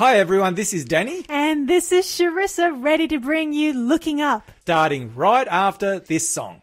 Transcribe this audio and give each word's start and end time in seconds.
Hi 0.00 0.16
everyone, 0.16 0.54
this 0.54 0.72
is 0.72 0.86
Danny, 0.86 1.26
And 1.28 1.68
this 1.68 1.92
is 1.92 2.06
Charissa 2.06 2.82
ready 2.82 3.06
to 3.08 3.18
bring 3.20 3.52
you 3.52 3.74
Looking 3.74 4.22
Up. 4.22 4.50
starting 4.62 5.14
right 5.14 5.46
after 5.46 5.98
this 5.98 6.26
song. 6.26 6.62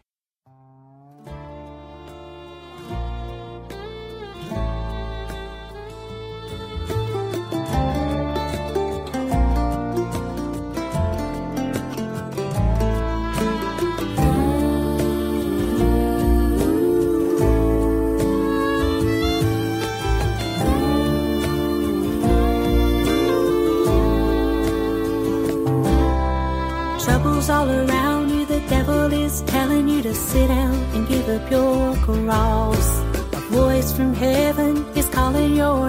A 32.10 33.40
voice 33.50 33.92
from 33.92 34.14
heaven 34.14 34.82
is 34.96 35.06
calling 35.10 35.54
your 35.54 35.87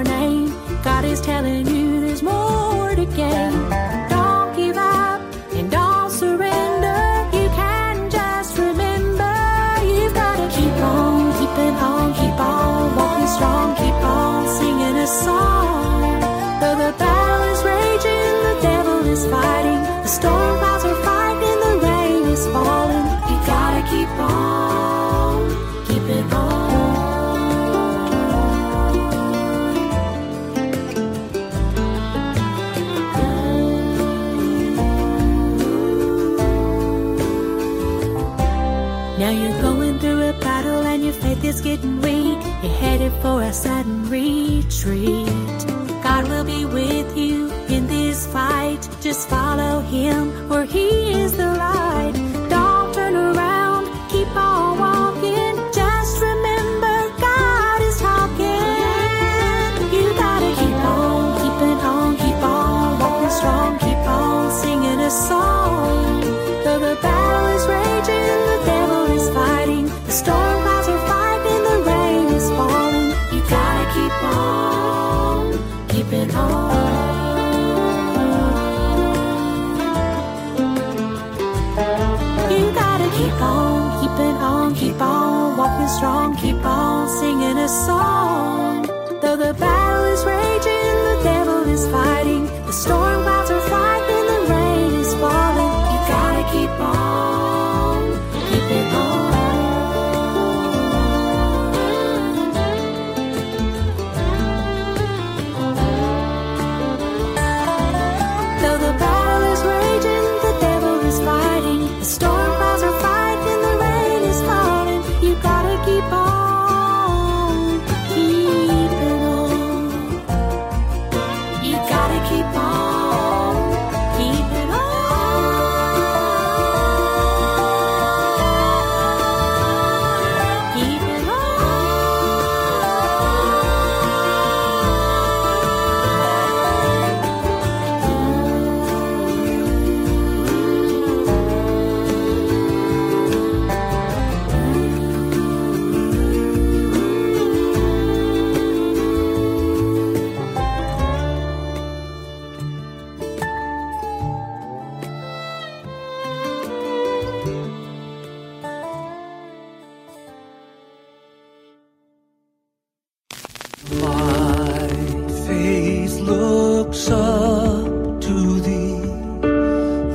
looks 166.29 167.09
up 167.09 168.21
to 168.21 168.59
thee, 168.61 169.01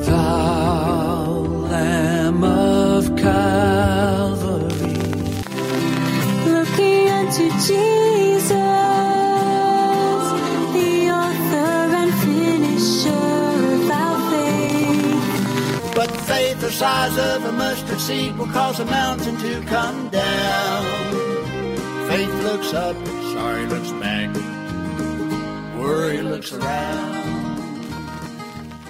thou 0.07 1.25
Lamb 1.71 2.45
of 2.45 3.17
Calvary. 3.17 4.95
Looking 6.47 7.09
unto 7.19 7.51
Jesus, 7.69 8.51
the 10.79 10.93
author 11.23 11.75
and 12.01 12.13
finisher 12.23 13.31
of 13.75 13.91
our 13.91 14.19
faith. 14.31 15.95
But 15.95 16.11
faith 16.29 16.61
the 16.61 16.71
size 16.71 17.19
of 17.19 17.45
a 17.45 17.53
mustard 17.53 18.01
seed 18.01 18.39
will 18.39 18.53
cause 18.59 18.79
a 18.79 18.85
mountain 18.85 19.37
to 19.39 19.61
come 19.63 20.09
down. 20.11 20.85
Faith 22.09 22.35
looks 22.45 22.73
up, 22.73 22.97
sorry 23.35 23.67
looks. 23.67 23.94
Worry 25.85 26.23
looks 26.23 26.51
around. 26.51 27.24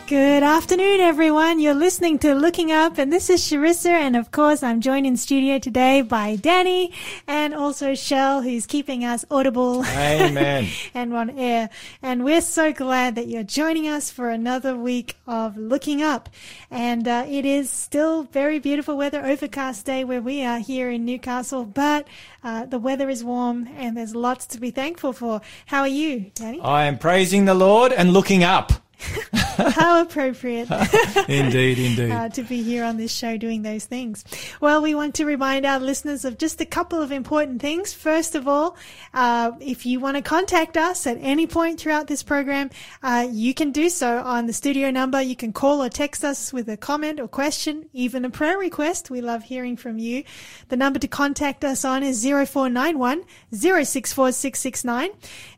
Good 0.06 0.42
afternoon, 0.42 1.00
everyone. 1.00 1.60
You're 1.60 1.72
listening 1.72 2.18
to 2.18 2.34
Looking 2.34 2.70
Up, 2.70 2.98
and 2.98 3.10
this 3.10 3.30
is 3.30 3.40
Charissa. 3.40 3.88
And 3.88 4.16
of 4.16 4.30
course, 4.30 4.62
I'm 4.62 4.82
joined 4.82 5.06
in 5.06 5.16
studio 5.16 5.58
today 5.58 6.02
by 6.02 6.36
Danny 6.36 6.92
and 7.26 7.54
also 7.54 7.94
Shell, 7.94 8.42
who's 8.42 8.66
keeping 8.66 9.02
us 9.02 9.24
audible 9.30 9.82
Amen. 9.82 10.68
and 10.94 11.14
on 11.14 11.30
air. 11.30 11.70
And 12.02 12.22
we're 12.22 12.42
so 12.42 12.70
glad 12.70 13.14
that 13.14 13.28
you're 13.28 13.44
joining 13.44 13.88
us 13.88 14.10
for 14.10 14.28
another 14.28 14.76
week 14.76 15.16
of 15.26 15.56
Looking 15.56 16.02
Up. 16.02 16.28
And 16.70 17.08
uh, 17.08 17.24
it 17.26 17.46
is 17.46 17.70
still 17.70 18.24
very 18.24 18.58
beautiful 18.58 18.98
weather, 18.98 19.24
overcast 19.24 19.86
day 19.86 20.04
where 20.04 20.20
we 20.20 20.44
are 20.44 20.58
here 20.58 20.90
in 20.90 21.06
Newcastle, 21.06 21.64
but 21.64 22.06
uh, 22.42 22.66
the 22.66 22.78
weather 22.78 23.08
is 23.08 23.24
warm 23.24 23.70
and 23.78 23.96
there's 23.96 24.14
lots 24.14 24.44
to 24.48 24.60
be 24.60 24.70
thankful 24.70 25.14
for. 25.14 25.40
How 25.64 25.80
are 25.80 25.88
you, 25.88 26.30
Danny? 26.34 26.60
I 26.60 26.84
am 26.84 26.98
praising 26.98 27.46
the 27.46 27.54
Lord 27.54 27.90
and 27.90 28.12
looking 28.12 28.44
up. 28.44 28.83
How 29.56 30.02
appropriate. 30.02 30.68
indeed, 31.28 31.78
indeed. 31.78 32.10
uh, 32.10 32.28
to 32.30 32.42
be 32.42 32.62
here 32.62 32.84
on 32.84 32.96
this 32.96 33.12
show 33.12 33.36
doing 33.36 33.62
those 33.62 33.84
things. 33.84 34.24
Well, 34.60 34.82
we 34.82 34.94
want 34.94 35.14
to 35.16 35.24
remind 35.24 35.64
our 35.64 35.78
listeners 35.78 36.24
of 36.24 36.38
just 36.38 36.60
a 36.60 36.66
couple 36.66 37.00
of 37.00 37.12
important 37.12 37.60
things. 37.60 37.92
First 37.92 38.34
of 38.34 38.48
all, 38.48 38.76
uh, 39.12 39.52
if 39.60 39.86
you 39.86 40.00
want 40.00 40.16
to 40.16 40.22
contact 40.22 40.76
us 40.76 41.06
at 41.06 41.18
any 41.20 41.46
point 41.46 41.80
throughout 41.80 42.08
this 42.08 42.22
program, 42.22 42.70
uh, 43.02 43.28
you 43.30 43.54
can 43.54 43.70
do 43.70 43.88
so 43.88 44.18
on 44.18 44.46
the 44.46 44.52
studio 44.52 44.90
number. 44.90 45.20
You 45.22 45.36
can 45.36 45.52
call 45.52 45.82
or 45.82 45.88
text 45.88 46.24
us 46.24 46.52
with 46.52 46.68
a 46.68 46.76
comment 46.76 47.20
or 47.20 47.28
question, 47.28 47.88
even 47.92 48.24
a 48.24 48.30
prayer 48.30 48.58
request. 48.58 49.10
We 49.10 49.20
love 49.20 49.44
hearing 49.44 49.76
from 49.76 49.98
you. 49.98 50.24
The 50.68 50.76
number 50.76 50.98
to 50.98 51.08
contact 51.08 51.64
us 51.64 51.84
on 51.84 52.02
is 52.02 52.24
0491 52.24 53.24
064669. 53.52 55.10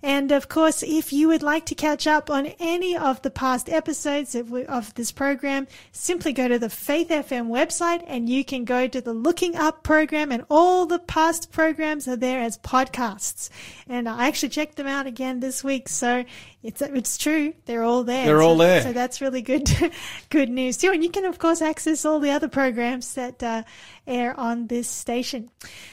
And 0.02 0.32
of 0.32 0.48
course, 0.48 0.82
if 0.82 1.12
you 1.12 1.28
would 1.28 1.42
like 1.42 1.66
to 1.66 1.74
catch 1.74 2.06
up 2.06 2.30
on 2.30 2.46
any 2.58 2.96
of 2.96 3.22
the 3.22 3.30
past 3.36 3.68
episodes 3.68 4.34
of, 4.34 4.52
of 4.52 4.94
this 4.94 5.12
program, 5.12 5.68
simply 5.92 6.32
go 6.32 6.48
to 6.48 6.58
the 6.58 6.70
Faith 6.70 7.10
FM 7.10 7.48
website 7.48 8.02
and 8.06 8.28
you 8.30 8.42
can 8.44 8.64
go 8.64 8.88
to 8.88 9.00
the 9.00 9.12
Looking 9.12 9.54
Up 9.54 9.82
program 9.82 10.32
and 10.32 10.44
all 10.48 10.86
the 10.86 10.98
past 10.98 11.52
programs 11.52 12.08
are 12.08 12.16
there 12.16 12.40
as 12.40 12.56
podcasts. 12.58 13.50
And 13.86 14.08
I 14.08 14.26
actually 14.26 14.48
checked 14.48 14.76
them 14.76 14.86
out 14.86 15.06
again 15.06 15.40
this 15.40 15.62
week. 15.62 15.88
So 15.90 16.24
it's, 16.62 16.80
it's 16.80 17.18
true. 17.18 17.52
They're 17.66 17.84
all 17.84 18.04
there. 18.04 18.24
They're 18.24 18.42
all 18.42 18.56
So- 18.56 18.64
there. 18.64 18.82
So 18.82 18.92
that's 18.94 19.20
really 19.20 19.42
good, 19.42 19.70
good 20.30 20.48
news 20.48 20.78
too. 20.78 20.90
And 20.90 21.04
you 21.04 21.10
can 21.10 21.26
of 21.26 21.38
course 21.38 21.60
access 21.60 22.06
all 22.06 22.18
the 22.20 22.30
other 22.30 22.48
programs 22.48 23.12
that 23.14 23.42
uh, 23.42 23.62
air 24.06 24.38
on 24.40 24.68
this 24.68 24.88
station. 24.88 25.50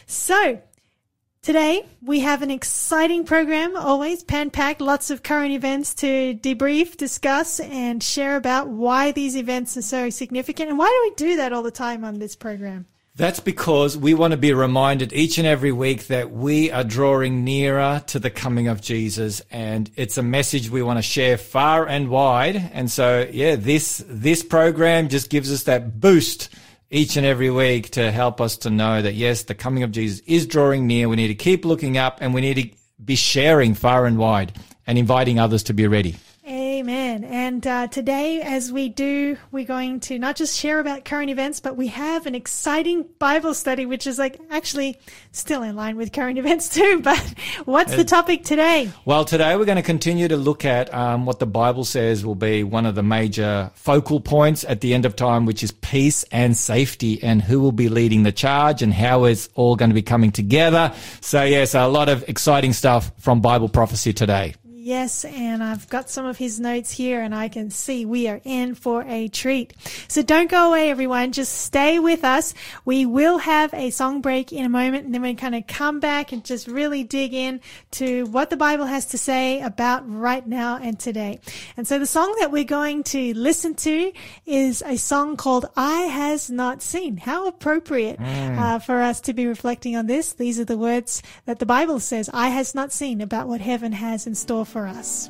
So 0.07 0.61
Today, 1.43 1.85
we 2.01 2.21
have 2.21 2.41
an 2.41 2.51
exciting 2.51 3.25
program, 3.25 3.75
always 3.75 4.23
pan 4.23 4.49
packed, 4.49 4.79
lots 4.79 5.09
of 5.09 5.23
current 5.23 5.51
events 5.51 5.93
to 5.95 6.35
debrief, 6.35 6.95
discuss, 6.95 7.59
and 7.59 8.01
share 8.01 8.37
about 8.37 8.69
why 8.69 9.11
these 9.11 9.35
events 9.35 9.75
are 9.75 9.81
so 9.81 10.09
significant 10.09 10.69
and 10.69 10.79
why 10.79 10.87
do 10.87 11.09
we 11.09 11.15
do 11.31 11.35
that 11.35 11.51
all 11.51 11.61
the 11.61 11.69
time 11.69 12.05
on 12.05 12.17
this 12.17 12.33
program? 12.33 12.85
That's 13.17 13.41
because 13.41 13.97
we 13.97 14.13
want 14.13 14.31
to 14.31 14.37
be 14.37 14.53
reminded 14.53 15.11
each 15.11 15.37
and 15.37 15.45
every 15.45 15.73
week 15.73 16.07
that 16.07 16.31
we 16.31 16.71
are 16.71 16.85
drawing 16.85 17.43
nearer 17.43 18.01
to 18.07 18.19
the 18.19 18.29
coming 18.29 18.69
of 18.69 18.79
Jesus 18.79 19.41
and 19.51 19.91
it's 19.97 20.17
a 20.17 20.23
message 20.23 20.69
we 20.69 20.81
want 20.81 20.97
to 20.97 21.03
share 21.03 21.37
far 21.37 21.85
and 21.85 22.07
wide. 22.07 22.55
And 22.55 22.89
so, 22.89 23.27
yeah, 23.29 23.57
this, 23.57 24.01
this 24.07 24.43
program 24.43 25.09
just 25.09 25.29
gives 25.29 25.51
us 25.51 25.63
that 25.63 25.99
boost 25.99 26.47
each 26.93 27.17
and 27.17 27.25
every 27.25 27.49
week 27.49 27.89
to 27.89 28.11
help 28.11 28.39
us 28.39 28.55
to 28.55 28.69
know 28.69 29.01
that 29.01 29.15
yes, 29.15 29.43
the 29.43 29.55
coming 29.55 29.81
of 29.81 29.91
Jesus 29.91 30.19
is 30.27 30.45
drawing 30.45 30.85
near. 30.85 31.09
We 31.09 31.15
need 31.15 31.29
to 31.29 31.35
keep 31.35 31.65
looking 31.65 31.97
up 31.97 32.19
and 32.21 32.35
we 32.35 32.41
need 32.41 32.53
to 32.53 32.69
be 33.03 33.15
sharing 33.15 33.73
far 33.73 34.05
and 34.05 34.19
wide 34.19 34.59
and 34.85 34.99
inviting 34.99 35.39
others 35.39 35.63
to 35.63 35.73
be 35.73 35.87
ready. 35.87 36.15
Amen. 36.73 37.23
And 37.23 37.67
uh, 37.67 37.85
today, 37.85 38.41
as 38.41 38.71
we 38.71 38.89
do, 38.89 39.37
we're 39.51 39.63
going 39.63 39.99
to 40.01 40.17
not 40.17 40.35
just 40.35 40.57
share 40.57 40.79
about 40.79 41.05
current 41.05 41.29
events, 41.29 41.59
but 41.59 41.77
we 41.77 41.85
have 41.89 42.25
an 42.25 42.33
exciting 42.33 43.05
Bible 43.19 43.53
study, 43.53 43.85
which 43.85 44.07
is 44.07 44.17
like 44.17 44.41
actually 44.49 44.99
still 45.31 45.61
in 45.61 45.75
line 45.75 45.97
with 45.97 46.11
current 46.11 46.39
events 46.39 46.69
too. 46.69 46.99
But 47.03 47.19
what's 47.65 47.95
the 47.95 48.03
topic 48.03 48.43
today? 48.43 48.89
Well, 49.05 49.23
today 49.23 49.55
we're 49.55 49.65
going 49.65 49.75
to 49.75 49.83
continue 49.83 50.27
to 50.27 50.35
look 50.35 50.65
at 50.65 50.91
um, 50.91 51.27
what 51.27 51.37
the 51.37 51.45
Bible 51.45 51.85
says 51.85 52.25
will 52.25 52.33
be 52.33 52.63
one 52.63 52.87
of 52.87 52.95
the 52.95 53.03
major 53.03 53.69
focal 53.75 54.19
points 54.19 54.63
at 54.63 54.81
the 54.81 54.95
end 54.95 55.05
of 55.05 55.15
time, 55.15 55.45
which 55.45 55.61
is 55.61 55.71
peace 55.71 56.23
and 56.31 56.57
safety, 56.57 57.21
and 57.21 57.43
who 57.43 57.59
will 57.59 57.71
be 57.71 57.87
leading 57.87 58.23
the 58.23 58.31
charge 58.31 58.81
and 58.81 58.91
how 58.95 59.25
it's 59.25 59.47
all 59.53 59.75
going 59.75 59.91
to 59.91 59.95
be 59.95 60.01
coming 60.01 60.31
together. 60.31 60.91
So, 61.21 61.43
yes, 61.43 61.75
a 61.75 61.85
lot 61.85 62.09
of 62.09 62.27
exciting 62.27 62.73
stuff 62.73 63.11
from 63.19 63.41
Bible 63.41 63.69
prophecy 63.69 64.11
today. 64.11 64.55
Yes, 64.85 65.23
and 65.23 65.63
I've 65.63 65.87
got 65.87 66.09
some 66.09 66.25
of 66.25 66.37
his 66.37 66.59
notes 66.59 66.91
here 66.91 67.21
and 67.21 67.33
I 67.33 67.47
can 67.47 67.69
see 67.69 68.05
we 68.05 68.27
are 68.27 68.41
in 68.43 68.75
for 68.75 69.05
a 69.07 69.29
treat. 69.29 69.71
So 70.09 70.21
don't 70.21 70.51
go 70.51 70.71
away, 70.71 70.89
everyone. 70.89 71.31
Just 71.31 71.53
stay 71.53 71.99
with 71.99 72.25
us. 72.25 72.53
We 72.83 73.05
will 73.05 73.37
have 73.37 73.73
a 73.73 73.91
song 73.91 74.19
break 74.19 74.51
in 74.51 74.65
a 74.65 74.69
moment 74.69 75.05
and 75.05 75.13
then 75.13 75.21
we 75.21 75.35
kind 75.35 75.55
of 75.55 75.67
come 75.67 76.01
back 76.01 76.33
and 76.33 76.43
just 76.43 76.67
really 76.67 77.05
dig 77.05 77.33
in 77.33 77.61
to 77.91 78.25
what 78.25 78.49
the 78.49 78.57
Bible 78.57 78.85
has 78.85 79.05
to 79.05 79.17
say 79.17 79.61
about 79.61 80.03
right 80.05 80.45
now 80.45 80.75
and 80.75 80.99
today. 80.99 81.39
And 81.77 81.87
so 81.87 81.97
the 81.97 82.05
song 82.05 82.35
that 82.41 82.51
we're 82.51 82.65
going 82.65 83.03
to 83.03 83.33
listen 83.35 83.75
to 83.75 84.11
is 84.45 84.83
a 84.85 84.97
song 84.97 85.37
called 85.37 85.65
Eye 85.77 86.07
Has 86.07 86.49
Not 86.49 86.81
Seen. 86.81 87.15
How 87.15 87.47
appropriate 87.47 88.19
uh, 88.19 88.79
for 88.79 89.01
us 89.01 89.21
to 89.21 89.33
be 89.33 89.47
reflecting 89.47 89.95
on 89.95 90.07
this. 90.07 90.33
These 90.33 90.59
are 90.59 90.65
the 90.65 90.77
words 90.77 91.23
that 91.45 91.59
the 91.59 91.65
Bible 91.65 92.01
says, 92.01 92.29
Eye 92.33 92.49
has 92.49 92.75
not 92.75 92.91
seen 92.91 93.21
about 93.21 93.47
what 93.47 93.61
heaven 93.61 93.93
has 93.93 94.27
in 94.27 94.35
store 94.35 94.65
for 94.72 94.72
us. 94.81 95.29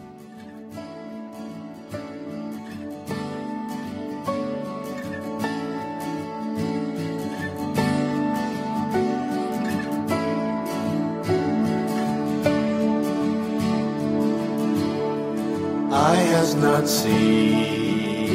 Eye 15.91 16.15
has 16.15 16.55
not 16.55 16.87
seen, 16.87 18.31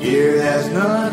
ear 0.00 0.40
has 0.40 0.70
not 0.70 1.05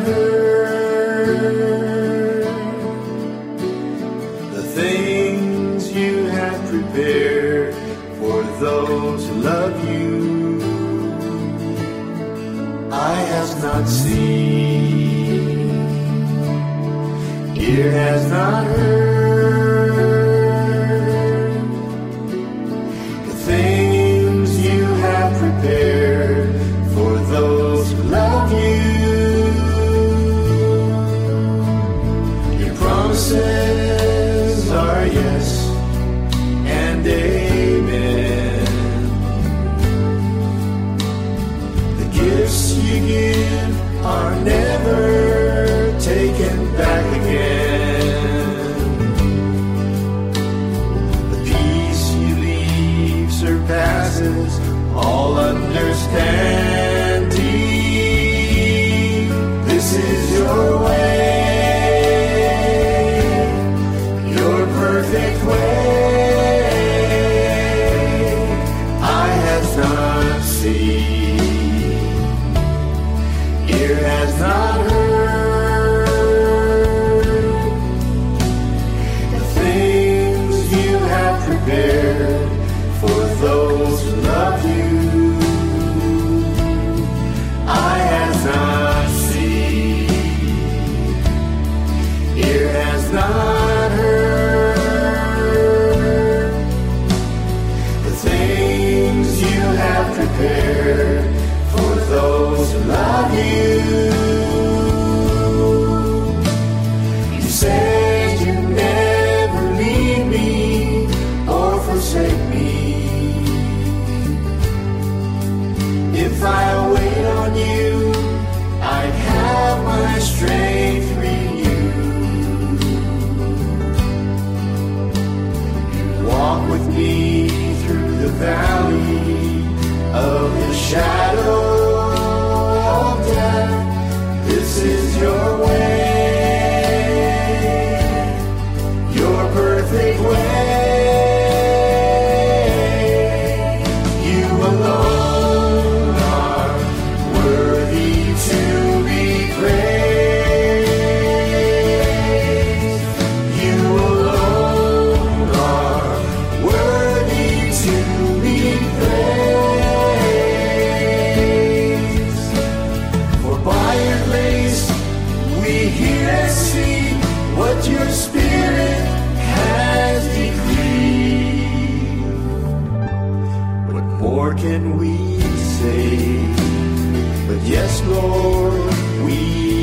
Lord, 178.13 178.93
we 179.25 179.82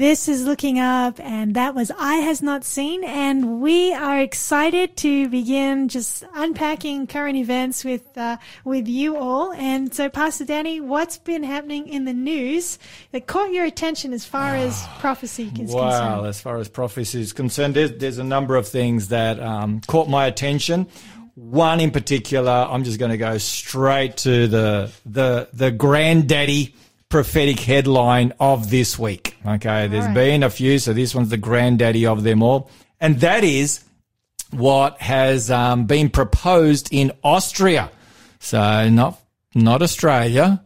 This 0.00 0.28
is 0.28 0.46
Looking 0.46 0.78
Up, 0.78 1.20
and 1.20 1.52
that 1.56 1.74
was 1.74 1.90
Eye 1.90 2.20
Has 2.22 2.40
Not 2.40 2.64
Seen. 2.64 3.04
And 3.04 3.60
we 3.60 3.92
are 3.92 4.18
excited 4.18 4.96
to 4.96 5.28
begin 5.28 5.88
just 5.88 6.24
unpacking 6.32 7.06
current 7.06 7.36
events 7.36 7.84
with, 7.84 8.16
uh, 8.16 8.38
with 8.64 8.88
you 8.88 9.18
all. 9.18 9.52
And 9.52 9.92
so, 9.92 10.08
Pastor 10.08 10.46
Danny, 10.46 10.80
what's 10.80 11.18
been 11.18 11.42
happening 11.42 11.86
in 11.86 12.06
the 12.06 12.14
news 12.14 12.78
that 13.12 13.26
caught 13.26 13.52
your 13.52 13.66
attention 13.66 14.14
as 14.14 14.24
far 14.24 14.54
as 14.54 14.82
prophecy 15.00 15.52
is 15.60 15.70
Wow, 15.70 15.90
concerned? 15.90 16.26
as 16.28 16.40
far 16.40 16.56
as 16.56 16.70
prophecy 16.70 17.20
is 17.20 17.34
concerned, 17.34 17.74
there's, 17.74 17.92
there's 17.98 18.16
a 18.16 18.24
number 18.24 18.56
of 18.56 18.66
things 18.66 19.08
that 19.08 19.38
um, 19.38 19.82
caught 19.86 20.08
my 20.08 20.24
attention. 20.24 20.86
One 21.34 21.78
in 21.78 21.90
particular, 21.90 22.50
I'm 22.50 22.84
just 22.84 22.98
going 22.98 23.10
to 23.10 23.18
go 23.18 23.36
straight 23.36 24.16
to 24.18 24.48
the 24.48 24.92
the 25.04 25.50
the 25.52 25.70
granddaddy 25.70 26.74
prophetic 27.10 27.60
headline 27.60 28.32
of 28.40 28.70
this 28.70 28.98
week. 28.98 29.36
Okay, 29.44 29.88
there's 29.88 30.06
right. 30.06 30.14
been 30.14 30.42
a 30.42 30.48
few, 30.48 30.78
so 30.78 30.94
this 30.94 31.14
one's 31.14 31.28
the 31.28 31.36
granddaddy 31.36 32.06
of 32.06 32.22
them 32.22 32.42
all, 32.42 32.70
and 33.00 33.20
that 33.20 33.44
is 33.44 33.84
what 34.50 34.98
has 35.00 35.50
um, 35.50 35.84
been 35.84 36.08
proposed 36.08 36.88
in 36.90 37.12
Austria. 37.22 37.90
So 38.38 38.88
not 38.88 39.20
not 39.54 39.82
Australia. 39.82 40.64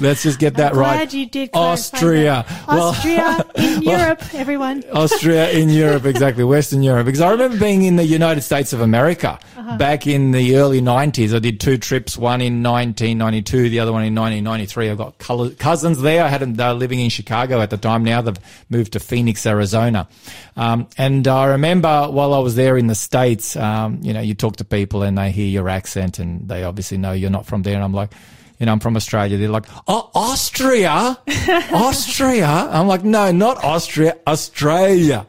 Let's 0.00 0.22
just 0.22 0.38
get 0.38 0.54
that 0.54 0.74
right. 0.74 0.96
Glad 0.96 1.12
you 1.12 1.26
did 1.26 1.50
Austria. 1.52 2.44
that. 2.48 2.66
Well- 2.68 2.88
Austria 2.88 3.44
in 3.56 3.82
Europe, 3.82 4.22
everyone. 4.34 4.82
Austria 4.92 5.50
in 5.50 5.68
Europe, 5.82 6.04
exactly, 6.06 6.42
Western 6.44 6.82
Europe. 6.82 7.04
Because 7.06 7.20
I 7.20 7.30
remember 7.30 7.58
being 7.58 7.82
in 7.82 7.96
the 7.96 8.04
United 8.06 8.40
States 8.42 8.72
of 8.72 8.80
America 8.80 9.38
Uh-huh. 9.56 9.76
back 9.76 10.06
in 10.06 10.30
the 10.32 10.56
early 10.56 10.80
90s. 10.80 11.34
I 11.34 11.38
did 11.38 11.60
two 11.60 11.76
trips, 11.76 12.16
one 12.16 12.40
in 12.40 12.62
1992, 12.62 13.68
the 13.68 13.80
other 13.80 13.92
one 13.92 14.04
in 14.04 14.14
1993. 14.14 14.88
I've 14.90 14.96
got 14.96 15.18
cousins 15.58 16.00
there. 16.00 16.24
I 16.24 16.28
had 16.28 16.40
them 16.40 16.58
uh, 16.58 16.72
living 16.72 17.00
in 17.00 17.10
Chicago 17.10 17.60
at 17.60 17.68
the 17.70 17.76
time. 17.76 18.02
Now 18.02 18.22
they've 18.22 18.36
moved 18.70 18.94
to 18.94 19.00
Phoenix, 19.00 19.44
Arizona. 19.46 20.08
Um, 20.56 20.88
and 20.96 21.28
I 21.28 21.44
remember 21.46 22.08
while 22.10 22.32
I 22.32 22.38
was 22.38 22.54
there 22.56 22.78
in 22.78 22.86
the 22.86 22.94
States, 22.94 23.54
um, 23.56 23.98
you 24.02 24.12
know, 24.14 24.20
you 24.20 24.34
talk 24.34 24.56
to 24.56 24.64
people 24.64 25.02
and 25.02 25.18
they 25.18 25.30
hear 25.30 25.46
your 25.46 25.68
accent 25.68 26.18
and 26.18 26.48
they 26.48 26.64
obviously 26.64 26.96
know 26.96 27.12
you're 27.12 27.30
not 27.30 27.44
from 27.46 27.62
there. 27.62 27.74
And 27.74 27.84
I'm 27.84 27.92
like, 27.94 28.12
you 28.60 28.66
know, 28.66 28.72
I'm 28.72 28.80
from 28.80 28.94
Australia. 28.94 29.38
They're 29.38 29.48
like, 29.48 29.64
oh, 29.88 30.10
Austria, 30.14 31.18
Austria. 31.72 32.46
I'm 32.46 32.86
like, 32.86 33.02
no, 33.02 33.32
not 33.32 33.64
Austria, 33.64 34.18
Australia. 34.26 35.26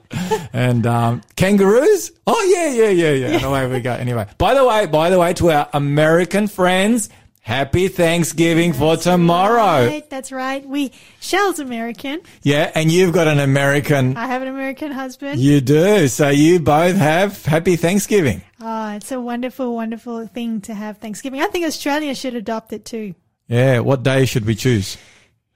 And 0.52 0.86
um, 0.86 1.22
kangaroos? 1.38 2.12
Oh 2.28 2.44
yeah, 2.54 2.68
yeah, 2.68 2.90
yeah, 2.90 3.12
yeah. 3.12 3.36
And 3.38 3.44
away 3.46 3.68
we 3.68 3.80
go. 3.80 3.94
Anyway, 3.94 4.28
by 4.38 4.54
the 4.54 4.66
way, 4.66 4.86
by 4.86 5.10
the 5.10 5.18
way, 5.18 5.34
to 5.36 5.50
our 5.50 5.70
American 5.74 6.48
friends, 6.48 7.10
happy 7.42 7.88
Thanksgiving 7.88 8.72
for 8.74 8.96
tomorrow. 8.98 9.86
Right, 9.88 10.10
that's 10.10 10.32
right. 10.32 10.66
We 10.66 10.92
Shell's 11.20 11.60
American. 11.60 12.22
Yeah, 12.44 12.72
and 12.74 12.92
you've 12.92 13.14
got 13.14 13.28
an 13.28 13.40
American. 13.40 14.16
I 14.16 14.28
have 14.28 14.42
an 14.42 14.48
American 14.48 14.92
husband. 14.92 15.40
You 15.40 15.60
do. 15.62 16.08
So 16.08 16.30
you 16.30 16.60
both 16.60 16.96
have 16.96 17.46
happy 17.46 17.76
Thanksgiving. 17.76 18.42
Oh, 18.60 18.92
it's 18.96 19.12
a 19.12 19.20
wonderful, 19.20 19.76
wonderful 19.76 20.28
thing 20.28 20.62
to 20.62 20.74
have 20.74 21.00
Thanksgiving. 21.00 21.42
I 21.42 21.48
think 21.48 21.66
Australia 21.66 22.16
should 22.16 22.36
adopt 22.36 22.74
it 22.74 22.86
too. 22.86 23.16
Yeah. 23.48 23.80
What 23.80 24.04
day 24.04 24.26
should 24.26 24.46
we 24.46 24.56
choose? 24.56 24.98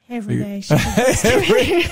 Every 0.08 0.38
day. 0.38 0.62
should 0.62 0.78
be 0.78 0.84
every, 1.24 1.84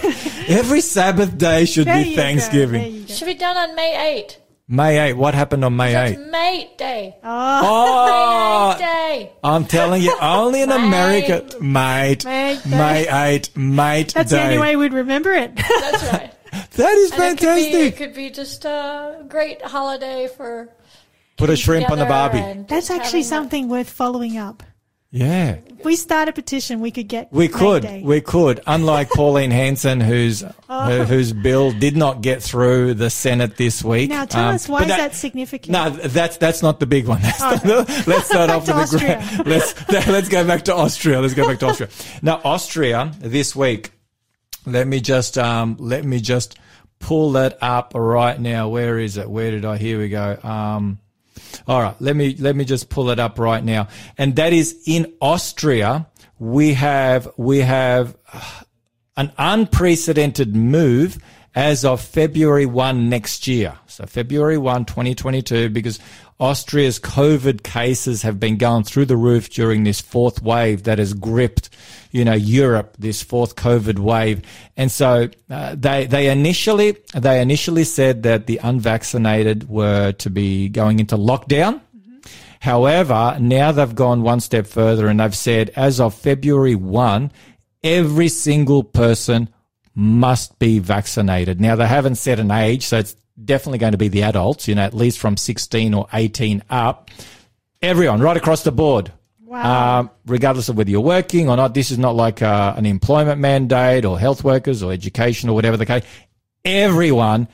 every 0.48 0.82
Sabbath 0.82 1.36
day 1.36 1.66
should 1.66 1.88
There 1.88 2.04
be 2.04 2.16
Thanksgiving. 2.16 2.82
there 2.82 2.90
you 2.92 3.08
go. 3.08 3.14
Should 3.14 3.26
be 3.26 3.34
done 3.34 3.58
on 3.58 3.76
May 3.76 4.20
8. 4.20 4.40
May 4.68 5.10
8. 5.10 5.14
What 5.14 5.34
happened 5.34 5.66
on 5.66 5.76
May 5.76 5.96
8? 5.96 6.14
It's 6.14 6.32
Mate 6.32 6.78
Day. 6.78 7.18
Oh, 7.22 7.62
oh. 7.64 8.70
Mate 8.70 8.80
Day. 8.80 9.32
I'm 9.44 9.66
telling 9.66 10.02
you, 10.02 10.16
only 10.22 10.62
in 10.62 10.72
America, 10.72 11.46
mate, 11.60 12.24
Mate 12.26 12.64
Day. 12.64 12.70
May 12.70 13.34
8, 13.36 13.58
mate 13.58 14.14
That's 14.14 14.32
day. 14.32 14.38
the 14.38 14.44
only 14.44 14.58
way 14.60 14.76
we'd 14.78 14.94
remember 14.94 15.32
it. 15.32 15.56
That's 15.56 16.04
right. 16.12 16.34
That 16.74 16.94
is 16.94 17.12
And 17.12 17.22
it 17.24 17.38
could, 17.40 17.56
be, 17.56 17.78
it 17.78 17.98
could 17.98 18.14
be 18.14 18.30
just 18.30 18.66
a 18.66 19.26
great 19.28 19.62
holiday 19.62 20.28
for 20.28 20.70
Put 21.38 21.50
a 21.50 21.56
shrimp 21.56 21.90
on 21.92 21.98
the 22.00 22.06
barbie. 22.06 22.66
That's 22.68 22.90
actually 22.90 23.20
having 23.20 23.24
something 23.24 23.70
worth 23.70 23.90
following 23.90 24.38
up. 24.38 24.64
Yeah, 25.16 25.58
If 25.68 25.86
we 25.86 25.96
start 25.96 26.28
a 26.28 26.34
petition, 26.34 26.80
we 26.80 26.90
could 26.90 27.08
get 27.08 27.32
we 27.32 27.48
could, 27.48 27.84
Day. 27.84 28.02
we 28.04 28.20
could. 28.20 28.62
Unlike 28.66 29.10
Pauline 29.16 29.52
Hanson, 29.52 30.02
whose 30.02 30.44
Oh. 30.68 30.86
who- 30.90 31.04
whose 31.04 31.34
bill 31.34 31.72
did 31.72 31.96
not 31.96 32.22
get 32.24 32.42
through 32.42 32.96
the 32.96 33.12
Senate 33.12 33.56
this 33.56 33.84
week. 33.84 34.10
Now, 34.10 34.26
tell 34.26 34.48
Um, 34.50 34.56
us 34.56 34.68
why 34.68 34.82
is 34.82 34.88
that, 34.88 35.14
significant? 35.14 35.72
No, 35.72 35.92
that's 35.92 36.38
that's 36.38 36.64
not 36.64 36.80
the 36.80 36.88
big 36.88 37.06
one. 37.08 37.22
Not 37.40 37.62
the- 37.62 38.04
let's 38.08 38.26
start 38.26 38.50
off 38.50 38.68
with 38.68 38.90
the 38.90 38.98
gra- 38.98 39.44
let's 39.46 40.08
let's 40.08 40.30
go 40.30 40.44
back 40.48 40.64
to 40.64 40.74
Austria. 40.76 41.22
Let's 41.22 41.36
go 41.36 41.46
back 41.46 41.60
to 41.60 41.68
Austria. 41.68 41.90
Now, 42.24 42.42
Austria 42.44 43.12
this 43.20 43.56
week. 43.56 43.92
Let 44.66 44.88
me 44.88 45.00
just 45.00 45.38
um, 45.38 45.76
let 45.80 46.06
me 46.06 46.22
just 46.22 46.58
pull 46.98 47.34
that 47.34 47.60
up 47.62 47.92
right 47.94 48.40
now. 48.40 48.70
Where 48.70 48.98
is 48.98 49.18
it? 49.18 49.30
Where 49.30 49.52
did 49.52 49.64
I? 49.64 49.78
Here 49.78 50.00
we 50.00 50.10
go. 50.10 50.40
Um, 50.42 50.98
all 51.68 51.82
right, 51.82 51.96
let 52.00 52.16
me 52.16 52.36
let 52.38 52.56
me 52.56 52.66
just 52.66 52.90
pull 52.90 53.10
it 53.10 53.20
up 53.20 53.40
right 53.40 53.64
now. 53.64 53.88
And 54.18 54.36
that 54.36 54.54
is 54.54 54.82
in 54.86 55.14
Austria. 55.22 56.08
We 56.40 56.74
have 56.74 57.32
we 57.38 57.60
have 57.60 58.18
an 59.16 59.32
unprecedented 59.38 60.56
move 60.56 61.20
as 61.56 61.86
of 61.86 62.02
February 62.02 62.66
1 62.66 63.10
next 63.10 63.48
year. 63.48 63.78
So 63.86 64.06
February 64.06 64.58
1, 64.58 64.86
2022, 64.86 65.70
because 65.70 66.00
Austria's 66.44 67.00
COVID 67.00 67.64
cases 67.64 68.22
have 68.24 68.38
been 68.38 68.58
going 68.58 68.84
through 68.84 69.06
the 69.06 69.16
roof 69.16 69.50
during 69.50 69.86
this 69.86 70.02
fourth 70.02 70.42
wave 70.42 70.84
that 70.84 71.00
has 71.00 71.14
gripped, 71.14 71.70
you 72.12 72.26
know, 72.26 72.34
Europe, 72.34 72.98
this 73.00 73.24
fourth 73.24 73.56
COVID 73.56 73.98
wave. 73.98 74.42
And 74.76 74.92
so 74.92 75.30
uh, 75.50 75.76
they, 75.76 76.06
they 76.06 76.30
initially, 76.30 76.98
they 77.16 77.42
initially 77.42 77.86
said 77.86 78.24
that 78.24 78.46
the 78.48 78.60
unvaccinated 78.62 79.70
were 79.70 80.12
to 80.12 80.30
be 80.30 80.68
going 80.68 81.00
into 81.00 81.16
lockdown. 81.16 81.80
However, 82.60 83.38
now 83.40 83.72
they've 83.72 83.96
gone 83.96 84.22
one 84.22 84.42
step 84.42 84.68
further 84.68 85.08
and 85.08 85.22
they've 85.22 85.34
said 85.34 85.70
as 85.78 86.02
of 86.02 86.14
February 86.14 86.76
1, 86.76 87.32
every 87.86 88.28
single 88.28 88.84
person 88.84 89.48
must 89.96 90.60
be 90.60 90.80
vaccinated. 90.80 91.62
Now 91.62 91.78
they 91.78 91.88
haven't 91.88 92.16
set 92.16 92.38
an 92.38 92.52
age, 92.52 92.86
so 92.86 92.98
it's 92.98 93.16
definitely 93.42 93.80
going 93.80 93.94
to 93.94 93.98
be 93.98 94.08
the 94.08 94.24
adults, 94.24 94.68
you 94.68 94.76
know, 94.76 94.82
at 94.82 94.94
least 94.94 95.20
from 95.20 95.38
16 95.38 95.94
or 95.94 96.08
18 96.14 96.64
up. 96.70 97.10
Everyone, 97.82 98.22
right 98.22 98.38
across 98.38 98.64
the 98.64 98.72
board. 98.72 99.12
Wow. 99.54 100.00
Um, 100.00 100.10
regardless 100.26 100.70
of 100.70 100.78
whether 100.78 100.90
you're 100.90 101.02
working 101.02 101.50
or 101.50 101.56
not, 101.56 101.74
this 101.74 101.92
is 101.92 102.00
not 102.00 102.16
like 102.16 102.42
uh, 102.42 102.74
an 102.76 102.86
employment 102.86 103.40
mandate 103.40 104.06
or 104.06 104.18
health 104.18 104.44
workers 104.44 104.82
or 104.82 104.92
education 104.92 105.50
or 105.50 105.54
whatever 105.54 105.78
the 105.78 105.86
case. 105.86 106.04
Everyone 106.66 107.48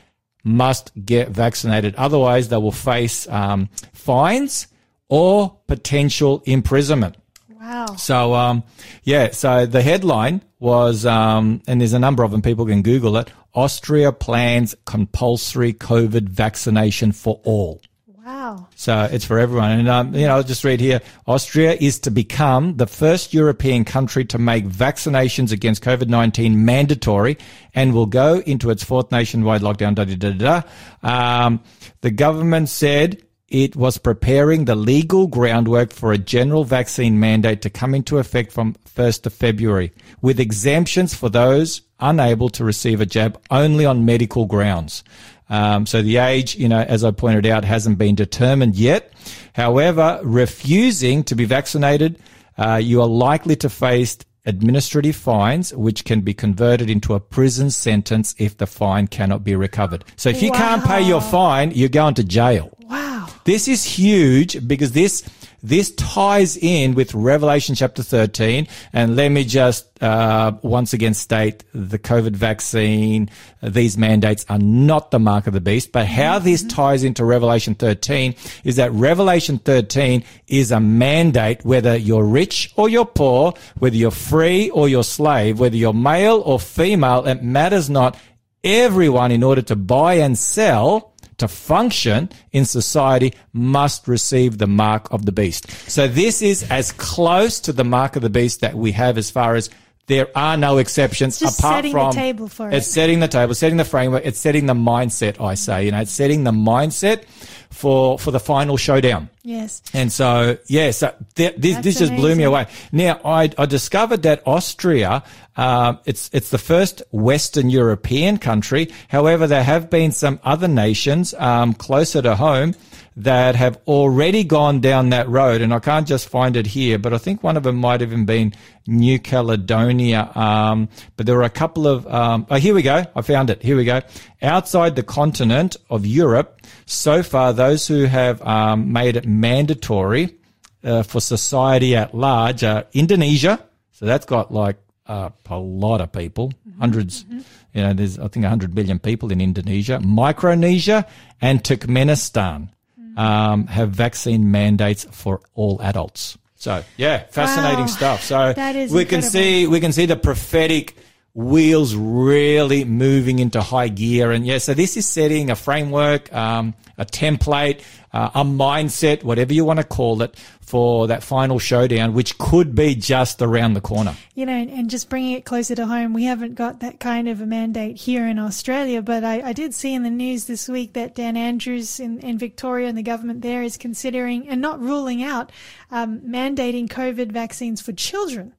must 0.43 0.91
get 1.03 1.29
vaccinated. 1.29 1.95
Otherwise, 1.95 2.49
they 2.49 2.57
will 2.57 2.71
face 2.71 3.27
um, 3.27 3.69
fines 3.91 4.67
or 5.09 5.57
potential 5.67 6.41
imprisonment. 6.45 7.17
Wow. 7.59 7.85
So, 7.95 8.33
um, 8.33 8.63
yeah, 9.03 9.31
so 9.31 9.65
the 9.65 9.81
headline 9.81 10.41
was, 10.59 11.05
um, 11.05 11.61
and 11.67 11.81
there's 11.81 11.93
a 11.93 11.99
number 11.99 12.23
of 12.23 12.31
them, 12.31 12.41
people 12.41 12.65
can 12.65 12.81
Google 12.81 13.17
it 13.17 13.31
Austria 13.53 14.11
plans 14.11 14.75
compulsory 14.85 15.73
COVID 15.73 16.29
vaccination 16.29 17.11
for 17.11 17.41
all. 17.43 17.81
Wow. 18.29 18.67
So 18.75 19.09
it's 19.11 19.25
for 19.25 19.39
everyone. 19.39 19.71
And, 19.71 19.89
um, 19.89 20.13
you 20.13 20.27
know, 20.27 20.35
I'll 20.35 20.43
just 20.43 20.63
read 20.63 20.79
here. 20.79 21.01
Austria 21.25 21.75
is 21.79 21.99
to 22.01 22.11
become 22.11 22.77
the 22.77 22.85
first 22.85 23.33
European 23.33 23.85
country 23.85 24.23
to 24.25 24.37
make 24.37 24.65
vaccinations 24.65 25.51
against 25.51 25.83
COVID-19 25.83 26.53
mandatory 26.53 27.39
and 27.73 27.91
will 27.91 28.05
go 28.05 28.39
into 28.41 28.69
its 28.69 28.83
fourth 28.83 29.11
nationwide 29.11 29.61
lockdown. 29.61 29.95
Da, 29.95 30.05
da, 30.05 30.15
da, 30.15 30.61
da. 31.01 31.45
Um, 31.45 31.59
the 32.01 32.11
government 32.11 32.69
said 32.69 33.19
it 33.51 33.75
was 33.75 33.97
preparing 33.97 34.65
the 34.65 34.75
legal 34.75 35.27
groundwork 35.27 35.91
for 35.91 36.11
a 36.11 36.17
general 36.17 36.63
vaccine 36.63 37.19
mandate 37.19 37.61
to 37.63 37.69
come 37.69 37.95
into 37.95 38.17
effect 38.17 38.51
from 38.51 38.75
1st 38.95 39.25
of 39.25 39.33
February 39.33 39.91
with 40.21 40.39
exemptions 40.39 41.13
for 41.13 41.29
those 41.29 41.81
unable 41.99 42.49
to 42.49 42.63
receive 42.63 43.01
a 43.01 43.05
jab 43.05 43.39
only 43.49 43.85
on 43.85 44.05
medical 44.05 44.45
grounds. 44.45 45.03
Um, 45.49 45.85
so 45.85 46.01
the 46.01 46.17
age, 46.17 46.55
you 46.55 46.69
know, 46.69 46.81
as 46.81 47.03
I 47.03 47.11
pointed 47.11 47.45
out, 47.45 47.65
hasn't 47.65 47.97
been 47.97 48.15
determined 48.15 48.75
yet. 48.75 49.11
However, 49.53 50.19
refusing 50.23 51.23
to 51.25 51.35
be 51.35 51.45
vaccinated, 51.45 52.19
uh, 52.57 52.75
you 52.75 53.01
are 53.01 53.07
likely 53.07 53.55
to 53.57 53.69
face 53.69 54.17
administrative 54.45 55.15
fines, 55.15 55.73
which 55.73 56.05
can 56.05 56.21
be 56.21 56.33
converted 56.33 56.89
into 56.89 57.13
a 57.13 57.19
prison 57.19 57.71
sentence 57.71 58.35
if 58.37 58.57
the 58.57 58.67
fine 58.67 59.07
cannot 59.07 59.43
be 59.43 59.55
recovered. 59.55 60.03
So 60.15 60.29
if 60.29 60.41
you 60.41 60.51
can't 60.51 60.83
pay 60.83 61.01
your 61.01 61.21
fine, 61.21 61.71
you're 61.71 61.89
going 61.89 62.15
to 62.15 62.23
jail. 62.23 62.75
Wow. 62.81 63.18
This 63.49 63.67
is 63.67 63.83
huge 63.83 64.67
because 64.67 64.91
this 64.91 65.23
this 65.63 65.89
ties 65.95 66.55
in 66.55 66.93
with 66.93 67.15
Revelation 67.15 67.73
chapter 67.73 68.03
13. 68.03 68.67
And 68.93 69.15
let 69.15 69.29
me 69.29 69.43
just 69.43 69.87
uh, 70.03 70.51
once 70.61 70.93
again 70.93 71.15
state 71.15 71.63
the 71.73 71.97
COVID 71.97 72.35
vaccine, 72.35 73.27
these 73.63 73.97
mandates 73.97 74.45
are 74.49 74.59
not 74.59 75.09
the 75.09 75.17
mark 75.17 75.47
of 75.47 75.53
the 75.53 75.61
beast. 75.61 75.91
But 75.91 76.05
how 76.05 76.37
this 76.37 76.61
ties 76.61 77.03
into 77.03 77.25
Revelation 77.25 77.73
13 77.73 78.35
is 78.63 78.75
that 78.75 78.91
Revelation 78.91 79.57
13 79.57 80.23
is 80.45 80.69
a 80.69 80.79
mandate, 80.79 81.65
whether 81.65 81.97
you're 81.97 82.25
rich 82.25 82.71
or 82.75 82.87
you're 82.87 83.03
poor, 83.03 83.55
whether 83.79 83.95
you're 83.95 84.11
free 84.11 84.69
or 84.69 84.87
you're 84.87 85.03
slave, 85.03 85.59
whether 85.59 85.75
you're 85.75 85.91
male 85.91 86.43
or 86.45 86.59
female, 86.59 87.25
it 87.25 87.41
matters 87.41 87.89
not. 87.89 88.15
Everyone, 88.63 89.31
in 89.31 89.41
order 89.41 89.63
to 89.63 89.75
buy 89.75 90.15
and 90.15 90.37
sell, 90.37 91.08
to 91.39 91.47
function 91.47 92.29
in 92.51 92.65
society 92.65 93.33
must 93.53 94.07
receive 94.07 94.57
the 94.57 94.67
mark 94.67 95.11
of 95.11 95.25
the 95.25 95.31
beast. 95.31 95.69
So 95.89 96.07
this 96.07 96.41
is 96.41 96.63
as 96.69 96.91
close 96.93 97.59
to 97.61 97.73
the 97.73 97.83
mark 97.83 98.15
of 98.15 98.21
the 98.21 98.29
beast 98.29 98.61
that 98.61 98.75
we 98.75 98.91
have 98.93 99.17
as 99.17 99.29
far 99.31 99.55
as 99.55 99.69
there 100.07 100.27
are 100.35 100.57
no 100.57 100.79
exceptions 100.79 101.37
Just 101.39 101.59
apart 101.59 101.75
setting 101.77 101.93
the 101.93 101.99
from 101.99 102.11
table 102.13 102.47
for 102.47 102.69
it's 102.71 102.87
it. 102.87 102.91
setting 102.91 103.19
the 103.19 103.27
table, 103.27 103.53
setting 103.53 103.77
the 103.77 103.85
framework, 103.85 104.25
it's 104.25 104.39
setting 104.39 104.65
the 104.65 104.73
mindset, 104.73 105.39
I 105.39 105.53
say, 105.53 105.85
you 105.85 105.91
know, 105.91 106.01
it's 106.01 106.11
setting 106.11 106.43
the 106.43 106.51
mindset 106.51 107.25
for 107.69 108.17
for 108.17 108.31
the 108.31 108.39
final 108.39 108.75
showdown. 108.75 109.29
Yes. 109.43 109.83
And 109.93 110.11
so, 110.11 110.57
yeah, 110.65 110.89
so 110.91 111.13
th- 111.35 111.55
this, 111.57 111.75
That's 111.75 111.83
this 111.85 111.99
just 111.99 112.15
blew 112.15 112.33
me 112.35 112.43
away. 112.43 112.65
Now, 112.91 113.19
I, 113.23 113.51
I 113.57 113.65
discovered 113.67 114.23
that 114.23 114.41
Austria, 114.47 115.23
um, 115.59 115.99
it's, 116.05 116.29
it's 116.31 116.51
the 116.51 116.57
first 116.57 117.03
Western 117.11 117.69
European 117.69 118.37
country. 118.37 118.87
However, 119.09 119.45
there 119.45 119.63
have 119.63 119.89
been 119.89 120.13
some 120.13 120.39
other 120.41 120.69
nations, 120.69 121.33
um, 121.33 121.73
closer 121.73 122.21
to 122.21 122.37
home 122.37 122.75
that 123.17 123.57
have 123.57 123.77
already 123.85 124.45
gone 124.45 124.79
down 124.79 125.09
that 125.09 125.27
road. 125.27 125.59
And 125.59 125.73
I 125.73 125.79
can't 125.79 126.07
just 126.07 126.29
find 126.29 126.55
it 126.55 126.65
here, 126.65 126.97
but 126.97 127.13
I 127.13 127.17
think 127.17 127.43
one 127.43 127.57
of 127.57 127.63
them 127.63 127.75
might 127.75 127.99
have 127.99 128.13
even 128.13 128.23
been 128.23 128.53
New 128.87 129.19
Caledonia. 129.19 130.31
Um, 130.33 130.87
but 131.17 131.25
there 131.25 131.35
were 131.35 131.43
a 131.43 131.49
couple 131.49 131.87
of, 131.87 132.07
um, 132.07 132.47
oh, 132.49 132.55
here 132.55 132.73
we 132.73 132.81
go. 132.81 133.05
I 133.13 133.21
found 133.21 133.49
it. 133.49 133.61
Here 133.61 133.75
we 133.75 133.83
go. 133.83 133.99
Outside 134.41 134.95
the 134.95 135.03
continent 135.03 135.75
of 135.89 136.05
Europe, 136.05 136.61
so 136.85 137.21
far, 137.21 137.51
those 137.51 137.85
who 137.85 138.05
have 138.05 138.41
um, 138.43 138.93
made 138.93 139.17
it 139.17 139.27
mandatory 139.27 140.37
uh, 140.85 141.03
for 141.03 141.19
society 141.19 141.97
at 141.97 142.15
large 142.15 142.63
are 142.63 142.85
Indonesia. 142.93 143.59
So 143.91 144.05
that's 144.05 144.25
got 144.25 144.53
like 144.53 144.77
uh, 145.09 145.29
a 145.49 145.57
lot 145.57 145.99
of 146.01 146.11
people, 146.11 146.53
100s 146.79 147.25
You 147.73 147.81
know, 147.83 147.93
there's 147.93 148.17
I 148.17 148.27
think 148.29 148.43
100 148.43 148.73
million 148.73 148.99
people 148.99 149.31
in 149.31 149.41
Indonesia. 149.41 149.99
Micronesia 149.99 151.05
and 151.41 151.63
Turkmenistan 151.63 152.69
um, 153.17 153.67
have 153.67 153.89
vaccine 153.91 154.49
mandates 154.51 155.05
for 155.11 155.41
all 155.55 155.81
adults. 155.81 156.37
So 156.55 156.83
yeah, 156.97 157.23
fascinating 157.31 157.85
Wow. 157.85 157.97
stuff. 157.99 158.23
So 158.23 158.53
That 158.53 158.75
is 158.75 158.91
we 158.91 159.05
can 159.05 159.21
see 159.21 159.67
we 159.67 159.79
can 159.79 159.91
see 159.91 160.05
the 160.05 160.15
prophetic 160.17 160.95
wheels 161.33 161.95
really 161.95 162.83
moving 162.85 163.39
into 163.39 163.61
high 163.61 163.87
gear. 163.87 164.31
And 164.31 164.45
yeah, 164.45 164.57
so 164.57 164.73
this 164.73 164.97
is 164.97 165.05
setting 165.07 165.49
a 165.49 165.55
framework, 165.55 166.33
um, 166.33 166.73
a 166.97 167.05
template, 167.05 167.81
uh, 168.11 168.31
a 168.33 168.43
mindset, 168.43 169.23
whatever 169.23 169.53
you 169.53 169.63
want 169.63 169.79
to 169.79 169.85
call 169.85 170.21
it, 170.21 170.35
for 170.69 171.07
that 171.07 171.23
final 171.23 171.57
showdown, 171.57 172.13
which 172.13 172.37
could 172.37 172.75
be 172.75 172.93
just 172.93 173.41
around 173.41 173.73
the 173.73 173.81
corner. 173.81 174.15
you 174.35 174.45
know, 174.45 174.53
and, 174.53 174.69
and 174.69 174.87
just 174.87 175.09
bringing 175.09 175.31
it 175.31 175.43
closer 175.43 175.73
to 175.73 175.87
home, 175.87 176.13
we 176.13 176.25
haven't 176.25 176.53
got 176.53 176.79
that 176.81 176.99
kind 176.99 177.27
of 177.27 177.41
a 177.41 177.45
mandate 177.47 177.97
here 177.97 178.27
in 178.27 178.37
Australia, 178.37 179.01
but 179.01 179.23
I, 179.23 179.41
I 179.41 179.53
did 179.53 179.73
see 179.73 179.95
in 179.95 180.03
the 180.03 180.11
news 180.11 180.45
this 180.45 180.69
week 180.69 180.93
that 180.93 181.15
Dan 181.15 181.35
Andrews 181.35 181.99
in, 181.99 182.19
in 182.19 182.37
Victoria 182.37 182.87
and 182.87 182.95
the 182.95 183.01
government 183.01 183.41
there 183.41 183.63
is 183.63 183.77
considering 183.77 184.47
and 184.47 184.61
not 184.61 184.79
ruling 184.79 185.23
out 185.23 185.51
um, 185.89 186.19
mandating 186.19 186.87
COVID 186.87 187.31
vaccines 187.31 187.81
for 187.81 187.91
children 187.91 188.53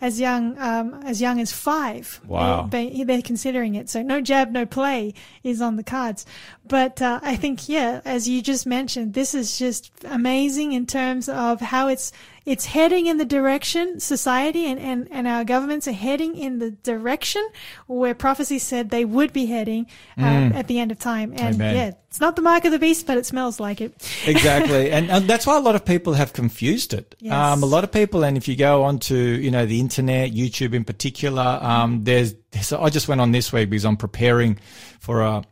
as 0.00 0.20
young 0.20 0.58
um, 0.58 1.00
as 1.04 1.20
young 1.20 1.40
as 1.40 1.52
five. 1.52 2.20
Wow. 2.26 2.68
They, 2.70 3.02
they're 3.02 3.22
considering 3.22 3.74
it. 3.74 3.88
So 3.88 4.02
no 4.02 4.20
jab, 4.20 4.52
no 4.52 4.66
play 4.66 5.14
is 5.42 5.60
on 5.60 5.76
the 5.76 5.82
cards. 5.82 6.26
But 6.68 7.00
uh, 7.00 7.20
I 7.22 7.36
think, 7.36 7.68
yeah, 7.68 8.00
as 8.04 8.28
you 8.28 8.42
just 8.42 8.66
mentioned, 8.66 9.14
this 9.14 9.34
is 9.34 9.58
just 9.58 9.90
amazing 10.04 10.72
in 10.72 10.86
terms 10.86 11.28
of 11.28 11.55
how 11.60 11.88
it's 11.88 12.12
it's 12.46 12.64
heading 12.64 13.06
in 13.06 13.18
the 13.18 13.24
direction 13.24 13.98
society 13.98 14.66
and, 14.66 14.78
and, 14.78 15.08
and 15.10 15.26
our 15.26 15.42
governments 15.42 15.88
are 15.88 15.92
heading 15.92 16.36
in 16.36 16.60
the 16.60 16.70
direction 16.70 17.46
where 17.88 18.14
prophecy 18.14 18.60
said 18.60 18.90
they 18.90 19.04
would 19.04 19.32
be 19.32 19.46
heading 19.46 19.86
um, 20.16 20.52
at 20.52 20.68
the 20.68 20.78
end 20.78 20.92
of 20.92 20.98
time. 20.98 21.32
And 21.32 21.56
Amen. 21.56 21.74
yeah, 21.74 21.90
it's 22.08 22.20
not 22.20 22.36
the 22.36 22.42
mark 22.42 22.64
of 22.64 22.70
the 22.70 22.78
beast, 22.78 23.04
but 23.04 23.18
it 23.18 23.26
smells 23.26 23.58
like 23.58 23.80
it. 23.80 23.92
exactly, 24.26 24.92
and, 24.92 25.10
and 25.10 25.28
that's 25.28 25.44
why 25.44 25.56
a 25.56 25.60
lot 25.60 25.74
of 25.74 25.84
people 25.84 26.12
have 26.12 26.32
confused 26.32 26.94
it. 26.94 27.16
Yes. 27.18 27.34
Um, 27.34 27.64
a 27.64 27.66
lot 27.66 27.82
of 27.82 27.90
people, 27.90 28.24
and 28.24 28.36
if 28.36 28.46
you 28.46 28.54
go 28.54 28.84
onto 28.84 29.16
you 29.16 29.50
know 29.50 29.66
the 29.66 29.80
internet, 29.80 30.30
YouTube 30.30 30.72
in 30.72 30.84
particular, 30.84 31.58
um, 31.60 32.04
there's, 32.04 32.34
there's 32.52 32.72
I 32.72 32.90
just 32.90 33.08
went 33.08 33.20
on 33.20 33.32
this 33.32 33.52
week 33.52 33.70
because 33.70 33.84
I'm 33.84 33.96
preparing 33.96 34.60
for 35.00 35.22
a 35.22 35.42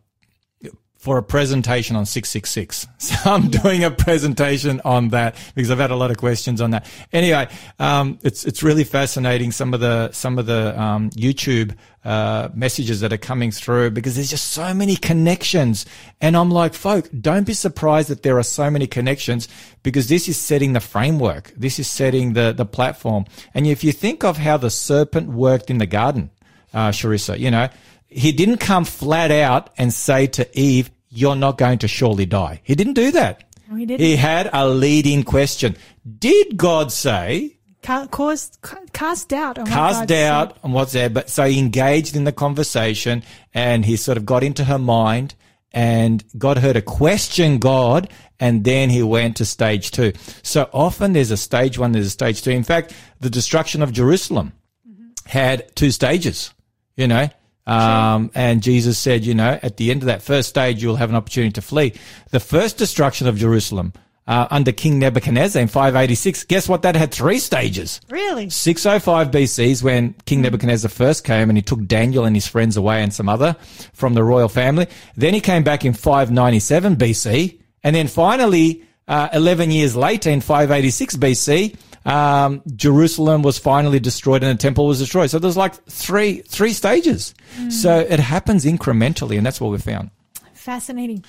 for 1.04 1.18
a 1.18 1.22
presentation 1.22 1.96
on 1.96 2.06
666. 2.06 2.86
So 3.04 3.30
I'm 3.30 3.50
doing 3.50 3.84
a 3.84 3.90
presentation 3.90 4.80
on 4.86 5.10
that 5.10 5.36
because 5.54 5.70
I've 5.70 5.78
had 5.78 5.90
a 5.90 5.96
lot 5.96 6.10
of 6.10 6.16
questions 6.16 6.62
on 6.62 6.70
that. 6.70 6.86
Anyway, 7.12 7.46
um, 7.78 8.18
it's, 8.22 8.46
it's 8.46 8.62
really 8.62 8.84
fascinating 8.84 9.52
some 9.52 9.74
of 9.74 9.80
the, 9.80 10.10
some 10.12 10.38
of 10.38 10.46
the, 10.46 10.80
um, 10.80 11.10
YouTube, 11.10 11.76
uh, 12.06 12.48
messages 12.54 13.00
that 13.00 13.12
are 13.12 13.18
coming 13.18 13.50
through 13.50 13.90
because 13.90 14.14
there's 14.14 14.30
just 14.30 14.52
so 14.52 14.72
many 14.72 14.96
connections. 14.96 15.84
And 16.22 16.38
I'm 16.38 16.50
like, 16.50 16.72
folk, 16.72 17.10
don't 17.20 17.46
be 17.46 17.52
surprised 17.52 18.08
that 18.08 18.22
there 18.22 18.38
are 18.38 18.42
so 18.42 18.70
many 18.70 18.86
connections 18.86 19.46
because 19.82 20.08
this 20.08 20.26
is 20.26 20.38
setting 20.38 20.72
the 20.72 20.80
framework. 20.80 21.52
This 21.54 21.78
is 21.78 21.86
setting 21.86 22.32
the, 22.32 22.52
the 22.52 22.64
platform. 22.64 23.26
And 23.52 23.66
if 23.66 23.84
you 23.84 23.92
think 23.92 24.24
of 24.24 24.38
how 24.38 24.56
the 24.56 24.70
serpent 24.70 25.28
worked 25.28 25.68
in 25.68 25.76
the 25.76 25.86
garden, 25.86 26.30
uh, 26.72 26.88
Charissa, 26.88 27.38
you 27.38 27.50
know, 27.50 27.68
he 28.14 28.30
didn't 28.30 28.58
come 28.58 28.84
flat 28.84 29.32
out 29.32 29.70
and 29.76 29.92
say 29.92 30.28
to 30.28 30.58
Eve, 30.58 30.90
you're 31.08 31.34
not 31.34 31.58
going 31.58 31.78
to 31.78 31.88
surely 31.88 32.26
die. 32.26 32.60
He 32.62 32.74
didn't 32.76 32.94
do 32.94 33.10
that. 33.10 33.42
No, 33.68 33.76
he 33.76 33.86
didn't. 33.86 34.00
He 34.00 34.16
had 34.16 34.48
a 34.52 34.68
leading 34.68 35.24
question. 35.24 35.76
Did 36.18 36.56
God 36.56 36.92
say, 36.92 37.58
Ca- 37.82 38.06
caused, 38.06 38.58
ca- 38.62 38.80
cast 38.92 39.28
doubt 39.30 39.58
on 39.58 39.64
what 39.64 39.72
cast 39.72 40.06
doubt 40.06 40.52
said. 40.52 40.60
on 40.62 40.72
what's 40.72 40.92
there? 40.92 41.10
But 41.10 41.28
so 41.28 41.44
he 41.44 41.58
engaged 41.58 42.14
in 42.14 42.24
the 42.24 42.32
conversation 42.32 43.24
and 43.52 43.84
he 43.84 43.96
sort 43.96 44.16
of 44.16 44.24
got 44.24 44.44
into 44.44 44.64
her 44.64 44.78
mind 44.78 45.34
and 45.72 46.22
got 46.38 46.58
her 46.58 46.72
to 46.72 46.82
question 46.82 47.58
God. 47.58 48.08
And 48.38 48.62
then 48.62 48.90
he 48.90 49.02
went 49.02 49.36
to 49.38 49.44
stage 49.44 49.90
two. 49.90 50.12
So 50.42 50.68
often 50.72 51.14
there's 51.14 51.32
a 51.32 51.36
stage 51.36 51.78
one, 51.78 51.92
there's 51.92 52.06
a 52.06 52.10
stage 52.10 52.42
two. 52.42 52.52
In 52.52 52.64
fact, 52.64 52.94
the 53.20 53.30
destruction 53.30 53.82
of 53.82 53.92
Jerusalem 53.92 54.52
mm-hmm. 54.88 55.08
had 55.28 55.74
two 55.74 55.90
stages, 55.90 56.54
you 56.96 57.08
know. 57.08 57.28
Um, 57.66 58.30
and 58.34 58.62
Jesus 58.62 58.98
said, 58.98 59.24
you 59.24 59.34
know, 59.34 59.58
at 59.62 59.76
the 59.76 59.90
end 59.90 60.02
of 60.02 60.06
that 60.06 60.22
first 60.22 60.48
stage, 60.48 60.82
you'll 60.82 60.96
have 60.96 61.10
an 61.10 61.16
opportunity 61.16 61.52
to 61.52 61.62
flee. 61.62 61.94
The 62.30 62.40
first 62.40 62.76
destruction 62.76 63.26
of 63.26 63.36
Jerusalem, 63.36 63.92
uh, 64.26 64.46
under 64.50 64.72
King 64.72 64.98
Nebuchadnezzar 64.98 65.60
in 65.60 65.68
586, 65.68 66.44
guess 66.44 66.68
what? 66.68 66.82
That 66.82 66.96
had 66.96 67.12
three 67.12 67.38
stages. 67.38 68.00
Really? 68.08 68.48
605 68.48 69.30
BC 69.30 69.66
is 69.66 69.82
when 69.82 70.14
King 70.24 70.42
Nebuchadnezzar 70.42 70.88
first 70.88 71.24
came 71.24 71.50
and 71.50 71.58
he 71.58 71.62
took 71.62 71.84
Daniel 71.86 72.24
and 72.24 72.34
his 72.34 72.46
friends 72.46 72.76
away 72.76 73.02
and 73.02 73.12
some 73.12 73.28
other 73.28 73.56
from 73.92 74.14
the 74.14 74.24
royal 74.24 74.48
family. 74.48 74.86
Then 75.16 75.34
he 75.34 75.40
came 75.40 75.62
back 75.62 75.84
in 75.84 75.92
597 75.92 76.96
BC. 76.96 77.60
And 77.82 77.94
then 77.94 78.08
finally, 78.08 78.84
uh, 79.06 79.28
11 79.34 79.70
years 79.70 79.94
later 79.94 80.30
in 80.30 80.40
586 80.40 81.16
BC, 81.16 81.76
um, 82.04 82.62
Jerusalem 82.76 83.42
was 83.42 83.58
finally 83.58 83.98
destroyed 84.00 84.42
and 84.42 84.58
the 84.58 84.60
temple 84.62 84.86
was 84.86 84.98
destroyed. 84.98 85.30
So 85.30 85.38
there's 85.38 85.56
like 85.56 85.74
three, 85.86 86.40
three 86.42 86.72
stages. 86.72 87.34
So 87.70 87.98
it 88.00 88.20
happens 88.20 88.64
incrementally 88.64 89.36
and 89.36 89.46
that's 89.46 89.60
what 89.60 89.70
we 89.70 89.78
found. 89.78 90.10
Fascinating. 90.52 91.24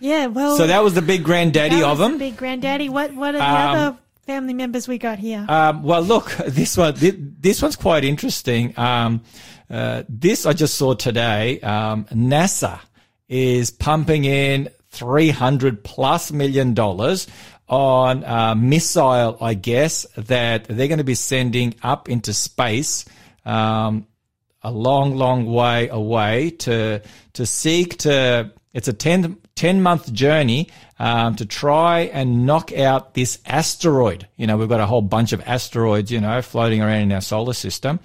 Yeah, 0.00 0.26
well. 0.26 0.56
So 0.56 0.66
that 0.66 0.82
was 0.84 0.94
the 0.94 1.02
big 1.02 1.24
granddaddy 1.24 1.82
of 1.82 1.98
them. 1.98 2.12
the 2.12 2.18
Big 2.18 2.36
granddaddy. 2.36 2.88
What, 2.88 3.14
what 3.14 3.34
are 3.34 3.38
the 3.38 3.44
Um, 3.44 3.76
other 3.78 3.96
family 4.26 4.52
members 4.54 4.86
we 4.88 4.98
got 4.98 5.18
here? 5.18 5.44
Um, 5.48 5.82
well, 5.82 6.02
look, 6.02 6.30
this 6.46 6.76
one, 6.76 6.94
thi- 6.94 7.14
this 7.16 7.62
one's 7.62 7.76
quite 7.76 8.04
interesting. 8.04 8.74
Um, 8.78 9.22
uh, 9.70 10.02
this 10.08 10.44
I 10.46 10.52
just 10.52 10.74
saw 10.76 10.94
today. 10.94 11.60
Um, 11.60 12.04
NASA 12.06 12.78
is 13.28 13.70
pumping 13.70 14.24
in 14.24 14.68
300 14.90 15.82
plus 15.84 16.30
million 16.32 16.74
dollars 16.74 17.26
on 17.68 18.24
a 18.24 18.54
missile, 18.54 19.36
I 19.40 19.54
guess, 19.54 20.06
that 20.16 20.64
they're 20.64 20.88
going 20.88 20.98
to 20.98 21.04
be 21.04 21.14
sending 21.14 21.74
up 21.82 22.08
into 22.08 22.32
space. 22.32 23.04
Um, 23.44 24.06
a 24.62 24.70
long, 24.70 25.14
long 25.14 25.46
way 25.46 25.88
away 25.88 26.50
to 26.50 27.00
to 27.34 27.46
seek 27.46 27.98
to. 27.98 28.52
It's 28.72 28.88
a 28.88 28.92
10, 28.92 29.38
10 29.54 29.80
month 29.80 30.12
journey 30.12 30.68
um, 30.98 31.34
to 31.36 31.46
try 31.46 32.00
and 32.00 32.44
knock 32.44 32.76
out 32.76 33.14
this 33.14 33.38
asteroid. 33.46 34.28
You 34.36 34.46
know, 34.46 34.58
we've 34.58 34.68
got 34.68 34.80
a 34.80 34.86
whole 34.86 35.00
bunch 35.00 35.32
of 35.32 35.40
asteroids, 35.46 36.10
you 36.10 36.20
know, 36.20 36.42
floating 36.42 36.82
around 36.82 37.00
in 37.00 37.12
our 37.12 37.22
solar 37.22 37.54
system. 37.54 38.00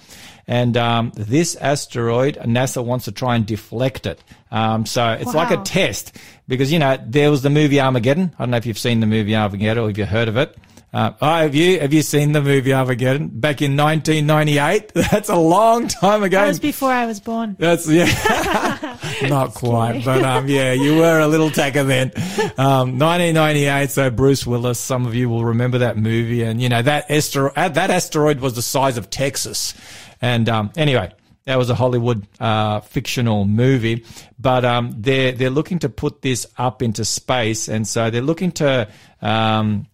And 0.48 0.78
um, 0.78 1.12
this 1.16 1.56
asteroid, 1.56 2.38
NASA 2.38 2.84
wants 2.84 3.06
to 3.06 3.12
try 3.12 3.36
and 3.36 3.46
deflect 3.46 4.06
it. 4.06 4.24
Um, 4.50 4.86
so 4.86 5.10
it's 5.12 5.34
like 5.34 5.52
a 5.52 5.62
test 5.62 6.18
because, 6.52 6.72
you 6.72 6.80
know, 6.80 6.98
there 7.06 7.32
was 7.32 7.42
the 7.42 7.50
movie 7.50 7.80
Armageddon. 7.80 8.36
I 8.38 8.44
don't 8.44 8.52
know 8.52 8.58
if 8.58 8.66
you've 8.66 8.78
seen 8.78 9.00
the 9.00 9.08
movie 9.08 9.36
Armageddon 9.36 9.84
or 9.84 9.90
if 9.90 9.98
you've 9.98 10.10
heard 10.10 10.28
of 10.28 10.38
it. 10.38 10.56
Uh, 10.94 11.14
oh, 11.22 11.36
have 11.38 11.56
you 11.56 11.80
have 11.80 11.94
you 11.94 12.02
seen 12.02 12.34
the 12.34 12.42
movie 12.42 12.74
Armageddon 12.74 13.30
back 13.30 13.62
in 13.62 13.78
1998? 13.78 14.92
That's 15.12 15.30
a 15.30 15.38
long 15.38 15.88
time 15.88 16.22
ago. 16.22 16.42
That 16.42 16.48
was 16.48 16.60
before 16.60 16.92
I 16.92 17.06
was 17.06 17.22
born. 17.22 17.56
That's 17.58 17.88
yeah, 17.88 19.00
not 19.30 19.54
quite, 19.54 20.04
but 20.04 20.22
um, 20.22 20.50
yeah, 20.50 20.74
you 20.74 20.98
were 20.98 21.22
a 21.22 21.28
little 21.28 21.50
tacker 21.50 21.84
then. 21.84 22.12
Um, 22.58 23.00
1998. 23.00 23.90
So 23.90 24.10
Bruce 24.10 24.46
Willis, 24.46 24.78
some 24.78 25.06
of 25.06 25.16
you 25.16 25.30
will 25.30 25.46
remember 25.46 25.80
that 25.80 25.98
movie, 25.98 26.44
and 26.44 26.62
you 26.62 26.68
know 26.68 26.82
that 26.82 27.10
asteroid. 27.10 27.56
That 27.56 27.90
asteroid 27.90 28.40
was 28.42 28.56
the 28.56 28.62
size 28.62 28.98
of 28.98 29.10
Texas, 29.10 29.74
and 30.22 30.50
um, 30.50 30.72
anyway. 30.76 31.14
That 31.46 31.58
was 31.58 31.70
a 31.70 31.76
Hollywood 31.76 32.28
uh, 32.40 32.82
fictional 32.82 33.46
movie, 33.46 34.06
but 34.40 34.64
um, 34.64 34.94
they're 34.98 35.32
they're 35.32 35.50
looking 35.50 35.80
to 35.80 35.90
put 35.90 36.22
this 36.22 36.46
up 36.58 36.82
into 36.82 37.04
space, 37.04 37.68
and 37.68 37.88
so 37.88 38.10
they're 38.12 38.22
looking 38.22 38.52
to 38.54 38.88
um, 39.22 39.88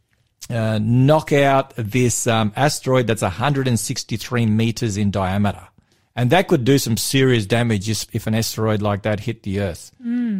uh, 0.49 0.79
knock 0.81 1.31
out 1.31 1.73
this 1.77 2.27
um, 2.27 2.51
asteroid 2.55 3.07
that's 3.07 3.21
163 3.21 4.45
meters 4.45 4.97
in 4.97 5.11
diameter. 5.11 5.67
And 6.15 6.31
that 6.31 6.47
could 6.47 6.65
do 6.65 6.79
some 6.79 6.97
serious 6.97 7.45
damage 7.45 7.89
if, 7.89 8.07
if 8.11 8.27
an 8.27 8.33
asteroid 8.33 8.81
like 8.81 9.03
that 9.03 9.19
hit 9.19 9.43
the 9.43 9.59
Earth. 9.61 9.91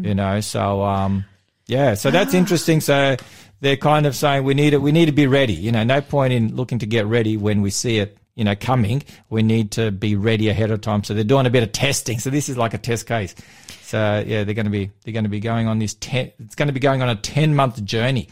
You 0.06 0.16
know, 0.16 0.42
so 0.42 0.84
um, 0.84 1.26
yeah, 1.68 1.94
so 1.94 2.10
that's 2.10 2.34
interesting. 2.34 2.82
So 2.82 3.16
they're 3.60 3.78
kind 3.78 4.06
of 4.06 4.16
saying 4.16 4.44
we 4.44 4.56
need 4.56 4.74
it. 4.74 4.82
We 4.82 4.92
need 4.92 5.06
to 5.06 5.12
be 5.12 5.28
ready. 5.28 5.54
You 5.54 5.72
know, 5.72 5.84
no 5.84 6.02
point 6.02 6.34
in 6.34 6.56
looking 6.56 6.80
to 6.80 6.86
get 6.86 7.06
ready 7.06 7.38
when 7.38 7.62
we 7.62 7.70
see 7.70 8.00
it. 8.00 8.18
You 8.38 8.44
know, 8.46 8.56
coming. 8.56 9.04
We 9.30 9.44
need 9.44 9.72
to 9.72 9.92
be 9.92 10.16
ready 10.16 10.48
ahead 10.48 10.72
of 10.72 10.80
time. 10.82 11.04
So 11.04 11.14
they're 11.14 11.24
doing 11.26 11.46
a 11.46 11.50
bit 11.50 11.64
of 11.64 11.72
testing. 11.74 12.20
So 12.20 12.30
this 12.30 12.48
is 12.48 12.56
like 12.58 12.74
a 12.74 12.78
test 12.78 13.06
case. 13.08 13.36
So 13.82 14.24
yeah, 14.26 14.44
they're 14.46 14.54
going 14.54 14.66
to 14.66 14.72
be 14.72 14.92
they're 15.04 15.12
going 15.14 15.26
to 15.26 15.30
be 15.30 15.40
going 15.42 15.68
on 15.68 15.80
this 15.80 15.96
ten. 15.96 16.32
It's 16.40 16.56
going 16.56 16.68
to 16.68 16.74
be 16.74 16.80
going 16.80 17.02
on 17.02 17.10
a 17.10 17.16
ten 17.16 17.56
month 17.56 17.84
journey 17.84 18.30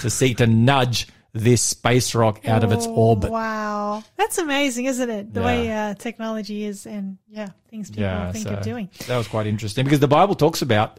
to 0.00 0.08
seek 0.08 0.38
to 0.38 0.46
nudge 0.46 1.08
this 1.32 1.62
space 1.62 2.14
rock 2.14 2.46
out 2.48 2.64
of 2.64 2.72
its 2.72 2.86
Oh, 2.86 2.94
orbit. 2.94 3.30
Wow. 3.30 4.02
That's 4.16 4.38
amazing, 4.38 4.86
isn't 4.86 5.10
it? 5.10 5.34
The 5.34 5.40
Yeah. 5.40 5.46
way 5.46 5.72
uh, 5.72 5.94
technology 5.94 6.64
is 6.64 6.86
and, 6.86 7.18
yeah, 7.28 7.50
things 7.70 7.88
people 7.90 8.32
think 8.32 8.48
so 8.48 8.54
of 8.54 8.62
doing. 8.62 8.88
That 9.06 9.16
was 9.16 9.28
quite 9.28 9.46
interesting 9.46 9.84
because 9.84 10.00
the 10.00 10.08
Bible 10.08 10.34
talks 10.34 10.60
about 10.62 10.98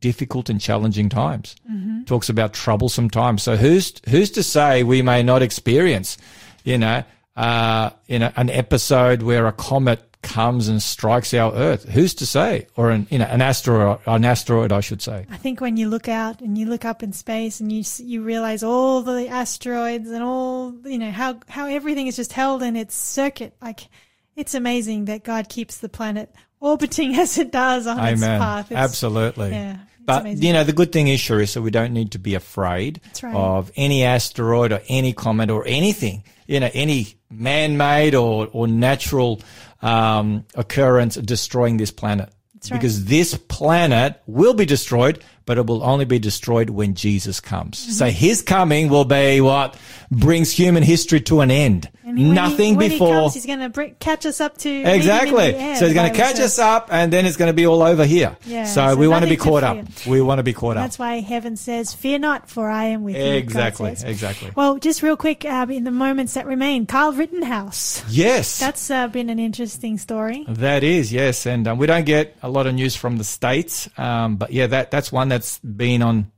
difficult 0.00 0.48
and 0.50 0.60
challenging 0.60 1.08
times. 1.08 1.56
Mm-hmm. 1.70 2.04
Talks 2.04 2.28
about 2.28 2.52
troublesome 2.52 3.08
times. 3.10 3.42
So 3.42 3.56
who's 3.56 3.94
who's 4.08 4.30
to 4.32 4.42
say 4.42 4.82
we 4.82 5.02
may 5.02 5.22
not 5.22 5.42
experience, 5.42 6.18
you 6.64 6.76
know, 6.78 7.04
uh, 7.38 7.90
you 8.08 8.18
know, 8.18 8.32
an 8.36 8.50
episode 8.50 9.22
where 9.22 9.46
a 9.46 9.52
comet 9.52 10.02
comes 10.22 10.66
and 10.66 10.82
strikes 10.82 11.32
our 11.32 11.54
Earth? 11.54 11.88
Who's 11.88 12.12
to 12.14 12.26
say? 12.26 12.66
Or 12.76 12.90
an 12.90 13.06
you 13.10 13.18
know 13.18 13.26
an 13.26 13.40
asteroid, 13.40 14.00
an 14.06 14.24
asteroid, 14.24 14.72
I 14.72 14.80
should 14.80 15.00
say. 15.00 15.24
I 15.30 15.36
think 15.36 15.60
when 15.60 15.76
you 15.76 15.88
look 15.88 16.08
out 16.08 16.40
and 16.40 16.58
you 16.58 16.66
look 16.66 16.84
up 16.84 17.02
in 17.02 17.12
space 17.12 17.60
and 17.60 17.70
you 17.70 17.84
you 17.98 18.22
realize 18.22 18.64
all 18.64 19.02
the 19.02 19.28
asteroids 19.28 20.10
and 20.10 20.22
all 20.22 20.74
you 20.84 20.98
know 20.98 21.12
how 21.12 21.38
how 21.48 21.66
everything 21.68 22.08
is 22.08 22.16
just 22.16 22.32
held 22.32 22.62
in 22.64 22.74
its 22.74 22.96
circuit, 22.96 23.54
like 23.62 23.88
it's 24.34 24.54
amazing 24.54 25.04
that 25.04 25.22
God 25.22 25.48
keeps 25.48 25.78
the 25.78 25.88
planet 25.88 26.34
orbiting 26.60 27.14
as 27.18 27.38
it 27.38 27.52
does 27.52 27.86
on 27.86 27.98
its 28.04 28.20
Amen. 28.20 28.40
path. 28.40 28.72
It's- 28.72 28.82
Absolutely. 28.84 29.50
Yeah, 29.50 29.74
it's 29.74 29.87
But 30.08 30.26
you 30.38 30.54
know 30.54 30.64
the 30.64 30.72
good 30.72 30.90
thing 30.90 31.08
is, 31.08 31.20
Charissa, 31.20 31.62
we 31.62 31.70
don't 31.70 31.92
need 31.92 32.12
to 32.12 32.18
be 32.18 32.34
afraid 32.34 33.00
right. 33.22 33.34
of 33.34 33.70
any 33.76 34.04
asteroid 34.04 34.72
or 34.72 34.80
any 34.88 35.12
comet 35.12 35.50
or 35.50 35.64
anything. 35.66 36.24
You 36.46 36.60
know, 36.60 36.70
any 36.72 37.14
man-made 37.30 38.14
or 38.14 38.48
or 38.50 38.66
natural 38.66 39.42
um, 39.82 40.46
occurrence 40.54 41.16
destroying 41.16 41.76
this 41.76 41.90
planet. 41.90 42.30
Right. 42.54 42.72
Because 42.72 43.04
this 43.04 43.36
planet 43.36 44.20
will 44.26 44.54
be 44.54 44.64
destroyed, 44.64 45.22
but 45.48 45.56
it 45.56 45.66
will 45.66 45.82
only 45.82 46.04
be 46.04 46.18
destroyed 46.18 46.68
when 46.68 46.92
Jesus 46.94 47.40
comes. 47.40 47.80
Mm-hmm. 47.80 47.92
So 47.92 48.06
his 48.10 48.42
coming 48.42 48.90
will 48.90 49.06
be 49.06 49.40
what 49.40 49.78
brings 50.10 50.52
human 50.52 50.82
history 50.82 51.20
to 51.22 51.40
an 51.40 51.50
end. 51.50 51.88
He- 52.04 52.24
Nothing 52.24 52.76
when 52.76 52.90
before. 52.90 53.08
he 53.14 53.20
comes, 53.20 53.34
he's 53.34 53.46
going 53.46 53.70
to 53.72 53.90
catch 54.00 54.24
us 54.24 54.40
up 54.40 54.56
to 54.58 54.68
meet 54.68 54.80
him 54.80 54.86
in 54.86 54.94
Exactly. 54.96 55.54
air, 55.54 55.76
so 55.76 55.84
he's 55.84 55.94
going 55.94 56.10
to 56.10 56.16
catch 56.16 56.36
says. 56.36 56.54
us 56.54 56.58
up, 56.58 56.88
and 56.90 57.12
then 57.12 57.26
it's 57.26 57.36
going 57.36 57.50
to 57.50 57.54
be 57.54 57.66
all 57.66 57.82
over 57.82 58.04
here. 58.06 58.34
Yeah, 58.46 58.64
so, 58.64 58.88
so 58.88 58.96
we 58.96 59.06
want 59.08 59.24
to 59.24 59.28
be 59.28 59.36
caught 59.36 59.62
up. 59.62 59.84
We 60.06 60.22
want 60.22 60.38
to 60.38 60.42
be 60.42 60.54
caught 60.54 60.78
up. 60.78 60.84
That's 60.84 60.98
why 60.98 61.20
heaven 61.20 61.56
says, 61.58 61.92
"Fear 61.92 62.20
not, 62.20 62.48
for 62.48 62.68
I 62.68 62.86
am 62.86 63.04
with 63.04 63.14
you." 63.14 63.22
Exactly. 63.22 63.90
Exactly. 63.90 64.50
Well, 64.56 64.78
just 64.78 65.02
real 65.02 65.18
quick, 65.18 65.44
uh, 65.44 65.66
in 65.68 65.84
the 65.84 65.90
moments 65.90 66.32
that 66.34 66.46
remain, 66.46 66.86
Carl 66.86 67.12
Rittenhouse. 67.12 68.02
Yes. 68.08 68.58
That's 68.58 68.90
uh, 68.90 69.08
been 69.08 69.28
an 69.28 69.38
interesting 69.38 69.98
story. 69.98 70.44
that 70.48 70.82
is 70.82 71.12
yes, 71.12 71.46
and 71.46 71.68
um, 71.68 71.76
we 71.78 71.86
don't 71.86 72.06
get 72.06 72.36
a 72.42 72.48
lot 72.48 72.66
of 72.66 72.74
news 72.74 72.96
from 72.96 73.18
the 73.18 73.24
states, 73.24 73.86
um, 73.98 74.36
but 74.36 74.50
yeah, 74.50 74.66
that 74.66 74.90
that's 74.90 75.12
one 75.12 75.28
that's 75.38 75.58
been 75.60 76.02
on 76.02 76.30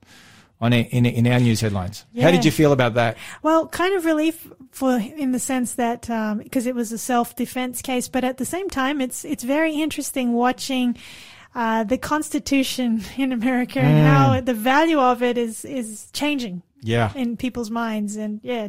on 0.61 0.73
a, 0.75 0.81
in 0.83 1.07
in 1.07 1.27
our 1.27 1.41
news 1.41 1.61
headlines. 1.61 2.05
How 2.21 2.31
did 2.31 2.45
you 2.45 2.51
feel 2.51 2.73
about 2.73 2.95
that? 2.95 3.17
Well, 3.43 3.67
kind 3.69 3.95
of 3.97 4.05
relief 4.05 4.47
for 4.71 4.99
in 4.99 5.33
the 5.33 5.39
sense 5.39 5.75
that 5.75 6.03
because 6.43 6.67
it 6.67 6.75
was 6.75 6.93
a 6.93 6.99
self 6.99 7.35
defense 7.35 7.81
case, 7.83 8.09
but 8.11 8.25
at 8.25 8.37
the 8.37 8.45
same 8.45 8.69
time, 8.69 9.01
it's 9.01 9.25
it's 9.25 9.45
very 9.45 9.75
interesting 9.75 10.33
watching. 10.35 10.97
Uh, 11.53 11.83
the 11.83 11.99
Constitution 11.99 13.03
in 13.17 13.33
America 13.33 13.81
and 13.81 13.99
Mm. 13.99 14.07
how 14.07 14.41
the 14.41 14.55
value 14.55 15.01
of 15.01 15.21
it 15.23 15.37
is 15.37 15.65
is 15.65 16.09
changing 16.13 16.63
Yeah, 16.83 17.11
in 17.17 17.37
people's 17.37 17.71
minds, 17.71 18.17
and 18.17 18.39
yeah, 18.45 18.69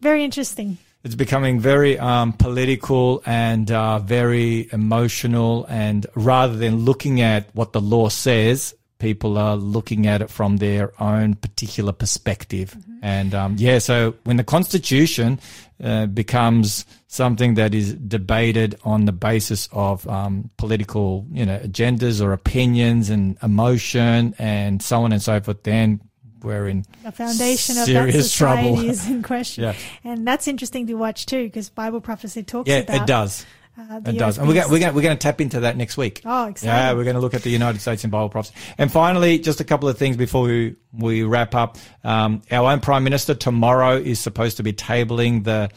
very 0.00 0.24
interesting. 0.24 0.78
it's 1.04 1.14
becoming 1.14 1.60
very 1.60 1.98
um, 1.98 2.32
political 2.32 3.20
and 3.26 3.70
uh, 3.70 3.98
very 3.98 4.68
emotional, 4.72 5.66
and 5.68 6.06
rather 6.14 6.56
than 6.56 6.84
looking 6.86 7.20
at 7.20 7.42
what 7.54 7.72
the 7.72 7.80
law 7.80 8.08
says. 8.08 8.74
People 8.98 9.36
are 9.36 9.56
looking 9.56 10.06
at 10.06 10.22
it 10.22 10.30
from 10.30 10.56
their 10.56 10.90
own 11.02 11.34
particular 11.34 11.92
perspective. 11.92 12.74
And 13.02 13.34
um, 13.34 13.56
yeah, 13.58 13.78
so 13.78 14.14
when 14.24 14.36
the 14.38 14.44
Constitution 14.44 15.38
uh, 15.84 16.06
becomes 16.06 16.86
something 17.08 17.54
that 17.54 17.74
is 17.74 17.92
debated 17.94 18.78
on 18.84 19.04
the 19.04 19.12
basis 19.12 19.68
of 19.72 20.08
um, 20.08 20.48
political, 20.56 21.26
you 21.30 21.44
know, 21.44 21.58
agendas 21.58 22.22
or 22.24 22.32
opinions 22.32 23.10
and 23.10 23.36
emotion 23.42 24.34
and 24.38 24.80
so 24.82 25.02
on 25.02 25.12
and 25.12 25.20
so 25.22 25.40
forth, 25.40 25.62
then 25.64 26.00
we're 26.42 26.66
in 26.68 26.84
The 27.04 27.12
foundation 27.12 27.76
of 27.78 27.86
that 27.86 28.12
society 28.12 28.68
trouble. 28.72 28.88
is 28.88 29.06
in 29.08 29.22
question, 29.22 29.64
Yeah. 29.64 29.74
and 30.04 30.26
that's 30.26 30.48
interesting 30.48 30.86
to 30.86 30.94
watch 30.94 31.26
too, 31.26 31.44
because 31.44 31.68
Bible 31.68 32.00
prophecy 32.00 32.42
talks 32.42 32.68
about. 32.70 32.74
Yeah, 32.76 32.82
about 32.96 33.02
it 33.02 33.06
does. 33.06 33.44
Uh, 33.78 34.00
It 34.06 34.18
does, 34.18 34.38
and 34.38 34.48
we're 34.48 34.54
going, 34.54 34.70
we're 34.70 34.78
going, 34.80 34.94
we're 34.94 35.02
going 35.02 35.16
to 35.16 35.22
tap 35.22 35.40
into 35.40 35.60
that 35.60 35.76
next 35.76 35.96
week. 35.96 36.22
Oh, 36.24 36.46
exciting. 36.46 36.68
Yeah, 36.74 36.92
we're 36.94 37.04
going 37.04 37.14
to 37.16 37.20
look 37.20 37.34
at 37.34 37.42
the 37.42 37.50
United 37.50 37.80
States 37.80 38.04
in 38.04 38.10
Bible 38.10 38.28
prophecy. 38.30 38.54
And 38.78 38.90
finally, 38.90 39.38
just 39.38 39.60
a 39.60 39.64
couple 39.64 39.88
of 39.88 39.98
things 39.98 40.16
before 40.16 40.42
we 40.44 40.76
we 40.92 41.22
wrap 41.24 41.54
up. 41.54 41.76
Um, 42.04 42.42
our 42.50 42.70
own 42.72 42.80
Prime 42.80 43.04
Minister 43.04 43.34
tomorrow 43.34 43.96
is 43.96 44.18
supposed 44.18 44.56
to 44.58 44.62
be 44.62 44.72
tabling 44.72 45.44
the 45.44 45.70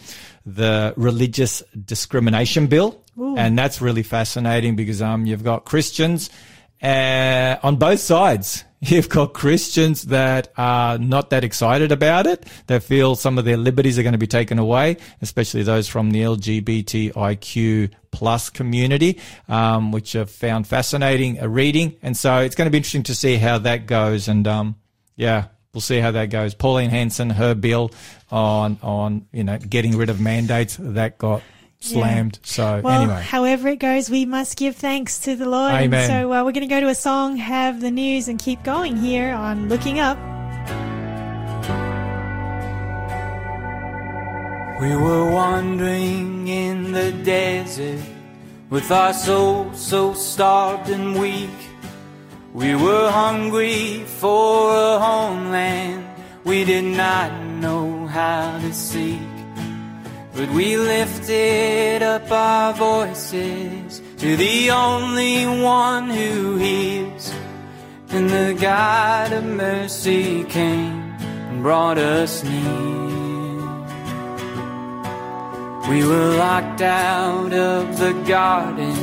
the 0.46 0.94
religious 0.98 1.62
discrimination 1.86 2.68
bill, 2.68 3.04
and 3.18 3.58
that's 3.60 3.82
really 3.82 4.04
fascinating 4.04 4.76
because 4.76 5.02
um 5.02 5.26
you've 5.26 5.44
got 5.44 5.66
Christians 5.66 6.30
uh, 6.82 7.58
on 7.64 7.78
both 7.78 8.00
sides. 8.00 8.64
You've 8.82 9.10
got 9.10 9.34
Christians 9.34 10.04
that 10.04 10.54
are 10.56 10.98
not 10.98 11.32
that 11.32 11.44
excited 11.44 11.92
about 11.92 12.26
it. 12.28 12.46
They 12.68 12.80
feel 12.80 13.16
some 13.16 13.38
of 13.38 13.44
their 13.44 13.58
liberties 13.58 14.00
are 14.00 14.04
going 14.04 14.14
to 14.14 14.18
be 14.18 14.28
taken 14.28 14.58
away, 14.58 14.98
especially 15.22 15.64
those 15.64 15.90
from 15.90 16.12
the 16.12 16.22
LGBTIQ 16.22 17.92
plus 18.12 18.50
community, 18.50 19.20
um, 19.50 19.92
which 19.92 20.16
I've 20.16 20.32
found 20.32 20.66
fascinating 20.66 21.40
a 21.40 21.50
reading. 21.50 21.98
And 22.02 22.16
so 22.16 22.38
it's 22.38 22.56
going 22.56 22.68
to 22.68 22.72
be 22.72 22.78
interesting 22.78 23.04
to 23.04 23.16
see 23.16 23.36
how 23.36 23.58
that 23.60 23.86
goes. 23.86 24.30
And 24.30 24.48
um, 24.48 24.76
yeah, 25.18 25.48
we'll 25.74 25.82
see 25.82 26.00
how 26.00 26.12
that 26.12 26.30
goes. 26.30 26.54
Pauline 26.54 26.90
Hanson, 26.90 27.32
her 27.32 27.56
bill 27.56 27.92
on 28.32 28.78
on 28.82 29.26
you 29.32 29.44
know 29.44 29.58
getting 29.58 29.98
rid 29.98 30.10
of 30.10 30.22
mandates 30.22 30.78
that 30.80 31.18
got 31.18 31.42
slammed. 31.82 32.40
So 32.44 32.82
Well, 32.84 33.02
anyway. 33.02 33.22
however 33.22 33.70
it 33.70 33.80
goes, 33.80 34.10
we 34.10 34.26
must 34.26 34.58
give 34.58 34.76
thanks 34.76 35.20
to 35.20 35.36
the 35.36 35.48
Lord. 35.48 35.74
And 35.74 35.86
Amen. 35.86 36.08
so 36.08 36.34
uh, 36.34 36.44
we're 36.44 36.52
going 36.52 36.68
to 36.68 36.74
go 36.76 36.80
to 36.80 36.90
a 36.90 36.96
song, 36.96 37.38
have 37.38 37.82
the 37.82 37.92
news, 37.92 38.28
and 38.28 38.40
keep 38.40 38.64
going 38.64 38.98
here 38.98 39.34
on 39.34 39.70
Looking 39.70 40.00
Up. 40.00 40.18
We 44.82 44.96
were 44.96 45.30
wandering 45.32 46.48
in 46.48 46.94
the 46.94 47.12
desert 47.12 48.00
with 48.70 48.90
our 48.92 49.14
souls 49.14 49.80
so 49.80 50.14
starved 50.14 50.90
and 50.90 51.20
weak. 51.20 51.50
We 52.54 52.76
were 52.76 53.12
hungry 53.12 54.04
for 54.06 54.74
a 54.74 55.00
homeland 55.00 56.10
we 56.50 56.64
did 56.64 56.84
not 56.84 57.32
know 57.62 58.08
how 58.08 58.58
to 58.60 58.74
seek. 58.74 59.39
But 60.40 60.52
we 60.52 60.78
lifted 60.78 62.02
up 62.02 62.32
our 62.32 62.72
voices 62.72 64.02
to 64.20 64.38
the 64.38 64.72
only 64.72 65.46
one 65.46 66.10
who 66.10 66.56
hears. 66.56 67.34
and 68.12 68.30
the 68.30 68.58
God 68.58 69.34
of 69.34 69.44
mercy 69.44 70.46
came 70.46 71.14
and 71.50 71.62
brought 71.62 71.98
us 71.98 72.42
near. 72.46 73.68
We 75.90 76.08
were 76.08 76.38
locked 76.38 76.84
out 76.84 77.52
of 77.52 78.00
the 78.00 78.14
garden, 78.26 78.96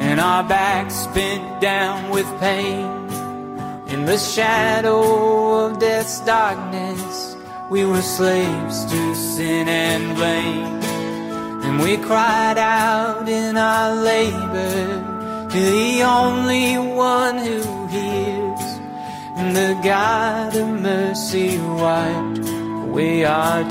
and 0.00 0.20
our 0.20 0.44
backs 0.44 1.08
bent 1.08 1.60
down 1.60 2.10
with 2.10 2.28
pain. 2.38 2.86
In 3.88 4.04
the 4.04 4.18
shadow 4.18 5.66
of 5.66 5.80
death's 5.80 6.20
darkness, 6.20 7.29
we 7.70 7.84
were 7.84 8.02
slaves 8.02 8.84
to 8.86 9.14
sin 9.14 9.68
and 9.68 10.16
blame. 10.16 10.80
And 11.62 11.80
we 11.80 11.96
cried 11.98 12.58
out 12.58 13.28
in 13.28 13.56
our 13.56 13.94
labor 13.94 15.48
to 15.50 15.58
the 15.58 16.02
only 16.02 16.76
one 16.76 17.38
who 17.38 17.86
hears. 17.86 18.60
And 19.38 19.54
the 19.54 19.80
God 19.84 20.56
of 20.56 20.68
mercy 20.80 21.58
wiped 21.58 22.48
away 22.88 23.24
our 23.24 23.62
tears. 23.62 23.70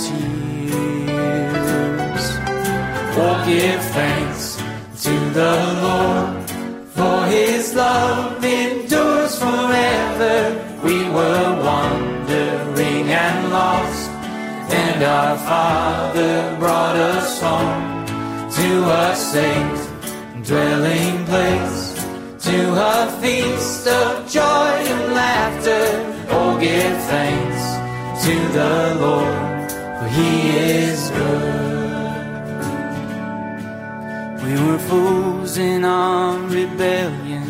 Oh, 3.21 3.43
give 3.45 3.83
thanks 3.97 4.55
to 5.03 5.13
the 5.39 5.55
Lord, 5.83 6.49
for 6.95 7.25
his 7.25 7.75
love 7.75 8.43
endures 8.43 9.37
forever. 9.37 10.79
We 10.85 11.03
were 11.09 11.61
wandering 11.61 12.08
and 13.49 13.53
lost, 13.53 14.09
and 14.71 15.03
our 15.03 15.37
Father 15.37 16.55
brought 16.59 16.95
us 16.95 17.41
home 17.41 18.05
to 18.51 18.69
a 18.89 19.15
safe 19.15 20.45
dwelling 20.45 21.25
place, 21.25 21.93
to 22.45 22.57
a 22.75 23.11
feast 23.21 23.87
of 23.87 24.29
joy 24.29 24.71
and 24.93 25.13
laughter. 25.13 25.85
Oh, 26.31 26.57
give 26.59 26.97
thanks 27.13 27.61
to 28.25 28.35
the 28.57 28.95
Lord, 29.01 29.71
for 29.99 30.07
he 30.07 30.49
is 30.59 31.09
good. 31.09 31.67
We 34.43 34.53
were 34.65 34.79
fools 34.79 35.57
in 35.57 35.85
our 35.85 36.37
rebellion, 36.39 37.45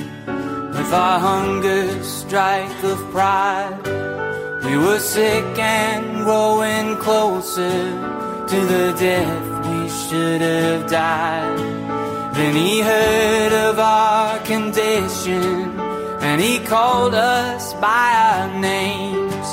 with 0.72 0.94
our 0.94 1.20
hunger 1.20 2.04
strife 2.04 2.84
of 2.84 3.00
pride. 3.12 4.19
We 4.64 4.78
were 4.78 5.00
sick 5.00 5.58
and 5.58 6.24
growing 6.26 6.98
closer 6.98 7.80
to 8.52 8.58
the 8.74 8.94
death 9.00 9.68
we 9.68 9.90
should 9.90 10.42
have 10.42 10.90
died. 10.90 11.58
Then 12.36 12.56
he 12.56 12.82
heard 12.82 13.54
of 13.54 13.80
our 13.80 14.40
condition, 14.40 15.80
and 16.22 16.42
he 16.42 16.60
called 16.60 17.16
us 17.16 17.74
by 17.76 18.12
our 18.32 18.60
names. 18.60 19.48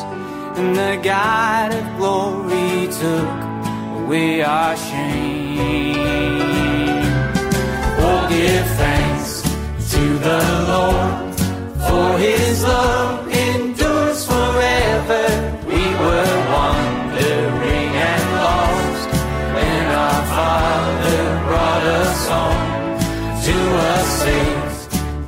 And 0.59 0.75
the 0.75 1.01
God 1.03 1.73
of 1.73 1.97
glory 1.99 2.89
took 3.03 3.31
away 4.01 4.43
our 4.43 4.77
shame. 4.77 5.97
Oh, 8.07 8.27
give 8.29 8.67
thanks 8.83 9.43
to 9.93 10.03
the 10.27 10.43
Lord, 10.73 11.35
for 11.87 12.19
his 12.19 12.63
love 12.65 13.29
endures 13.29 13.86
forever. 15.07 15.67
We 15.67 15.83
were 16.03 16.35
wandering 16.53 17.93
and 18.11 18.27
lost, 18.43 19.09
and 19.57 19.87
our 20.05 20.23
Father 20.35 21.21
brought 21.47 21.85
us 22.03 22.29
home 22.29 22.65
to 23.47 23.57
a 23.79 23.99
safe 24.23 24.79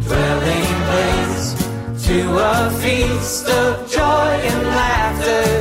dwelling 0.06 0.74
place, 0.88 1.46
to 2.06 2.18
a 2.38 2.70
feast 2.80 3.48
of 3.48 3.90
joy 3.90 4.30
and 4.50 4.62
laughter. 4.66 5.57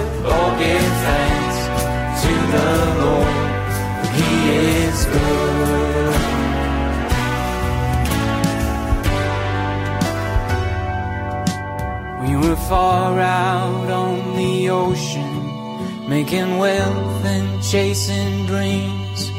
Were 12.42 12.56
far 12.56 13.20
out 13.20 13.90
on 13.90 14.36
the 14.36 14.70
ocean, 14.70 16.10
making 16.10 16.58
wealth 16.58 17.26
and 17.26 17.64
chasing 17.64 18.46
dreams. 18.46 19.32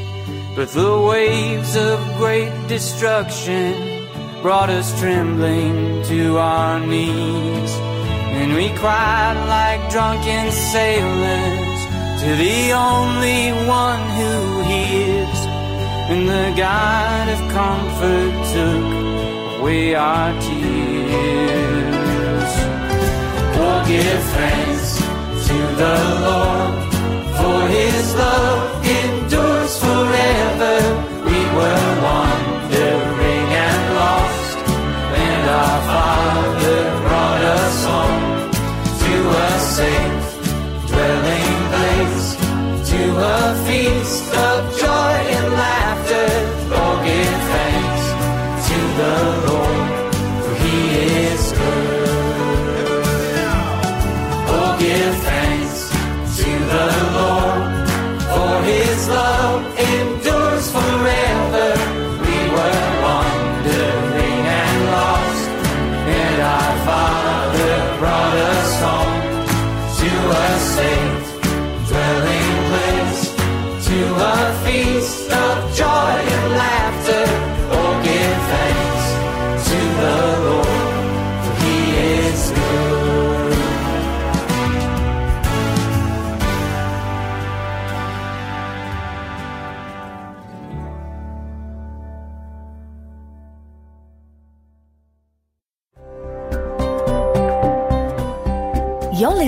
But 0.56 0.68
the 0.70 1.00
waves 1.00 1.76
of 1.76 1.98
great 2.16 2.52
destruction 2.66 4.06
brought 4.42 4.70
us 4.70 4.98
trembling 4.98 6.02
to 6.04 6.38
our 6.38 6.80
knees. 6.80 7.72
And 8.38 8.54
we 8.54 8.68
cried 8.70 9.38
like 9.56 9.90
drunken 9.90 10.50
sailors 10.50 11.80
to 12.22 12.28
the 12.46 12.72
only 12.72 13.52
one 13.66 14.02
who 14.18 14.62
hears. 14.62 15.40
And 16.10 16.28
the 16.28 16.54
God 16.56 17.28
of 17.34 17.40
comfort 17.52 18.32
took 18.54 19.60
away 19.60 19.94
our 19.94 20.32
tears. 20.40 21.57
Give 23.88 24.22
thanks 24.36 24.98
to 25.48 25.56
the 25.80 25.96
Lord, 26.26 26.74
for 27.38 27.58
his 27.68 28.14
love 28.14 28.84
endures 28.84 29.78
forever. 29.80 30.76
We 31.24 31.38
were 31.56 32.02
wandering 32.02 32.37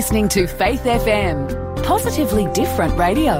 listening 0.01 0.27
to 0.27 0.47
Faith 0.47 0.81
FM, 0.81 1.83
positively 1.83 2.51
different 2.53 2.97
radio. 2.97 3.33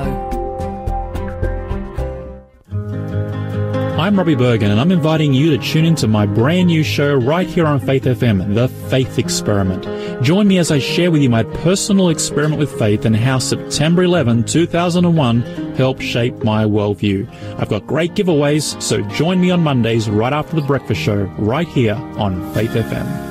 I'm 3.97 4.15
Robbie 4.15 4.35
Bergen, 4.35 4.69
and 4.69 4.79
I'm 4.79 4.91
inviting 4.91 5.33
you 5.33 5.57
to 5.57 5.63
tune 5.63 5.85
into 5.85 6.07
my 6.07 6.27
brand 6.27 6.67
new 6.67 6.83
show 6.83 7.15
right 7.15 7.47
here 7.47 7.65
on 7.65 7.79
Faith 7.79 8.03
FM, 8.03 8.53
The 8.53 8.67
Faith 8.91 9.17
Experiment. 9.17 10.23
Join 10.23 10.47
me 10.47 10.59
as 10.59 10.69
I 10.69 10.77
share 10.77 11.09
with 11.09 11.23
you 11.23 11.31
my 11.31 11.41
personal 11.41 12.09
experiment 12.09 12.59
with 12.59 12.77
faith 12.77 13.05
and 13.05 13.15
how 13.15 13.39
September 13.39 14.03
11, 14.03 14.43
2001 14.43 15.41
helped 15.73 16.03
shape 16.03 16.43
my 16.43 16.63
worldview. 16.63 17.27
I've 17.57 17.69
got 17.69 17.87
great 17.87 18.13
giveaways, 18.13 18.79
so 18.79 19.01
join 19.09 19.41
me 19.41 19.49
on 19.49 19.63
Mondays 19.63 20.11
right 20.11 20.31
after 20.31 20.55
the 20.55 20.61
breakfast 20.61 21.01
show 21.01 21.23
right 21.39 21.67
here 21.67 21.95
on 21.95 22.53
Faith 22.53 22.73
FM. 22.73 23.30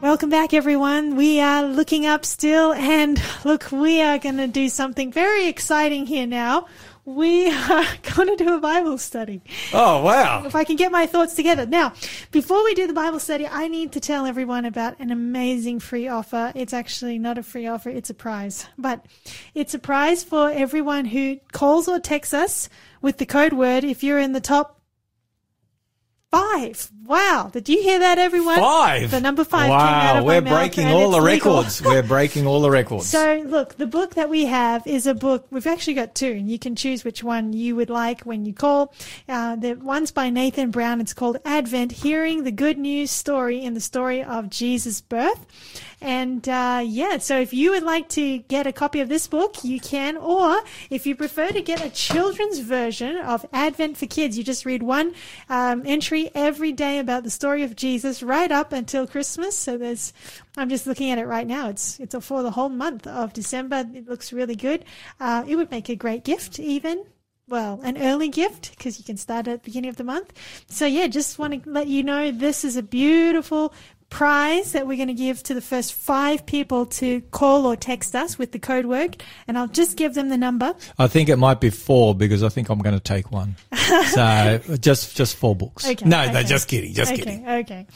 Welcome 0.00 0.30
back, 0.30 0.54
everyone. 0.54 1.14
We 1.14 1.40
are 1.40 1.62
looking 1.62 2.06
up 2.06 2.24
still, 2.24 2.72
and 2.72 3.22
look, 3.44 3.70
we 3.70 4.00
are 4.00 4.16
going 4.16 4.38
to 4.38 4.46
do 4.46 4.70
something 4.70 5.12
very 5.12 5.46
exciting 5.46 6.06
here 6.06 6.26
now. 6.26 6.68
We 7.04 7.50
are 7.50 7.84
going 8.16 8.34
to 8.34 8.36
do 8.42 8.54
a 8.54 8.60
Bible 8.60 8.96
study. 8.96 9.42
Oh, 9.74 10.02
wow. 10.02 10.44
If 10.46 10.54
I 10.54 10.64
can 10.64 10.76
get 10.76 10.90
my 10.90 11.04
thoughts 11.04 11.34
together. 11.34 11.66
Now, 11.66 11.92
before 12.30 12.64
we 12.64 12.72
do 12.72 12.86
the 12.86 12.94
Bible 12.94 13.18
study, 13.18 13.46
I 13.46 13.68
need 13.68 13.92
to 13.92 14.00
tell 14.00 14.24
everyone 14.24 14.64
about 14.64 14.98
an 15.00 15.10
amazing 15.10 15.80
free 15.80 16.08
offer. 16.08 16.50
It's 16.54 16.72
actually 16.72 17.18
not 17.18 17.36
a 17.36 17.42
free 17.42 17.66
offer, 17.66 17.90
it's 17.90 18.08
a 18.08 18.14
prize. 18.14 18.66
But 18.78 19.04
it's 19.54 19.74
a 19.74 19.78
prize 19.78 20.24
for 20.24 20.50
everyone 20.50 21.04
who 21.04 21.40
calls 21.52 21.88
or 21.88 22.00
texts 22.00 22.32
us 22.32 22.70
with 23.02 23.18
the 23.18 23.26
code 23.26 23.52
word 23.52 23.84
if 23.84 24.02
you're 24.02 24.18
in 24.18 24.32
the 24.32 24.40
top 24.40 24.80
Five. 26.30 26.92
Wow. 27.10 27.50
Did 27.52 27.68
you 27.68 27.82
hear 27.82 27.98
that, 27.98 28.18
everyone? 28.18 28.60
Five. 28.60 29.10
The 29.10 29.20
number 29.20 29.42
five 29.42 29.66
came 29.66 29.72
out 29.72 30.22
Wow, 30.22 30.24
we're 30.24 30.40
breaking 30.40 30.86
all 30.86 31.10
the 31.10 31.20
records. 31.20 31.82
we're 31.84 32.04
breaking 32.04 32.46
all 32.46 32.60
the 32.60 32.70
records. 32.70 33.08
So, 33.08 33.42
look, 33.44 33.76
the 33.78 33.88
book 33.88 34.14
that 34.14 34.30
we 34.30 34.46
have 34.46 34.86
is 34.86 35.08
a 35.08 35.14
book. 35.14 35.44
We've 35.50 35.66
actually 35.66 35.94
got 35.94 36.14
two, 36.14 36.30
and 36.30 36.48
you 36.48 36.56
can 36.56 36.76
choose 36.76 37.02
which 37.02 37.24
one 37.24 37.52
you 37.52 37.74
would 37.74 37.90
like 37.90 38.20
when 38.20 38.44
you 38.44 38.54
call. 38.54 38.94
Uh, 39.28 39.56
the 39.56 39.74
one's 39.74 40.12
by 40.12 40.30
Nathan 40.30 40.70
Brown. 40.70 41.00
It's 41.00 41.12
called 41.12 41.38
Advent: 41.44 41.90
Hearing 41.90 42.44
the 42.44 42.52
Good 42.52 42.78
News 42.78 43.10
Story 43.10 43.60
in 43.60 43.74
the 43.74 43.80
Story 43.80 44.22
of 44.22 44.48
Jesus' 44.48 45.00
Birth. 45.00 45.46
And 46.02 46.48
uh, 46.48 46.82
yeah, 46.84 47.18
so 47.18 47.38
if 47.38 47.52
you 47.52 47.72
would 47.72 47.82
like 47.82 48.08
to 48.10 48.38
get 48.38 48.66
a 48.66 48.72
copy 48.72 49.00
of 49.00 49.08
this 49.08 49.26
book, 49.26 49.62
you 49.62 49.78
can. 49.80 50.16
Or 50.16 50.62
if 50.88 51.06
you 51.06 51.14
prefer 51.14 51.50
to 51.50 51.60
get 51.60 51.84
a 51.84 51.90
children's 51.90 52.60
version 52.60 53.16
of 53.16 53.44
Advent 53.52 53.98
for 53.98 54.06
Kids, 54.06 54.38
you 54.38 54.44
just 54.44 54.64
read 54.64 54.82
one 54.82 55.14
um, 55.50 55.82
entry 55.84 56.30
every 56.34 56.72
day 56.72 56.99
about 57.00 57.24
the 57.24 57.30
story 57.30 57.62
of 57.62 57.74
Jesus 57.74 58.22
right 58.22 58.52
up 58.52 58.72
until 58.72 59.06
Christmas. 59.06 59.56
So 59.56 59.76
there's, 59.76 60.12
I'm 60.56 60.68
just 60.68 60.86
looking 60.86 61.10
at 61.10 61.18
it 61.18 61.26
right 61.26 61.46
now. 61.46 61.68
It's 61.68 61.98
it's 61.98 62.14
for 62.24 62.42
the 62.42 62.52
whole 62.52 62.68
month 62.68 63.06
of 63.06 63.32
December. 63.32 63.84
It 63.94 64.08
looks 64.08 64.32
really 64.32 64.56
good. 64.56 64.84
Uh, 65.18 65.44
it 65.46 65.56
would 65.56 65.70
make 65.70 65.88
a 65.88 65.96
great 65.96 66.24
gift, 66.24 66.60
even 66.60 67.04
well, 67.50 67.80
an 67.82 68.00
early 68.00 68.28
gift 68.28 68.70
because 68.70 68.98
you 68.98 69.04
can 69.04 69.16
start 69.16 69.48
at 69.48 69.62
the 69.62 69.64
beginning 69.64 69.90
of 69.90 69.96
the 69.96 70.04
month. 70.04 70.32
So 70.68 70.86
yeah, 70.86 71.08
just 71.08 71.38
want 71.38 71.64
to 71.64 71.70
let 71.70 71.88
you 71.88 72.02
know 72.02 72.30
this 72.30 72.64
is 72.64 72.76
a 72.76 72.82
beautiful 72.82 73.74
prize 74.10 74.72
that 74.72 74.86
we're 74.86 74.96
going 74.96 75.08
to 75.08 75.14
give 75.14 75.42
to 75.44 75.54
the 75.54 75.60
first 75.60 75.94
five 75.94 76.44
people 76.44 76.84
to 76.84 77.20
call 77.30 77.64
or 77.64 77.76
text 77.76 78.14
us 78.14 78.38
with 78.38 78.52
the 78.52 78.58
code 78.58 78.86
word, 78.86 79.22
and 79.48 79.56
I'll 79.56 79.68
just 79.68 79.96
give 79.96 80.14
them 80.14 80.28
the 80.28 80.36
number. 80.36 80.74
I 80.98 81.06
think 81.06 81.28
it 81.28 81.36
might 81.36 81.60
be 81.60 81.70
four 81.70 82.14
because 82.14 82.42
I 82.42 82.50
think 82.50 82.68
I'm 82.68 82.80
going 82.80 82.96
to 82.96 83.02
take 83.02 83.30
one. 83.30 83.56
so 84.10 84.60
just 84.80 85.16
just 85.16 85.36
four 85.36 85.56
books. 85.56 85.88
Okay, 85.88 86.04
no, 86.04 86.24
no, 86.24 86.30
okay. 86.30 86.44
just 86.44 86.68
kidding, 86.68 86.92
just 86.92 87.12
okay, 87.12 87.22
kidding. 87.22 87.48
Okay. 87.48 87.86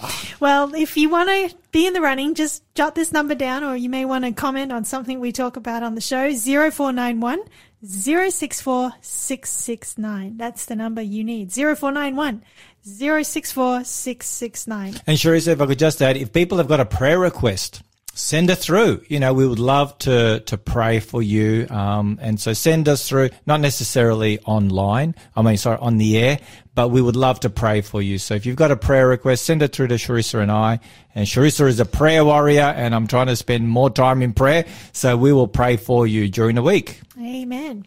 Well, 0.40 0.74
if 0.74 0.96
you 0.96 1.10
want 1.10 1.28
to 1.28 1.54
be 1.72 1.86
in 1.86 1.92
the 1.92 2.00
running, 2.00 2.34
just 2.34 2.62
jot 2.74 2.94
this 2.94 3.12
number 3.12 3.34
down, 3.34 3.64
or 3.64 3.76
you 3.76 3.90
may 3.90 4.04
want 4.04 4.24
to 4.24 4.32
comment 4.32 4.72
on 4.72 4.84
something 4.84 5.20
we 5.20 5.32
talk 5.32 5.56
about 5.56 5.82
on 5.82 5.96
the 5.96 6.00
show. 6.00 6.30
Zero 6.30 6.70
four 6.70 6.92
nine 6.92 7.20
one. 7.20 7.40
064669. 7.86 10.38
That's 10.38 10.64
the 10.64 10.74
number 10.74 11.02
you 11.02 11.22
need. 11.22 11.52
0491 11.52 12.42
064669. 12.86 15.02
And 15.06 15.18
Charissa, 15.18 15.48
if 15.48 15.60
I 15.60 15.66
could 15.66 15.78
just 15.78 16.00
add, 16.02 16.16
if 16.16 16.32
people 16.32 16.58
have 16.58 16.68
got 16.68 16.80
a 16.80 16.84
prayer 16.84 17.18
request, 17.18 17.82
send 18.14 18.50
it 18.50 18.56
through. 18.56 19.02
You 19.08 19.20
know, 19.20 19.32
we 19.32 19.46
would 19.46 19.58
love 19.58 19.96
to 20.00 20.40
to 20.40 20.58
pray 20.58 21.00
for 21.00 21.22
you. 21.22 21.66
Um, 21.70 22.18
and 22.20 22.38
so 22.40 22.52
send 22.52 22.88
us 22.88 23.08
through, 23.08 23.30
not 23.46 23.60
necessarily 23.60 24.38
online. 24.40 25.14
I 25.34 25.42
mean, 25.42 25.56
sorry, 25.56 25.78
on 25.78 25.98
the 25.98 26.18
air, 26.18 26.38
but 26.74 26.88
we 26.88 27.00
would 27.00 27.16
love 27.16 27.40
to 27.40 27.50
pray 27.50 27.80
for 27.80 28.02
you. 28.02 28.18
So 28.18 28.34
if 28.34 28.46
you've 28.46 28.56
got 28.56 28.70
a 28.70 28.76
prayer 28.76 29.06
request, 29.06 29.44
send 29.44 29.62
it 29.62 29.74
through 29.74 29.88
to 29.88 29.94
Charissa 29.94 30.42
and 30.42 30.50
I. 30.50 30.80
And 31.14 31.26
Charissa 31.26 31.68
is 31.68 31.78
a 31.78 31.84
prayer 31.84 32.24
warrior, 32.24 32.62
and 32.62 32.94
I'm 32.94 33.06
trying 33.06 33.28
to 33.28 33.36
spend 33.36 33.68
more 33.68 33.90
time 33.90 34.22
in 34.22 34.32
prayer. 34.32 34.64
So 34.92 35.16
we 35.16 35.32
will 35.32 35.46
pray 35.46 35.76
for 35.76 36.06
you 36.06 36.28
during 36.28 36.56
the 36.56 36.62
week. 36.62 37.00
Amen. 37.20 37.86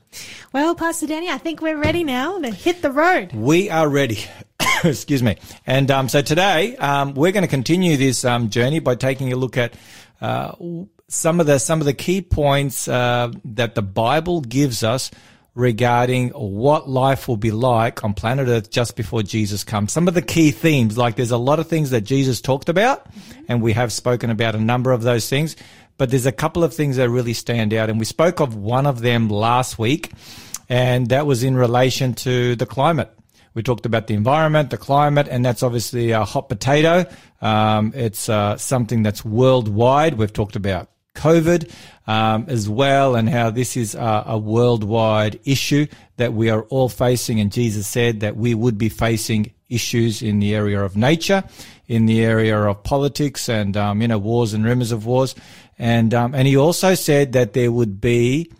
Well, 0.54 0.73
Pastor 0.76 1.08
Danny, 1.08 1.30
I 1.30 1.38
think 1.38 1.62
we're 1.62 1.78
ready 1.78 2.06
now 2.06 2.39
to 2.39 2.50
hit 2.50 2.82
the 2.82 2.91
road. 2.91 3.34
We 3.34 3.69
are 3.69 3.89
ready. 3.89 4.19
Excuse 4.84 5.21
me. 5.21 5.38
And 5.65 5.91
um, 5.91 6.08
so 6.08 6.21
today 6.21 6.78
um, 6.78 7.13
we're 7.13 7.34
going 7.34 7.43
to 7.43 7.50
continue 7.50 7.97
this 7.97 8.23
um, 8.23 8.50
journey 8.50 8.80
by 8.80 8.95
taking 8.95 9.34
a 9.34 9.36
look 9.36 9.58
at 9.58 9.73
uh, 10.21 10.54
some 11.10 11.39
of 11.39 11.45
the 11.45 11.60
some 11.60 11.80
of 11.80 11.86
the 11.86 11.93
key 11.93 12.21
points 12.21 12.88
uh, 12.88 13.32
that 13.43 13.76
the 13.76 13.82
Bible 13.82 14.41
gives 14.41 14.84
us 14.84 15.12
regarding 15.58 16.30
what 16.30 16.88
life 16.88 17.28
will 17.28 17.38
be 17.38 17.50
like 17.50 18.04
on 18.04 18.13
planet 18.13 18.48
Earth 18.48 18.70
just 18.70 18.96
before 18.96 19.24
Jesus 19.24 19.63
comes. 19.63 19.91
Some 19.91 20.08
of 20.08 20.13
the 20.13 20.22
key 20.22 20.52
themes, 20.52 20.98
like 20.98 21.15
there's 21.15 21.32
a 21.32 21.38
lot 21.38 21.60
of 21.60 21.67
things 21.67 21.89
that 21.89 22.02
Jesus 22.02 22.39
talked 22.41 22.70
about, 22.70 23.08
and 23.48 23.62
we 23.62 23.74
have 23.74 23.91
spoken 23.91 24.30
about 24.30 24.54
a 24.54 24.60
number 24.60 24.91
of 24.91 25.02
those 25.02 25.28
things. 25.28 25.56
But 25.98 26.12
there's 26.12 26.28
a 26.28 26.32
couple 26.32 26.63
of 26.63 26.76
things 26.76 26.98
that 26.98 27.10
really 27.10 27.34
stand 27.34 27.74
out, 27.74 27.89
and 27.89 27.98
we 27.98 28.06
spoke 28.06 28.39
of 28.39 28.56
one 28.56 28.86
of 28.86 29.02
them 29.02 29.30
last 29.30 29.80
week, 29.80 30.12
and 30.70 31.10
that 31.10 31.26
was 31.26 31.43
in 31.43 31.56
relation 31.56 32.13
to 32.13 32.56
the 32.56 32.67
climate. 32.67 33.12
We 33.56 33.63
talked 33.63 33.88
about 33.88 34.06
the 34.06 34.13
environment, 34.13 34.70
the 34.70 34.78
climate, 34.78 35.28
and 35.28 35.43
that's 35.43 35.63
obviously 35.63 36.12
a 36.12 36.24
hot 36.24 36.50
potato. 36.50 37.06
Um, 37.41 37.93
it's 37.96 38.30
uh, 38.30 38.58
something 38.58 39.02
that's 39.02 39.26
worldwide. 39.26 40.13
We've 40.13 40.32
talked 40.32 40.56
about 40.56 40.91
COVID 41.17 41.71
um, 42.08 42.45
as 42.47 42.69
well, 42.69 43.15
and 43.15 43.30
how 43.30 43.49
this 43.49 43.75
is 43.75 43.95
a, 43.95 44.23
a 44.27 44.38
worldwide 44.38 45.39
issue 45.43 45.88
that 46.15 46.34
we 46.34 46.49
are 46.49 46.63
all 46.63 46.89
facing. 46.89 47.39
And 47.39 47.51
Jesus 47.51 47.88
said 47.88 48.21
that 48.21 48.38
we 48.38 48.53
would 48.53 48.77
be 48.77 48.89
facing 48.89 49.51
issues 49.69 50.21
in 50.21 50.39
the 50.39 50.56
area 50.56 50.82
of 50.82 50.95
nature, 50.95 51.43
in 51.88 52.06
the 52.06 52.23
area 52.23 52.58
of 52.58 52.84
politics, 52.84 53.49
and 53.49 53.75
um, 53.75 54.01
you 54.01 54.08
know 54.08 54.17
wars 54.17 54.53
and 54.53 54.63
rumors 54.63 54.91
of 54.91 55.06
wars. 55.06 55.36
And 55.77 56.13
um, 56.13 56.34
and 56.34 56.47
he 56.47 56.56
also 56.56 56.95
said 56.95 57.34
that 57.34 57.53
there 57.53 57.71
would 57.71 57.99
be 57.99 58.51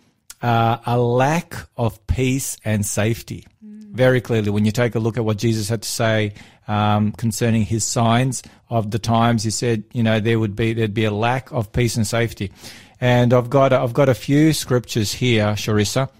uh, 0.42 0.78
a 0.84 0.98
lack 0.98 1.54
of 1.76 2.06
peace 2.06 2.56
and 2.64 2.84
safety. 2.84 3.46
Very 3.62 4.20
clearly, 4.20 4.50
when 4.50 4.64
you 4.64 4.70
take 4.70 4.94
a 4.94 4.98
look 4.98 5.16
at 5.16 5.24
what 5.24 5.38
Jesus 5.38 5.68
had 5.68 5.82
to 5.82 5.88
say 5.88 6.34
um, 6.68 7.12
concerning 7.12 7.62
his 7.62 7.82
signs 7.82 8.42
of 8.68 8.90
the 8.90 8.98
times, 8.98 9.42
he 9.42 9.50
said, 9.50 9.84
you 9.92 10.02
know, 10.02 10.20
there 10.20 10.38
would 10.38 10.54
be 10.54 10.74
there'd 10.74 10.94
be 10.94 11.04
a 11.04 11.10
lack 11.10 11.50
of 11.50 11.72
peace 11.72 11.96
and 11.96 12.06
safety. 12.06 12.52
And 13.00 13.32
I've 13.32 13.50
got 13.50 13.72
I've 13.72 13.94
got 13.94 14.08
a 14.08 14.14
few 14.14 14.52
scriptures 14.52 15.12
here, 15.12 15.46
Charissa. 15.54 16.10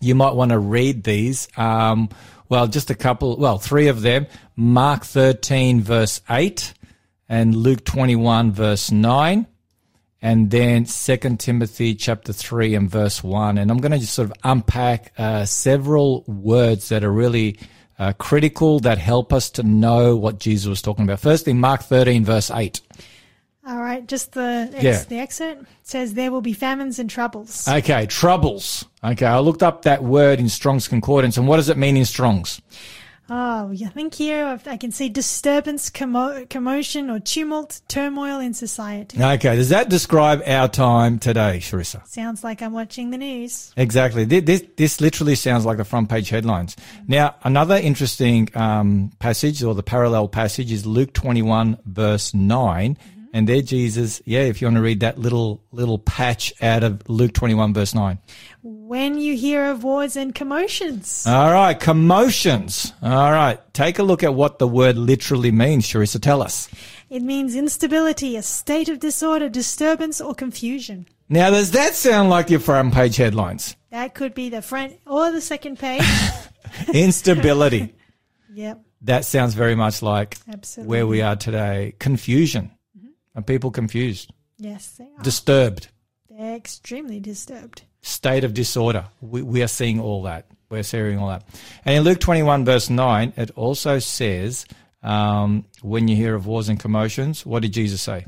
You 0.00 0.14
might 0.14 0.34
want 0.34 0.50
to 0.50 0.58
read 0.58 1.04
these. 1.04 1.48
Um, 1.56 2.08
well, 2.48 2.66
just 2.66 2.90
a 2.90 2.94
couple. 2.94 3.36
Well, 3.36 3.58
three 3.58 3.88
of 3.88 4.02
them. 4.02 4.26
Mark 4.56 5.04
thirteen 5.04 5.80
verse 5.80 6.20
eight, 6.30 6.74
and 7.28 7.54
Luke 7.54 7.84
twenty 7.84 8.16
one 8.16 8.52
verse 8.52 8.90
nine 8.90 9.46
and 10.22 10.52
then 10.52 10.86
Second 10.86 11.40
Timothy 11.40 11.96
chapter 11.96 12.32
three 12.32 12.76
and 12.76 12.88
verse 12.88 13.24
one. 13.24 13.58
And 13.58 13.70
I'm 13.70 13.78
going 13.78 13.90
to 13.92 13.98
just 13.98 14.14
sort 14.14 14.30
of 14.30 14.36
unpack 14.44 15.12
uh, 15.18 15.44
several 15.44 16.22
words 16.28 16.88
that 16.90 17.02
are 17.02 17.12
really 17.12 17.58
uh, 17.98 18.12
critical 18.14 18.80
that 18.80 18.98
help 18.98 19.32
us 19.32 19.50
to 19.50 19.62
know 19.62 20.16
what 20.16 20.38
Jesus 20.38 20.68
was 20.68 20.82
talking 20.82 21.04
about. 21.04 21.20
Firstly, 21.20 21.52
Mark 21.52 21.82
13 21.82 22.24
verse 22.24 22.50
eight. 22.50 22.80
All 23.66 23.78
right, 23.78 24.04
just 24.08 24.32
the 24.32 24.70
ex- 24.74 24.82
Yeah. 24.82 25.04
the 25.08 25.18
excerpt 25.20 25.66
says 25.84 26.14
there 26.14 26.32
will 26.32 26.40
be 26.40 26.52
famines 26.52 26.98
and 26.98 27.08
troubles. 27.08 27.68
Okay, 27.68 28.06
troubles. 28.06 28.86
Okay, 29.04 29.24
I 29.26 29.38
looked 29.38 29.62
up 29.62 29.82
that 29.82 30.02
word 30.02 30.40
in 30.40 30.48
Strong's 30.48 30.88
Concordance, 30.88 31.36
and 31.36 31.46
what 31.46 31.58
does 31.58 31.68
it 31.68 31.76
mean 31.76 31.96
in 31.96 32.04
Strong's? 32.04 32.60
Oh, 33.30 33.70
yeah, 33.70 33.86
I 33.86 33.90
think 33.90 34.14
here 34.14 34.44
I've- 34.44 34.78
can 34.78 34.90
see 34.90 35.08
disturbance, 35.08 35.88
commo- 35.90 36.48
commotion, 36.50 37.08
or 37.08 37.18
tumult, 37.20 37.80
turmoil 37.88 38.40
in 38.40 38.52
society. 38.52 39.22
Okay, 39.22 39.56
does 39.56 39.68
that 39.70 39.88
describe 39.88 40.42
our 40.46 40.68
time 40.68 41.18
today, 41.18 41.58
Charissa? 41.60 42.06
Sounds 42.06 42.42
like 42.44 42.60
I'm 42.60 42.72
watching 42.72 43.10
the 43.10 43.18
news. 43.18 43.72
Exactly. 43.76 44.26
Thi- 44.26 44.40
This, 44.40 44.64
this 44.76 45.00
literally 45.00 45.36
sounds 45.36 45.64
like 45.64 45.76
the 45.78 45.84
front 45.84 46.08
page 46.08 46.28
headlines. 46.30 46.76
Now, 47.06 47.36
another 47.44 47.76
interesting 47.76 48.48
um, 48.54 49.12
passage 49.18 49.62
or 49.62 49.74
the 49.74 49.82
parallel 49.84 50.28
passage 50.28 50.72
is 50.72 50.84
Luke 50.84 51.12
21 51.12 51.78
verse 51.86 52.34
9. 52.34 52.98
And 53.32 53.48
there 53.48 53.62
Jesus, 53.62 54.20
yeah, 54.26 54.40
if 54.40 54.60
you 54.60 54.66
want 54.66 54.76
to 54.76 54.82
read 54.82 55.00
that 55.00 55.18
little, 55.18 55.62
little 55.72 55.98
patch 55.98 56.52
out 56.60 56.84
of 56.84 57.02
Luke 57.08 57.32
21 57.32 57.72
verse 57.72 57.94
9. 57.94 58.18
When 58.62 59.18
you 59.18 59.36
hear 59.36 59.70
of 59.70 59.82
wars 59.84 60.16
and 60.16 60.34
commotions, 60.34 61.26
All 61.26 61.50
right. 61.50 61.78
Commotions. 61.78 62.92
All 63.02 63.32
right. 63.32 63.58
Take 63.72 63.98
a 63.98 64.02
look 64.02 64.22
at 64.22 64.34
what 64.34 64.58
the 64.58 64.68
word 64.68 64.96
literally 64.98 65.50
means. 65.50 65.86
Charissa, 65.86 66.20
tell 66.20 66.42
us. 66.42 66.68
it 67.08 67.22
means 67.22 67.56
instability, 67.56 68.36
a 68.36 68.42
state 68.42 68.88
of 68.90 69.00
disorder, 69.00 69.48
disturbance, 69.48 70.20
or 70.20 70.34
confusion. 70.34 71.06
Now, 71.28 71.48
does 71.48 71.70
that 71.70 71.94
sound 71.94 72.28
like 72.28 72.50
your 72.50 72.60
front 72.60 72.92
page 72.92 73.16
headlines? 73.16 73.74
That 73.90 74.14
could 74.14 74.34
be 74.34 74.50
the 74.50 74.60
front 74.60 74.98
or 75.06 75.32
the 75.32 75.40
second 75.40 75.78
page. 75.78 76.02
Instability. 76.92 77.94
yep, 78.54 78.80
That 79.02 79.24
sounds 79.24 79.54
very 79.54 79.74
much 79.74 80.02
like 80.02 80.36
absolutely. 80.52 80.90
where 80.90 81.06
we 81.06 81.22
are 81.22 81.36
today. 81.36 81.94
Confusion. 81.98 82.70
Are 83.34 83.42
people 83.42 83.70
confused? 83.70 84.32
Yes, 84.58 84.90
they 84.98 85.04
are. 85.04 85.22
Disturbed. 85.22 85.88
They're 86.28 86.56
extremely 86.56 87.20
disturbed. 87.20 87.82
State 88.02 88.44
of 88.44 88.54
disorder. 88.54 89.06
We, 89.20 89.42
we 89.42 89.62
are 89.62 89.68
seeing 89.68 90.00
all 90.00 90.22
that. 90.22 90.46
We're 90.70 90.82
seeing 90.82 91.18
all 91.18 91.28
that. 91.28 91.44
And 91.84 91.96
in 91.96 92.02
Luke 92.04 92.20
21, 92.20 92.64
verse 92.64 92.88
9, 92.88 93.34
it 93.36 93.50
also 93.52 93.98
says, 93.98 94.66
um, 95.02 95.66
when 95.82 96.08
you 96.08 96.16
hear 96.16 96.34
of 96.34 96.46
wars 96.46 96.68
and 96.68 96.80
commotions, 96.80 97.44
what 97.44 97.62
did 97.62 97.72
Jesus 97.72 98.00
say? 98.00 98.26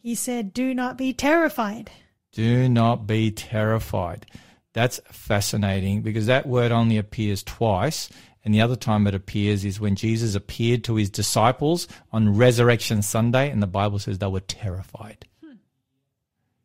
he 0.00 0.14
said, 0.14 0.54
Do 0.54 0.72
not 0.74 0.96
be 0.96 1.12
terrified. 1.12 1.90
Do 2.32 2.68
not 2.68 3.06
be 3.06 3.30
terrified. 3.30 4.26
That's 4.72 5.00
fascinating 5.10 6.02
because 6.02 6.26
that 6.26 6.46
word 6.46 6.72
only 6.72 6.98
appears 6.98 7.42
twice. 7.42 8.08
And 8.44 8.54
the 8.54 8.60
other 8.60 8.76
time 8.76 9.06
it 9.06 9.14
appears 9.14 9.64
is 9.64 9.80
when 9.80 9.96
Jesus 9.96 10.34
appeared 10.34 10.84
to 10.84 10.94
his 10.94 11.10
disciples 11.10 11.88
on 12.12 12.36
Resurrection 12.36 13.02
Sunday, 13.02 13.50
and 13.50 13.62
the 13.62 13.66
Bible 13.66 13.98
says 13.98 14.18
they 14.18 14.26
were 14.26 14.40
terrified. 14.40 15.26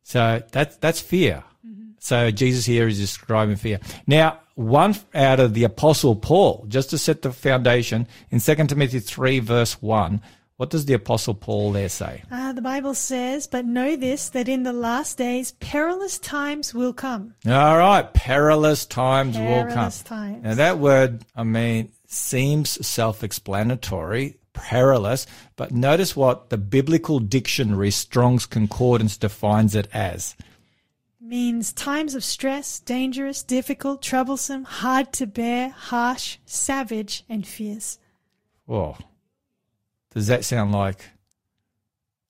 So 0.04 0.42
that's 0.52 0.76
that's 0.76 1.00
fear. 1.00 1.42
Mm-hmm. 1.66 1.92
So 1.98 2.30
Jesus 2.30 2.64
here 2.66 2.86
is 2.86 2.98
describing 2.98 3.56
fear. 3.56 3.80
Now, 4.06 4.40
one 4.54 4.94
out 5.14 5.40
of 5.40 5.54
the 5.54 5.64
Apostle 5.64 6.14
Paul, 6.14 6.66
just 6.68 6.90
to 6.90 6.98
set 6.98 7.22
the 7.22 7.32
foundation, 7.32 8.06
in 8.30 8.38
2 8.38 8.54
Timothy 8.54 9.00
3, 9.00 9.40
verse 9.40 9.82
1, 9.82 10.20
what 10.56 10.70
does 10.70 10.84
the 10.86 10.94
Apostle 10.94 11.34
Paul 11.34 11.72
there 11.72 11.88
say? 11.88 12.22
Uh, 12.30 12.52
the 12.52 12.62
Bible 12.62 12.94
says, 12.94 13.46
But 13.46 13.64
know 13.64 13.96
this, 13.96 14.28
that 14.30 14.48
in 14.48 14.62
the 14.62 14.72
last 14.72 15.18
days 15.18 15.52
perilous 15.52 16.18
times 16.18 16.72
will 16.72 16.92
come. 16.92 17.34
All 17.46 17.78
right, 17.78 18.12
perilous 18.14 18.86
times 18.86 19.36
will 19.36 19.62
come. 19.62 19.68
Perilous 19.68 20.02
times. 20.02 20.44
Now 20.44 20.54
that 20.54 20.78
word, 20.78 21.24
I 21.34 21.42
mean, 21.42 21.90
seems 22.06 22.86
self-explanatory, 22.86 24.36
perilous, 24.52 25.26
but 25.56 25.72
notice 25.72 26.14
what 26.14 26.50
the 26.50 26.58
biblical 26.58 27.18
dictionary 27.18 27.90
Strong's 27.90 28.46
Concordance 28.46 29.16
defines 29.16 29.74
it 29.74 29.88
as. 29.92 30.36
means 31.20 31.72
times 31.72 32.14
of 32.14 32.22
stress, 32.22 32.78
dangerous, 32.78 33.42
difficult, 33.42 34.02
troublesome, 34.02 34.62
hard 34.62 35.12
to 35.14 35.26
bear, 35.26 35.70
harsh, 35.70 36.38
savage, 36.46 37.24
and 37.28 37.44
fierce. 37.44 37.98
Whoa. 38.66 38.96
Does 40.14 40.28
that 40.28 40.44
sound 40.44 40.72
like 40.72 41.04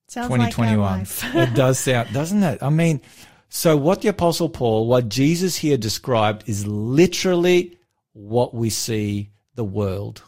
Sounds 0.09 0.29
2021? 0.29 0.79
life. 0.81 1.25
it 1.35 1.55
does 1.55 1.79
sound, 1.79 2.13
doesn't 2.13 2.43
it? 2.43 2.63
I 2.63 2.71
mean, 2.71 3.01
so 3.49 3.77
what 3.77 4.01
the 4.01 4.09
Apostle 4.09 4.49
Paul, 4.49 4.87
what 4.87 5.09
Jesus 5.09 5.57
here 5.57 5.77
described 5.77 6.49
is 6.49 6.67
literally 6.67 7.79
what 8.13 8.55
we 8.55 8.71
see 8.71 9.31
the 9.55 9.65
world, 9.65 10.23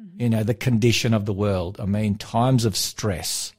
mm-hmm. 0.00 0.22
you 0.22 0.30
know, 0.30 0.42
the 0.42 0.54
condition 0.54 1.14
of 1.14 1.26
the 1.26 1.32
world. 1.32 1.78
I 1.78 1.84
mean, 1.84 2.16
times 2.16 2.64
of 2.64 2.76
stress, 2.76 3.52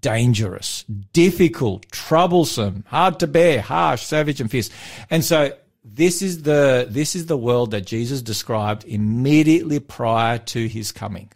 dangerous, 0.00 0.84
difficult, 1.12 1.90
troublesome, 1.90 2.84
hard 2.88 3.20
to 3.20 3.26
bear, 3.26 3.60
harsh, 3.60 4.02
savage, 4.02 4.40
and 4.40 4.50
fierce. 4.50 4.70
And 5.10 5.24
so 5.24 5.52
this 5.84 6.22
is 6.22 6.42
the 6.42 6.86
this 6.88 7.14
is 7.14 7.26
the 7.26 7.36
world 7.36 7.70
that 7.72 7.86
Jesus 7.86 8.22
described 8.22 8.84
immediately 8.84 9.80
prior 9.80 10.38
to 10.38 10.66
his 10.66 10.92
coming. 10.92 11.30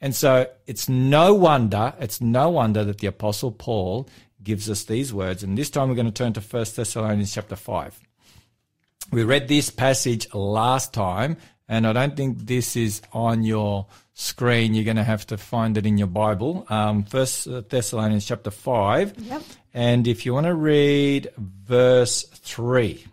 And 0.00 0.14
so 0.14 0.46
it's 0.66 0.88
no 0.88 1.34
wonder, 1.34 1.92
it's 2.00 2.20
no 2.20 2.48
wonder 2.50 2.84
that 2.84 2.98
the 2.98 3.06
apostle 3.06 3.52
Paul 3.52 4.08
gives 4.42 4.70
us 4.70 4.84
these 4.84 5.12
words. 5.12 5.42
And 5.42 5.58
this 5.58 5.70
time 5.70 5.88
we're 5.88 5.94
going 5.94 6.06
to 6.06 6.12
turn 6.12 6.32
to 6.32 6.40
1 6.40 6.66
Thessalonians 6.74 7.34
chapter 7.34 7.56
5. 7.56 8.00
We 9.12 9.24
read 9.24 9.48
this 9.48 9.70
passage 9.70 10.32
last 10.32 10.94
time, 10.94 11.36
and 11.68 11.86
I 11.86 11.92
don't 11.92 12.16
think 12.16 12.38
this 12.38 12.76
is 12.76 13.02
on 13.12 13.44
your 13.44 13.86
screen. 14.14 14.72
You're 14.72 14.84
going 14.84 14.96
to 14.96 15.04
have 15.04 15.26
to 15.28 15.36
find 15.36 15.76
it 15.76 15.84
in 15.84 15.98
your 15.98 16.06
Bible. 16.06 16.64
Um, 16.70 17.04
1 17.10 17.66
Thessalonians 17.68 18.26
chapter 18.26 18.50
5. 18.50 19.18
Yep. 19.18 19.42
And 19.74 20.06
if 20.06 20.24
you 20.24 20.32
want 20.32 20.46
to 20.46 20.54
read 20.54 21.28
verse 21.36 22.22
3. 22.22 23.04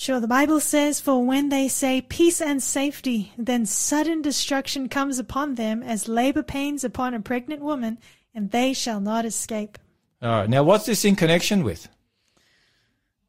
Sure, 0.00 0.18
the 0.18 0.26
Bible 0.26 0.60
says, 0.60 0.98
For 0.98 1.22
when 1.22 1.50
they 1.50 1.68
say 1.68 2.00
peace 2.00 2.40
and 2.40 2.62
safety, 2.62 3.34
then 3.36 3.66
sudden 3.66 4.22
destruction 4.22 4.88
comes 4.88 5.18
upon 5.18 5.56
them 5.56 5.82
as 5.82 6.08
labor 6.08 6.42
pains 6.42 6.84
upon 6.84 7.12
a 7.12 7.20
pregnant 7.20 7.60
woman, 7.60 7.98
and 8.34 8.50
they 8.50 8.72
shall 8.72 8.98
not 8.98 9.26
escape. 9.26 9.76
All 10.22 10.30
right. 10.30 10.48
Now, 10.48 10.62
what's 10.62 10.86
this 10.86 11.04
in 11.04 11.16
connection 11.16 11.64
with? 11.64 11.86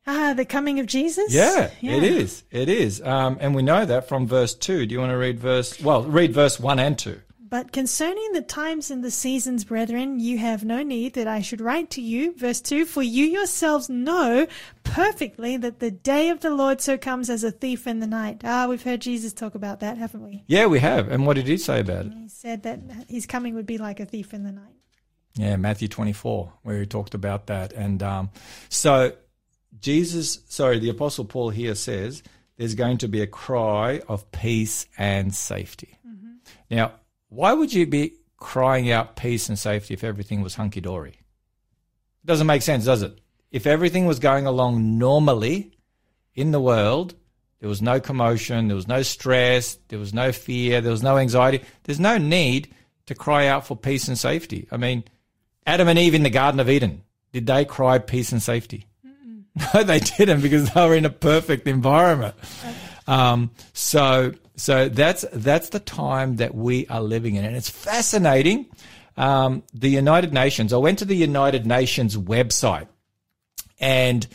Ah, 0.07 0.33
the 0.33 0.45
coming 0.45 0.79
of 0.79 0.85
Jesus? 0.85 1.33
Yeah, 1.33 1.71
it 1.81 2.03
is. 2.03 2.43
It 2.51 2.69
is. 2.69 3.01
Um, 3.01 3.37
and 3.41 3.53
we 3.53 3.63
know 3.63 3.83
that 3.83 4.07
from 4.07 4.25
verse 4.25 4.53
2. 4.53 4.85
Do 4.85 4.93
you 4.93 5.01
want 5.01 5.11
to 5.11 5.17
read 5.17 5.41
verse, 5.41 5.77
well, 5.81 6.03
read 6.03 6.31
verse 6.31 6.57
1 6.57 6.79
and 6.79 6.97
2. 6.97 7.19
But 7.51 7.73
concerning 7.73 8.31
the 8.31 8.41
times 8.41 8.89
and 8.89 9.03
the 9.03 9.11
seasons, 9.11 9.65
brethren, 9.65 10.21
you 10.21 10.37
have 10.37 10.63
no 10.63 10.83
need 10.83 11.15
that 11.15 11.27
I 11.27 11.41
should 11.41 11.59
write 11.59 11.89
to 11.89 12.01
you. 12.01 12.33
Verse 12.33 12.61
2 12.61 12.85
For 12.85 13.03
you 13.03 13.25
yourselves 13.25 13.89
know 13.89 14.47
perfectly 14.85 15.57
that 15.57 15.81
the 15.81 15.91
day 15.91 16.29
of 16.29 16.39
the 16.39 16.49
Lord 16.49 16.79
so 16.79 16.97
comes 16.97 17.29
as 17.29 17.43
a 17.43 17.51
thief 17.51 17.87
in 17.87 17.99
the 17.99 18.07
night. 18.07 18.39
Ah, 18.45 18.67
we've 18.69 18.83
heard 18.83 19.01
Jesus 19.01 19.33
talk 19.33 19.53
about 19.53 19.81
that, 19.81 19.97
haven't 19.97 20.23
we? 20.23 20.45
Yeah, 20.47 20.67
we 20.67 20.79
have. 20.79 21.11
And 21.11 21.25
what 21.27 21.35
did 21.35 21.45
he 21.45 21.57
say 21.57 21.81
about 21.81 22.05
it? 22.05 22.13
He 22.13 22.29
said 22.29 22.63
that 22.63 22.79
his 23.09 23.25
coming 23.25 23.53
would 23.55 23.65
be 23.65 23.77
like 23.77 23.99
a 23.99 24.05
thief 24.05 24.33
in 24.33 24.45
the 24.45 24.53
night. 24.53 24.77
Yeah, 25.35 25.57
Matthew 25.57 25.89
24, 25.89 26.53
where 26.63 26.79
he 26.79 26.85
talked 26.85 27.13
about 27.13 27.47
that. 27.47 27.73
And 27.73 28.01
um, 28.01 28.29
so 28.69 29.11
Jesus, 29.81 30.39
sorry, 30.47 30.79
the 30.79 30.89
Apostle 30.89 31.25
Paul 31.25 31.49
here 31.49 31.75
says 31.75 32.23
there's 32.55 32.75
going 32.75 32.99
to 32.99 33.09
be 33.09 33.21
a 33.21 33.27
cry 33.27 33.99
of 34.07 34.31
peace 34.31 34.85
and 34.97 35.35
safety. 35.35 35.97
Now, 36.69 36.93
why 37.31 37.53
would 37.53 37.73
you 37.73 37.87
be 37.87 38.17
crying 38.35 38.91
out 38.91 39.15
peace 39.15 39.47
and 39.47 39.57
safety 39.57 39.93
if 39.93 40.03
everything 40.03 40.41
was 40.41 40.55
hunky 40.55 40.81
dory? 40.81 41.11
It 41.11 42.27
doesn't 42.27 42.45
make 42.45 42.61
sense, 42.61 42.83
does 42.83 43.01
it? 43.01 43.19
If 43.51 43.65
everything 43.65 44.05
was 44.05 44.19
going 44.19 44.45
along 44.45 44.97
normally 44.97 45.71
in 46.35 46.51
the 46.51 46.59
world, 46.59 47.15
there 47.59 47.69
was 47.69 47.81
no 47.81 48.01
commotion, 48.01 48.67
there 48.67 48.75
was 48.75 48.87
no 48.87 49.01
stress, 49.01 49.77
there 49.87 49.97
was 49.97 50.13
no 50.13 50.33
fear, 50.33 50.81
there 50.81 50.91
was 50.91 51.03
no 51.03 51.17
anxiety, 51.17 51.63
there's 51.83 52.01
no 52.01 52.17
need 52.17 52.73
to 53.05 53.15
cry 53.15 53.47
out 53.47 53.65
for 53.65 53.77
peace 53.77 54.09
and 54.09 54.19
safety. 54.19 54.67
I 54.69 54.75
mean, 54.75 55.05
Adam 55.65 55.87
and 55.87 55.97
Eve 55.97 56.15
in 56.15 56.23
the 56.23 56.29
Garden 56.29 56.59
of 56.59 56.69
Eden, 56.69 57.03
did 57.31 57.47
they 57.47 57.63
cry 57.63 57.97
peace 57.97 58.31
and 58.33 58.41
safety? 58.41 58.87
No, 59.73 59.83
they 59.83 59.99
didn't 59.99 60.39
because 60.39 60.71
they 60.71 60.87
were 60.87 60.95
in 60.95 61.03
a 61.03 61.09
perfect 61.09 61.67
environment. 61.67 62.35
Um, 63.05 63.51
so, 63.73 64.31
so 64.61 64.89
that's 64.89 65.25
that's 65.33 65.69
the 65.69 65.79
time 65.79 66.35
that 66.35 66.53
we 66.53 66.85
are 66.85 67.01
living 67.01 67.33
in, 67.33 67.43
and 67.43 67.55
it's 67.55 67.71
fascinating. 67.71 68.67
Um, 69.17 69.63
the 69.73 69.89
United 69.89 70.33
Nations. 70.33 70.71
I 70.71 70.77
went 70.77 70.99
to 70.99 71.05
the 71.05 71.15
United 71.15 71.65
Nations 71.65 72.15
website, 72.15 72.87
and 73.79 74.27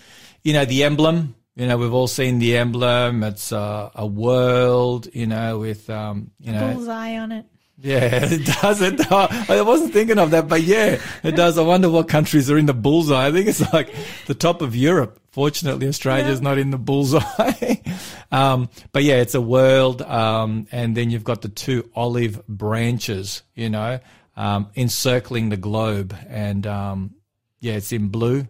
you 0.43 0.53
know 0.53 0.65
the 0.65 0.83
emblem. 0.83 1.37
You 1.55 1.69
know 1.69 1.79
we've 1.79 1.95
all 1.95 2.09
seen 2.09 2.41
the 2.41 2.57
emblem. 2.57 3.23
It's 3.23 3.53
uh, 3.53 3.91
a 3.95 4.05
world. 4.05 5.07
You 5.13 5.29
know 5.29 5.61
with 5.61 5.89
um, 5.91 6.33
you 6.41 6.51
know 6.51 6.75
Bullseye 6.75 7.19
on 7.19 7.31
it. 7.31 7.47
yeah, 7.79 8.25
it 8.25 8.47
does. 8.61 8.83
It. 8.83 9.13
I 9.13 9.63
wasn't 9.63 9.93
thinking 9.93 10.19
of 10.19 10.33
that, 10.33 10.49
but 10.49 10.63
yeah, 10.63 11.01
it 11.23 11.37
does. 11.37 11.57
I 11.57 11.63
wonder 11.63 11.89
what 11.89 12.09
countries 12.09 12.51
are 12.51 12.59
in 12.59 12.67
the 12.67 12.75
bullseye. 12.75 13.29
I 13.29 13.31
think 13.31 13.47
it's 13.47 13.73
like 13.73 13.95
the 14.27 14.35
top 14.35 14.61
of 14.61 14.75
Europe. 14.75 15.21
Fortunately, 15.37 15.87
Australia's 15.87 16.41
not 16.41 16.57
in 16.57 16.71
the 16.71 16.79
bullseye. 16.79 17.75
um, 18.33 18.71
but 18.91 19.03
yeah, 19.03 19.17
it's 19.17 19.35
a 19.35 19.41
world. 19.41 20.01
Um, 20.01 20.67
and 20.73 20.97
then 20.97 21.11
you've 21.11 21.25
got 21.25 21.43
the 21.43 21.51
two 21.51 21.91
olive 21.95 22.41
branches, 22.47 23.43
you 23.55 23.69
know, 23.69 24.01
um, 24.35 24.71
encircling 24.77 25.51
the 25.51 25.59
globe. 25.59 26.17
And, 26.31 26.67
um, 26.67 27.17
yeah, 27.61 27.75
it's 27.75 27.93
in 27.93 28.09
blue. 28.09 28.49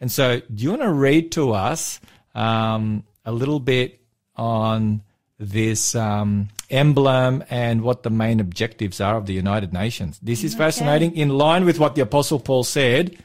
And 0.00 0.12
so 0.12 0.38
do 0.38 0.62
you 0.62 0.70
want 0.70 0.82
to 0.82 0.92
read 0.92 1.32
to 1.32 1.50
us, 1.50 1.98
um, 2.32 3.02
a 3.24 3.32
little 3.32 3.58
bit 3.58 3.98
on 4.36 5.02
this, 5.36 5.96
um, 5.96 6.48
emblem 6.70 7.42
and 7.50 7.82
what 7.82 8.04
the 8.04 8.10
main 8.10 8.38
objectives 8.38 9.00
are 9.00 9.16
of 9.16 9.26
the 9.26 9.34
United 9.34 9.72
Nations? 9.72 10.20
This 10.22 10.44
is 10.44 10.54
fascinating 10.54 11.16
in 11.16 11.30
line 11.30 11.64
with 11.64 11.80
what 11.80 11.96
the 11.96 12.02
apostle 12.02 12.38
Paul 12.38 12.62
said 12.62 13.18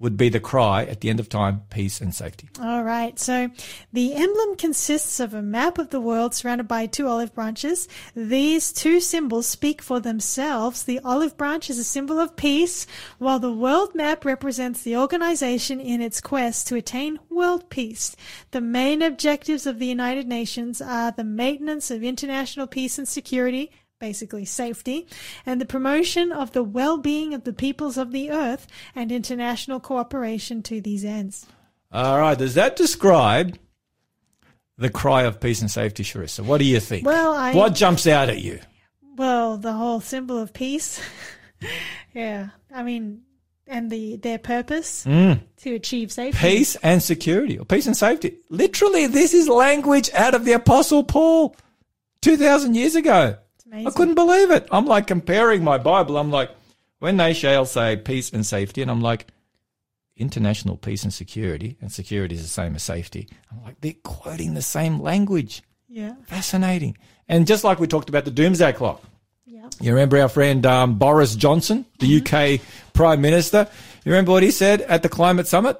would 0.00 0.16
be 0.16 0.28
the 0.28 0.38
cry 0.38 0.84
at 0.84 1.00
the 1.00 1.10
end 1.10 1.18
of 1.18 1.28
time, 1.28 1.62
peace 1.70 2.00
and 2.00 2.14
safety. 2.14 2.48
All 2.60 2.84
right. 2.84 3.18
So 3.18 3.50
the 3.92 4.14
emblem 4.14 4.56
consists 4.56 5.18
of 5.18 5.34
a 5.34 5.42
map 5.42 5.76
of 5.76 5.90
the 5.90 6.00
world 6.00 6.34
surrounded 6.34 6.68
by 6.68 6.86
two 6.86 7.08
olive 7.08 7.34
branches. 7.34 7.88
These 8.14 8.72
two 8.72 9.00
symbols 9.00 9.46
speak 9.48 9.82
for 9.82 9.98
themselves. 9.98 10.84
The 10.84 11.00
olive 11.00 11.36
branch 11.36 11.68
is 11.68 11.78
a 11.78 11.84
symbol 11.84 12.20
of 12.20 12.36
peace, 12.36 12.86
while 13.18 13.40
the 13.40 13.52
world 13.52 13.94
map 13.94 14.24
represents 14.24 14.82
the 14.82 14.96
organization 14.96 15.80
in 15.80 16.00
its 16.00 16.20
quest 16.20 16.68
to 16.68 16.76
attain 16.76 17.18
world 17.28 17.68
peace. 17.68 18.14
The 18.52 18.60
main 18.60 19.02
objectives 19.02 19.66
of 19.66 19.80
the 19.80 19.86
United 19.86 20.28
Nations 20.28 20.80
are 20.80 21.10
the 21.10 21.24
maintenance 21.24 21.90
of 21.90 22.04
international 22.04 22.68
peace 22.68 22.98
and 22.98 23.08
security, 23.08 23.72
basically 23.98 24.44
safety, 24.44 25.06
and 25.44 25.60
the 25.60 25.66
promotion 25.66 26.32
of 26.32 26.52
the 26.52 26.62
well-being 26.62 27.34
of 27.34 27.44
the 27.44 27.52
peoples 27.52 27.98
of 27.98 28.12
the 28.12 28.30
earth 28.30 28.66
and 28.94 29.10
international 29.10 29.80
cooperation 29.80 30.62
to 30.62 30.80
these 30.80 31.04
ends. 31.04 31.46
All 31.90 32.18
right. 32.18 32.36
Does 32.36 32.54
that 32.54 32.76
describe 32.76 33.58
the 34.76 34.90
cry 34.90 35.22
of 35.22 35.40
peace 35.40 35.60
and 35.60 35.70
safety, 35.70 36.02
Charissa? 36.02 36.44
What 36.44 36.58
do 36.58 36.64
you 36.64 36.80
think? 36.80 37.06
Well, 37.06 37.34
I- 37.34 37.54
what 37.54 37.74
jumps 37.74 38.06
out 38.06 38.28
at 38.28 38.40
you? 38.40 38.60
Well, 39.16 39.56
the 39.56 39.72
whole 39.72 40.00
symbol 40.00 40.38
of 40.38 40.52
peace. 40.52 41.00
yeah. 42.14 42.50
I 42.72 42.82
mean, 42.82 43.22
and 43.68 43.90
the 43.90 44.16
their 44.16 44.38
purpose 44.38 45.04
mm. 45.04 45.40
to 45.58 45.74
achieve 45.74 46.10
safety. 46.10 46.38
Peace 46.38 46.76
and 46.76 47.02
security, 47.02 47.58
or 47.58 47.64
peace 47.64 47.86
and 47.86 47.96
safety. 47.96 48.38
Literally, 48.48 49.06
this 49.06 49.34
is 49.34 49.48
language 49.48 50.10
out 50.14 50.34
of 50.34 50.44
the 50.44 50.52
Apostle 50.52 51.04
Paul 51.04 51.54
2,000 52.22 52.74
years 52.74 52.94
ago. 52.94 53.36
I 53.72 53.90
couldn't 53.90 54.14
believe 54.14 54.50
it. 54.50 54.66
I'm 54.70 54.86
like 54.86 55.06
comparing 55.06 55.62
my 55.64 55.78
Bible. 55.78 56.16
I'm 56.18 56.30
like, 56.30 56.50
when 56.98 57.16
they 57.16 57.32
shall 57.34 57.64
say 57.66 57.96
peace 57.96 58.30
and 58.30 58.44
safety, 58.44 58.82
and 58.82 58.90
I'm 58.90 59.00
like, 59.02 59.26
international 60.16 60.76
peace 60.76 61.04
and 61.04 61.12
security, 61.12 61.76
and 61.80 61.92
security 61.92 62.34
is 62.34 62.42
the 62.42 62.48
same 62.48 62.74
as 62.74 62.82
safety. 62.82 63.28
I'm 63.50 63.62
like, 63.62 63.80
they're 63.80 63.92
quoting 64.02 64.54
the 64.54 64.62
same 64.62 65.00
language. 65.00 65.62
Yeah. 65.88 66.14
Fascinating. 66.26 66.98
And 67.28 67.46
just 67.46 67.64
like 67.64 67.78
we 67.78 67.86
talked 67.86 68.08
about 68.08 68.24
the 68.24 68.30
doomsday 68.30 68.72
clock, 68.72 69.02
Yeah. 69.46 69.68
you 69.80 69.92
remember 69.92 70.18
our 70.20 70.28
friend 70.28 70.64
um, 70.66 70.98
Boris 70.98 71.36
Johnson, 71.36 71.86
the 72.00 72.20
UK 72.20 72.60
Prime 72.94 73.20
Minister? 73.20 73.68
You 74.04 74.12
remember 74.12 74.32
what 74.32 74.42
he 74.42 74.50
said 74.50 74.80
at 74.82 75.02
the 75.02 75.08
climate 75.08 75.46
summit? 75.46 75.78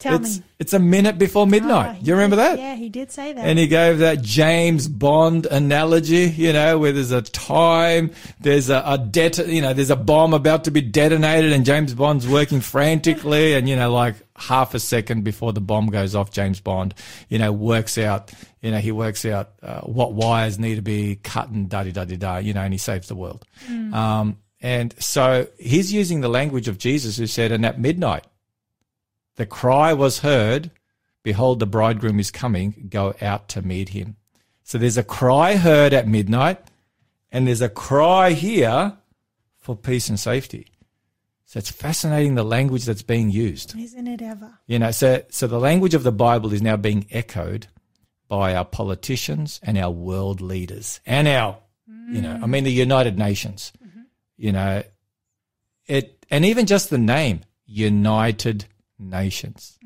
Tell 0.00 0.14
it's, 0.14 0.38
me. 0.38 0.44
it's 0.58 0.72
a 0.72 0.78
minute 0.78 1.18
before 1.18 1.46
midnight. 1.46 2.02
Do 2.02 2.08
you 2.08 2.14
remember 2.14 2.36
he- 2.36 2.42
that? 2.42 2.58
Yeah, 2.58 2.74
he 2.74 2.88
did 2.88 3.12
say 3.12 3.34
that. 3.34 3.44
And 3.44 3.58
he 3.58 3.66
gave 3.66 3.98
that 3.98 4.22
James 4.22 4.88
Bond 4.88 5.44
analogy, 5.44 6.24
you 6.24 6.54
know, 6.54 6.78
where 6.78 6.90
there's 6.90 7.10
a 7.10 7.20
time, 7.20 8.10
there's 8.40 8.70
a, 8.70 8.82
a 8.86 8.96
det, 8.96 9.46
you 9.46 9.60
know, 9.60 9.74
there's 9.74 9.90
a 9.90 9.96
bomb 9.96 10.32
about 10.32 10.64
to 10.64 10.70
be 10.70 10.80
detonated 10.80 11.52
and 11.52 11.66
James 11.66 11.92
Bond's 11.92 12.26
working 12.26 12.62
frantically 12.62 13.52
and, 13.52 13.68
you 13.68 13.76
know, 13.76 13.92
like 13.92 14.14
half 14.36 14.72
a 14.72 14.80
second 14.80 15.22
before 15.22 15.52
the 15.52 15.60
bomb 15.60 15.88
goes 15.88 16.14
off, 16.14 16.30
James 16.30 16.60
Bond, 16.60 16.94
you 17.28 17.38
know, 17.38 17.52
works 17.52 17.98
out, 17.98 18.32
you 18.62 18.70
know, 18.70 18.78
he 18.78 18.92
works 18.92 19.26
out 19.26 19.50
uh, 19.62 19.82
what 19.82 20.14
wires 20.14 20.58
need 20.58 20.76
to 20.76 20.82
be 20.82 21.16
cut 21.16 21.50
and 21.50 21.68
da 21.68 21.84
da 21.84 21.90
da 21.92 22.16
da 22.16 22.36
you 22.38 22.54
know, 22.54 22.62
and 22.62 22.72
he 22.72 22.78
saves 22.78 23.08
the 23.08 23.14
world. 23.14 23.44
Um, 23.68 24.38
and 24.62 24.94
so 24.98 25.46
he's 25.58 25.92
using 25.92 26.22
the 26.22 26.28
language 26.28 26.68
of 26.68 26.78
Jesus 26.78 27.18
who 27.18 27.26
said, 27.26 27.52
and 27.52 27.66
at 27.66 27.78
midnight, 27.78 28.24
the 29.40 29.46
cry 29.46 29.94
was 29.94 30.18
heard, 30.18 30.70
Behold, 31.22 31.60
the 31.60 31.66
bridegroom 31.66 32.20
is 32.20 32.30
coming, 32.30 32.88
go 32.90 33.14
out 33.22 33.48
to 33.48 33.62
meet 33.62 33.88
him. 33.88 34.16
So 34.64 34.76
there's 34.76 34.98
a 34.98 35.02
cry 35.02 35.56
heard 35.56 35.94
at 35.94 36.06
midnight, 36.06 36.58
and 37.32 37.46
there's 37.46 37.62
a 37.62 37.70
cry 37.70 38.32
here 38.32 38.98
for 39.56 39.74
peace 39.74 40.10
and 40.10 40.20
safety. 40.20 40.66
So 41.46 41.58
it's 41.58 41.70
fascinating 41.70 42.34
the 42.34 42.44
language 42.44 42.84
that's 42.84 43.02
being 43.02 43.30
used. 43.30 43.74
Isn't 43.74 44.08
it 44.08 44.20
ever? 44.20 44.58
You 44.66 44.78
know, 44.78 44.90
so 44.90 45.22
so 45.30 45.46
the 45.46 45.58
language 45.58 45.94
of 45.94 46.02
the 46.02 46.12
Bible 46.12 46.52
is 46.52 46.60
now 46.60 46.76
being 46.76 47.06
echoed 47.10 47.68
by 48.28 48.54
our 48.54 48.66
politicians 48.66 49.58
and 49.62 49.78
our 49.78 49.90
world 49.90 50.42
leaders 50.42 51.00
and 51.06 51.26
our, 51.26 51.56
you 52.10 52.20
know, 52.20 52.38
I 52.42 52.46
mean 52.46 52.64
the 52.64 52.70
United 52.70 53.16
Nations. 53.16 53.72
Mm-hmm. 53.82 54.00
You 54.36 54.52
know, 54.52 54.82
it 55.86 56.26
and 56.30 56.44
even 56.44 56.66
just 56.66 56.90
the 56.90 56.98
name 56.98 57.40
United 57.64 58.66
Nations. 59.00 59.78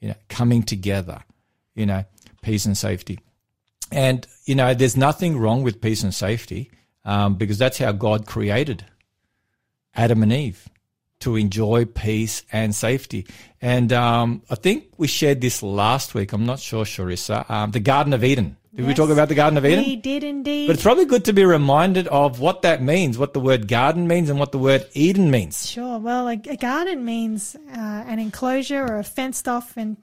You 0.00 0.08
know, 0.08 0.14
coming 0.28 0.62
together. 0.62 1.22
You 1.74 1.86
know, 1.86 2.04
peace 2.42 2.66
and 2.66 2.76
safety. 2.76 3.20
And 3.92 4.26
you 4.44 4.54
know, 4.54 4.74
there's 4.74 4.96
nothing 4.96 5.38
wrong 5.38 5.62
with 5.62 5.80
peace 5.80 6.02
and 6.02 6.14
safety 6.14 6.70
um, 7.04 7.34
because 7.34 7.58
that's 7.58 7.78
how 7.78 7.92
God 7.92 8.26
created 8.26 8.84
Adam 9.94 10.22
and 10.22 10.32
Eve 10.32 10.68
to 11.20 11.36
enjoy 11.36 11.84
peace 11.84 12.42
and 12.52 12.74
safety. 12.74 13.26
And 13.60 13.92
um, 13.92 14.42
I 14.50 14.54
think 14.54 14.92
we 14.98 15.06
shared 15.06 15.40
this 15.40 15.62
last 15.62 16.14
week. 16.14 16.32
I'm 16.32 16.46
not 16.46 16.60
sure, 16.60 16.84
Charissa. 16.84 17.48
Um, 17.50 17.70
the 17.70 17.80
Garden 17.80 18.12
of 18.12 18.22
Eden. 18.22 18.56
Did 18.76 18.86
we 18.86 18.94
talk 18.94 19.08
about 19.10 19.28
the 19.28 19.34
Garden 19.34 19.56
of 19.56 19.64
Eden? 19.64 19.84
We 19.84 19.96
did 19.96 20.22
indeed. 20.22 20.66
But 20.66 20.74
it's 20.74 20.82
probably 20.82 21.06
good 21.06 21.24
to 21.24 21.32
be 21.32 21.44
reminded 21.44 22.08
of 22.08 22.40
what 22.40 22.62
that 22.62 22.82
means, 22.82 23.16
what 23.16 23.32
the 23.32 23.40
word 23.40 23.68
garden 23.68 24.06
means, 24.06 24.28
and 24.28 24.38
what 24.38 24.52
the 24.52 24.58
word 24.58 24.86
Eden 24.92 25.30
means. 25.30 25.68
Sure. 25.68 25.98
Well, 25.98 26.28
a, 26.28 26.32
a 26.48 26.56
garden 26.56 27.04
means 27.04 27.56
uh, 27.56 27.78
an 28.06 28.18
enclosure 28.18 28.82
or 28.84 28.98
a 28.98 29.04
fenced 29.04 29.48
off 29.48 29.76
and 29.76 29.96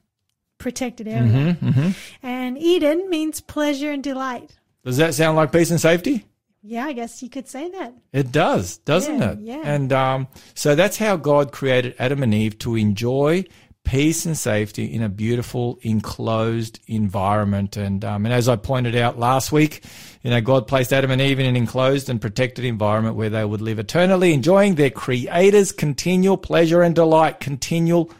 protected 0.57 1.07
area. 1.07 1.55
Mm-hmm, 1.61 1.89
And 2.23 2.57
Eden 2.57 3.09
means 3.09 3.41
pleasure 3.41 3.91
and 3.91 4.03
delight. 4.03 4.57
Does 4.83 4.97
that 4.97 5.13
sound 5.13 5.37
like 5.37 5.51
peace 5.51 5.69
and 5.71 5.79
safety? 5.79 6.25
Yeah, 6.65 6.85
I 6.85 6.93
guess 6.93 7.21
you 7.21 7.29
could 7.29 7.49
say 7.49 7.69
that. 7.71 7.93
It 8.13 8.31
does, 8.31 8.77
doesn't 8.79 9.19
Yeah, 9.19 9.31
it? 9.31 9.39
yeah. 9.39 9.61
And 9.65 9.91
um, 9.91 10.27
so 10.55 10.75
that's 10.75 10.95
how 10.97 11.17
God 11.17 11.51
created 11.51 11.93
Adam 11.99 12.23
and 12.23 12.33
Eve 12.33 12.57
to 12.59 12.75
enjoy 12.77 13.43
peace 13.83 14.25
and 14.25 14.37
safety 14.37 14.85
in 14.85 15.03
a 15.03 15.09
beautiful 15.09 15.77
enclosed 15.81 16.79
environment. 16.87 17.77
And 17.77 18.03
um, 18.03 18.25
and 18.25 18.33
as 18.33 18.47
I 18.49 18.55
pointed 18.55 18.95
out 18.95 19.19
last 19.19 19.51
week, 19.51 19.83
you 20.21 20.29
know, 20.29 20.41
God 20.41 20.67
placed 20.67 20.93
Adam 20.93 21.11
and 21.11 21.21
Eve 21.21 21.39
in 21.39 21.45
an 21.45 21.55
enclosed 21.55 22.09
and 22.09 22.21
protected 22.21 22.65
environment 22.65 23.15
where 23.15 23.29
they 23.29 23.45
would 23.45 23.61
live 23.61 23.79
eternally, 23.79 24.33
enjoying 24.33 24.75
their 24.75 24.89
Creator's 24.89 25.71
continual 25.71 26.37
pleasure 26.37 26.81
and 26.81 26.95
delight, 26.95 27.39
continual 27.39 28.11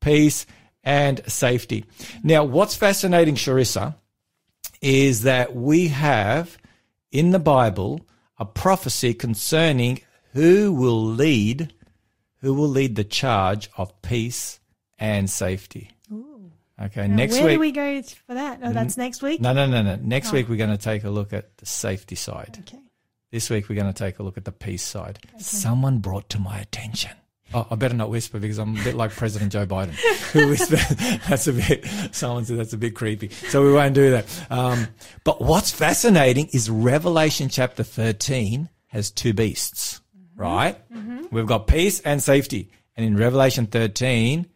peace 0.00 0.46
and 0.84 1.20
safety. 1.26 1.84
Now, 2.22 2.44
what's 2.44 2.74
fascinating, 2.74 3.36
Charissa, 3.36 3.94
is 4.80 5.22
that 5.22 5.54
we 5.54 5.88
have 5.88 6.58
in 7.12 7.30
the 7.30 7.38
Bible 7.38 8.00
a 8.38 8.44
prophecy 8.44 9.14
concerning 9.14 10.00
who 10.32 10.72
will 10.72 11.04
lead, 11.04 11.72
who 12.40 12.54
will 12.54 12.68
lead 12.68 12.96
the 12.96 13.04
charge 13.04 13.70
of 13.76 14.02
peace 14.02 14.58
and 15.02 15.28
safety. 15.28 15.90
Okay, 16.80 17.06
Now, 17.06 17.16
next 17.16 17.34
where 17.34 17.44
week. 17.44 17.54
do 17.56 17.60
we 17.60 17.72
go 17.72 18.02
for 18.02 18.34
that? 18.34 18.60
Oh, 18.62 18.72
that's 18.72 18.96
next 18.96 19.22
week? 19.22 19.40
no, 19.40 19.52
no, 19.52 19.66
no, 19.66 19.82
no. 19.82 19.96
Next 19.96 20.30
Oh. 20.30 20.32
week 20.32 20.48
we're 20.48 20.56
going 20.56 20.70
to 20.70 20.78
take 20.82 21.04
a 21.04 21.10
look 21.10 21.32
at 21.32 21.56
the 21.58 21.66
safety 21.66 22.14
side. 22.14 22.56
Okay. 22.60 22.78
This 23.30 23.50
week 23.50 23.68
we're 23.68 23.74
going 23.76 23.92
to 23.92 23.98
take 23.98 24.18
a 24.18 24.22
look 24.22 24.36
at 24.38 24.44
the 24.44 24.52
peace 24.52 24.82
side. 24.82 25.18
Someone 25.38 25.98
brought 25.98 26.28
to 26.30 26.38
my 26.38 26.58
attention. 26.58 27.10
Oh, 27.54 27.66
I 27.70 27.74
better 27.74 27.94
not 27.94 28.08
whisper 28.08 28.38
because 28.38 28.58
I'm 28.58 28.76
a 28.78 28.82
bit 28.82 28.94
like 28.94 29.10
President 29.10 29.52
Joe 29.52 29.66
Biden, 29.66 29.90
who 30.32 30.48
whispered. 30.50 30.78
That's 31.28 31.46
a 31.46 31.52
bit. 31.52 31.84
Someone 32.12 32.44
said 32.46 32.58
that's 32.58 32.72
a 32.72 32.78
bit 32.78 32.94
creepy, 32.94 33.28
so 33.28 33.62
we 33.62 33.72
won't 33.74 33.94
do 33.94 34.12
that. 34.12 34.46
Um, 34.50 34.88
but 35.24 35.40
what's 35.42 35.70
fascinating 35.70 36.48
is 36.54 36.70
Revelation 36.70 37.48
chapter 37.50 37.82
13 37.82 38.70
has 38.86 39.10
two 39.10 39.34
beasts, 39.34 40.00
right? 40.34 40.78
We've 41.30 41.46
got 41.46 41.66
peace 41.66 42.00
and 42.00 42.22
safety, 42.22 42.70
and 42.96 43.04
in 43.04 43.16
Revelation 43.18 43.66
13, 43.66 44.46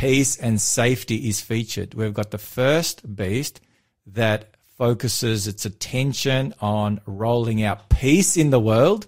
peace 0.00 0.38
and 0.38 0.58
safety 0.58 1.28
is 1.28 1.42
featured. 1.42 1.92
We've 1.92 2.14
got 2.14 2.30
the 2.30 2.38
first 2.38 3.14
beast 3.14 3.60
that 4.06 4.54
focuses 4.78 5.46
its 5.46 5.66
attention 5.66 6.54
on 6.58 7.02
rolling 7.04 7.62
out 7.62 7.90
peace 7.90 8.38
in 8.38 8.48
the 8.48 8.58
world. 8.58 9.06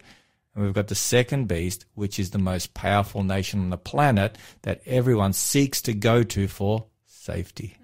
And 0.55 0.63
we've 0.63 0.75
got 0.75 0.89
the 0.89 0.95
second 0.95 1.49
beast, 1.49 1.87
which 1.95 2.19
is 2.19 2.31
the 2.31 2.39
most 2.39 2.75
powerful 2.75 3.23
nation 3.23 3.61
on 3.61 3.71
the 3.71 3.79
planet 3.79 4.37
that 4.63 4.83
everyone 4.85 5.33
seeks 5.33 5.81
to 5.83 5.95
go 5.95 6.23
to 6.25 6.47
for 6.47 6.85
safety. 7.07 7.75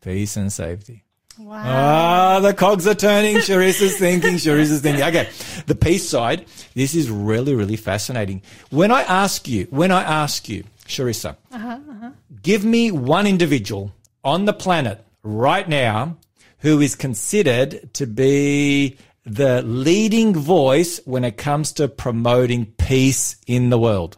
Peace 0.00 0.36
and 0.36 0.52
safety. 0.52 1.02
Wow. 1.36 1.62
Ah, 1.64 2.40
the 2.40 2.54
cogs 2.54 2.86
are 2.86 2.94
turning. 2.94 3.38
Charissa's 3.38 3.98
thinking. 3.98 4.34
Charissa's 4.34 4.80
thinking. 4.80 5.02
Okay, 5.02 5.28
the 5.66 5.74
peace 5.74 6.08
side. 6.08 6.46
This 6.74 6.94
is 6.94 7.10
really, 7.10 7.56
really 7.56 7.76
fascinating. 7.76 8.42
When 8.70 8.92
I 8.92 9.02
ask 9.02 9.48
you, 9.48 9.66
when 9.70 9.90
I 9.90 10.04
ask 10.04 10.48
you, 10.48 10.62
Charissa, 10.86 11.36
uh-huh, 11.52 11.78
uh-huh. 11.90 12.10
give 12.42 12.64
me 12.64 12.90
one 12.90 13.26
individual 13.26 13.92
on 14.24 14.44
the 14.44 14.52
planet 14.52 15.04
right 15.22 15.68
now 15.68 16.16
who 16.58 16.80
is 16.80 16.94
considered 16.94 17.92
to 17.94 18.06
be 18.06 18.96
the 19.24 19.62
leading 19.62 20.34
voice 20.34 21.00
when 21.04 21.24
it 21.24 21.36
comes 21.36 21.72
to 21.72 21.88
promoting 21.88 22.66
peace 22.78 23.36
in 23.46 23.70
the 23.70 23.78
world. 23.78 24.16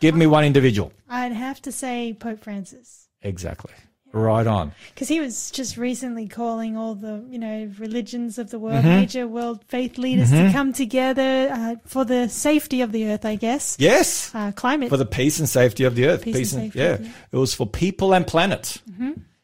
Give 0.00 0.14
me 0.14 0.26
uh-huh. 0.26 0.32
one 0.32 0.44
individual. 0.44 0.92
I'd 1.08 1.32
have 1.32 1.62
to 1.62 1.72
say 1.72 2.14
Pope 2.14 2.40
Francis. 2.40 3.08
Exactly. 3.22 3.72
Right 4.12 4.46
on. 4.46 4.72
Because 4.94 5.08
he 5.08 5.20
was 5.20 5.50
just 5.50 5.76
recently 5.76 6.28
calling 6.28 6.76
all 6.76 6.94
the, 6.94 7.22
you 7.28 7.38
know, 7.38 7.70
religions 7.78 8.38
of 8.38 8.50
the 8.50 8.58
world, 8.58 8.78
Mm-hmm. 8.78 8.88
major 9.00 9.26
world 9.28 9.62
faith 9.68 9.98
leaders 9.98 10.30
to 10.30 10.50
come 10.52 10.72
together 10.72 11.50
uh, 11.52 11.76
for 11.84 12.04
the 12.04 12.28
safety 12.28 12.80
of 12.80 12.90
the 12.92 13.06
earth, 13.10 13.24
I 13.24 13.36
guess. 13.36 13.76
Yes. 13.78 14.34
Uh, 14.34 14.52
climate. 14.52 14.88
for 14.88 14.96
the 14.96 15.04
peace 15.06 15.38
and 15.38 15.48
safety 15.48 15.84
of 15.84 15.94
the 15.94 16.06
earth. 16.06 16.22
Peace 16.22 16.52
and 16.54 16.62
safety, 16.64 16.78
yeah. 16.78 16.90
yeah. 16.90 16.96
Mm-hmm. 16.96 17.12
It 17.32 17.36
was 17.36 17.54
for 17.54 17.66
people 17.66 18.14
and 18.14 18.26
planet. 18.26 18.78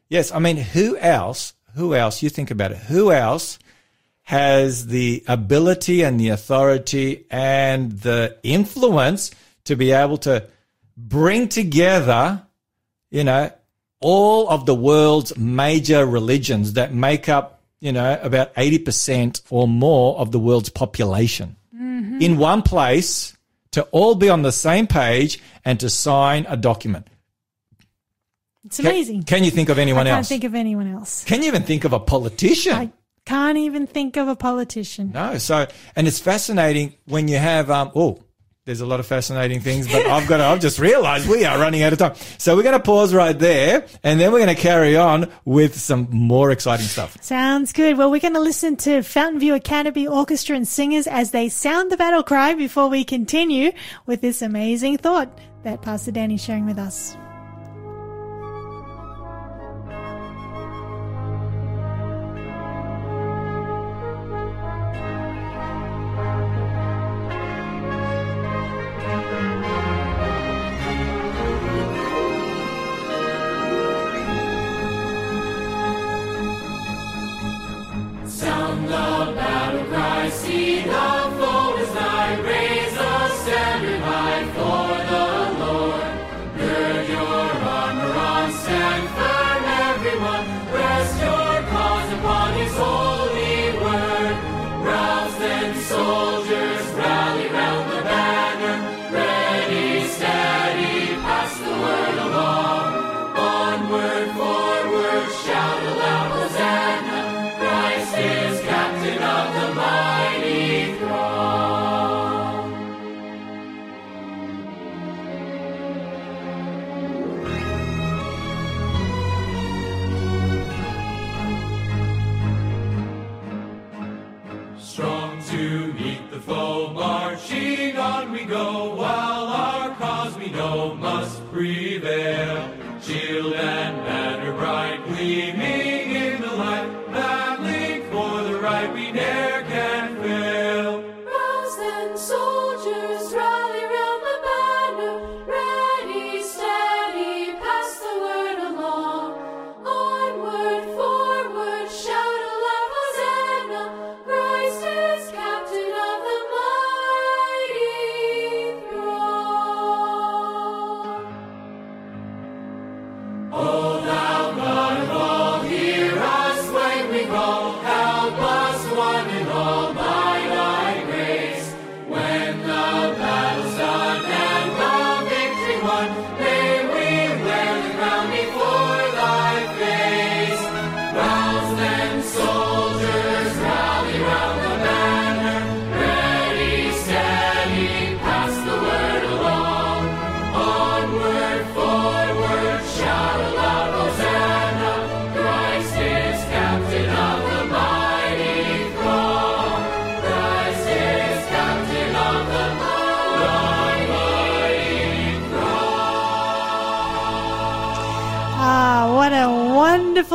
Yes, 0.08 0.32
I 0.32 0.38
mean, 0.38 0.56
who 0.56 0.96
else? 0.98 1.54
Who 1.74 1.94
else? 1.94 2.22
You 2.22 2.30
think 2.30 2.50
about 2.50 2.72
it. 2.72 2.78
Who 2.78 3.12
else 3.12 3.58
has 4.22 4.86
the 4.86 5.22
ability 5.28 6.02
and 6.02 6.18
the 6.18 6.30
authority 6.30 7.26
and 7.30 7.92
the 7.92 8.36
influence 8.42 9.30
to 9.64 9.76
be 9.76 9.90
able 9.92 10.16
to 10.18 10.46
bring 10.96 11.48
together, 11.48 12.42
you 13.10 13.24
know, 13.24 13.50
all 14.05 14.50
of 14.50 14.66
the 14.66 14.74
world's 14.74 15.34
major 15.38 16.05
religions 16.05 16.74
that 16.74 16.92
make 16.92 17.26
up, 17.26 17.62
you 17.80 17.90
know, 17.90 18.18
about 18.22 18.55
80% 18.55 19.40
or 19.48 19.66
more 19.66 20.18
of 20.18 20.30
the 20.30 20.38
world's 20.38 20.68
population 20.68 21.57
in 22.20 22.36
one 22.36 22.62
place 22.62 23.36
to 23.72 23.82
all 23.84 24.14
be 24.14 24.28
on 24.28 24.42
the 24.42 24.52
same 24.52 24.86
page 24.86 25.40
and 25.64 25.80
to 25.80 25.88
sign 25.88 26.46
a 26.48 26.57
document. 26.57 27.07
it's 28.64 28.78
amazing. 28.78 29.22
Can, 29.22 29.42
you 29.42 29.50
think 29.50 29.68
of 29.68 29.78
anyone 29.78 30.07
else? 30.07 30.12
I 30.12 30.16
can't 30.16 30.18
else? 30.18 30.28
think 30.28 30.44
of 30.44 30.55
anyone 30.55 30.86
else. 30.86 31.24
can 31.24 31.42
you 31.42 31.48
even 31.48 31.62
think 31.62 31.84
of 31.84 31.92
a 31.92 32.00
politician? 32.00 32.74
I 32.74 32.90
can't 33.24 33.59
even 33.59 33.86
think 33.86 34.16
of 34.16 34.28
a 34.28 34.36
politician. 34.36 35.12
no. 35.12 35.38
So, 35.38 35.66
and 35.96 36.07
it's 36.07 36.20
fascinating 36.20 36.94
when 37.07 37.28
you 37.28 37.38
have, 37.38 37.70
um, 37.70 37.90
oh, 37.94 38.22
There's 38.66 38.80
a 38.80 38.86
lot 38.86 38.98
of 38.98 39.04
fascinating 39.04 39.60
things, 39.60 39.86
but 39.86 40.06
I've 40.06 40.26
got 40.26 40.38
to, 40.38 40.44
I've 40.44 40.60
just 40.60 40.78
realized 40.78 41.28
we 41.28 41.44
are 41.44 41.58
running 41.58 41.82
out 41.82 41.92
of 41.92 41.98
time. 41.98 42.14
So 42.38 42.56
we're 42.56 42.62
going 42.62 42.72
to 42.72 42.82
pause 42.82 43.12
right 43.12 43.38
there 43.38 43.86
and 44.02 44.18
then 44.18 44.32
we're 44.32 44.38
going 44.38 44.56
to 44.56 44.62
carry 44.62 44.96
on 44.96 45.30
with 45.44 45.78
some 45.78 46.08
more 46.10 46.50
exciting 46.50 46.86
stuff. 46.86 47.22
Sounds 47.22 47.74
good. 47.74 47.98
Well, 47.98 48.10
we're 48.10 48.22
going 48.22 48.32
to 48.32 48.40
listen 48.40 48.76
to 48.76 49.02
Fountain 49.02 49.38
View 49.38 49.52
Academy 49.54 50.06
Orchestra 50.06 50.56
and 50.56 50.66
singers 50.66 51.06
as 51.06 51.30
they 51.30 51.50
sound 51.50 51.92
the 51.92 51.98
battle 51.98 52.22
cry 52.22 52.54
before 52.54 52.88
we 52.88 53.04
continue 53.04 53.70
with 54.06 54.22
this 54.22 54.40
amazing 54.40 54.96
thought 54.96 55.38
that 55.62 55.82
Pastor 55.82 56.12
Danny's 56.12 56.42
sharing 56.42 56.64
with 56.64 56.78
us. 56.78 57.18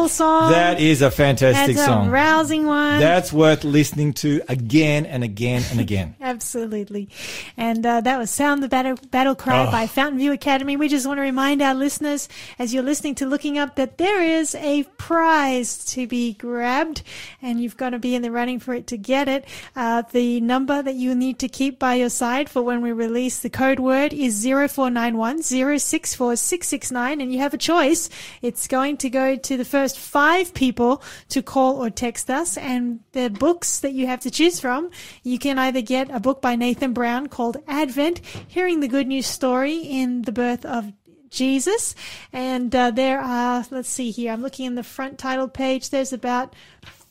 Wonderful 0.01 0.09
song. 0.09 0.51
That 0.51 0.79
is 0.79 1.01
a 1.01 1.11
fantastic 1.11 1.75
That's 1.75 1.85
song. 1.85 2.07
a 2.07 2.11
rousing 2.11 2.65
one. 2.65 2.99
That's 2.99 3.31
worth 3.33 3.63
listening 3.63 4.13
to 4.13 4.41
again 4.47 5.05
and 5.05 5.23
again 5.23 5.63
and 5.71 5.79
again. 5.79 6.15
Absolutely. 6.29 7.09
And 7.57 7.83
uh, 7.85 8.01
that 8.01 8.19
was 8.19 8.29
Sound 8.29 8.61
the 8.61 8.67
Battle, 8.69 8.97
Battle 9.09 9.33
Cry 9.35 9.65
Oh. 9.67 9.71
by 9.71 9.87
Fountain 9.87 10.19
View 10.19 10.31
Academy. 10.31 10.77
We 10.77 10.87
just 10.87 11.07
want 11.07 11.17
to 11.17 11.21
remind 11.23 11.61
our 11.61 11.73
listeners, 11.73 12.29
as 12.59 12.71
you're 12.71 12.83
listening 12.83 13.15
to 13.15 13.25
Looking 13.25 13.57
Up, 13.57 13.75
that 13.77 13.97
there 13.97 14.21
is 14.21 14.53
a 14.55 14.83
prize 14.97 15.83
to 15.85 16.05
be 16.05 16.33
grabbed, 16.33 17.01
and 17.41 17.59
you've 17.59 17.77
got 17.77 17.89
to 17.91 17.99
be 17.99 18.13
in 18.13 18.21
the 18.21 18.31
running 18.31 18.59
for 18.59 18.75
it 18.75 18.85
to 18.87 18.97
get 18.97 19.27
it. 19.27 19.45
Uh, 19.75 20.03
the 20.11 20.39
number 20.41 20.83
that 20.83 20.95
you 20.95 21.15
need 21.15 21.39
to 21.39 21.49
keep 21.49 21.79
by 21.79 21.95
your 21.95 22.09
side 22.09 22.47
for 22.47 22.61
when 22.61 22.81
we 22.81 22.91
release 22.91 23.39
the 23.39 23.49
code 23.49 23.79
word 23.79 24.13
is 24.13 24.43
0491 24.45 25.41
064 25.41 26.35
669, 26.35 27.21
and 27.21 27.33
you 27.33 27.39
have 27.39 27.53
a 27.55 27.57
choice. 27.57 28.07
It's 28.43 28.67
going 28.67 28.97
to 28.97 29.09
go 29.09 29.35
to 29.35 29.57
the 29.57 29.65
first 29.65 29.97
five 29.97 30.53
people 30.53 31.01
to 31.29 31.41
call 31.41 31.83
or 31.83 31.89
text 31.89 32.29
us, 32.29 32.55
and 32.55 32.99
the 33.13 33.29
books 33.29 33.79
that 33.79 33.93
you 33.93 34.05
have 34.05 34.19
to 34.21 34.29
choose 34.29 34.59
from, 34.59 34.91
you 35.23 35.39
can 35.39 35.57
either 35.57 35.81
get 35.81 36.09
a 36.13 36.18
book 36.19 36.41
by 36.41 36.55
Nathan 36.55 36.93
Brown 36.93 37.27
called 37.27 37.57
Advent, 37.67 38.19
Hearing 38.47 38.79
the 38.79 38.87
Good 38.87 39.07
News 39.07 39.27
Story 39.27 39.77
in 39.77 40.23
the 40.23 40.31
Birth 40.31 40.65
of 40.65 40.91
Jesus. 41.29 41.95
And 42.33 42.75
uh, 42.75 42.91
there 42.91 43.19
are, 43.19 43.65
let's 43.71 43.89
see 43.89 44.11
here, 44.11 44.31
I'm 44.31 44.41
looking 44.41 44.65
in 44.65 44.75
the 44.75 44.83
front 44.83 45.17
title 45.17 45.47
page. 45.47 45.89
There's 45.89 46.13
about 46.13 46.55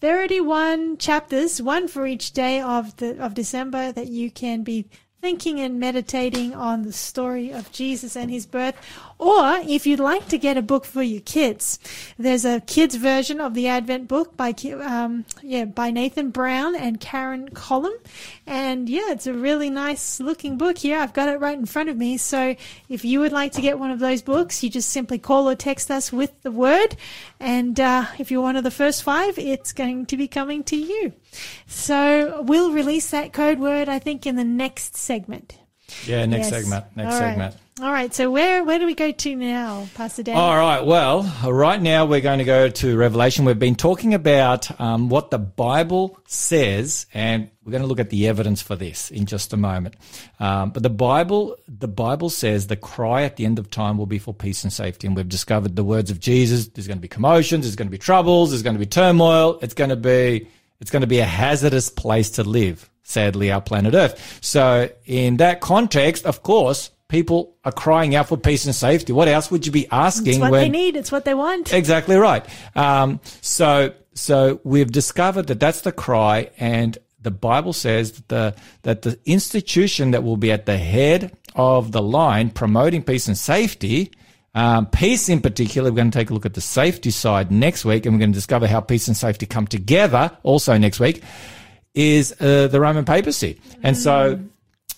31 0.01 0.99
chapters, 0.99 1.61
one 1.61 1.89
for 1.89 2.07
each 2.07 2.33
day 2.33 2.61
of 2.61 2.97
the 2.99 3.19
of 3.23 3.35
December 3.35 3.93
that 3.93 4.09
you 4.09 4.31
can 4.31 4.63
be 4.63 4.89
thinking 5.21 5.59
and 5.59 5.81
meditating 5.81 6.55
on 6.55 6.83
the 6.83 6.93
story 6.93 7.51
of 7.51 7.73
Jesus 7.73 8.17
and 8.17 8.31
his 8.31 8.47
birth. 8.47 8.77
Or 9.19 9.57
if 9.67 9.85
you'd 9.85 9.99
like 9.99 10.29
to 10.29 10.39
get 10.39 10.57
a 10.57 10.63
book 10.63 10.85
for 10.85 11.03
your 11.03 11.21
kids, 11.21 11.81
there's 12.17 12.45
a 12.45 12.61
kids 12.61 12.95
version 12.95 13.41
of 13.41 13.55
the 13.55 13.67
Advent 13.67 14.07
book 14.07 14.37
by 14.37 14.55
um, 14.81 15.25
yeah 15.43 15.65
by 15.65 15.91
Nathan 15.91 16.31
Brown 16.31 16.77
and 16.77 17.01
Karen 17.01 17.49
Collum, 17.49 17.95
and 18.47 18.89
yeah, 18.89 19.11
it's 19.11 19.27
a 19.27 19.35
really 19.35 19.71
nice 19.71 20.21
looking 20.21 20.57
book 20.57 20.79
here. 20.79 20.99
I've 20.99 21.13
got 21.13 21.29
it 21.29 21.41
right 21.41 21.59
in 21.59 21.67
front 21.67 21.89
of 21.89 21.97
me. 21.97 22.17
So 22.17 22.55
if 22.89 23.05
you 23.05 23.19
would 23.19 23.33
like 23.33 23.51
to 23.53 23.61
get 23.61 23.81
one 23.81 23.91
of 23.91 23.99
those 23.99 24.23
books, 24.23 24.63
you 24.63 24.71
just 24.71 24.91
simply 24.91 25.19
call 25.19 25.49
or 25.49 25.57
text 25.57 25.91
us 25.91 26.13
with 26.13 26.41
the 26.43 26.53
word, 26.53 26.97
and 27.41 27.81
uh, 27.81 28.07
if 28.21 28.31
you're 28.31 28.43
one 28.43 28.57
of 28.57 28.63
the 28.63 28.71
first 28.71 29.03
five, 29.03 29.37
it's 29.37 29.73
going 29.73 30.07
to 30.07 30.17
be 30.17 30.29
coming 30.29 30.63
to 30.65 30.77
you. 30.77 31.13
So 31.67 32.43
we'll 32.43 32.73
release 32.73 33.11
that 33.11 33.33
code 33.33 33.59
word, 33.59 33.89
I 33.89 33.99
think, 33.99 34.27
in 34.27 34.37
the 34.37 34.45
next 34.45 34.97
segment. 34.97 35.59
Yeah, 36.07 36.27
next 36.27 36.51
Yes. 36.51 36.63
segment. 36.63 36.85
Next 36.97 37.15
All 37.15 37.21
right. 37.21 37.29
segment. 37.31 37.55
All 37.81 37.93
right. 37.93 38.13
So 38.13 38.29
where 38.31 38.65
where 38.65 38.79
do 38.81 38.87
we 38.87 38.95
go 38.95 39.13
to 39.13 39.37
now, 39.37 39.87
Pastor 39.95 40.25
Dan? 40.25 40.37
All 40.37 40.57
right. 40.57 40.85
Well, 40.85 41.23
right 41.45 41.81
now 41.81 42.07
we're 42.07 42.21
going 42.21 42.41
to 42.41 42.45
go 42.45 42.69
to 42.69 42.97
Revelation. 42.97 43.45
We've 43.45 43.59
been 43.59 43.77
talking 43.77 44.15
about 44.15 44.81
um, 44.81 45.09
what 45.09 45.31
the 45.31 45.39
Bible 45.39 46.19
says, 46.27 47.07
and 47.15 47.49
we're 47.65 47.71
going 47.71 47.83
to 47.83 47.87
look 47.89 48.01
at 48.01 48.11
the 48.11 48.27
evidence 48.27 48.61
for 48.61 48.75
this 48.75 49.11
in 49.13 49.27
just 49.27 49.53
a 49.53 49.57
moment. 49.57 49.95
Um, 50.41 50.71
but 50.71 50.83
the 50.83 50.91
Bible, 50.91 51.57
the 51.69 51.89
Bible 51.89 52.31
says 52.31 52.67
the 52.67 52.77
cry 52.77 53.23
at 53.23 53.37
the 53.37 53.45
end 53.45 53.61
of 53.61 53.71
time 53.71 53.97
will 53.97 54.07
be 54.07 54.19
for 54.19 54.35
peace 54.35 54.65
and 54.65 54.73
safety, 54.73 55.07
and 55.07 55.15
we've 55.17 55.29
discovered 55.29 55.77
the 55.77 55.85
words 55.85 56.11
of 56.11 56.19
Jesus. 56.19 56.67
There's 56.69 56.89
going 56.89 56.99
to 56.99 57.03
be 57.03 57.09
commotions. 57.09 57.65
There's 57.65 57.77
going 57.77 57.89
to 57.89 57.93
be 57.93 57.99
troubles. 57.99 58.51
There's 58.51 58.63
going 58.63 58.75
to 58.75 58.81
be 58.81 58.87
turmoil. 58.87 59.59
It's 59.63 59.75
going 59.75 59.91
to 59.91 59.97
be 59.97 60.49
it's 60.81 60.91
going 60.91 61.03
to 61.03 61.07
be 61.07 61.19
a 61.19 61.25
hazardous 61.25 61.91
place 61.91 62.31
to 62.31 62.45
live. 62.45 62.91
Sadly, 63.03 63.51
our 63.51 63.61
planet 63.61 63.95
Earth. 63.95 64.39
So, 64.43 64.91
in 65.07 65.39
that 65.39 65.61
context, 65.61 66.27
of 66.27 66.43
course, 66.43 66.91
people 67.09 67.57
are 67.65 67.73
crying 67.73 68.15
out 68.15 68.29
for 68.29 68.37
peace 68.37 68.67
and 68.67 68.75
safety. 68.75 69.13
What 69.13 69.29
else 69.29 69.51
would 69.51 69.65
you 69.65 69.73
be 69.73 69.89
asking 69.91 70.35
It's 70.35 70.39
what 70.39 70.51
when 70.51 70.61
they 70.61 70.69
need. 70.69 70.95
It's 70.95 71.11
what 71.11 71.25
they 71.25 71.35
want. 71.35 71.73
Exactly 71.73 72.17
right. 72.17 72.45
Um, 72.77 73.21
so, 73.41 73.95
so 74.15 74.61
we've 74.63 74.93
discovered 74.93 75.47
that 75.47 75.59
that's 75.59 75.81
the 75.81 75.93
cry, 75.93 76.51
and 76.59 76.99
the 77.21 77.31
Bible 77.31 77.73
says 77.73 78.13
that 78.13 78.29
the, 78.29 78.55
that 78.83 79.03
the 79.03 79.19
institution 79.25 80.11
that 80.11 80.23
will 80.23 80.37
be 80.37 80.53
at 80.53 80.67
the 80.67 80.77
head 80.77 81.37
of 81.55 81.93
the 81.93 82.03
line 82.03 82.51
promoting 82.51 83.03
peace 83.03 83.27
and 83.27 83.39
safety, 83.39 84.13
um, 84.55 84.87
peace 84.87 85.29
in 85.29 85.41
particular, 85.41 85.91
we're 85.91 85.97
going 85.97 86.11
to 86.11 86.19
take 86.19 86.31
a 86.31 86.35
look 86.35 86.47
at 86.47 86.55
the 86.55 86.61
safety 86.61 87.11
side 87.11 87.53
next 87.53 87.85
week 87.85 88.07
and 88.07 88.15
we're 88.15 88.21
going 88.21 88.33
to 88.33 88.37
discover 88.37 88.67
how 88.67 88.81
peace 88.81 89.07
and 89.09 89.17
safety 89.17 89.47
come 89.47 89.67
together 89.67 90.37
also 90.43 90.77
next 90.79 91.01
week, 91.01 91.23
is 91.95 92.35
uh, 92.41 92.69
the 92.69 92.81
Roman 92.81 93.05
papacy. 93.05 93.61
And 93.83 93.97
so, 93.97 94.41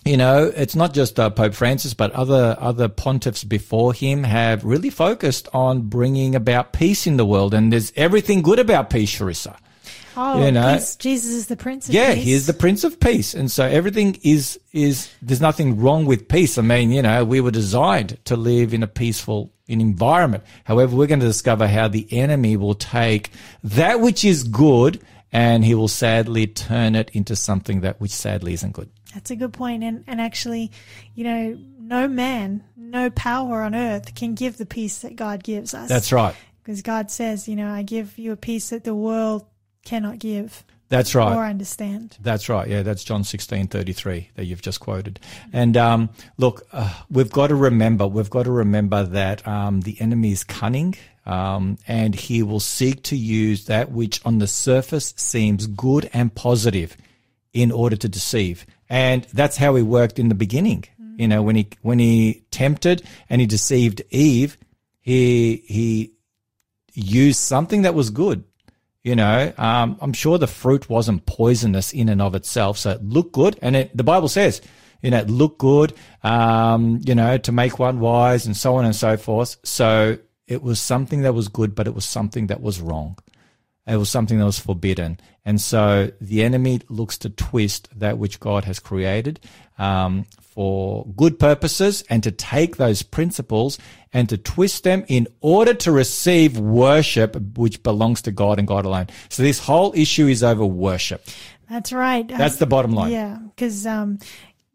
you 0.05 0.17
know, 0.17 0.51
it's 0.55 0.75
not 0.75 0.93
just 0.93 1.19
uh, 1.19 1.29
Pope 1.29 1.53
Francis, 1.53 1.93
but 1.93 2.11
other 2.11 2.55
other 2.59 2.89
pontiffs 2.89 3.47
before 3.47 3.93
him 3.93 4.23
have 4.23 4.63
really 4.63 4.89
focused 4.89 5.47
on 5.53 5.81
bringing 5.81 6.33
about 6.35 6.73
peace 6.73 7.05
in 7.05 7.17
the 7.17 7.25
world. 7.25 7.53
And 7.53 7.71
there's 7.71 7.91
everything 7.95 8.41
good 8.41 8.59
about 8.59 8.89
peace, 8.89 9.15
Charissa. 9.15 9.57
Oh, 10.15 10.43
You 10.45 10.51
know, 10.51 10.75
peace. 10.75 10.95
Jesus 10.95 11.31
is 11.31 11.47
the 11.47 11.55
Prince 11.57 11.85
of 11.87 11.93
Peace. 11.93 12.01
Yeah, 12.01 12.13
Peace. 12.15 12.27
is 12.27 12.47
the 12.47 12.53
Prince 12.53 12.83
of 12.83 12.99
Peace, 12.99 13.33
and 13.33 13.49
so 13.51 13.65
everything 13.65 14.19
is 14.23 14.59
is 14.73 15.09
there's 15.21 15.41
nothing 15.41 15.79
wrong 15.79 16.05
with 16.05 16.27
peace. 16.27 16.57
I 16.57 16.61
mean, 16.61 16.91
you 16.91 17.01
know, 17.01 17.23
we 17.25 17.41
were 17.41 17.51
designed 17.51 18.17
to 18.25 18.35
live 18.35 18.73
in 18.73 18.83
a 18.83 18.87
peaceful 18.87 19.51
environment. 19.67 20.43
However, 20.65 20.95
we're 20.95 21.07
going 21.07 21.19
to 21.21 21.25
discover 21.25 21.67
how 21.67 21.87
the 21.87 22.07
enemy 22.11 22.57
will 22.57 22.75
take 22.75 23.31
that 23.63 23.99
which 23.99 24.25
is 24.25 24.43
good 24.43 25.01
and 25.31 25.63
he 25.63 25.75
will 25.75 25.87
sadly 25.87 26.45
turn 26.47 26.95
it 26.95 27.09
into 27.13 27.35
something 27.35 27.81
that 27.81 28.01
which 28.01 28.11
sadly 28.11 28.53
isn't 28.53 28.73
good. 28.73 28.89
That's 29.13 29.31
a 29.31 29.35
good 29.35 29.53
point. 29.53 29.83
And, 29.83 30.03
and 30.07 30.19
actually, 30.19 30.71
you 31.15 31.23
know, 31.23 31.57
no 31.79 32.07
man, 32.07 32.63
no 32.75 33.09
power 33.09 33.61
on 33.61 33.75
earth 33.75 34.13
can 34.15 34.35
give 34.35 34.57
the 34.57 34.65
peace 34.65 34.99
that 34.99 35.15
God 35.15 35.43
gives 35.43 35.73
us. 35.73 35.89
That's 35.89 36.11
right. 36.11 36.35
Because 36.63 36.81
God 36.81 37.09
says, 37.09 37.47
you 37.47 37.55
know, 37.55 37.69
I 37.69 37.81
give 37.83 38.17
you 38.17 38.31
a 38.31 38.37
peace 38.37 38.69
that 38.69 38.83
the 38.83 38.95
world 38.95 39.45
cannot 39.83 40.19
give 40.19 40.63
That's 40.89 41.15
right. 41.15 41.35
or 41.35 41.43
understand. 41.43 42.17
That's 42.21 42.49
right. 42.49 42.67
Yeah, 42.67 42.83
that's 42.83 43.03
John 43.03 43.23
sixteen 43.23 43.67
thirty 43.67 43.93
three 43.93 44.29
that 44.35 44.45
you've 44.45 44.61
just 44.61 44.79
quoted. 44.79 45.19
And 45.53 45.77
um, 45.77 46.09
look, 46.37 46.67
uh, 46.71 46.93
we've 47.09 47.31
got 47.31 47.47
to 47.47 47.55
remember, 47.55 48.07
we've 48.07 48.29
got 48.29 48.43
to 48.43 48.51
remember 48.51 49.03
that 49.03 49.47
um, 49.47 49.81
the 49.81 49.99
enemy 50.01 50.31
is 50.31 50.43
cunning, 50.43 50.95
um, 51.25 51.77
and 51.87 52.13
he 52.15 52.43
will 52.43 52.59
seek 52.59 53.03
to 53.03 53.15
use 53.15 53.65
that 53.65 53.91
which 53.91 54.21
on 54.25 54.39
the 54.39 54.47
surface 54.47 55.13
seems 55.17 55.67
good 55.67 56.09
and 56.13 56.33
positive 56.35 56.97
in 57.53 57.71
order 57.71 57.95
to 57.95 58.07
deceive. 58.09 58.65
And 58.89 59.23
that's 59.33 59.57
how 59.57 59.75
he 59.75 59.83
worked 59.83 60.19
in 60.19 60.29
the 60.29 60.35
beginning. 60.35 60.85
You 61.17 61.27
know, 61.27 61.43
when 61.43 61.55
he 61.55 61.67
when 61.81 61.99
he 61.99 62.43
tempted 62.51 63.03
and 63.29 63.41
he 63.41 63.47
deceived 63.47 64.01
Eve, 64.09 64.57
he 65.01 65.63
he 65.67 66.13
used 66.93 67.39
something 67.39 67.83
that 67.83 67.93
was 67.93 68.09
good. 68.09 68.43
You 69.03 69.15
know, 69.15 69.51
um, 69.57 69.97
I'm 69.99 70.13
sure 70.13 70.37
the 70.37 70.45
fruit 70.45 70.87
wasn't 70.87 71.25
poisonous 71.25 71.91
in 71.91 72.07
and 72.07 72.21
of 72.21 72.35
itself, 72.35 72.77
so 72.77 72.91
it 72.91 73.03
looked 73.03 73.31
good. 73.31 73.57
And 73.61 73.75
it, 73.75 73.97
the 73.97 74.03
Bible 74.03 74.27
says, 74.27 74.61
you 75.01 75.09
know, 75.09 75.17
it 75.17 75.29
looked 75.29 75.57
good, 75.57 75.93
um, 76.23 76.99
you 77.03 77.15
know, 77.15 77.37
to 77.39 77.51
make 77.51 77.79
one 77.79 77.99
wise 77.99 78.45
and 78.45 78.55
so 78.55 78.75
on 78.75 78.85
and 78.85 78.95
so 78.95 79.17
forth. 79.17 79.57
So 79.63 80.19
it 80.47 80.61
was 80.61 80.79
something 80.79 81.21
that 81.21 81.33
was 81.33 81.47
good, 81.47 81.73
but 81.73 81.87
it 81.87 81.95
was 81.95 82.05
something 82.05 82.47
that 82.47 82.61
was 82.61 82.79
wrong. 82.79 83.17
It 83.87 83.95
was 83.95 84.09
something 84.09 84.37
that 84.37 84.45
was 84.45 84.59
forbidden. 84.59 85.19
And 85.43 85.59
so 85.59 86.11
the 86.21 86.43
enemy 86.43 86.81
looks 86.87 87.17
to 87.19 87.29
twist 87.29 87.89
that 87.95 88.19
which 88.19 88.39
God 88.39 88.65
has 88.65 88.79
created 88.79 89.39
um, 89.79 90.25
for 90.39 91.07
good 91.15 91.39
purposes 91.39 92.03
and 92.09 92.21
to 92.21 92.31
take 92.31 92.77
those 92.77 93.01
principles 93.01 93.79
and 94.13 94.29
to 94.29 94.37
twist 94.37 94.83
them 94.83 95.05
in 95.07 95.27
order 95.41 95.73
to 95.73 95.91
receive 95.91 96.57
worship 96.57 97.35
which 97.57 97.81
belongs 97.83 98.21
to 98.23 98.31
God 98.31 98.59
and 98.59 98.67
God 98.67 98.85
alone. 98.85 99.07
So 99.29 99.43
this 99.43 99.59
whole 99.59 99.93
issue 99.95 100.27
is 100.27 100.43
over 100.43 100.65
worship. 100.65 101.27
That's 101.69 101.93
right. 101.93 102.27
That's 102.27 102.57
the 102.57 102.65
bottom 102.65 102.91
line. 102.91 103.11
Yeah, 103.11 103.37
because 103.55 103.85
um, 103.87 104.19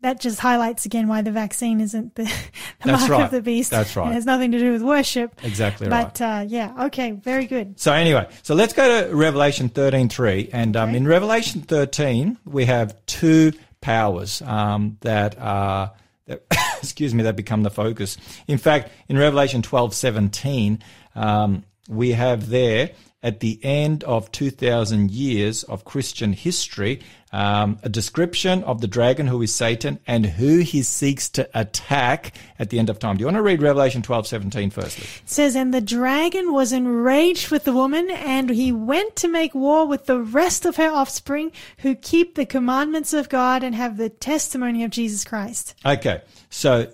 that 0.01 0.20
just 0.20 0.39
highlights 0.39 0.87
again 0.87 1.09
why 1.09 1.22
the 1.22 1.30
vaccine 1.32 1.80
isn't 1.80 2.14
the, 2.14 2.24
the 2.84 2.93
mark 2.93 3.11
right. 3.11 3.24
of 3.24 3.30
the 3.30 3.43
beast. 3.43 3.70
That's 3.70 3.97
right. 3.97 4.11
It 4.11 4.14
has 4.14 4.24
nothing 4.24 4.53
to 4.53 4.59
do 4.59 4.72
with 4.72 4.82
worship. 4.82 5.39
Exactly 5.43 5.89
But 5.89 6.20
uh, 6.20 6.45
yeah, 6.47 6.87
okay, 6.87 7.12
very 7.12 7.47
good. 7.47 7.78
So 7.80 7.93
anyway, 7.93 8.28
so 8.43 8.55
let's 8.55 8.72
go 8.72 9.09
to 9.09 9.14
Revelation 9.14 9.68
13.3. 9.68 10.51
And 10.53 10.76
um, 10.76 10.91
Okay. 10.91 10.99
in 10.99 11.09
Revelation 11.09 11.62
13, 11.62 12.39
we 12.45 12.66
have 12.66 12.95
two 13.07 13.53
powers 13.80 14.43
um, 14.43 14.97
that 15.01 15.37
are, 15.39 15.93
that, 16.26 16.45
excuse 16.87 17.14
me, 17.14 17.22
that 17.24 17.37
become 17.37 17.62
the 17.62 17.70
focus. 17.70 18.16
In 18.47 18.59
fact, 18.59 18.91
in 19.09 19.18
Revelation 19.18 19.62
12.17, 19.62 20.80
um, 21.14 21.64
we 21.89 22.12
have 22.12 22.49
there 22.49 22.91
at 23.27 23.41
the 23.41 23.59
end 23.64 24.05
of 24.05 24.31
2,000 24.31 25.11
years 25.11 25.64
of 25.64 25.85
Christian 25.85 26.33
history, 26.33 27.01
um, 27.33 27.77
a 27.83 27.89
description 27.89 28.62
of 28.62 28.81
the 28.81 28.87
dragon 28.87 29.27
who 29.27 29.43
is 29.43 29.53
Satan 29.53 29.99
and 30.07 30.24
who 30.24 30.59
he 30.59 30.81
seeks 30.85 31.29
to 31.31 31.51
attack 31.53 32.37
at 32.61 32.70
the 32.70 32.79
end 32.79 32.89
of 32.89 33.01
time. 33.01 33.16
Do 33.16 33.22
you 33.22 33.27
want 33.27 33.37
to 33.37 33.43
read 33.43 33.61
Revelation 33.61 34.01
12.17 34.01 34.72
firstly? 34.72 35.07
It 35.24 35.29
says, 35.29 35.57
And 35.57 35.74
the 35.74 35.81
dragon 35.81 36.53
was 36.53 36.72
enraged 36.72 37.51
with 37.51 37.64
the 37.64 37.72
woman, 37.72 38.09
and 38.11 38.49
he 38.49 38.70
went 38.70 39.16
to 39.16 39.29
make 39.29 39.57
war 39.57 39.89
with 39.89 40.07
the 40.07 40.20
rest 40.20 40.64
of 40.64 40.77
her 40.77 40.89
offspring 40.89 41.51
who 41.79 41.97
keep 41.97 42.37
the 42.37 42.47
commandments 42.47 43.12
of 43.12 43.29
God 43.29 43.64
and 43.64 43.74
have 43.74 43.97
the 43.97 44.09
testimony 44.09 44.85
of 44.85 44.93
Jesus 44.93 45.24
Christ. 45.24 45.74
Okay, 45.85 46.22
so 46.49 46.93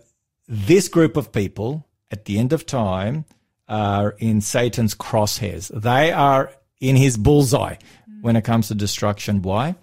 this 0.49 0.89
group 0.89 1.18
of 1.18 1.30
people 1.30 1.87
at 2.11 2.24
the 2.24 2.39
end 2.39 2.55
of 2.55 2.64
time 2.64 3.26
are 3.73 4.14
in 4.18 4.43
Satan's 4.43 4.95
crosshairs. 4.95 5.68
They 5.68 6.12
are 6.12 6.53
in 6.79 6.95
his 6.95 7.16
bullseye 7.16 7.77
when 8.20 8.37
it 8.37 8.45
comes 8.45 8.68
to 8.68 8.75
destruction. 8.75 9.41
Why? 9.41 9.77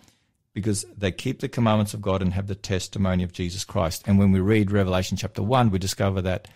Because 0.54 0.86
they 0.96 1.12
keep 1.12 1.40
the 1.40 1.50
commandments 1.50 1.96
of 1.96 2.02
God 2.02 2.22
and 2.22 2.34
have 2.34 2.46
the 2.46 2.54
testimony 2.54 3.24
of 3.24 3.34
Jesus 3.34 3.66
Christ. 3.66 4.04
And 4.06 4.20
when 4.20 4.32
we 4.32 4.42
read 4.42 4.72
Revelation 4.72 5.18
chapter 5.18 5.42
1, 5.42 5.72
we 5.72 5.80
discover 5.80 6.22
that 6.22 6.48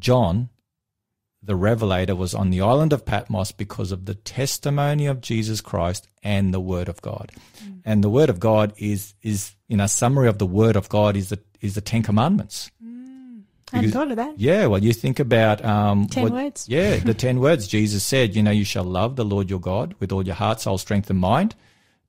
John, 0.00 0.48
the 1.40 1.54
revelator, 1.54 2.16
was 2.16 2.34
on 2.34 2.50
the 2.50 2.60
island 2.60 2.92
of 2.92 3.06
Patmos 3.06 3.52
because 3.52 3.92
of 3.92 4.06
the 4.06 4.16
testimony 4.16 5.06
of 5.06 5.20
Jesus 5.20 5.60
Christ 5.60 6.08
and 6.24 6.52
the 6.52 6.60
word 6.60 6.88
of 6.88 7.00
God. 7.02 7.30
Mm. 7.62 7.82
And 7.84 8.02
the 8.02 8.10
word 8.10 8.30
of 8.30 8.40
God 8.40 8.72
is, 8.78 9.14
is, 9.22 9.54
you 9.68 9.76
know, 9.76 9.86
summary 9.86 10.26
of 10.26 10.38
the 10.38 10.46
word 10.46 10.74
of 10.74 10.88
God 10.88 11.16
is 11.16 11.28
the, 11.28 11.38
is 11.60 11.76
the 11.76 11.80
Ten 11.80 12.02
Commandments. 12.02 12.72
I 13.72 13.76
hadn't 13.76 13.90
thought 13.92 14.10
of 14.10 14.16
that. 14.16 14.38
Yeah, 14.38 14.66
well, 14.66 14.82
you 14.82 14.92
think 14.92 15.20
about 15.20 15.64
um, 15.64 16.06
Ten 16.06 16.32
words. 16.32 16.66
Yeah, 16.68 16.96
the 16.96 17.14
ten 17.26 17.40
words 17.40 17.66
Jesus 17.68 18.02
said. 18.04 18.34
You 18.34 18.42
know, 18.42 18.50
you 18.50 18.64
shall 18.64 18.84
love 18.84 19.16
the 19.16 19.24
Lord 19.24 19.50
your 19.50 19.60
God 19.60 19.94
with 20.00 20.12
all 20.12 20.24
your 20.24 20.34
heart, 20.34 20.60
soul, 20.60 20.78
strength, 20.78 21.10
and 21.10 21.18
mind. 21.18 21.54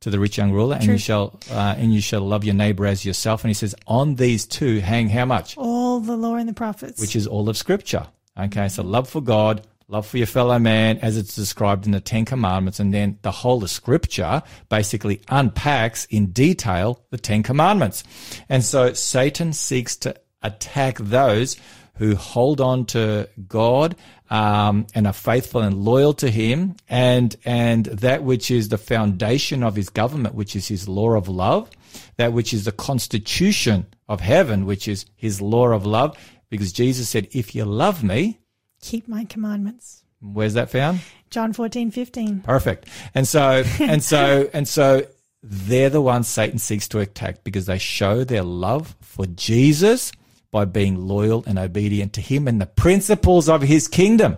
To 0.03 0.09
the 0.09 0.17
rich 0.17 0.37
young 0.37 0.53
ruler, 0.53 0.77
and 0.77 0.85
you 0.85 0.97
shall 0.97 1.37
uh, 1.51 1.75
and 1.77 1.93
you 1.93 1.99
shall 1.99 2.21
love 2.21 2.45
your 2.45 2.55
neighbor 2.55 2.85
as 2.85 3.03
yourself. 3.03 3.43
And 3.43 3.49
he 3.49 3.53
says, 3.53 3.75
on 3.85 4.15
these 4.15 4.45
two 4.45 4.79
hang 4.79 5.09
how 5.09 5.25
much? 5.25 5.57
All 5.57 5.99
the 5.99 6.15
law 6.15 6.35
and 6.35 6.47
the 6.47 6.53
prophets. 6.53 7.01
Which 7.01 7.17
is 7.17 7.27
all 7.27 7.49
of 7.49 7.57
Scripture. 7.57 8.07
Okay, 8.39 8.69
so 8.69 8.81
love 8.81 9.09
for 9.09 9.19
God, 9.19 9.67
love 9.89 10.07
for 10.07 10.17
your 10.17 10.25
fellow 10.25 10.57
man, 10.57 10.99
as 10.99 11.17
it's 11.17 11.35
described 11.35 11.85
in 11.85 11.91
the 11.91 11.99
Ten 11.99 12.23
Commandments, 12.23 12.79
and 12.79 12.93
then 12.93 13.19
the 13.23 13.31
whole 13.31 13.61
of 13.61 13.69
Scripture 13.69 14.41
basically 14.69 15.19
unpacks 15.27 16.05
in 16.05 16.27
detail 16.27 17.03
the 17.09 17.17
Ten 17.17 17.43
Commandments. 17.43 18.05
And 18.47 18.63
so 18.63 18.93
Satan 18.93 19.51
seeks 19.51 19.97
to 19.97 20.15
attack 20.41 20.97
those 20.97 21.57
who 21.99 22.15
hold 22.15 22.61
on 22.61 22.85
to 22.85 23.27
God 23.47 23.95
um, 24.29 24.87
and 24.95 25.05
are 25.05 25.13
faithful 25.13 25.61
and 25.61 25.83
loyal 25.83 26.13
to 26.13 26.31
Him, 26.31 26.75
and 26.87 27.35
and 27.45 27.85
that 27.85 28.23
which 28.23 28.49
is 28.49 28.69
the 28.69 28.77
foundation 28.77 29.63
of 29.63 29.75
His 29.75 29.89
government, 29.89 30.33
which 30.33 30.55
is 30.55 30.67
His 30.67 30.87
law 30.87 31.11
of 31.11 31.27
love, 31.27 31.69
that 32.17 32.31
which 32.31 32.53
is 32.53 32.63
the 32.65 32.71
constitution 32.71 33.85
of 34.07 34.21
heaven, 34.21 34.65
which 34.65 34.87
is 34.87 35.05
His 35.15 35.41
law 35.41 35.67
of 35.69 35.85
love, 35.85 36.17
because 36.49 36.71
Jesus 36.71 37.09
said, 37.09 37.27
"If 37.31 37.53
you 37.53 37.65
love 37.65 38.03
Me, 38.03 38.39
Keep 38.81 39.09
my 39.09 39.25
commandments. 39.25 40.03
where's 40.21 40.53
that 40.53 40.69
found?" 40.69 41.01
John 41.29 41.51
fourteen 41.51 41.91
fifteen. 41.91 42.39
Perfect. 42.39 42.87
And 43.13 43.27
so, 43.27 43.63
and 43.79 44.01
so, 44.01 44.49
and 44.53 44.67
so 44.67 45.05
they're 45.43 45.89
the 45.89 46.01
ones 46.01 46.27
Satan 46.29 46.59
seeks 46.59 46.87
to 46.89 46.99
attack 46.99 47.43
because 47.43 47.65
they 47.65 47.77
show 47.77 48.23
their 48.23 48.43
love 48.43 48.95
for 49.01 49.25
Jesus 49.25 50.11
by 50.51 50.65
being 50.65 51.07
loyal 51.07 51.43
and 51.45 51.59
obedient 51.59 52.13
to 52.13 52.21
him 52.21 52.47
and 52.47 52.59
the 52.59 52.65
principles 52.65 53.47
of 53.49 53.61
his 53.61 53.87
kingdom, 53.87 54.37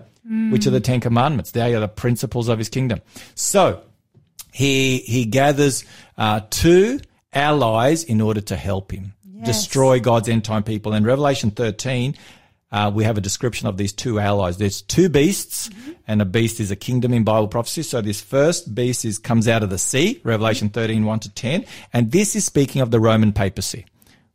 which 0.51 0.67
are 0.67 0.71
the 0.71 0.79
Ten 0.79 0.99
Commandments. 0.99 1.51
They 1.51 1.73
are 1.73 1.79
the 1.79 1.87
principles 1.87 2.47
of 2.49 2.57
his 2.57 2.69
kingdom. 2.69 3.01
So 3.35 3.81
he, 4.51 4.99
he 4.99 5.25
gathers, 5.25 5.85
uh, 6.17 6.41
two 6.49 6.99
allies 7.33 8.03
in 8.03 8.21
order 8.21 8.41
to 8.41 8.55
help 8.55 8.91
him 8.91 9.13
destroy 9.43 9.99
God's 9.99 10.29
end 10.29 10.43
time 10.43 10.63
people. 10.63 10.93
In 10.93 11.03
Revelation 11.03 11.51
13, 11.51 12.15
uh, 12.71 12.91
we 12.93 13.03
have 13.03 13.17
a 13.17 13.21
description 13.21 13.67
of 13.67 13.77
these 13.77 13.91
two 13.91 14.19
allies. 14.19 14.57
There's 14.57 14.81
two 14.81 15.09
beasts, 15.09 15.69
and 16.07 16.21
a 16.21 16.25
beast 16.25 16.59
is 16.59 16.71
a 16.71 16.75
kingdom 16.75 17.13
in 17.13 17.23
Bible 17.23 17.47
prophecy. 17.47 17.83
So 17.83 18.01
this 18.01 18.21
first 18.21 18.73
beast 18.73 19.03
is 19.03 19.17
comes 19.17 19.47
out 19.47 19.63
of 19.63 19.69
the 19.69 19.77
sea, 19.77 20.21
Revelation 20.23 20.69
13, 20.69 21.03
1 21.03 21.19
to 21.21 21.29
10. 21.29 21.65
And 21.91 22.11
this 22.11 22.35
is 22.35 22.45
speaking 22.45 22.81
of 22.81 22.91
the 22.91 22.99
Roman 22.99 23.33
papacy. 23.33 23.85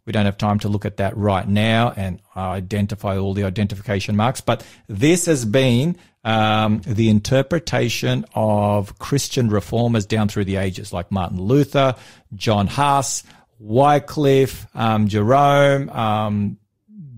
We 0.06 0.12
don't 0.12 0.24
have 0.24 0.38
time 0.38 0.60
to 0.60 0.68
look 0.68 0.84
at 0.84 0.98
that 0.98 1.16
right 1.16 1.46
now 1.46 1.92
and 1.96 2.20
identify 2.36 3.18
all 3.18 3.34
the 3.34 3.42
identification 3.42 4.14
marks, 4.16 4.40
but 4.40 4.64
this 4.86 5.26
has 5.26 5.44
been 5.44 5.96
um, 6.26 6.80
the 6.86 7.08
interpretation 7.08 8.24
of 8.34 8.98
Christian 8.98 9.48
reformers 9.48 10.06
down 10.06 10.28
through 10.28 10.44
the 10.44 10.56
ages, 10.56 10.92
like 10.92 11.10
Martin 11.10 11.40
Luther, 11.40 11.94
John 12.34 12.66
Huss, 12.66 13.24
Wycliffe, 13.58 14.66
um, 14.74 15.08
Jerome, 15.08 15.88
um, 15.90 16.58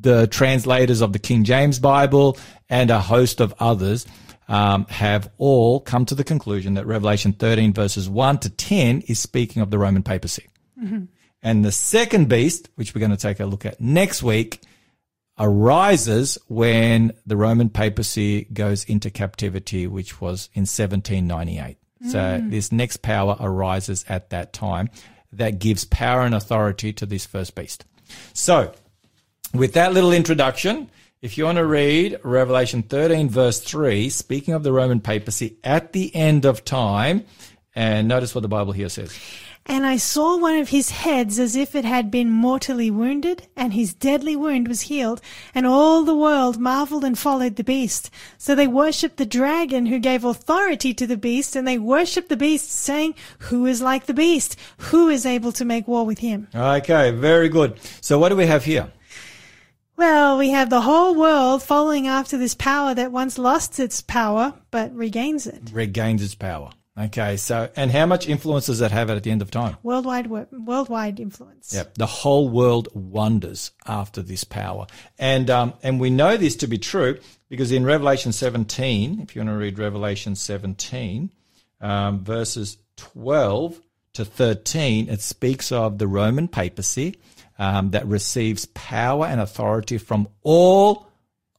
the 0.00 0.26
translators 0.26 1.00
of 1.00 1.12
the 1.12 1.18
King 1.18 1.44
James 1.44 1.78
Bible, 1.78 2.38
and 2.68 2.90
a 2.90 3.00
host 3.00 3.40
of 3.40 3.54
others. 3.58 4.06
Um, 4.50 4.86
have 4.86 5.30
all 5.36 5.78
come 5.78 6.06
to 6.06 6.14
the 6.14 6.24
conclusion 6.24 6.72
that 6.74 6.86
Revelation 6.86 7.34
13 7.34 7.74
verses 7.74 8.08
1 8.08 8.38
to 8.38 8.48
10 8.48 9.02
is 9.02 9.18
speaking 9.18 9.60
of 9.60 9.70
the 9.70 9.78
Roman 9.78 10.02
papacy. 10.02 10.46
And 11.42 11.64
the 11.64 11.72
second 11.72 12.28
beast, 12.28 12.68
which 12.74 12.94
we're 12.94 13.00
going 13.00 13.12
to 13.12 13.16
take 13.16 13.40
a 13.40 13.46
look 13.46 13.64
at 13.64 13.80
next 13.80 14.22
week, 14.22 14.60
arises 15.38 16.36
when 16.48 17.12
the 17.26 17.36
Roman 17.36 17.68
papacy 17.70 18.44
goes 18.52 18.84
into 18.84 19.10
captivity, 19.10 19.86
which 19.86 20.20
was 20.20 20.48
in 20.52 20.62
1798. 20.62 21.76
So 22.10 22.18
mm. 22.18 22.50
this 22.50 22.72
next 22.72 22.98
power 22.98 23.36
arises 23.40 24.04
at 24.08 24.30
that 24.30 24.52
time 24.52 24.90
that 25.32 25.58
gives 25.58 25.84
power 25.84 26.22
and 26.22 26.34
authority 26.34 26.92
to 26.94 27.06
this 27.06 27.26
first 27.26 27.54
beast. 27.54 27.84
So 28.32 28.72
with 29.52 29.74
that 29.74 29.92
little 29.92 30.12
introduction, 30.12 30.90
if 31.20 31.36
you 31.36 31.44
want 31.44 31.58
to 31.58 31.66
read 31.66 32.18
Revelation 32.22 32.82
13 32.82 33.28
verse 33.28 33.60
3, 33.60 34.08
speaking 34.10 34.54
of 34.54 34.62
the 34.62 34.72
Roman 34.72 35.00
papacy 35.00 35.56
at 35.64 35.92
the 35.92 36.14
end 36.14 36.44
of 36.44 36.64
time, 36.64 37.24
and 37.74 38.08
notice 38.08 38.34
what 38.34 38.42
the 38.42 38.48
Bible 38.48 38.72
here 38.72 38.88
says. 38.88 39.16
And 39.70 39.84
I 39.84 39.98
saw 39.98 40.38
one 40.38 40.56
of 40.56 40.70
his 40.70 40.90
heads 40.90 41.38
as 41.38 41.54
if 41.54 41.74
it 41.74 41.84
had 41.84 42.10
been 42.10 42.30
mortally 42.30 42.90
wounded, 42.90 43.46
and 43.54 43.74
his 43.74 43.92
deadly 43.92 44.34
wound 44.34 44.66
was 44.66 44.82
healed, 44.82 45.20
and 45.54 45.66
all 45.66 46.04
the 46.04 46.16
world 46.16 46.58
marveled 46.58 47.04
and 47.04 47.18
followed 47.18 47.56
the 47.56 47.64
beast. 47.64 48.10
So 48.38 48.54
they 48.54 48.66
worshipped 48.66 49.18
the 49.18 49.26
dragon 49.26 49.84
who 49.84 49.98
gave 49.98 50.24
authority 50.24 50.94
to 50.94 51.06
the 51.06 51.18
beast, 51.18 51.54
and 51.54 51.68
they 51.68 51.78
worshipped 51.78 52.30
the 52.30 52.36
beast, 52.36 52.70
saying, 52.70 53.14
Who 53.40 53.66
is 53.66 53.82
like 53.82 54.06
the 54.06 54.14
beast? 54.14 54.56
Who 54.78 55.10
is 55.10 55.26
able 55.26 55.52
to 55.52 55.66
make 55.66 55.86
war 55.86 56.06
with 56.06 56.20
him? 56.20 56.48
Okay, 56.54 57.10
very 57.10 57.50
good. 57.50 57.78
So 58.00 58.18
what 58.18 58.30
do 58.30 58.36
we 58.36 58.46
have 58.46 58.64
here? 58.64 58.90
Well, 59.98 60.38
we 60.38 60.48
have 60.50 60.70
the 60.70 60.82
whole 60.82 61.14
world 61.14 61.62
following 61.62 62.06
after 62.06 62.38
this 62.38 62.54
power 62.54 62.94
that 62.94 63.12
once 63.12 63.36
lost 63.36 63.78
its 63.78 64.00
power, 64.00 64.54
but 64.70 64.94
regains 64.94 65.46
it. 65.46 65.70
Regains 65.72 66.22
its 66.22 66.36
power. 66.36 66.70
Okay, 66.98 67.36
so 67.36 67.70
and 67.76 67.92
how 67.92 68.06
much 68.06 68.28
influence 68.28 68.66
does 68.66 68.80
that 68.80 68.90
have 68.90 69.08
at 69.08 69.22
the 69.22 69.30
end 69.30 69.40
of 69.40 69.52
time? 69.52 69.76
Worldwide, 69.84 70.26
worldwide 70.26 71.20
influence. 71.20 71.72
Yep, 71.72 71.94
the 71.94 72.06
whole 72.06 72.48
world 72.48 72.88
wonders 72.92 73.70
after 73.86 74.20
this 74.20 74.42
power, 74.42 74.86
and 75.16 75.48
um, 75.48 75.74
and 75.82 76.00
we 76.00 76.10
know 76.10 76.36
this 76.36 76.56
to 76.56 76.66
be 76.66 76.78
true 76.78 77.18
because 77.48 77.70
in 77.70 77.84
Revelation 77.84 78.32
17, 78.32 79.20
if 79.20 79.36
you 79.36 79.40
want 79.40 79.50
to 79.50 79.56
read 79.56 79.78
Revelation 79.78 80.34
17, 80.34 81.30
um, 81.80 82.24
verses 82.24 82.78
12 82.96 83.80
to 84.14 84.24
13, 84.24 85.08
it 85.08 85.20
speaks 85.20 85.70
of 85.70 85.98
the 85.98 86.08
Roman 86.08 86.48
papacy 86.48 87.16
um, 87.58 87.92
that 87.92 88.06
receives 88.06 88.66
power 88.66 89.26
and 89.26 89.40
authority 89.40 89.98
from 89.98 90.28
all 90.42 91.06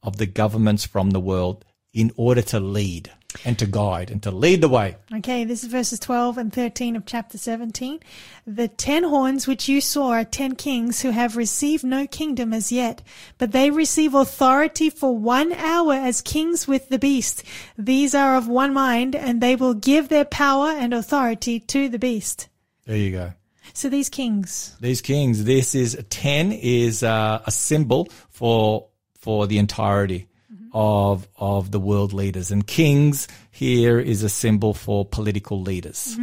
of 0.02 0.18
the 0.18 0.26
governments 0.26 0.84
from 0.84 1.10
the 1.10 1.20
world 1.20 1.64
in 1.92 2.12
order 2.16 2.42
to 2.42 2.60
lead 2.60 3.10
and 3.44 3.58
to 3.58 3.66
guide 3.66 4.10
and 4.10 4.22
to 4.22 4.30
lead 4.30 4.60
the 4.60 4.68
way. 4.68 4.96
Okay, 5.12 5.44
this 5.44 5.62
is 5.62 5.70
verses 5.70 5.98
12 5.98 6.38
and 6.38 6.52
13 6.52 6.96
of 6.96 7.06
chapter 7.06 7.38
17. 7.38 8.00
The 8.46 8.68
ten 8.68 9.04
horns 9.04 9.46
which 9.46 9.68
you 9.68 9.80
saw 9.80 10.10
are 10.10 10.24
ten 10.24 10.54
kings 10.54 11.02
who 11.02 11.10
have 11.10 11.36
received 11.36 11.84
no 11.84 12.06
kingdom 12.06 12.52
as 12.52 12.72
yet, 12.72 13.02
but 13.38 13.52
they 13.52 13.70
receive 13.70 14.14
authority 14.14 14.90
for 14.90 15.16
one 15.16 15.52
hour 15.52 15.94
as 15.94 16.20
kings 16.20 16.66
with 16.66 16.88
the 16.88 16.98
beast. 16.98 17.44
These 17.78 18.14
are 18.14 18.36
of 18.36 18.48
one 18.48 18.72
mind, 18.72 19.14
and 19.14 19.40
they 19.40 19.56
will 19.56 19.74
give 19.74 20.08
their 20.08 20.24
power 20.24 20.70
and 20.70 20.92
authority 20.92 21.60
to 21.60 21.88
the 21.88 21.98
beast. 21.98 22.48
There 22.86 22.96
you 22.96 23.12
go. 23.12 23.32
So 23.72 23.88
these 23.88 24.08
kings, 24.08 24.76
These 24.80 25.00
kings, 25.00 25.44
this 25.44 25.74
is 25.74 26.02
10 26.10 26.52
is 26.52 27.02
uh, 27.02 27.42
a 27.46 27.50
symbol 27.50 28.08
for 28.30 28.88
for 29.20 29.46
the 29.46 29.58
entirety 29.58 30.26
of 30.72 31.28
of 31.36 31.70
the 31.70 31.80
world 31.80 32.12
leaders 32.12 32.50
and 32.50 32.66
kings 32.66 33.28
here 33.50 33.98
is 33.98 34.22
a 34.22 34.28
symbol 34.28 34.74
for 34.74 35.04
political 35.04 35.60
leaders. 35.60 36.16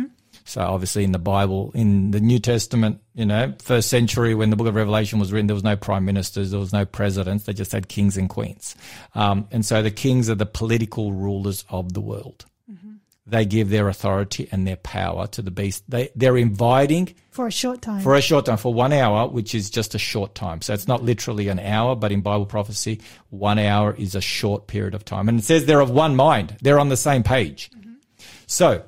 So 0.45 0.61
obviously 0.61 1.03
in 1.03 1.11
the 1.11 1.19
Bible, 1.19 1.71
in 1.75 2.11
the 2.11 2.21
New 2.21 2.39
Testament, 2.39 3.01
you 3.13 3.25
know, 3.25 3.53
first 3.61 3.89
century 3.89 4.33
when 4.33 4.49
the 4.49 4.55
book 4.55 4.67
of 4.67 4.75
Revelation 4.75 5.19
was 5.19 5.33
written, 5.33 5.47
there 5.47 5.53
was 5.53 5.63
no 5.63 5.75
prime 5.75 6.05
ministers, 6.05 6.51
there 6.51 6.59
was 6.59 6.71
no 6.71 6.85
presidents, 6.85 7.43
they 7.43 7.51
just 7.51 7.73
had 7.73 7.89
kings 7.89 8.15
and 8.15 8.29
queens. 8.29 8.73
Um, 9.13 9.49
and 9.51 9.65
so 9.65 9.81
the 9.81 9.91
kings 9.91 10.29
are 10.29 10.35
the 10.35 10.45
political 10.45 11.11
rulers 11.11 11.65
of 11.69 11.91
the 11.91 11.99
world. 11.99 12.45
They 13.29 13.45
give 13.45 13.69
their 13.69 13.89
authority 13.89 14.47
and 14.53 14.65
their 14.65 14.77
power 14.77 15.27
to 15.27 15.41
the 15.41 15.51
beast. 15.51 15.83
They, 15.89 16.09
they're 16.15 16.37
inviting 16.37 17.13
for 17.29 17.45
a 17.45 17.51
short 17.51 17.81
time. 17.81 18.01
for 18.01 18.15
a 18.15 18.21
short 18.21 18.45
time, 18.45 18.55
for 18.55 18.73
one 18.73 18.93
hour, 18.93 19.27
which 19.27 19.53
is 19.53 19.69
just 19.69 19.93
a 19.95 19.99
short 19.99 20.33
time. 20.33 20.61
So 20.61 20.73
it's 20.73 20.87
not 20.87 21.03
literally 21.03 21.49
an 21.49 21.59
hour, 21.59 21.93
but 21.95 22.13
in 22.13 22.21
Bible 22.21 22.45
prophecy, 22.45 23.01
one 23.29 23.59
hour 23.59 23.93
is 23.93 24.15
a 24.15 24.21
short 24.21 24.67
period 24.67 24.95
of 24.95 25.03
time. 25.03 25.27
And 25.27 25.39
it 25.39 25.43
says 25.43 25.65
they're 25.65 25.81
of 25.81 25.89
one 25.89 26.15
mind. 26.15 26.55
They're 26.61 26.79
on 26.79 26.87
the 26.87 26.95
same 26.95 27.21
page. 27.21 27.69
Mm-hmm. 27.71 27.95
So 28.45 28.83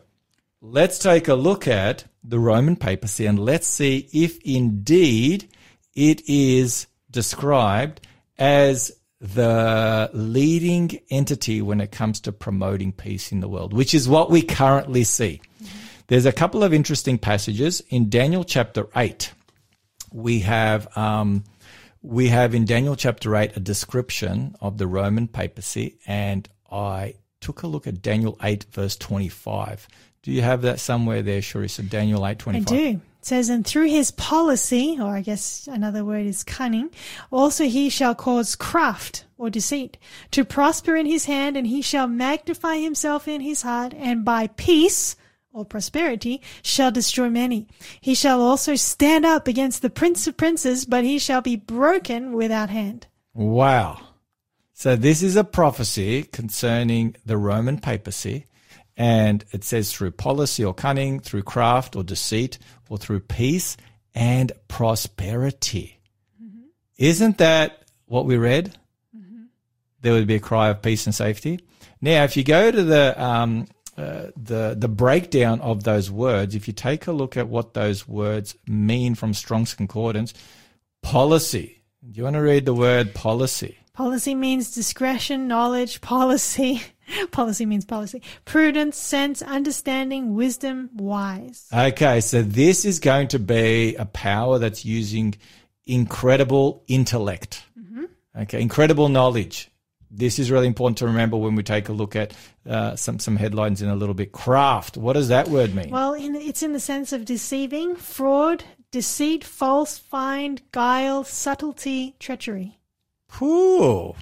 let's 0.61 0.99
take 0.99 1.27
a 1.27 1.35
look 1.35 1.67
at 1.67 2.05
the 2.23 2.39
Roman 2.39 2.77
papacy 2.77 3.25
and 3.25 3.37
let's 3.37 3.67
see 3.67 4.07
if 4.13 4.39
indeed 4.45 5.49
it 5.95 6.27
is 6.29 6.87
described 7.11 8.07
as 8.37 8.98
the 9.21 10.09
leading 10.13 10.99
entity 11.09 11.61
when 11.61 11.81
it 11.81 11.91
comes 11.91 12.21
to 12.21 12.31
promoting 12.31 12.91
peace 12.91 13.31
in 13.31 13.41
the 13.41 13.49
world, 13.49 13.73
which 13.73 13.93
is 13.93 14.07
what 14.07 14.31
we 14.31 14.41
currently 14.41 15.03
see. 15.03 15.41
There's 16.07 16.25
a 16.25 16.31
couple 16.31 16.63
of 16.63 16.73
interesting 16.73 17.17
passages 17.17 17.81
in 17.89 18.09
Daniel 18.09 18.43
chapter 18.43 18.87
8. 18.95 19.33
We 20.11 20.39
have, 20.39 20.97
um, 20.97 21.43
we 22.01 22.29
have 22.29 22.55
in 22.55 22.65
Daniel 22.65 22.95
chapter 22.95 23.35
8 23.35 23.57
a 23.57 23.59
description 23.59 24.55
of 24.61 24.77
the 24.77 24.87
Roman 24.87 25.27
papacy, 25.27 25.99
and 26.07 26.47
I 26.71 27.15
took 27.41 27.63
a 27.63 27.67
look 27.67 27.87
at 27.87 28.01
Daniel 28.01 28.37
8, 28.41 28.65
verse 28.71 28.95
25. 28.95 29.87
Do 30.23 30.31
you 30.31 30.41
have 30.41 30.63
that 30.63 30.79
somewhere 30.79 31.21
there, 31.21 31.41
Charissa? 31.41 31.87
Daniel 31.87 32.25
8, 32.25 32.29
I 32.29 32.33
25. 32.35 32.67
do. 32.67 33.01
It 33.19 33.25
says, 33.25 33.49
and 33.49 33.67
through 33.67 33.87
his 33.87 34.11
policy, 34.11 34.97
or 34.99 35.07
I 35.07 35.21
guess 35.21 35.67
another 35.69 36.05
word 36.05 36.25
is 36.25 36.43
cunning, 36.43 36.89
also 37.31 37.65
he 37.65 37.89
shall 37.89 38.15
cause 38.15 38.55
craft 38.55 39.25
or 39.37 39.49
deceit 39.49 39.97
to 40.31 40.45
prosper 40.45 40.95
in 40.95 41.05
his 41.05 41.25
hand, 41.25 41.57
and 41.57 41.67
he 41.67 41.81
shall 41.81 42.07
magnify 42.07 42.77
himself 42.77 43.27
in 43.27 43.41
his 43.41 43.61
heart, 43.63 43.93
and 43.93 44.23
by 44.23 44.47
peace 44.47 45.17
or 45.51 45.65
prosperity 45.65 46.41
shall 46.61 46.91
destroy 46.91 47.29
many. 47.29 47.67
He 47.99 48.15
shall 48.15 48.41
also 48.41 48.75
stand 48.75 49.25
up 49.25 49.47
against 49.47 49.81
the 49.81 49.89
prince 49.89 50.25
of 50.27 50.37
princes, 50.37 50.85
but 50.85 51.03
he 51.03 51.19
shall 51.19 51.41
be 51.41 51.57
broken 51.57 52.33
without 52.33 52.69
hand. 52.69 53.07
Wow. 53.33 53.99
So 54.73 54.95
this 54.95 55.21
is 55.21 55.35
a 55.35 55.43
prophecy 55.43 56.23
concerning 56.23 57.15
the 57.25 57.37
Roman 57.37 57.79
papacy. 57.79 58.45
And 58.99 59.45
it 59.51 59.63
says 59.63 59.93
through 59.93 60.11
policy 60.11 60.63
or 60.63 60.73
cunning, 60.73 61.21
through 61.21 61.43
craft 61.43 61.95
or 61.95 62.03
deceit, 62.03 62.59
or 62.89 62.97
through 62.97 63.21
peace 63.21 63.77
and 64.13 64.51
prosperity. 64.67 65.99
Isn't 66.97 67.37
that 67.37 67.83
what 68.07 68.25
we 68.25 68.37
read? 68.37 68.77
There 70.01 70.13
would 70.13 70.27
be 70.27 70.35
a 70.35 70.39
cry 70.39 70.69
of 70.69 70.81
peace 70.81 71.05
and 71.05 71.15
safety. 71.15 71.61
Now, 72.01 72.23
if 72.23 72.35
you 72.35 72.43
go 72.43 72.71
to 72.71 72.83
the 72.83 73.21
um, 73.21 73.67
uh, 73.97 74.27
the 74.35 74.75
the 74.77 74.87
breakdown 74.87 75.59
of 75.61 75.83
those 75.83 76.11
words, 76.11 76.55
if 76.55 76.67
you 76.67 76.73
take 76.73 77.07
a 77.07 77.11
look 77.11 77.35
at 77.37 77.47
what 77.47 77.73
those 77.73 78.07
words 78.07 78.55
mean 78.67 79.15
from 79.15 79.33
Strong's 79.33 79.73
Concordance, 79.73 80.33
policy. 81.01 81.81
Do 82.09 82.17
you 82.17 82.23
want 82.23 82.35
to 82.35 82.41
read 82.41 82.65
the 82.65 82.73
word 82.73 83.13
policy? 83.13 83.77
Policy 83.93 84.35
means 84.35 84.73
discretion, 84.73 85.47
knowledge, 85.47 85.99
policy. 86.01 86.81
policy 87.31 87.65
means 87.65 87.85
policy. 87.85 88.21
Prudence, 88.45 88.97
sense, 88.97 89.41
understanding, 89.41 90.35
wisdom, 90.35 90.89
wise. 90.93 91.67
Okay, 91.73 92.21
so 92.21 92.41
this 92.41 92.85
is 92.85 92.99
going 92.99 93.27
to 93.29 93.39
be 93.39 93.95
a 93.95 94.05
power 94.05 94.59
that's 94.59 94.85
using 94.85 95.35
incredible 95.85 96.83
intellect. 96.87 97.63
Okay, 98.37 98.61
incredible 98.61 99.09
knowledge. 99.09 99.69
This 100.11 100.39
is 100.39 100.49
really 100.49 100.67
important 100.67 100.99
to 100.99 101.07
remember 101.07 101.35
when 101.35 101.55
we 101.55 101.63
take 101.63 101.89
a 101.89 101.93
look 101.93 102.15
at 102.15 102.33
uh, 102.67 102.95
some 102.95 103.19
some 103.19 103.35
headlines 103.35 103.81
in 103.81 103.89
a 103.89 103.95
little 103.95 104.15
bit. 104.15 104.31
Craft. 104.31 104.97
What 104.97 105.13
does 105.13 105.27
that 105.27 105.49
word 105.49 105.75
mean? 105.75 105.89
Well, 105.89 106.13
in, 106.13 106.35
it's 106.35 106.63
in 106.63 106.73
the 106.73 106.79
sense 106.79 107.11
of 107.11 107.25
deceiving, 107.25 107.95
fraud, 107.95 108.63
deceit, 108.91 109.43
false, 109.43 109.97
find, 109.97 110.61
guile, 110.71 111.23
subtlety, 111.23 112.15
treachery, 112.19 112.79
Ooh. 113.41 114.15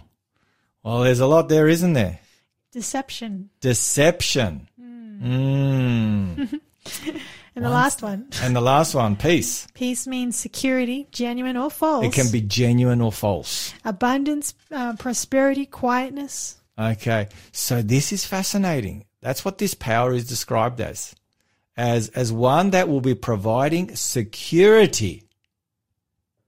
Well, 0.83 1.01
there's 1.01 1.19
a 1.19 1.27
lot 1.27 1.49
there, 1.49 1.67
isn't 1.67 1.93
there? 1.93 2.19
Deception. 2.71 3.49
Deception. 3.61 4.67
Mm. 4.79 6.59
And 7.55 7.65
the 7.65 7.69
last 7.71 8.03
one, 8.03 8.29
And 8.43 8.55
the 8.55 8.61
last 8.61 8.93
one, 8.93 9.15
peace. 9.15 9.67
peace 9.73 10.05
means 10.05 10.35
security, 10.35 11.07
genuine 11.11 11.57
or 11.57 11.71
false. 11.71 12.05
It 12.05 12.13
can 12.13 12.31
be 12.31 12.39
genuine 12.39 13.01
or 13.01 13.11
false. 13.11 13.73
abundance, 13.83 14.53
uh, 14.71 14.95
prosperity, 14.95 15.65
quietness. 15.65 16.57
Okay. 16.77 17.29
So 17.51 17.81
this 17.81 18.13
is 18.13 18.27
fascinating. 18.27 19.05
That's 19.21 19.43
what 19.43 19.57
this 19.57 19.73
power 19.73 20.13
is 20.13 20.27
described 20.27 20.79
as. 20.79 21.15
As, 21.75 22.09
as 22.09 22.31
one 22.31 22.69
that 22.69 22.87
will 22.87 23.01
be 23.01 23.15
providing 23.15 23.95
security, 23.95 25.23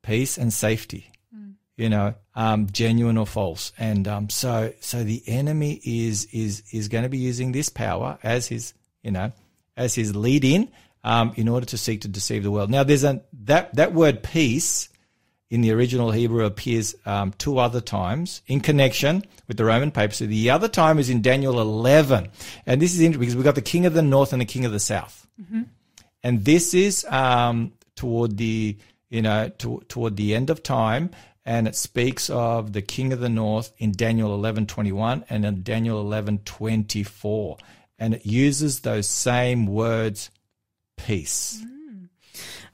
peace 0.04 0.38
and 0.38 0.54
safety. 0.54 1.12
You 1.76 1.90
know, 1.90 2.14
um, 2.40 2.68
genuine 2.72 3.18
or 3.18 3.28
false. 3.28 3.74
And, 3.78 4.08
um, 4.08 4.30
so, 4.30 4.74
so 4.80 5.04
the 5.04 5.22
enemy 5.28 5.82
is, 5.84 6.26
is, 6.32 6.64
is 6.72 6.88
going 6.88 7.04
to 7.04 7.10
be 7.10 7.18
using 7.18 7.52
this 7.52 7.68
power 7.68 8.18
as 8.24 8.48
his, 8.48 8.74
you 9.04 9.12
know, 9.12 9.34
as 9.76 9.94
his 9.94 10.16
lead 10.16 10.46
in, 10.46 10.70
um, 11.04 11.34
in 11.36 11.50
order 11.50 11.66
to 11.66 11.78
seek 11.78 12.00
to 12.02 12.08
deceive 12.08 12.44
the 12.44 12.52
world. 12.52 12.70
Now 12.70 12.84
there's 12.86 13.04
a, 13.04 13.22
that, 13.44 13.76
that 13.76 13.94
word 13.94 14.24
peace, 14.24 14.88
in 15.50 15.62
the 15.62 15.72
original 15.72 16.12
Hebrew 16.12 16.46
appears 16.46 16.96
um, 17.06 17.34
two 17.38 17.58
other 17.58 17.82
times 17.82 18.42
in 18.46 18.62
connection 18.62 19.24
with 19.48 19.58
the 19.58 19.66
Roman 19.66 19.90
papacy. 19.90 20.28
The 20.28 20.52
other 20.52 20.68
time 20.68 21.00
is 21.00 21.10
in 21.10 21.24
Daniel 21.24 21.60
11. 21.60 22.30
And 22.68 22.82
this 22.82 22.94
is 22.94 23.02
interesting 23.02 23.20
because 23.20 23.36
we've 23.36 23.44
got 23.44 23.56
the 23.56 23.62
king 23.64 23.88
of 23.88 23.94
the 23.94 24.04
north 24.04 24.32
and 24.32 24.42
the 24.42 24.46
king 24.46 24.66
of 24.66 24.72
the 24.72 24.80
south. 24.80 25.28
And 26.22 26.46
this 26.46 26.76
is 26.76 27.04
um, 27.06 27.74
toward 27.96 28.38
the, 28.38 28.78
you 29.10 29.22
know, 29.24 29.50
to, 29.58 29.82
toward 29.88 30.18
the 30.18 30.36
end 30.36 30.52
of 30.52 30.62
time. 30.62 31.10
And 31.46 31.68
it 31.68 31.76
speaks 31.76 32.30
of 32.30 32.74
the 32.74 32.82
king 32.82 33.14
of 33.14 33.20
the 33.20 33.30
north 33.30 33.72
in 33.78 33.92
Daniel 33.92 34.38
11:21 34.38 35.24
and 35.30 35.46
in 35.46 35.64
Daniel 35.64 36.04
11:24. 36.04 37.58
And 37.98 38.14
it 38.14 38.26
uses 38.26 38.82
those 38.82 39.08
same 39.08 39.66
words, 39.66 40.30
peace. 40.96 41.62
Mm. 41.64 42.10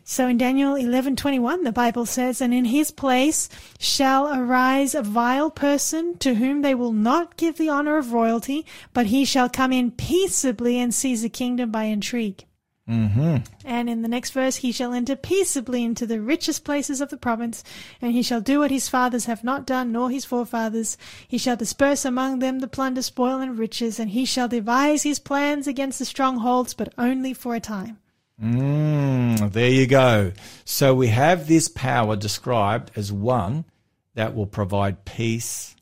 So 0.07 0.27
in 0.27 0.37
Daniel 0.37 0.75
11:21 0.75 1.63
the 1.63 1.71
Bible 1.71 2.05
says 2.05 2.39
and 2.39 2.53
in 2.53 2.65
his 2.65 2.91
place 2.91 3.49
shall 3.79 4.27
arise 4.27 4.93
a 4.93 5.01
vile 5.01 5.49
person 5.49 6.17
to 6.19 6.35
whom 6.35 6.61
they 6.61 6.75
will 6.75 6.93
not 6.93 7.37
give 7.37 7.57
the 7.57 7.69
honor 7.69 7.97
of 7.97 8.13
royalty 8.13 8.67
but 8.93 9.07
he 9.07 9.25
shall 9.25 9.49
come 9.49 9.73
in 9.73 9.89
peaceably 9.89 10.77
and 10.77 10.93
seize 10.93 11.23
the 11.23 11.29
kingdom 11.29 11.71
by 11.71 11.85
intrigue. 11.85 12.45
Mm-hmm. 12.89 13.37
And 13.65 13.89
in 13.89 14.03
the 14.03 14.07
next 14.07 14.31
verse, 14.31 14.57
he 14.57 14.71
shall 14.71 14.93
enter 14.93 15.15
peaceably 15.15 15.83
into 15.83 16.05
the 16.05 16.21
richest 16.21 16.63
places 16.63 17.01
of 17.01 17.09
the 17.09 17.17
province, 17.17 17.63
and 17.99 18.11
he 18.11 18.21
shall 18.21 18.41
do 18.41 18.59
what 18.59 18.69
his 18.69 18.87
fathers 18.87 19.25
have 19.25 19.43
not 19.43 19.65
done, 19.65 19.91
nor 19.91 20.11
his 20.11 20.23
forefathers. 20.23 20.95
He 21.27 21.39
shall 21.39 21.55
disperse 21.55 22.05
among 22.05 22.39
them 22.39 22.59
the 22.59 22.67
plunder, 22.67 23.01
spoil, 23.01 23.39
and 23.39 23.57
riches, 23.57 23.99
and 23.99 24.11
he 24.11 24.25
shall 24.25 24.47
devise 24.47 25.01
his 25.01 25.17
plans 25.17 25.67
against 25.67 25.97
the 25.97 26.05
strongholds, 26.05 26.75
but 26.75 26.93
only 26.97 27.33
for 27.33 27.55
a 27.55 27.59
time. 27.59 27.97
Mm, 28.41 29.51
there 29.51 29.69
you 29.69 29.87
go. 29.87 30.33
So 30.65 30.93
we 30.93 31.07
have 31.07 31.47
this 31.47 31.69
power 31.69 32.15
described 32.15 32.91
as 32.95 33.11
one 33.11 33.65
that 34.13 34.35
will 34.35 34.45
provide 34.45 35.05
peace 35.05 35.75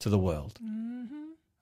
to 0.00 0.08
the 0.08 0.18
world. 0.18 0.58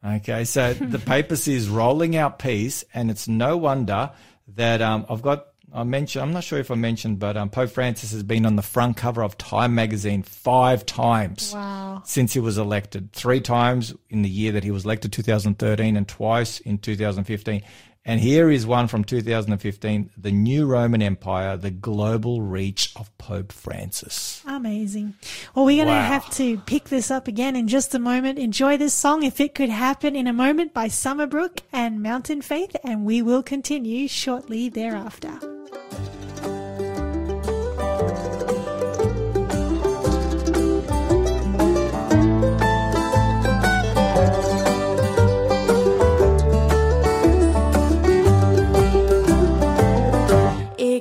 Okay, 0.04 0.44
so 0.44 0.72
the 0.72 0.98
papacy 1.04 1.54
is 1.54 1.68
rolling 1.68 2.16
out 2.16 2.38
peace, 2.38 2.84
and 2.94 3.10
it's 3.10 3.26
no 3.26 3.56
wonder 3.56 4.12
that 4.54 4.82
um, 4.82 5.06
I've 5.08 5.22
got. 5.22 5.46
I 5.74 5.82
mentioned. 5.82 6.22
I'm 6.22 6.32
not 6.32 6.44
sure 6.44 6.60
if 6.60 6.70
I 6.70 6.76
mentioned, 6.76 7.18
but 7.18 7.36
um, 7.36 7.50
Pope 7.50 7.70
Francis 7.70 8.12
has 8.12 8.22
been 8.22 8.46
on 8.46 8.54
the 8.54 8.62
front 8.62 8.96
cover 8.96 9.22
of 9.22 9.36
Time 9.36 9.74
magazine 9.74 10.22
five 10.22 10.86
times 10.86 11.52
Wow. 11.52 12.02
since 12.04 12.32
he 12.32 12.38
was 12.40 12.56
elected. 12.56 13.12
Three 13.12 13.40
times 13.40 13.92
in 14.08 14.22
the 14.22 14.28
year 14.28 14.52
that 14.52 14.62
he 14.62 14.70
was 14.70 14.84
elected, 14.84 15.12
2013, 15.12 15.96
and 15.96 16.06
twice 16.06 16.60
in 16.60 16.78
2015. 16.78 17.62
And 18.08 18.20
here 18.20 18.48
is 18.52 18.64
one 18.64 18.86
from 18.86 19.02
2015 19.02 20.10
The 20.16 20.30
New 20.30 20.64
Roman 20.66 21.02
Empire, 21.02 21.56
the 21.56 21.72
global 21.72 22.40
reach 22.40 22.92
of 22.94 23.10
Pope 23.18 23.50
Francis. 23.50 24.42
Amazing. 24.46 25.14
Well, 25.56 25.64
we're 25.64 25.84
going 25.84 25.88
to 25.88 25.92
Wow. 25.94 26.06
have 26.06 26.30
to 26.36 26.58
pick 26.58 26.84
this 26.84 27.10
up 27.10 27.26
again 27.26 27.56
in 27.56 27.66
just 27.66 27.96
a 27.96 27.98
moment. 27.98 28.38
Enjoy 28.38 28.76
this 28.76 28.94
song, 28.94 29.24
If 29.24 29.40
It 29.40 29.56
Could 29.56 29.70
Happen 29.70 30.14
in 30.14 30.28
a 30.28 30.32
Moment 30.32 30.72
by 30.72 30.86
Summerbrook 30.86 31.62
and 31.72 32.00
Mountain 32.00 32.42
Faith, 32.42 32.76
and 32.84 33.04
we 33.04 33.22
will 33.22 33.42
continue 33.42 34.06
shortly 34.06 34.68
thereafter. 34.68 35.40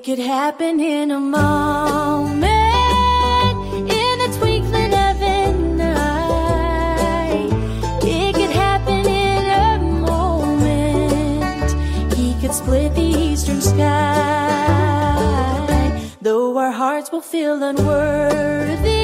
Could 0.06 0.20
happen 0.20 0.80
in 0.80 1.10
a 1.10 1.20
moment, 1.20 2.44
in 3.90 4.20
the 4.22 4.30
twinkling 4.38 4.94
of 4.94 5.20
an 5.20 5.82
eye. 5.82 7.50
It 8.04 8.36
could 8.36 8.52
happen 8.52 9.04
in 9.08 9.46
a 9.50 9.80
moment. 10.06 11.72
He 12.14 12.36
could 12.40 12.54
split 12.54 12.94
the 12.94 13.02
eastern 13.02 13.62
sky. 13.62 13.90
Though 16.22 16.56
our 16.56 16.70
hearts 16.70 17.12
will 17.12 17.22
feel 17.22 17.64
unworthy, 17.64 18.95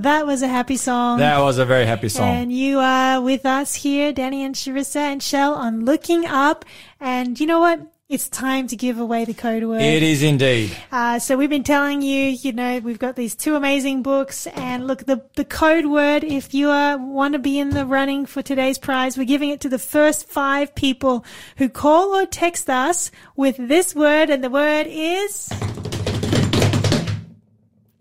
That 0.00 0.26
was 0.26 0.42
a 0.42 0.48
happy 0.48 0.76
song. 0.76 1.18
That 1.18 1.38
was 1.40 1.58
a 1.58 1.64
very 1.64 1.86
happy 1.86 2.08
song. 2.08 2.28
And 2.28 2.52
you 2.52 2.78
are 2.78 3.20
with 3.20 3.46
us 3.46 3.74
here, 3.74 4.12
Danny 4.12 4.44
and 4.44 4.54
Charissa 4.54 4.96
and 4.96 5.22
Shell, 5.22 5.54
on 5.54 5.84
Looking 5.84 6.26
Up. 6.26 6.64
And 7.00 7.38
you 7.38 7.46
know 7.46 7.60
what? 7.60 7.80
It's 8.06 8.28
time 8.28 8.66
to 8.66 8.76
give 8.76 8.98
away 8.98 9.24
the 9.24 9.32
code 9.32 9.64
word. 9.64 9.80
It 9.80 10.02
is 10.02 10.22
indeed. 10.22 10.76
Uh, 10.92 11.18
so 11.18 11.38
we've 11.38 11.48
been 11.48 11.64
telling 11.64 12.02
you, 12.02 12.26
you 12.26 12.52
know, 12.52 12.78
we've 12.80 12.98
got 12.98 13.16
these 13.16 13.34
two 13.34 13.56
amazing 13.56 14.02
books, 14.02 14.46
and 14.46 14.86
look, 14.86 15.06
the 15.06 15.24
the 15.36 15.44
code 15.44 15.86
word. 15.86 16.22
If 16.22 16.52
you 16.52 16.70
uh, 16.70 16.98
want 16.98 17.32
to 17.32 17.38
be 17.38 17.58
in 17.58 17.70
the 17.70 17.86
running 17.86 18.26
for 18.26 18.42
today's 18.42 18.76
prize, 18.76 19.16
we're 19.16 19.24
giving 19.24 19.48
it 19.48 19.60
to 19.62 19.70
the 19.70 19.78
first 19.78 20.28
five 20.28 20.74
people 20.74 21.24
who 21.56 21.70
call 21.70 22.14
or 22.14 22.26
text 22.26 22.68
us 22.68 23.10
with 23.36 23.56
this 23.56 23.94
word, 23.94 24.28
and 24.28 24.44
the 24.44 24.50
word 24.50 24.86
is 24.86 25.48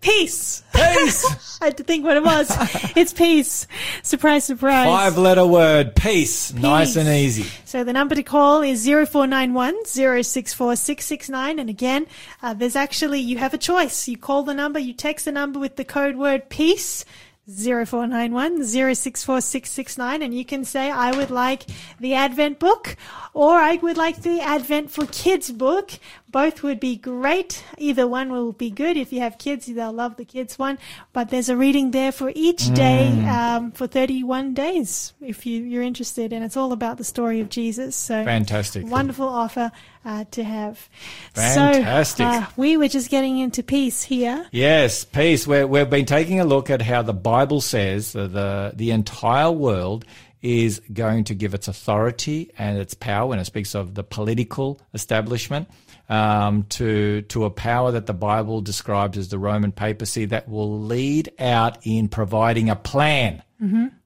peace. 0.03 0.63
Peace. 0.73 1.59
I 1.61 1.65
had 1.65 1.77
to 1.77 1.83
think 1.83 2.03
what 2.03 2.17
it 2.17 2.23
was. 2.23 2.47
it's 2.95 3.13
peace. 3.13 3.67
Surprise, 4.03 4.43
surprise. 4.43 4.85
Five 4.85 5.17
letter 5.17 5.47
word. 5.47 5.95
Peace. 5.95 6.53
Nice 6.53 6.95
and 6.95 7.07
easy. 7.07 7.45
So 7.65 7.83
the 7.83 7.93
number 7.93 8.13
to 8.13 8.23
call 8.23 8.61
is 8.61 8.85
0491 8.85 9.85
064 9.85 10.75
669. 10.75 11.59
And 11.59 11.69
again, 11.69 12.05
uh, 12.41 12.53
there's 12.53 12.75
actually, 12.75 13.21
you 13.21 13.37
have 13.37 13.53
a 13.53 13.57
choice. 13.57 14.07
You 14.07 14.17
call 14.17 14.43
the 14.43 14.53
number, 14.53 14.77
you 14.77 14.93
text 14.93 15.25
the 15.25 15.31
number 15.31 15.59
with 15.59 15.77
the 15.77 15.85
code 15.85 16.17
word 16.17 16.49
peace. 16.49 17.05
0491 17.45 18.63
064 18.63 19.41
669 19.41 20.21
and 20.21 20.33
you 20.33 20.45
can 20.45 20.63
say 20.63 20.89
I 20.89 21.11
would 21.11 21.29
like 21.29 21.65
the 21.99 22.13
Advent 22.13 22.57
book 22.57 22.95
or 23.33 23.57
I 23.57 23.75
would 23.75 23.97
like 23.97 24.21
the 24.21 24.39
Advent 24.39 24.91
for 24.91 25.05
Kids 25.07 25.51
book. 25.51 25.91
Both 26.33 26.63
would 26.63 26.79
be 26.79 26.95
great. 26.95 27.63
Either 27.77 28.07
one 28.07 28.31
will 28.31 28.53
be 28.53 28.71
good. 28.71 28.97
If 28.97 29.13
you 29.13 29.19
have 29.19 29.37
kids, 29.37 29.67
they'll 29.67 29.93
love 29.93 30.17
the 30.17 30.25
kids 30.25 30.57
one. 30.57 30.79
But 31.13 31.29
there's 31.29 31.47
a 31.47 31.55
reading 31.55 31.91
there 31.91 32.11
for 32.11 32.31
each 32.33 32.73
day 32.73 33.09
um, 33.29 33.71
for 33.71 33.85
31 33.85 34.55
days 34.55 35.13
if 35.21 35.45
you, 35.45 35.61
you're 35.61 35.83
interested. 35.83 36.33
And 36.33 36.43
it's 36.43 36.57
all 36.57 36.73
about 36.73 36.97
the 36.97 37.03
story 37.03 37.39
of 37.39 37.49
Jesus. 37.49 37.95
So 37.95 38.25
Fantastic. 38.25 38.83
wonderful 38.87 39.27
offer 39.27 39.71
uh, 40.03 40.25
to 40.31 40.43
have. 40.43 40.89
Fantastic. 41.35 42.25
So 42.25 42.31
uh, 42.31 42.47
we 42.57 42.77
were 42.77 42.87
just 42.87 43.11
getting 43.11 43.37
into 43.37 43.61
peace 43.61 44.01
here. 44.01 44.47
Yes, 44.51 45.05
peace. 45.05 45.45
We're, 45.45 45.67
we've 45.67 45.87
been 45.87 46.07
taking 46.07 46.39
a 46.39 46.45
look 46.45 46.71
at 46.71 46.81
how 46.81 47.03
the 47.03 47.13
Bible 47.13 47.61
says 47.61 48.13
that 48.13 48.33
the, 48.33 48.73
the 48.75 48.89
entire 48.89 49.51
world 49.51 50.03
is 50.41 50.81
going 50.91 51.25
to 51.25 51.35
give 51.35 51.53
its 51.53 51.67
authority 51.67 52.51
and 52.57 52.79
its 52.79 52.95
power 52.95 53.27
when 53.27 53.37
it 53.37 53.45
speaks 53.45 53.75
of 53.75 53.93
the 53.93 54.03
political 54.03 54.81
establishment 54.95 55.69
um, 56.09 56.63
to, 56.69 57.21
to 57.23 57.45
a 57.45 57.49
power 57.49 57.91
that 57.91 58.05
the 58.05 58.13
Bible 58.13 58.61
describes 58.61 59.17
as 59.17 59.29
the 59.29 59.39
Roman 59.39 59.71
papacy 59.71 60.25
that 60.25 60.47
will 60.49 60.81
lead 60.81 61.31
out 61.39 61.77
in 61.83 62.07
providing 62.07 62.69
a 62.69 62.75
plan 62.75 63.41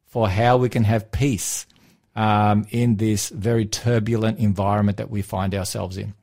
for 0.05 0.29
how 0.29 0.57
we 0.57 0.69
can 0.69 0.83
have 0.83 1.11
peace 1.11 1.65
um, 2.15 2.65
in 2.71 2.97
this 2.97 3.29
very 3.29 3.65
turbulent 3.65 4.39
environment 4.39 4.97
that 4.97 5.09
we 5.09 5.21
find 5.21 5.53
ourselves 5.53 5.97
in. 5.97 6.13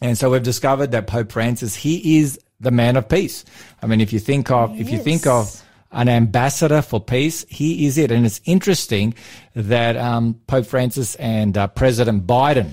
And 0.00 0.16
so 0.18 0.30
we've 0.30 0.42
discovered 0.42 0.92
that 0.92 1.06
Pope 1.06 1.32
Francis, 1.32 1.74
he 1.74 2.18
is 2.18 2.38
the 2.60 2.70
man 2.70 2.96
of 2.96 3.08
peace. 3.08 3.44
I 3.82 3.86
mean, 3.86 4.00
if 4.00 4.12
you 4.12 4.18
think 4.20 4.50
of, 4.50 4.78
if 4.78 4.90
you 4.90 4.98
think 4.98 5.26
of 5.26 5.62
an 5.90 6.08
ambassador 6.08 6.82
for 6.82 7.00
peace, 7.00 7.46
he 7.48 7.86
is 7.86 7.96
it. 7.98 8.10
And 8.10 8.26
it's 8.26 8.40
interesting 8.44 9.14
that 9.54 9.96
um, 9.96 10.40
Pope 10.46 10.66
Francis 10.66 11.14
and 11.16 11.56
uh, 11.56 11.68
President 11.68 12.26
Biden, 12.26 12.70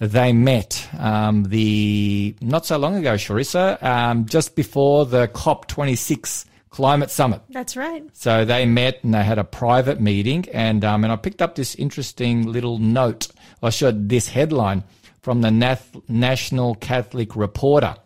they 0.00 0.32
met 0.32 0.88
um, 0.98 1.44
the 1.44 2.34
not 2.40 2.64
so 2.64 2.78
long 2.78 2.96
ago, 2.96 3.14
Charissa, 3.14 3.80
um, 3.82 4.24
just 4.24 4.56
before 4.56 5.04
the 5.04 5.28
COP26 5.28 6.46
climate 6.70 7.10
summit. 7.10 7.42
That's 7.50 7.76
right. 7.76 8.04
So 8.14 8.44
they 8.46 8.64
met 8.64 9.04
and 9.04 9.12
they 9.12 9.22
had 9.22 9.38
a 9.38 9.44
private 9.44 10.00
meeting, 10.00 10.48
and 10.52 10.84
um, 10.84 11.04
and 11.04 11.12
I 11.12 11.16
picked 11.16 11.42
up 11.42 11.54
this 11.54 11.74
interesting 11.74 12.50
little 12.50 12.78
note. 12.78 13.28
I 13.62 13.68
showed 13.68 14.08
this 14.08 14.28
headline 14.28 14.84
from 15.20 15.42
the 15.42 15.50
Nath- 15.50 15.96
National 16.08 16.74
Catholic 16.76 17.36
Reporter. 17.36 17.96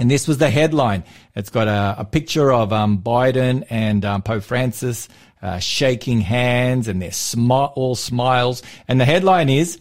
And 0.00 0.10
this 0.10 0.26
was 0.26 0.38
the 0.38 0.50
headline. 0.50 1.04
It's 1.36 1.50
got 1.50 1.68
a, 1.68 2.00
a 2.00 2.04
picture 2.06 2.50
of 2.50 2.72
um, 2.72 2.98
Biden 3.02 3.66
and 3.68 4.02
um, 4.04 4.22
Pope 4.22 4.42
Francis 4.42 5.08
uh, 5.42 5.58
shaking 5.58 6.22
hands, 6.22 6.88
and 6.88 7.00
they're 7.00 7.10
smi- 7.10 7.72
all 7.76 7.94
smiles. 7.94 8.62
And 8.88 9.00
the 9.00 9.04
headline 9.04 9.50
is 9.50 9.78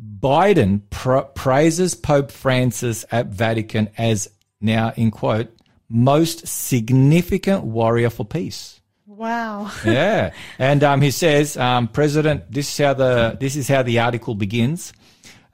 Biden 0.00 0.82
pra- 0.90 1.24
praises 1.24 1.94
Pope 1.94 2.30
Francis 2.30 3.04
at 3.10 3.26
Vatican 3.26 3.90
as 3.98 4.28
now, 4.60 4.92
in 4.96 5.10
quote, 5.10 5.48
most 5.88 6.46
significant 6.46 7.64
warrior 7.64 8.10
for 8.10 8.24
peace. 8.24 8.80
Wow. 9.06 9.70
Yeah, 9.84 10.32
and 10.58 10.82
um, 10.82 11.00
he 11.02 11.10
says, 11.10 11.56
um, 11.56 11.88
President, 11.88 12.50
this 12.50 12.70
is 12.70 12.78
how 12.78 12.94
the 12.94 13.36
this 13.38 13.56
is 13.56 13.68
how 13.68 13.82
the 13.82 13.98
article 13.98 14.34
begins 14.34 14.92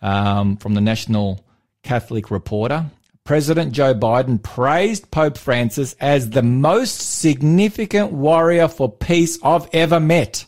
um, 0.03 0.57
from 0.57 0.75
the 0.75 0.81
National 0.81 1.45
Catholic 1.83 2.31
Reporter. 2.31 2.87
President 3.25 3.73
Joe 3.73 3.93
Biden 3.93 4.41
praised 4.41 5.11
Pope 5.11 5.37
Francis 5.37 5.97
as 5.99 6.31
the 6.31 6.43
most 6.43 7.21
significant 7.21 8.13
warrior 8.13 8.69
for 8.69 8.91
peace 8.91 9.37
I've 9.43 9.69
ever 9.73 9.99
met 9.99 10.47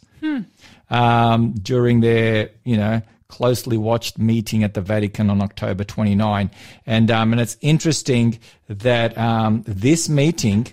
um, 0.88 1.54
during 1.60 2.00
their, 2.00 2.50
you 2.64 2.76
know, 2.76 3.02
closely 3.28 3.76
watched 3.76 4.18
meeting 4.18 4.64
at 4.64 4.74
the 4.74 4.80
Vatican 4.80 5.30
on 5.30 5.42
October 5.42 5.84
29. 5.84 6.50
And, 6.86 7.10
um, 7.10 7.32
and 7.32 7.40
it's 7.40 7.56
interesting 7.60 8.38
that 8.68 9.16
um, 9.18 9.64
this 9.66 10.08
meeting, 10.08 10.68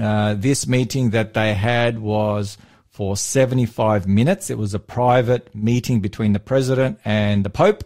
uh, 0.00 0.34
this 0.34 0.66
meeting 0.66 1.10
that 1.10 1.34
they 1.34 1.54
had 1.54 2.00
was 2.00 2.58
for 2.90 3.16
75 3.16 4.06
minutes. 4.06 4.50
It 4.50 4.58
was 4.58 4.74
a 4.74 4.78
private 4.78 5.54
meeting 5.54 6.00
between 6.00 6.32
the 6.32 6.40
president 6.40 6.98
and 7.04 7.44
the 7.44 7.50
Pope 7.50 7.84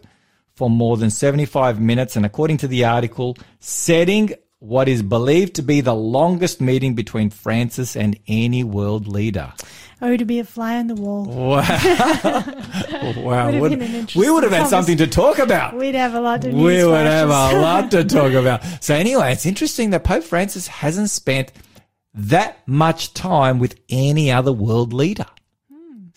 for 0.54 0.70
more 0.70 0.96
than 0.96 1.10
75 1.10 1.78
minutes. 1.78 2.16
And 2.16 2.24
according 2.24 2.56
to 2.58 2.68
the 2.68 2.84
article, 2.84 3.36
setting 3.60 4.32
what 4.58 4.88
is 4.88 5.02
believed 5.02 5.54
to 5.54 5.62
be 5.62 5.80
the 5.80 5.94
longest 5.94 6.60
meeting 6.60 6.94
between 6.94 7.30
Francis 7.30 7.94
and 7.94 8.18
any 8.26 8.64
world 8.64 9.06
leader. 9.06 9.52
Oh, 10.02 10.14
to 10.14 10.24
be 10.26 10.38
a 10.40 10.44
fly 10.44 10.76
on 10.76 10.88
the 10.88 10.94
wall. 10.94 11.24
Wow. 11.24 11.62
wow. 13.16 13.50
Would 13.50 13.60
Would- 13.60 13.70
been 13.70 13.82
an 13.82 13.94
interesting 13.94 14.20
we 14.20 14.30
would 14.30 14.42
have 14.42 14.52
had 14.52 14.68
something 14.68 14.98
to 14.98 15.06
talk 15.06 15.38
about. 15.38 15.74
We'd 15.74 15.94
have 15.94 16.14
a 16.14 16.20
lot 16.20 16.44
of 16.44 16.52
We 16.52 16.84
would 16.84 17.06
have 17.06 17.28
a 17.30 17.58
lot 17.60 17.90
to 17.92 18.04
talk 18.04 18.32
about. 18.32 18.62
So 18.84 18.94
anyway, 18.94 19.32
it's 19.32 19.46
interesting 19.46 19.90
that 19.90 20.04
Pope 20.04 20.24
Francis 20.24 20.66
hasn't 20.66 21.08
spent 21.10 21.50
that 22.12 22.58
much 22.66 23.14
time 23.14 23.58
with 23.58 23.78
any 23.88 24.30
other 24.30 24.52
world 24.52 24.92
leader. 24.92 25.26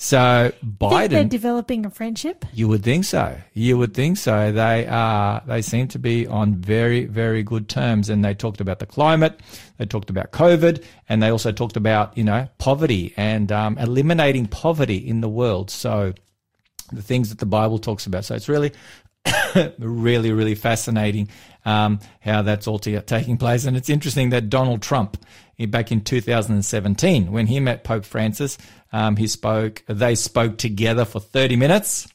So 0.01 0.53
think 0.53 0.80
they're 0.80 1.09
Biden, 1.09 1.30
developing 1.30 1.85
a 1.85 1.89
friendship. 1.89 2.45
you 2.53 2.69
would 2.69 2.85
think 2.85 3.03
so. 3.03 3.38
You 3.53 3.77
would 3.77 3.93
think 3.93 4.15
so. 4.15 4.49
They 4.49 4.88
are. 4.88 5.43
They 5.45 5.61
seem 5.61 5.89
to 5.89 5.99
be 5.99 6.26
on 6.26 6.55
very, 6.55 7.03
very 7.03 7.43
good 7.43 7.67
terms. 7.67 8.09
And 8.09 8.23
they 8.23 8.34
talked 8.34 8.61
about 8.61 8.80
the 8.80 8.85
climate. 8.85 9.41
They 9.77 9.85
talked 9.85 10.09
about 10.09 10.31
COVID, 10.31 10.85
and 11.09 11.21
they 11.21 11.27
also 11.27 11.51
talked 11.51 11.76
about 11.76 12.17
you 12.17 12.23
know 12.23 12.47
poverty 12.59 13.13
and 13.17 13.51
um, 13.51 13.77
eliminating 13.77 14.45
poverty 14.45 14.95
in 14.95 15.19
the 15.19 15.27
world. 15.27 15.69
So 15.69 16.13
the 16.93 17.01
things 17.01 17.27
that 17.27 17.39
the 17.39 17.45
Bible 17.45 17.77
talks 17.77 18.05
about. 18.05 18.23
So 18.23 18.35
it's 18.35 18.47
really, 18.47 18.71
really, 19.80 20.32
really 20.32 20.56
fascinating 20.56 21.30
um, 21.66 22.00
how 22.22 22.41
that's 22.41 22.68
all 22.68 22.80
t- 22.80 23.00
taking 23.02 23.38
place. 23.38 23.66
And 23.66 23.76
it's 23.76 23.90
interesting 23.90 24.30
that 24.30 24.50
Donald 24.50 24.82
Trump, 24.82 25.24
eh, 25.58 25.66
back 25.66 25.91
in 25.91 26.02
2017, 26.02 27.32
when 27.32 27.48
he 27.48 27.60
met 27.60 27.84
Pope 27.84 28.06
Francis, 28.06 28.58
um, 28.91 29.16
he 29.16 29.28
spoke. 29.28 29.84
They 29.88 30.16
spoke 30.16 30.58
together 30.58 31.06
for 31.06 31.20
30 31.20 31.56
minutes. 31.56 32.08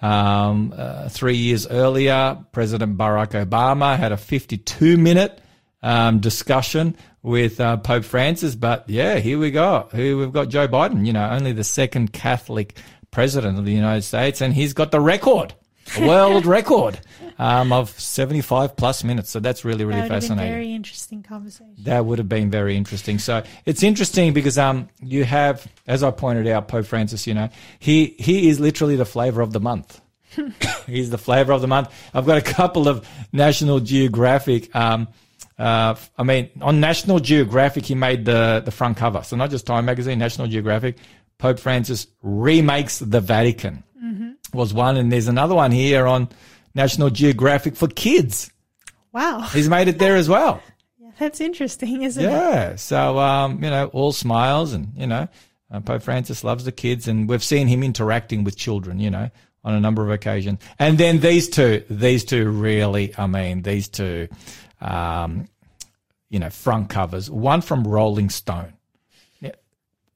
Um, 0.00 0.72
uh, 0.76 1.08
three 1.08 1.36
years 1.36 1.66
earlier, 1.66 2.38
President 2.52 2.96
Barack 2.96 3.44
Obama 3.44 3.96
had 3.96 4.12
a 4.12 4.16
52 4.16 4.96
minute 4.96 5.40
um, 5.82 6.20
discussion 6.20 6.96
with 7.22 7.60
uh, 7.60 7.76
Pope 7.78 8.04
Francis. 8.04 8.54
But 8.54 8.88
yeah, 8.88 9.18
here 9.18 9.38
we 9.38 9.50
go. 9.50 9.88
Here 9.92 10.16
we've 10.16 10.32
got 10.32 10.48
Joe 10.48 10.68
Biden, 10.68 11.06
you 11.06 11.12
know, 11.12 11.28
only 11.30 11.52
the 11.52 11.64
second 11.64 12.12
Catholic 12.12 12.76
president 13.10 13.58
of 13.58 13.64
the 13.64 13.72
United 13.72 14.02
States, 14.02 14.40
and 14.40 14.52
he's 14.54 14.72
got 14.72 14.90
the 14.90 15.00
record, 15.00 15.54
a 15.96 16.06
world 16.06 16.46
record 16.46 17.00
um, 17.38 17.72
of 17.72 17.90
75 17.90 18.76
plus 18.76 19.04
minutes. 19.04 19.30
So 19.30 19.40
that's 19.40 19.64
really, 19.64 19.84
really 19.84 20.00
that 20.00 20.04
would 20.04 20.12
have 20.12 20.20
been 20.20 20.28
fascinating. 20.28 20.52
very 20.52 20.72
interesting 20.74 21.22
conversation. 21.22 21.74
That 21.78 22.04
would 22.04 22.18
have 22.18 22.28
been 22.28 22.50
very 22.50 22.76
interesting. 22.76 23.18
So 23.18 23.42
it's 23.64 23.82
interesting 23.82 24.32
because 24.32 24.58
um 24.58 24.88
you 25.00 25.24
have, 25.24 25.66
as 25.86 26.02
I 26.02 26.10
pointed 26.10 26.46
out, 26.48 26.68
Pope 26.68 26.86
Francis. 26.86 27.26
You 27.26 27.34
know, 27.34 27.48
he 27.78 28.16
he 28.18 28.48
is 28.48 28.60
literally 28.60 28.96
the 28.96 29.06
flavor 29.06 29.40
of 29.40 29.52
the 29.52 29.60
month. 29.60 30.00
He's 30.86 31.10
the 31.10 31.18
flavor 31.18 31.52
of 31.52 31.60
the 31.60 31.68
month. 31.68 31.88
I've 32.12 32.26
got 32.26 32.38
a 32.38 32.42
couple 32.42 32.86
of 32.88 33.08
National 33.32 33.80
Geographic. 33.80 34.74
Um, 34.74 35.08
uh, 35.58 35.94
I 36.16 36.22
mean, 36.22 36.50
on 36.60 36.80
National 36.80 37.18
Geographic, 37.18 37.84
he 37.86 37.94
made 37.94 38.24
the 38.24 38.62
the 38.64 38.70
front 38.70 38.96
cover. 38.96 39.22
So 39.22 39.36
not 39.36 39.50
just 39.50 39.66
Time 39.66 39.84
Magazine, 39.84 40.18
National 40.18 40.46
Geographic. 40.48 40.98
Pope 41.38 41.60
Francis 41.60 42.08
remakes 42.20 42.98
the 42.98 43.20
Vatican 43.20 43.84
was 44.52 44.72
one, 44.72 44.96
and 44.96 45.12
there's 45.12 45.28
another 45.28 45.54
one 45.54 45.72
here 45.72 46.06
on 46.06 46.28
National 46.74 47.10
Geographic 47.10 47.76
for 47.76 47.88
kids. 47.88 48.50
Wow, 49.12 49.40
He's 49.40 49.68
made 49.68 49.88
it 49.88 49.98
there 49.98 50.16
as 50.16 50.28
well. 50.28 50.62
Yeah, 51.00 51.10
that's 51.18 51.40
interesting, 51.40 52.02
isn't 52.02 52.24
it? 52.24 52.28
Yeah. 52.28 52.76
So, 52.76 53.18
um, 53.18 53.62
you 53.64 53.70
know, 53.70 53.86
all 53.86 54.12
smiles 54.12 54.72
and, 54.72 54.92
you 54.96 55.06
know, 55.06 55.26
uh, 55.70 55.80
Pope 55.80 56.02
Francis 56.02 56.44
loves 56.44 56.64
the 56.64 56.72
kids 56.72 57.08
and 57.08 57.28
we've 57.28 57.42
seen 57.42 57.66
him 57.66 57.82
interacting 57.82 58.44
with 58.44 58.56
children, 58.56 59.00
you 59.00 59.10
know, 59.10 59.30
on 59.64 59.74
a 59.74 59.80
number 59.80 60.02
of 60.02 60.10
occasions. 60.10 60.60
And 60.78 60.98
then 60.98 61.20
these 61.20 61.48
two, 61.48 61.84
these 61.90 62.24
two 62.24 62.48
really, 62.48 63.14
I 63.16 63.26
mean, 63.26 63.62
these 63.62 63.88
two, 63.88 64.28
um, 64.80 65.48
you 66.30 66.38
know, 66.38 66.50
front 66.50 66.90
covers, 66.90 67.30
one 67.30 67.60
from 67.60 67.86
Rolling 67.86 68.30
Stone. 68.30 68.74
Yeah. 69.40 69.52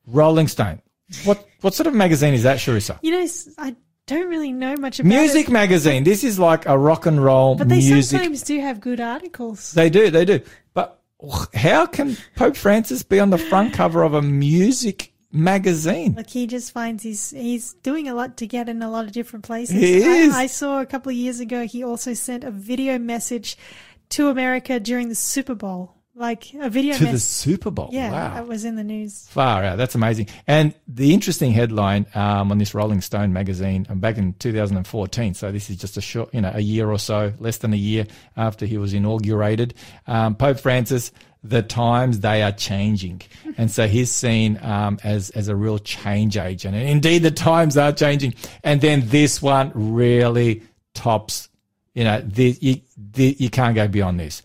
Rolling 0.07 0.49
Stone. 0.49 0.83
What, 1.25 1.47
what 1.61 1.75
sort 1.75 1.87
of 1.87 1.95
magazine 1.95 2.35
is 2.35 2.45
that, 2.45 2.59
Charissa? 2.59 2.99
You 3.03 3.11
know, 3.13 3.27
I 3.59 3.77
don't 4.07 4.29
really 4.29 4.53
know 4.53 4.77
much 4.77 5.01
about 5.01 5.09
Music 5.09 5.49
it, 5.49 5.53
magazine. 5.53 6.05
This 6.05 6.25
is 6.25 6.39
like 6.39 6.67
a 6.67 6.77
rock 6.77 7.07
and 7.07 7.23
roll 7.23 7.55
music. 7.55 7.59
but 7.59 7.69
they 7.69 7.81
music. 7.81 8.19
sometimes 8.19 8.43
do 8.43 8.61
have 8.61 8.81
good 8.81 9.01
articles. 9.01 9.73
They 9.73 9.91
do, 9.91 10.11
they 10.11 10.25
do. 10.25 10.41
But 10.75 11.01
oh, 11.23 11.47
how 11.55 11.87
can 11.87 12.17
Pope 12.37 12.57
Francis 12.57 13.03
be 13.03 13.21
on 13.21 13.31
the 13.31 13.39
front 13.39 13.75
cover 13.75 14.03
of 14.03 14.15
a 14.15 14.23
music 14.23 15.13
magazine? 15.31 16.15
Like 16.15 16.31
he 16.31 16.47
just 16.47 16.73
finds 16.73 17.03
he's 17.03 17.31
he's 17.31 17.75
doing 17.75 18.09
a 18.09 18.15
lot 18.15 18.37
to 18.39 18.47
get 18.47 18.69
in 18.69 18.83
a 18.83 18.91
lot 18.91 19.05
of 19.05 19.13
different 19.13 19.45
places. 19.45 19.77
He 19.77 19.97
is. 19.99 20.35
I, 20.35 20.43
I 20.43 20.47
saw 20.47 20.81
a 20.81 20.87
couple 20.87 21.11
of 21.11 21.17
years 21.17 21.41
ago 21.41 21.67
he 21.67 21.85
also 21.85 22.13
sent 22.15 22.45
a 22.45 22.51
video 22.51 22.99
message 22.99 23.57
to 24.11 24.29
America 24.29 24.79
during 24.79 25.09
the 25.09 25.15
Super 25.15 25.55
Bowl, 25.55 25.95
like 26.23 26.55
a 26.55 26.71
video 26.71 26.95
To 26.95 27.05
the. 27.05 27.19
Super 27.19 27.71
Bowl. 27.71 27.89
Yeah, 27.93 28.11
wow. 28.13 28.35
that 28.35 28.47
was 28.47 28.65
in 28.65 28.77
the 28.77 28.85
news. 28.85 29.27
Far 29.29 29.65
out. 29.65 29.77
That's 29.77 29.95
amazing. 29.95 30.29
And 30.47 30.73
the 30.87 31.13
interesting 31.13 31.53
headline 31.53 32.07
um, 32.15 32.51
on 32.51 32.59
this 32.59 32.75
Rolling 32.75 33.01
Stone 33.01 33.33
magazine 33.33 33.87
um, 33.91 33.99
back 33.99 34.17
in 34.17 34.33
2014. 34.35 35.35
So 35.35 35.51
this 35.51 35.69
is 35.69 35.77
just 35.77 35.97
a 35.97 36.01
short, 36.01 36.33
you 36.33 36.41
know, 36.41 36.53
a 36.55 36.61
year 36.61 36.91
or 36.91 36.99
so, 36.99 37.33
less 37.41 37.59
than 37.59 37.73
a 37.73 37.77
year 37.77 38.07
after 38.37 38.65
he 38.65 38.79
was 38.79 38.95
inaugurated. 38.95 39.75
Um, 40.07 40.37
Pope 40.37 40.61
Francis, 40.61 41.11
the 41.43 41.63
times 41.63 42.21
they 42.21 42.43
are 42.43 42.53
changing, 42.53 43.23
and 43.59 43.69
so 43.71 43.89
he's 43.89 44.11
seen 44.11 44.59
um, 44.63 44.99
as 45.03 45.31
as 45.31 45.49
a 45.49 45.57
real 45.57 45.79
change 45.79 46.37
agent. 46.37 46.77
And 46.77 46.89
indeed, 46.89 47.25
the 47.25 47.33
times 47.33 47.77
are 47.77 47.93
changing. 47.93 48.35
And 48.63 48.81
then 48.81 49.09
this 49.09 49.43
one 49.43 49.73
really 49.75 50.63
tops. 50.95 51.49
You 51.95 52.05
know, 52.05 52.21
the, 52.23 52.57
you 52.61 52.81
the, 52.97 53.37
you 53.39 53.51
can't 53.51 53.75
go 53.75 53.89
beyond 53.89 54.21
this. 54.21 54.43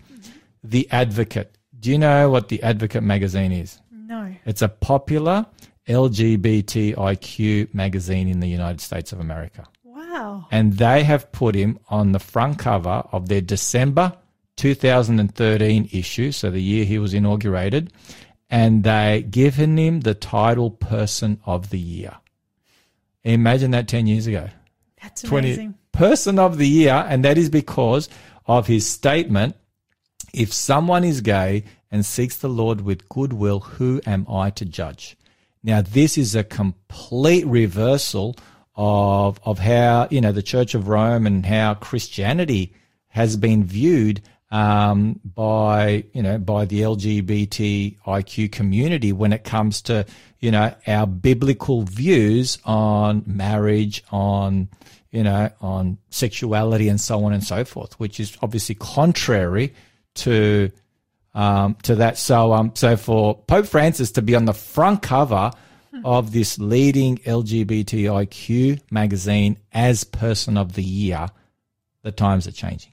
The 0.64 0.88
Advocate. 0.92 1.57
Do 1.80 1.92
you 1.92 1.98
know 1.98 2.30
what 2.30 2.50
the 2.50 2.62
Advocate 2.64 3.04
magazine 3.04 3.52
is? 3.52 3.80
No. 3.92 4.36
It's 4.46 4.62
a 4.62 4.70
popular 4.70 5.46
LGBTIQ 5.88 7.74
magazine 7.74 8.28
in 8.28 8.40
the 8.40 8.48
United 8.48 8.82
States 8.82 9.12
of 9.12 9.20
America. 9.20 9.66
Wow. 9.84 10.48
And 10.52 10.74
they 10.74 11.04
have 11.04 11.32
put 11.32 11.56
him 11.56 11.80
on 11.90 12.12
the 12.12 12.20
front 12.20 12.60
cover 12.60 13.04
of 13.12 13.30
their 13.30 13.42
December 13.42 14.14
2013 14.56 15.90
issue, 15.92 16.32
so 16.32 16.50
the 16.50 16.62
year 16.62 16.84
he 16.84 16.98
was 16.98 17.14
inaugurated, 17.14 17.94
and 18.50 18.84
they 18.84 19.26
given 19.30 19.78
him 19.78 20.02
the 20.02 20.16
title 20.16 20.72
Person 20.72 21.40
of 21.46 21.70
the 21.70 21.80
Year. 21.80 22.16
Imagine 23.24 23.72
that 23.72 23.88
10 23.88 24.08
years 24.08 24.26
ago. 24.26 24.50
That's 25.02 25.22
20 25.22 25.48
amazing. 25.48 25.76
Person 25.92 26.40
of 26.40 26.58
the 26.58 26.68
Year, 26.68 27.06
and 27.08 27.24
that 27.24 27.38
is 27.38 27.50
because 27.50 28.10
of 28.46 28.68
his 28.68 28.88
statement 28.88 29.56
if 30.34 30.54
someone 30.54 31.04
is 31.04 31.22
gay 31.22 31.64
and 31.92 32.06
seeks 32.06 32.38
the 32.38 32.50
Lord 32.50 32.82
with 32.82 33.08
goodwill, 33.10 33.60
who 33.60 34.02
am 34.06 34.26
I 34.30 34.50
to 34.52 34.66
judge? 34.66 35.18
Now, 35.64 35.82
this 35.82 36.18
is 36.18 36.36
a 36.36 36.44
complete 36.44 37.46
reversal 37.46 38.36
of, 38.76 39.40
of 39.44 39.60
how, 39.60 40.08
you 40.12 40.22
know, 40.22 40.32
the 40.32 40.44
Church 40.44 40.76
of 40.76 40.88
Rome 40.88 41.26
and 41.26 41.46
how 41.46 41.74
Christianity 41.74 42.74
has 43.10 43.36
been 43.36 43.64
viewed 43.64 44.22
um, 44.52 45.20
by, 45.26 46.06
you 46.14 46.22
know, 46.22 46.38
by 46.38 46.66
the 46.66 46.82
LGBTIQ 46.82 48.52
community 48.52 49.12
when 49.12 49.34
it 49.34 49.44
comes 49.44 49.82
to, 49.84 50.06
you 50.40 50.52
know, 50.52 50.74
our 50.86 51.08
biblical 51.08 51.82
views 51.82 52.60
on 52.64 53.24
marriage, 53.26 54.04
on, 54.12 54.70
you 55.12 55.24
know, 55.24 55.50
on 55.60 55.98
sexuality 56.10 56.88
and 56.88 57.02
so 57.02 57.26
on 57.26 57.34
and 57.34 57.44
so 57.44 57.66
forth, 57.66 58.00
which 58.00 58.20
is 58.20 58.38
obviously 58.42 58.76
contrary 58.76 59.74
to 60.18 60.72
um, 61.34 61.76
to 61.84 61.96
that. 61.96 62.18
So 62.18 62.54
um, 62.54 62.72
so 62.76 62.98
for 62.98 63.38
Pope 63.44 63.68
Francis 63.68 64.12
to 64.12 64.22
be 64.22 64.36
on 64.36 64.46
the 64.46 64.54
front 64.54 65.02
cover 65.02 65.52
of 66.04 66.32
this 66.32 66.60
leading 66.60 67.18
LGBTIQ 67.18 68.82
magazine 68.92 69.58
as 69.72 70.04
Person 70.04 70.58
of 70.58 70.74
the 70.74 70.84
Year, 70.84 71.28
the 72.04 72.12
times 72.12 72.48
are 72.48 72.52
changing. 72.52 72.92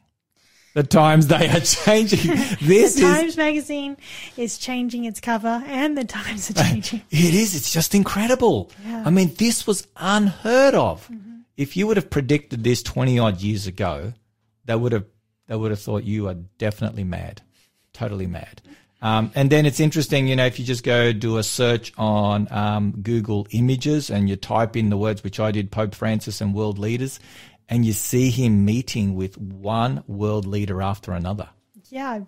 The 0.74 0.82
times 0.82 1.28
they 1.28 1.48
are 1.48 1.60
changing. 1.60 2.30
This 2.60 2.96
the 2.96 3.06
is 3.06 3.14
Times 3.16 3.36
magazine 3.36 3.96
is 4.36 4.58
changing 4.58 5.04
its 5.04 5.20
cover, 5.20 5.62
and 5.66 5.96
the 5.96 6.04
Times 6.04 6.50
are 6.50 6.54
changing. 6.54 7.02
It 7.10 7.34
is. 7.34 7.54
It's 7.54 7.72
just 7.72 7.94
incredible. 7.94 8.72
Yeah. 8.84 9.04
I 9.06 9.10
mean, 9.10 9.32
this 9.38 9.66
was 9.68 9.86
unheard 9.96 10.74
of. 10.74 11.08
If 11.56 11.76
you 11.76 11.86
would 11.86 11.96
have 11.96 12.10
predicted 12.10 12.64
this 12.64 12.82
20 12.82 13.20
odd 13.20 13.40
years 13.40 13.68
ago, 13.68 14.14
they 14.64 14.74
would 14.74 14.90
have, 14.90 15.04
they 15.46 15.56
would 15.56 15.70
have 15.70 15.80
thought 15.80 16.04
you 16.04 16.28
are 16.28 16.34
definitely 16.58 17.04
mad, 17.04 17.42
totally 17.92 18.26
mad. 18.26 18.62
Um, 19.02 19.32
and 19.34 19.50
then 19.50 19.66
it's 19.66 19.80
interesting, 19.80 20.28
you 20.28 20.36
know, 20.36 20.46
if 20.46 20.58
you 20.58 20.64
just 20.64 20.82
go 20.82 21.12
do 21.12 21.36
a 21.36 21.42
search 21.42 21.92
on 21.98 22.48
um, 22.50 22.92
Google 23.02 23.46
Images 23.50 24.08
and 24.08 24.30
you 24.30 24.36
type 24.36 24.76
in 24.76 24.88
the 24.88 24.96
words, 24.96 25.22
which 25.22 25.38
I 25.38 25.50
did, 25.50 25.70
Pope 25.70 25.94
Francis 25.94 26.40
and 26.40 26.54
world 26.54 26.78
leaders, 26.78 27.20
and 27.68 27.84
you 27.84 27.92
see 27.92 28.30
him 28.30 28.64
meeting 28.64 29.14
with 29.14 29.36
one 29.36 30.04
world 30.06 30.46
leader 30.46 30.80
after 30.80 31.12
another. 31.12 31.50
yeah, 31.90 32.20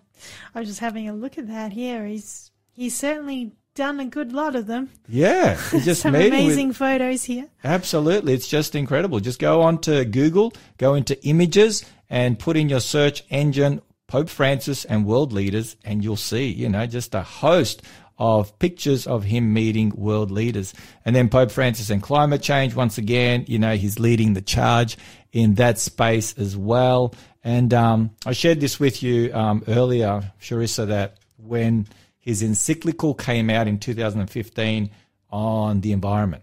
I, 0.54 0.58
was 0.58 0.68
just 0.68 0.80
having 0.80 1.08
a 1.08 1.14
look 1.14 1.38
at 1.38 1.48
that 1.48 1.72
here. 1.72 2.04
He's 2.06 2.50
he's 2.72 2.94
certainly 2.94 3.52
done 3.74 3.98
a 4.00 4.06
good 4.06 4.32
lot 4.32 4.54
of 4.54 4.66
them. 4.66 4.90
Yeah, 5.08 5.56
he's 5.70 5.84
just 5.86 6.02
Some 6.02 6.12
meeting 6.12 6.32
with- 6.32 6.40
amazing 6.40 6.72
photos 6.74 7.24
here. 7.24 7.46
Absolutely. 7.64 8.34
It's 8.34 8.48
just 8.48 8.74
incredible. 8.74 9.20
Just 9.20 9.38
go 9.38 9.62
on 9.62 9.78
to 9.82 10.04
Google, 10.04 10.52
go 10.78 10.92
into 10.94 11.22
images 11.26 11.84
and 12.08 12.38
put 12.38 12.56
in 12.56 12.68
your 12.68 12.80
search 12.80 13.24
engine 13.30 13.80
Pope 14.06 14.28
Francis 14.28 14.84
and 14.84 15.04
world 15.04 15.32
leaders 15.32 15.76
and 15.84 16.02
you'll 16.04 16.16
see, 16.16 16.46
you 16.46 16.68
know, 16.68 16.86
just 16.86 17.14
a 17.14 17.22
host 17.22 17.82
of 18.18 18.58
pictures 18.58 19.06
of 19.06 19.24
him 19.24 19.52
meeting 19.52 19.90
world 19.90 20.30
leaders. 20.30 20.72
And 21.04 21.14
then 21.14 21.28
Pope 21.28 21.50
Francis 21.50 21.90
and 21.90 22.02
climate 22.02 22.40
change, 22.40 22.74
once 22.74 22.98
again, 22.98 23.44
you 23.48 23.58
know, 23.58 23.76
he's 23.76 23.98
leading 23.98 24.32
the 24.32 24.42
charge 24.42 24.96
in 25.32 25.54
that 25.54 25.78
space 25.78 26.38
as 26.38 26.56
well. 26.56 27.14
And 27.44 27.74
um, 27.74 28.10
I 28.24 28.32
shared 28.32 28.60
this 28.60 28.80
with 28.80 29.02
you 29.02 29.32
um, 29.34 29.64
earlier, 29.68 30.32
Charissa, 30.40 30.86
that 30.88 31.18
when 31.36 31.86
his 32.18 32.42
encyclical 32.42 33.14
came 33.14 33.50
out 33.50 33.68
in 33.68 33.78
2015 33.78 34.90
on 35.30 35.80
the 35.80 35.92
environment, 35.92 36.42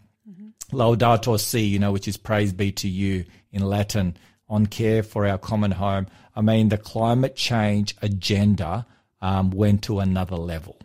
Laudato 0.72 1.40
Si, 1.40 1.62
you 1.62 1.80
know, 1.80 1.92
which 1.92 2.08
is 2.08 2.18
praise 2.18 2.54
be 2.54 2.72
to 2.74 2.88
you 2.88 3.26
in 3.52 3.64
Latin, 3.64 4.18
on 4.54 4.66
care 4.68 5.04
for 5.04 5.26
our 5.26 5.38
common 5.38 5.72
home. 5.72 6.08
I 6.36 6.42
mean, 6.42 6.70
the 6.70 6.78
climate 6.78 7.36
change 7.36 7.96
agenda 8.02 8.86
um, 9.22 9.52
went 9.52 9.84
to 9.84 10.00
another 10.00 10.36
level. 10.36 10.78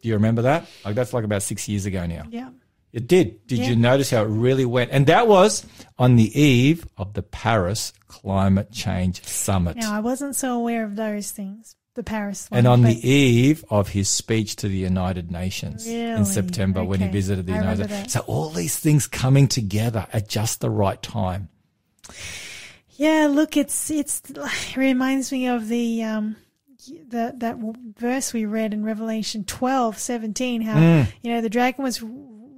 Do 0.00 0.08
you 0.08 0.14
remember 0.14 0.42
that? 0.42 0.66
Like 0.84 0.94
that's 0.94 1.12
like 1.12 1.24
about 1.24 1.42
six 1.42 1.68
years 1.68 1.86
ago 1.86 2.06
now. 2.06 2.24
Yeah. 2.30 2.50
It 2.92 3.06
did. 3.08 3.46
Did 3.46 3.60
Yeah. 3.60 3.68
you 3.70 3.76
notice 3.76 4.10
how 4.10 4.22
it 4.22 4.28
really 4.28 4.66
went? 4.66 4.90
And 4.90 5.06
that 5.06 5.26
was 5.26 5.64
on 5.98 6.16
the 6.16 6.30
eve 6.38 6.86
of 6.98 7.14
the 7.14 7.22
Paris 7.22 7.92
Climate 8.08 8.70
Change 8.70 9.24
Summit. 9.24 9.76
Now 9.78 9.94
I 9.94 10.00
wasn't 10.00 10.36
so 10.36 10.54
aware 10.54 10.84
of 10.84 10.96
those 10.96 11.30
things. 11.30 11.74
The 11.94 12.02
Paris 12.02 12.50
one, 12.50 12.58
and 12.58 12.66
on 12.66 12.80
the 12.82 13.06
eve 13.06 13.64
of 13.68 13.88
his 13.88 14.08
speech 14.08 14.56
to 14.56 14.68
the 14.68 14.76
United 14.78 15.30
Nations 15.30 15.86
Really? 15.86 16.10
in 16.12 16.24
September 16.24 16.82
when 16.82 17.00
he 17.00 17.08
visited 17.08 17.46
the 17.46 17.52
I 17.52 17.56
United 17.56 17.90
Nations. 17.90 18.12
So 18.14 18.20
all 18.20 18.48
these 18.48 18.78
things 18.78 19.06
coming 19.06 19.46
together 19.46 20.06
at 20.10 20.26
just 20.26 20.60
the 20.60 20.70
right 20.70 21.00
time. 21.02 21.50
Yeah, 22.96 23.28
look, 23.30 23.56
it's 23.56 23.90
it's 23.90 24.22
it 24.30 24.76
reminds 24.76 25.32
me 25.32 25.48
of 25.48 25.68
the 25.68 26.02
um 26.04 26.36
the 27.08 27.32
that 27.38 27.56
verse 27.98 28.32
we 28.32 28.44
read 28.44 28.74
in 28.74 28.84
Revelation 28.84 29.44
twelve 29.44 29.98
seventeen. 29.98 30.62
How 30.62 30.74
Mm. 30.74 31.06
you 31.22 31.32
know 31.32 31.40
the 31.40 31.48
dragon 31.50 31.84
was 31.84 32.02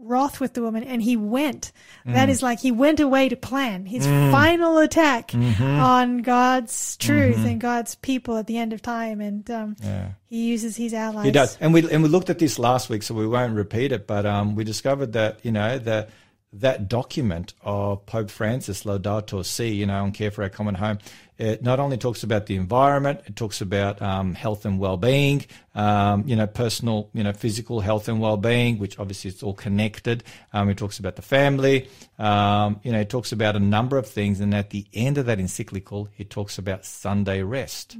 wroth 0.07 0.39
with 0.39 0.53
the 0.53 0.61
woman 0.61 0.85
and 0.85 1.03
he 1.03 1.17
went. 1.17 1.73
Mm. 2.07 2.13
That 2.15 2.29
is 2.29 2.43
like 2.43 2.61
he 2.61 2.71
went 2.73 3.01
away 3.01 3.29
to 3.31 3.37
plan 3.37 3.87
his 3.87 4.05
final 4.07 4.77
attack 4.79 5.29
Mm-hmm. 5.29 5.63
on 5.63 6.19
God's 6.19 6.97
truth 6.99 7.39
and 7.47 7.59
God's 7.61 7.95
people 7.95 8.37
at 8.37 8.47
the 8.47 8.59
end 8.59 8.75
of 8.75 8.83
time. 8.83 9.23
And 9.23 9.51
um, 9.51 9.77
Yeah. 9.83 10.09
he 10.27 10.45
uses 10.45 10.77
his 10.77 10.93
allies. 10.93 11.25
He 11.25 11.31
does, 11.31 11.57
and 11.61 11.73
we 11.73 11.91
and 11.91 12.03
we 12.03 12.09
looked 12.11 12.29
at 12.29 12.39
this 12.39 12.59
last 12.59 12.91
week, 12.91 13.03
so 13.03 13.15
we 13.15 13.27
won't 13.27 13.55
repeat 13.55 13.93
it. 13.93 14.07
But 14.07 14.27
um, 14.27 14.57
we 14.57 14.65
discovered 14.65 15.13
that 15.15 15.39
you 15.45 15.53
know 15.53 15.79
that 15.79 16.11
that 16.61 16.89
document 16.89 17.55
of 17.63 18.07
Pope 18.07 18.31
Francis 18.31 18.85
Laudato 18.85 19.45
Si, 19.45 19.69
you 19.69 19.87
know, 19.87 20.03
on 20.03 20.13
care 20.13 20.31
for 20.31 20.43
our 20.43 20.49
common 20.49 20.75
home, 20.77 20.99
it 21.37 21.63
not 21.63 21.81
only 21.81 21.97
talks 21.97 22.23
about 22.23 22.47
the 22.47 22.55
environment, 22.55 23.21
it 23.27 23.35
talks 23.35 23.61
about 23.61 24.01
um, 24.01 24.35
health 24.35 24.65
and 24.65 24.79
well-being, 24.79 25.45
um, 25.75 26.23
you 26.27 26.37
know, 26.37 26.47
personal, 26.47 27.11
you 27.13 27.25
know, 27.25 27.33
physical 27.33 27.81
health 27.81 28.09
and 28.09 28.21
well-being, 28.21 28.79
which 28.79 28.99
obviously 29.01 29.31
it's 29.31 29.43
all 29.43 29.55
connected. 29.55 30.23
Um, 30.53 30.69
it 30.69 30.77
talks 30.77 31.01
about 31.01 31.17
the 31.17 31.23
family, 31.23 31.89
um, 32.19 32.79
you 32.85 32.93
know, 32.93 33.01
it 33.01 33.09
talks 33.11 33.33
about 33.33 33.57
a 33.57 33.61
number 33.61 33.99
of 33.99 34.07
things, 34.07 34.39
and 34.41 34.55
at 34.55 34.71
the 34.71 34.87
end 34.95 35.19
of 35.19 35.27
that 35.27 35.41
encyclical, 35.41 36.09
it 36.17 36.31
talks 36.31 36.57
about 36.57 36.85
Sunday 36.85 37.43
rest. 37.43 37.97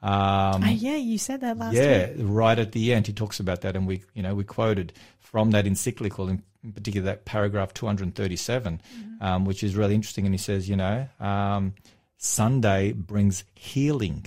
Um, 0.00 0.62
Ah, 0.62 0.68
yeah, 0.68 0.94
you 0.94 1.18
said 1.18 1.40
that 1.40 1.58
last 1.58 1.74
year. 1.74 2.12
yeah, 2.16 2.22
week. 2.22 2.26
right 2.28 2.58
at 2.58 2.70
the 2.70 2.92
end, 2.92 3.08
he 3.08 3.12
talks 3.12 3.40
about 3.40 3.62
that, 3.62 3.74
and 3.74 3.86
we, 3.86 4.02
you 4.14 4.22
know, 4.22 4.34
we 4.34 4.44
quoted 4.44 4.92
from 5.18 5.50
that 5.50 5.66
encyclical, 5.66 6.28
in, 6.28 6.42
in 6.64 6.72
particular 6.72 7.06
that 7.06 7.24
paragraph 7.24 7.74
237, 7.74 8.80
um, 9.20 9.44
which 9.44 9.62
is 9.62 9.76
really 9.76 9.94
interesting. 9.94 10.24
And 10.24 10.34
he 10.34 10.38
says, 10.38 10.68
you 10.68 10.76
know, 10.76 11.08
um, 11.20 11.74
Sunday 12.16 12.92
brings 12.92 13.44
healing. 13.54 14.26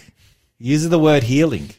He 0.58 0.70
uses 0.70 0.90
the 0.90 0.99
word 0.99 1.24
healing, 1.24 1.72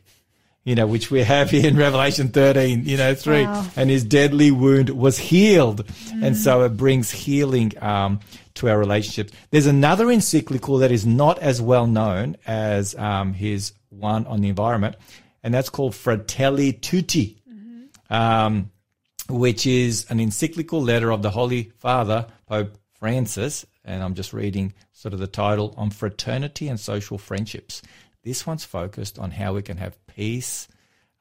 you 0.65 0.75
know, 0.75 0.87
which 0.87 1.11
we 1.11 1.23
have 1.23 1.51
here 1.51 1.67
in 1.67 1.77
Revelation 1.77 2.29
13, 2.29 2.85
you 2.85 2.97
know, 2.97 3.15
3. 3.15 3.45
Wow. 3.45 3.67
And 3.77 3.89
his 3.89 4.05
deadly 4.05 4.51
wound 4.51 4.91
was 4.91 5.19
healed. 5.19 5.85
And 6.23 6.37
so 6.37 6.63
it 6.63 6.77
brings 6.77 7.11
healing 7.11 7.73
um, 7.81 8.21
to 8.55 8.69
our 8.69 8.79
relationships. 8.79 9.33
There's 9.51 9.67
another 9.67 10.11
encyclical 10.11 10.79
that 10.79 10.93
is 10.93 11.07
not 11.07 11.39
as 11.39 11.63
well 11.63 11.87
known 11.87 12.37
as 12.47 12.95
um, 12.97 13.33
his 13.33 13.73
one 13.89 14.27
on 14.27 14.41
the 14.41 14.49
environment, 14.49 14.97
and 15.43 15.53
that's 15.53 15.69
called 15.69 15.95
Fratelli 15.95 16.73
Tutti. 16.73 17.39
Um, 18.11 18.71
which 19.33 19.67
is 19.67 20.07
an 20.11 20.21
encyclical 20.21 20.83
letter 20.83 21.11
of 21.11 21.23
the 21.23 21.31
Holy 21.31 21.73
Father, 21.79 22.27
Pope 22.47 22.77
Francis, 22.93 23.67
and 23.85 24.03
I'm 24.03 24.15
just 24.15 24.33
reading 24.33 24.75
sort 24.93 25.15
of 25.15 25.21
the 25.21 25.27
title 25.27 25.75
on 25.77 25.91
fraternity 25.91 26.69
and 26.69 26.79
social 26.79 27.19
friendships. 27.19 27.83
This 28.23 28.47
one's 28.47 28.65
focused 28.65 29.19
on 29.19 29.31
how 29.31 29.55
we 29.55 29.63
can 29.63 29.79
have 29.79 29.99
peace 30.07 30.69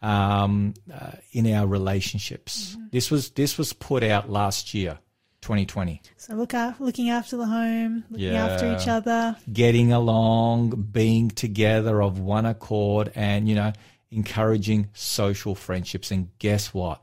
um, 0.02 0.74
uh, 0.94 1.12
in 1.32 1.52
our 1.54 1.66
relationships. 1.66 2.78
This 2.92 3.10
was 3.10 3.32
this 3.32 3.58
was 3.58 3.74
put 3.74 4.04
out 4.04 4.30
last 4.30 4.74
year, 4.74 5.00
2020. 5.42 6.02
So 6.18 6.36
look 6.36 6.54
af- 6.54 6.80
looking 6.80 7.10
after 7.10 7.38
the 7.38 7.46
home, 7.46 8.04
looking 8.12 8.36
after 8.36 8.76
each 8.76 8.88
other. 8.88 9.38
Getting 9.52 9.94
along, 9.94 10.88
being 10.92 11.30
together 11.30 12.02
of 12.04 12.20
one 12.20 12.46
accord, 12.46 13.12
and 13.16 13.48
you 13.48 13.56
know, 13.56 13.74
encouraging 14.12 14.90
social 14.94 15.56
friendships. 15.56 16.12
And 16.12 16.30
guess 16.38 16.74
what? 16.74 17.02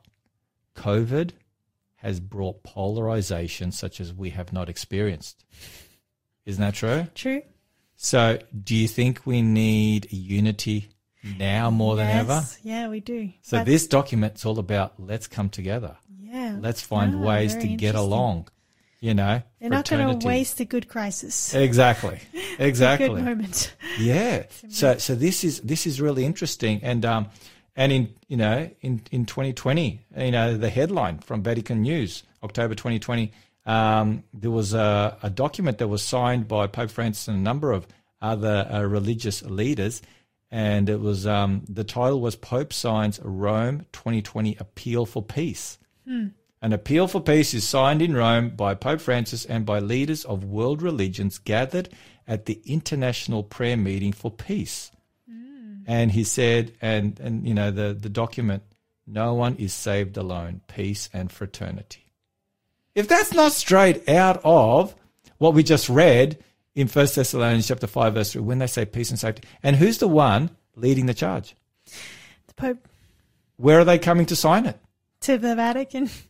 COVID 0.79 1.31
has 1.97 2.21
brought 2.21 2.63
polarization 2.63 3.73
such 3.73 4.01
as 4.01 4.13
we 4.15 4.31
have 4.31 4.53
not 4.53 4.69
experienced. 4.69 5.45
Isn't 6.47 6.61
that 6.63 6.75
true? 6.75 7.07
True. 7.15 7.43
So, 7.97 8.39
do 8.65 8.77
you 8.77 8.87
think 8.87 9.23
we 9.27 9.43
need 9.43 10.07
unity 10.13 10.89
now 11.37 11.71
more 11.71 11.97
than 11.97 12.07
ever? 12.09 12.35
Yes. 12.35 12.59
Yeah, 12.63 12.89
we 12.89 13.01
do. 13.01 13.33
So, 13.43 13.59
But- 13.59 13.67
this 13.67 13.87
document's 13.89 14.47
all 14.47 14.59
about 14.61 14.95
let's 14.99 15.27
come 15.27 15.49
together. 15.51 15.97
yeah, 16.21 16.57
Let's 16.61 16.81
find 16.81 17.17
Ah, 17.17 17.19
ways 17.19 17.57
to 17.57 17.67
get 17.67 17.95
along. 17.97 18.49
You 19.01 19.15
know, 19.15 19.43
They're 19.61 19.71
not 19.71 19.89
going 19.89 20.19
to 20.19 20.27
waste 20.27 20.59
a 20.61 20.65
good 20.65 20.89
crisis. 20.89 21.55
Exactly. 21.55 22.21
A 22.59 22.67
Exactly. 22.67 23.09
good 23.09 23.25
moment. 23.25 23.75
Yeah. 23.99 24.45
So 24.71 24.99
so 24.99 25.15
this 25.15 25.43
is 25.45 25.61
this 25.61 25.87
is 25.87 26.01
really 26.01 26.25
interesting, 26.25 26.81
and 26.83 27.05
um, 27.05 27.27
and 27.79 27.93
in 27.93 28.15
you 28.27 28.37
know 28.37 28.69
in 28.83 29.01
in 29.11 29.25
2020, 29.25 30.01
you 30.19 30.31
know 30.33 30.59
the 30.59 30.69
headline 30.69 31.21
from 31.21 31.43
Vatican 31.43 31.81
News, 31.81 32.25
October 32.43 32.75
2020, 32.75 33.33
um, 33.65 34.25
there 34.35 34.51
was 34.51 34.75
a, 34.75 35.17
a 35.23 35.31
document 35.31 35.79
that 35.79 35.87
was 35.87 36.03
signed 36.03 36.49
by 36.49 36.67
Pope 36.67 36.91
Francis 36.91 37.29
and 37.29 37.39
a 37.39 37.41
number 37.41 37.71
of 37.73 37.87
other 38.21 38.69
uh, 38.71 38.83
religious 38.83 39.43
leaders, 39.45 40.03
and 40.51 40.91
it 40.91 41.01
was 41.01 41.25
um, 41.25 41.63
the 41.69 41.85
title 41.85 42.21
was 42.21 42.35
Pope 42.35 42.73
signs 42.73 43.21
Rome 43.23 43.87
2020 43.93 44.57
appeal 44.59 45.07
for 45.07 45.23
peace. 45.23 45.79
An 46.61 46.73
appeal 46.73 47.07
for 47.07 47.21
peace 47.21 47.55
is 47.55 47.63
signed 47.63 48.03
in 48.03 48.15
Rome 48.15 48.51
by 48.51 48.75
Pope 48.75 49.01
Francis 49.01 49.45
and 49.45 49.65
by 49.65 49.79
leaders 49.79 50.25
of 50.25 50.43
world 50.43 50.83
religions 50.83 51.39
gathered 51.39 51.91
at 52.27 52.47
the 52.47 52.61
International 52.67 53.45
Prayer 53.45 53.77
Meeting 53.77 54.13
for 54.13 54.33
Peace. 54.33 54.91
And 55.89 56.13
he 56.13 56.23
said, 56.23 56.75
and, 56.83 57.19
and 57.19 57.49
you 57.49 57.55
know, 57.55 57.71
the, 57.71 57.95
the 57.95 58.11
document, 58.11 58.63
no 59.07 59.33
one 59.33 59.57
is 59.57 59.73
saved 59.73 60.19
alone, 60.19 60.61
peace 60.69 61.09
and 61.15 61.33
fraternity. 61.33 62.05
If 62.95 63.09
that's 63.09 63.33
not 63.33 63.53
straight 63.53 64.07
out 64.07 64.43
of 64.45 64.95
what 65.39 65.55
we 65.55 65.63
just 65.63 65.89
read 65.89 66.45
in 66.75 66.89
1 66.89 67.07
Thessalonians 67.15 67.67
chapter 67.67 67.87
5, 67.87 68.15
verse 68.15 68.33
3, 68.33 68.43
when 68.43 68.59
they 68.59 68.67
say 68.67 68.85
peace 68.85 69.09
and 69.09 69.19
safety, 69.19 69.49
and 69.63 69.77
who's 69.77 69.97
the 69.97 70.09
one 70.09 70.51
leading 70.77 71.07
the 71.07 71.15
charge? 71.15 71.57
The 71.87 72.55
Pope 72.55 72.87
Where 73.57 73.81
are 73.81 73.85
they 73.85 73.99
coming 73.99 74.27
to 74.27 74.37
sign 74.37 74.67
it? 74.67 74.79
to 75.23 75.39
the 75.39 75.57
Vatican. 75.57 76.11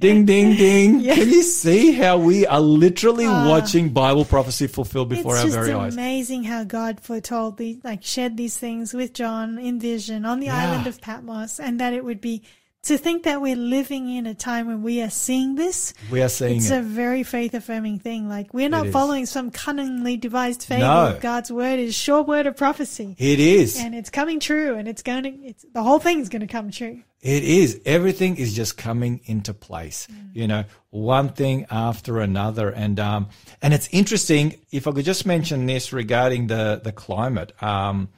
Ding, 0.00 0.24
ding, 0.24 0.56
ding. 0.56 1.00
Yeah. 1.00 1.14
Can 1.14 1.28
you 1.28 1.42
see 1.42 1.92
how 1.92 2.16
we 2.16 2.46
are 2.46 2.60
literally 2.60 3.26
Ah. 3.26 3.48
watching 3.48 3.90
Bible 3.90 4.24
prophecy 4.24 4.66
fulfilled 4.66 5.10
before 5.10 5.36
our 5.36 5.46
very 5.46 5.72
eyes? 5.72 5.88
It's 5.88 5.96
amazing 5.96 6.44
how 6.44 6.64
God 6.64 7.00
foretold 7.00 7.58
these, 7.58 7.76
like 7.84 8.02
shared 8.02 8.36
these 8.38 8.56
things 8.56 8.94
with 8.94 9.12
John 9.12 9.58
in 9.58 9.78
vision 9.78 10.24
on 10.24 10.40
the 10.40 10.46
Yeah. 10.46 10.56
island 10.56 10.86
of 10.86 11.00
Patmos, 11.02 11.60
and 11.60 11.78
that 11.80 11.92
it 11.92 12.02
would 12.04 12.20
be 12.22 12.42
to 12.82 12.96
think 12.96 13.24
that 13.24 13.42
we're 13.42 13.56
living 13.56 14.08
in 14.08 14.26
a 14.26 14.34
time 14.34 14.66
when 14.66 14.82
we 14.82 15.02
are 15.02 15.10
seeing 15.10 15.54
this. 15.54 15.92
We 16.10 16.22
are 16.22 16.28
seeing 16.28 16.56
it's 16.56 16.70
it. 16.70 16.78
a 16.78 16.82
very 16.82 17.22
faith 17.22 17.54
affirming 17.54 17.98
thing. 17.98 18.28
Like 18.28 18.54
we're 18.54 18.68
not 18.68 18.88
following 18.88 19.26
some 19.26 19.50
cunningly 19.50 20.16
devised 20.16 20.62
fable. 20.62 20.82
No. 20.82 21.18
God's 21.20 21.52
word 21.52 21.78
is 21.78 21.94
sure 21.94 22.22
word 22.22 22.46
of 22.46 22.56
prophecy, 22.56 23.16
it 23.18 23.38
is. 23.40 23.78
and 23.78 23.94
it's 23.94 24.10
coming 24.10 24.40
true, 24.40 24.76
and 24.76 24.88
it's 24.88 25.02
going 25.02 25.22
to. 25.24 25.30
It's 25.30 25.64
the 25.72 25.82
whole 25.82 25.98
thing's 25.98 26.28
going 26.28 26.40
to 26.40 26.46
come 26.46 26.70
true. 26.70 27.02
It 27.22 27.44
is. 27.44 27.82
Everything 27.84 28.36
is 28.36 28.54
just 28.54 28.78
coming 28.78 29.20
into 29.26 29.52
place. 29.52 30.08
You 30.32 30.48
know, 30.48 30.64
one 30.88 31.28
thing 31.28 31.66
after 31.70 32.18
another, 32.20 32.70
and 32.70 32.98
um, 32.98 33.28
and 33.60 33.74
it's 33.74 33.90
interesting. 33.92 34.56
If 34.72 34.86
I 34.86 34.92
could 34.92 35.04
just 35.04 35.26
mention 35.26 35.66
this 35.66 35.92
regarding 35.92 36.46
the 36.46 36.80
the 36.82 36.92
climate, 36.92 37.52
um, 37.62 38.08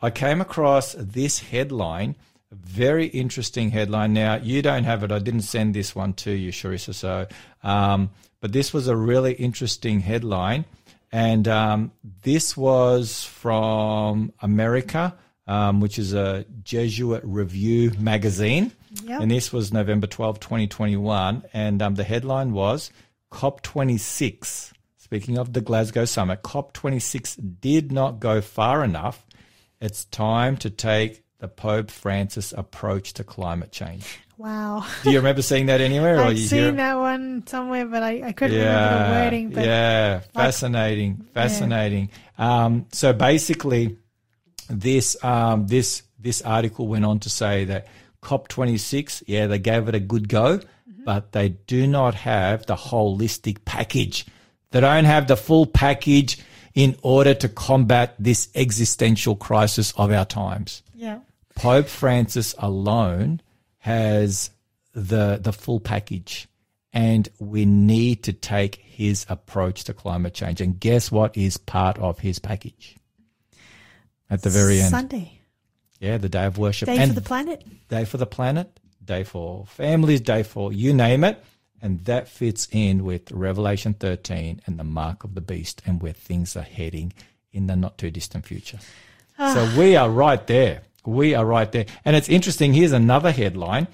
I 0.00 0.10
came 0.10 0.40
across 0.40 0.94
this 0.96 1.40
headline, 1.40 2.14
very 2.52 3.06
interesting 3.06 3.70
headline. 3.70 4.12
Now 4.12 4.36
you 4.36 4.62
don't 4.62 4.84
have 4.84 5.02
it. 5.04 5.12
I 5.12 5.18
didn't 5.18 5.42
send 5.42 5.74
this 5.74 5.94
one 5.94 6.12
to 6.14 6.30
you, 6.30 6.52
Charissa. 6.52 6.94
So, 6.94 7.26
um, 7.62 8.10
but 8.40 8.52
this 8.52 8.72
was 8.72 8.88
a 8.88 8.96
really 8.96 9.32
interesting 9.32 10.00
headline, 10.00 10.64
and 11.10 11.46
um, 11.48 11.92
this 12.22 12.56
was 12.56 13.24
from 13.24 14.32
America 14.40 15.14
um, 15.46 15.80
which 15.80 15.98
is 15.98 16.14
a 16.14 16.44
Jesuit 16.62 17.22
Review 17.24 17.92
magazine. 17.98 18.72
Yep. 19.04 19.22
And 19.22 19.30
this 19.30 19.52
was 19.52 19.72
November 19.72 20.06
12, 20.06 20.40
2021. 20.40 21.44
And 21.52 21.82
um, 21.82 21.94
the 21.94 22.04
headline 22.04 22.52
was 22.52 22.90
COP26. 23.32 24.72
Speaking 24.98 25.38
of 25.38 25.52
the 25.52 25.60
Glasgow 25.60 26.04
summit, 26.04 26.42
COP26 26.42 27.60
did 27.60 27.92
not 27.92 28.20
go 28.20 28.40
far 28.40 28.84
enough. 28.84 29.26
It's 29.80 30.04
time 30.06 30.56
to 30.58 30.70
take 30.70 31.22
the 31.42 31.48
Pope 31.48 31.90
Francis 31.90 32.52
approach 32.52 33.14
to 33.14 33.24
climate 33.24 33.72
change. 33.72 34.20
Wow. 34.38 34.86
Do 35.02 35.10
you 35.10 35.18
remember 35.18 35.42
seeing 35.42 35.66
that 35.66 35.80
anywhere? 35.80 36.20
I've 36.20 36.38
seen 36.38 36.76
that 36.76 36.94
one 36.94 37.44
somewhere, 37.48 37.84
but 37.84 38.00
I, 38.00 38.28
I 38.28 38.32
couldn't 38.32 38.56
remember 38.56 39.04
the 39.04 39.10
wording. 39.10 39.50
But 39.50 39.64
yeah, 39.64 40.20
fascinating, 40.34 41.26
fascinating. 41.34 42.10
Um, 42.38 42.86
so 42.92 43.12
basically, 43.12 43.98
this 44.70 45.16
um, 45.24 45.66
this 45.66 46.04
this 46.16 46.42
article 46.42 46.86
went 46.86 47.04
on 47.04 47.18
to 47.18 47.28
say 47.28 47.64
that 47.64 47.88
COP26, 48.22 49.24
yeah, 49.26 49.48
they 49.48 49.58
gave 49.58 49.88
it 49.88 49.96
a 49.96 50.00
good 50.00 50.28
go, 50.28 50.60
but 51.04 51.32
they 51.32 51.48
do 51.48 51.88
not 51.88 52.14
have 52.14 52.66
the 52.66 52.76
holistic 52.76 53.64
package. 53.64 54.26
They 54.70 54.80
don't 54.80 55.06
have 55.06 55.26
the 55.26 55.36
full 55.36 55.66
package 55.66 56.38
in 56.76 56.96
order 57.02 57.34
to 57.34 57.48
combat 57.48 58.14
this 58.20 58.48
existential 58.54 59.34
crisis 59.34 59.92
of 59.96 60.12
our 60.12 60.24
times. 60.24 60.84
yeah. 60.94 61.18
Pope 61.54 61.86
Francis 61.88 62.54
alone 62.58 63.40
has 63.78 64.50
the 64.92 65.38
the 65.40 65.52
full 65.52 65.80
package 65.80 66.48
and 66.92 67.28
we 67.38 67.64
need 67.64 68.22
to 68.24 68.32
take 68.32 68.76
his 68.76 69.24
approach 69.28 69.84
to 69.84 69.94
climate 69.94 70.34
change 70.34 70.60
and 70.60 70.78
guess 70.78 71.10
what 71.10 71.36
is 71.36 71.56
part 71.56 71.98
of 71.98 72.18
his 72.18 72.38
package 72.38 72.96
at 74.28 74.42
the 74.42 74.50
very 74.50 74.80
end 74.80 74.90
Sunday. 74.90 75.40
yeah 75.98 76.18
the 76.18 76.28
day 76.28 76.44
of 76.44 76.58
worship 76.58 76.86
Day 76.86 76.98
and 76.98 77.12
for 77.14 77.20
the 77.20 77.26
planet. 77.26 77.64
day 77.88 78.04
for 78.04 78.18
the 78.18 78.26
planet 78.26 78.78
day 79.04 79.24
for 79.24 79.66
families, 79.66 80.20
day 80.20 80.42
for 80.42 80.72
you 80.72 80.92
name 80.92 81.24
it. 81.24 81.42
And 81.80 82.04
that 82.04 82.28
fits 82.28 82.68
in 82.70 83.04
with 83.04 83.32
Revelation 83.32 83.94
13 83.94 84.60
and 84.66 84.78
the 84.78 84.84
mark 84.84 85.24
of 85.24 85.34
the 85.34 85.40
beast 85.40 85.82
and 85.84 86.00
where 86.00 86.12
things 86.12 86.56
are 86.56 86.62
heading 86.62 87.12
in 87.52 87.66
the 87.66 87.74
not 87.74 87.98
too 87.98 88.10
distant 88.10 88.46
future. 88.46 88.78
Ah. 89.36 89.52
So 89.52 89.80
we 89.80 89.96
are 89.96 90.08
right 90.08 90.46
there. 90.46 90.82
We 91.04 91.34
are 91.34 91.44
right 91.44 91.70
there. 91.70 91.86
And 92.04 92.16
it's 92.16 92.28
interesting. 92.28 92.72
Here's 92.72 92.92
another 92.92 93.32
headline. 93.32 93.88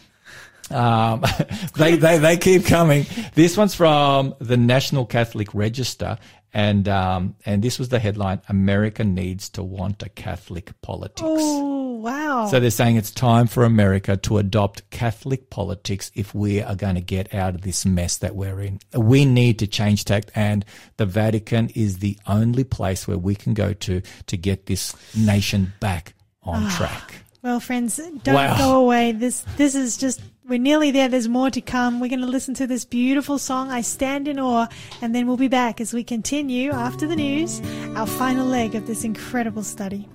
Um, 0.70 1.24
they, 1.76 1.96
they, 1.96 2.18
they 2.18 2.36
keep 2.36 2.66
coming. 2.66 3.06
This 3.34 3.56
one's 3.56 3.74
from 3.74 4.34
the 4.38 4.56
National 4.56 5.06
Catholic 5.06 5.54
Register. 5.54 6.18
And, 6.54 6.88
um, 6.88 7.36
and 7.44 7.62
this 7.62 7.78
was 7.78 7.90
the 7.90 7.98
headline, 7.98 8.40
America 8.48 9.04
needs 9.04 9.50
to 9.50 9.62
want 9.62 10.02
a 10.02 10.08
Catholic 10.08 10.72
politics. 10.80 11.22
Oh, 11.22 11.92
wow. 11.98 12.46
So 12.46 12.58
they're 12.58 12.70
saying 12.70 12.96
it's 12.96 13.10
time 13.10 13.46
for 13.46 13.64
America 13.64 14.16
to 14.16 14.38
adopt 14.38 14.88
Catholic 14.88 15.50
politics 15.50 16.10
if 16.14 16.34
we 16.34 16.62
are 16.62 16.74
going 16.74 16.94
to 16.94 17.02
get 17.02 17.34
out 17.34 17.54
of 17.54 17.60
this 17.60 17.84
mess 17.84 18.16
that 18.18 18.34
we're 18.34 18.60
in. 18.62 18.80
We 18.94 19.26
need 19.26 19.58
to 19.58 19.66
change 19.66 20.06
tact 20.06 20.30
and 20.34 20.64
the 20.96 21.06
Vatican 21.06 21.68
is 21.74 21.98
the 21.98 22.18
only 22.26 22.64
place 22.64 23.06
where 23.06 23.18
we 23.18 23.34
can 23.34 23.52
go 23.52 23.74
to 23.74 24.00
to 24.26 24.36
get 24.38 24.66
this 24.66 24.96
nation 25.14 25.74
back 25.80 26.14
on 26.42 26.64
ah, 26.64 26.74
track. 26.76 27.14
Well, 27.42 27.60
friends, 27.60 28.00
don't 28.24 28.34
Wow. 28.34 28.58
go 28.58 28.80
away. 28.80 29.12
This 29.12 29.44
this 29.56 29.74
is 29.74 29.96
just 29.96 30.20
we're 30.48 30.58
nearly 30.58 30.90
there. 30.90 31.08
There's 31.08 31.28
more 31.28 31.50
to 31.50 31.60
come. 31.60 32.00
We're 32.00 32.08
going 32.08 32.20
to 32.20 32.26
listen 32.26 32.54
to 32.54 32.66
this 32.66 32.84
beautiful 32.84 33.38
song, 33.38 33.70
"I 33.70 33.82
Stand 33.82 34.26
in 34.28 34.38
Awe," 34.38 34.66
and 35.02 35.14
then 35.14 35.26
we'll 35.26 35.36
be 35.36 35.48
back 35.48 35.80
as 35.80 35.92
we 35.92 36.02
continue 36.02 36.72
after 36.72 37.06
the 37.06 37.16
news, 37.16 37.60
our 37.96 38.06
final 38.06 38.46
leg 38.46 38.74
of 38.74 38.86
this 38.86 39.04
incredible 39.04 39.62
study. 39.62 40.08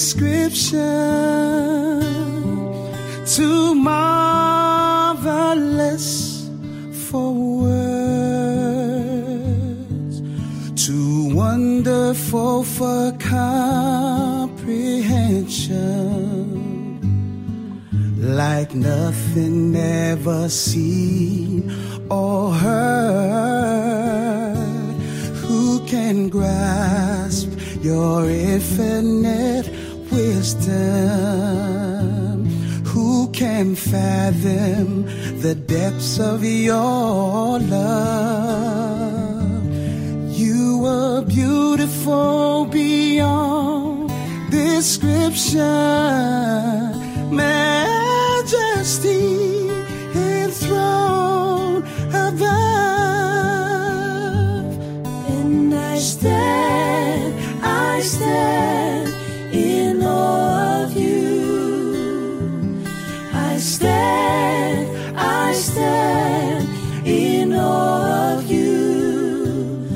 Description, 0.00 0.80
too 3.26 3.74
marvelous 3.74 5.28
for 7.04 7.34
words, 7.64 8.16
too 10.86 11.34
wonderful 11.34 12.64
for 12.64 13.12
comprehension 13.18 14.70
like 18.16 18.74
nothing 18.74 19.76
ever 19.76 20.48
seen 20.48 21.70
or 22.10 22.50
heard. 22.52 23.36
Who 25.42 25.80
can 25.86 26.30
grasp 26.30 27.50
your 27.82 28.30
infinite 28.30 29.79
wisdom? 30.10 30.70
Who 32.86 33.28
can 33.30 33.74
fathom 33.74 35.04
the 35.40 35.54
depths 35.54 36.18
of 36.18 36.44
your 36.44 37.58
love? 37.58 38.90
You 40.38 40.84
are 40.86 41.22
beautiful 41.22 42.66
beyond 42.66 44.10
description, 44.50 45.60
majesty 47.34 49.20
enthroned 50.14 51.84
above. 52.08 52.50
And 55.28 55.74
I 55.74 55.98
stand, 55.98 57.34
I 57.62 58.00
stand 58.00 59.14
of 60.10 60.96
you. 60.96 62.84
I 63.32 63.58
stand, 63.58 65.18
I 65.18 65.52
stand 65.52 66.68
in 67.06 67.52
awe 67.54 68.34
of 68.34 68.50
you. 68.50 69.86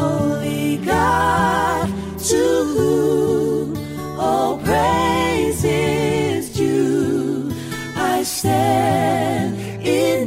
Holy 0.00 0.76
God, 0.78 1.86
to 2.30 2.42
whom 2.74 3.76
all 4.18 4.58
praise 4.58 5.62
is 5.64 6.50
due. 6.56 7.52
I 7.96 8.22
stand 8.24 9.48
in 9.86 10.17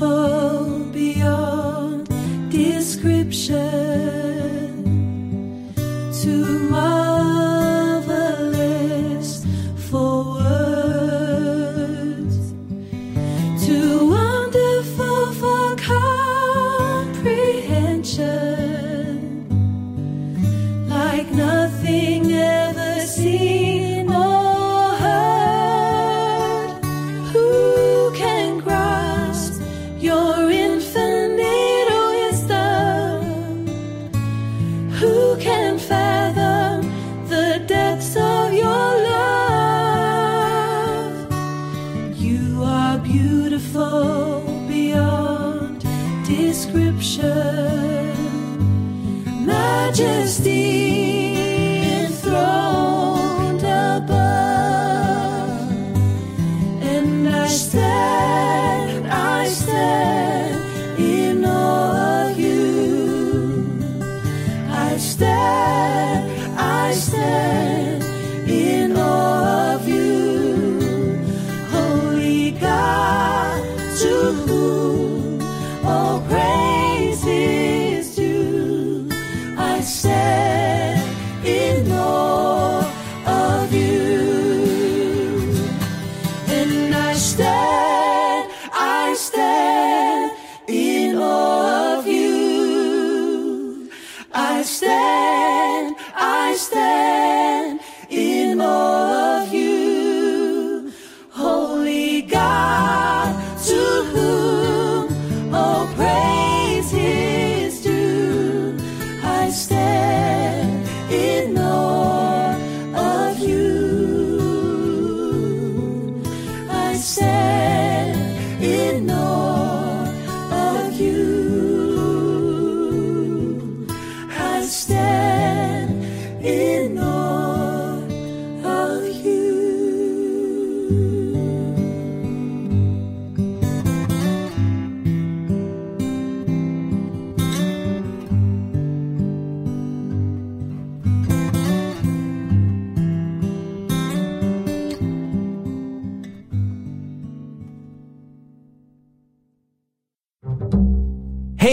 beautiful 0.00 0.78
beyond 0.92 2.08
description, 2.50 3.60
too 6.22 6.70
marvelous 6.70 7.09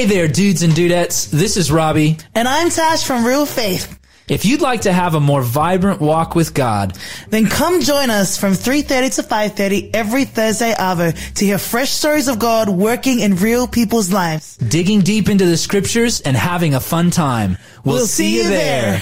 Hey 0.08 0.16
there, 0.16 0.28
dudes 0.30 0.64
and 0.64 0.72
dudettes. 0.72 1.30
This 1.30 1.58
is 1.58 1.70
Robbie. 1.70 2.16
And 2.34 2.48
I'm 2.48 2.70
Tash 2.70 3.04
from 3.04 3.26
Real 3.26 3.46
Faith. 3.46 4.00
If 4.30 4.46
you'd 4.46 4.62
like 4.62 4.84
to 4.84 4.94
have 4.94 5.16
a 5.16 5.20
more 5.20 5.42
vibrant 5.42 6.00
walk 6.00 6.34
with 6.34 6.54
God, 6.54 6.98
then 7.28 7.48
come 7.48 7.82
join 7.82 8.10
us 8.10 8.38
from 8.38 8.54
3.30 8.54 9.16
to 9.16 9.24
5.30 9.24 9.90
every 9.94 10.24
Thursday 10.24 10.74
hour 10.80 11.12
to 11.12 11.46
hear 11.46 11.58
fresh 11.58 11.90
stories 11.90 12.30
of 12.30 12.40
God 12.40 12.70
working 12.70 13.20
in 13.20 13.36
real 13.36 13.68
people's 13.68 14.10
lives. 14.10 14.56
Digging 14.56 15.02
deep 15.02 15.28
into 15.28 15.46
the 15.46 15.58
scriptures 15.58 16.22
and 16.22 16.38
having 16.38 16.74
a 16.74 16.80
fun 16.80 17.12
time. 17.12 17.58
We'll, 17.84 17.96
we'll 17.96 18.08
see, 18.08 18.30
see, 18.30 18.38
you 18.38 18.44
there. 18.48 19.02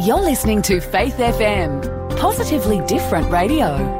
You're 0.00 0.22
listening 0.22 0.62
to 0.62 0.80
Faith 0.80 1.16
FM, 1.18 2.16
positively 2.18 2.80
different 2.86 3.30
radio. 3.30 3.99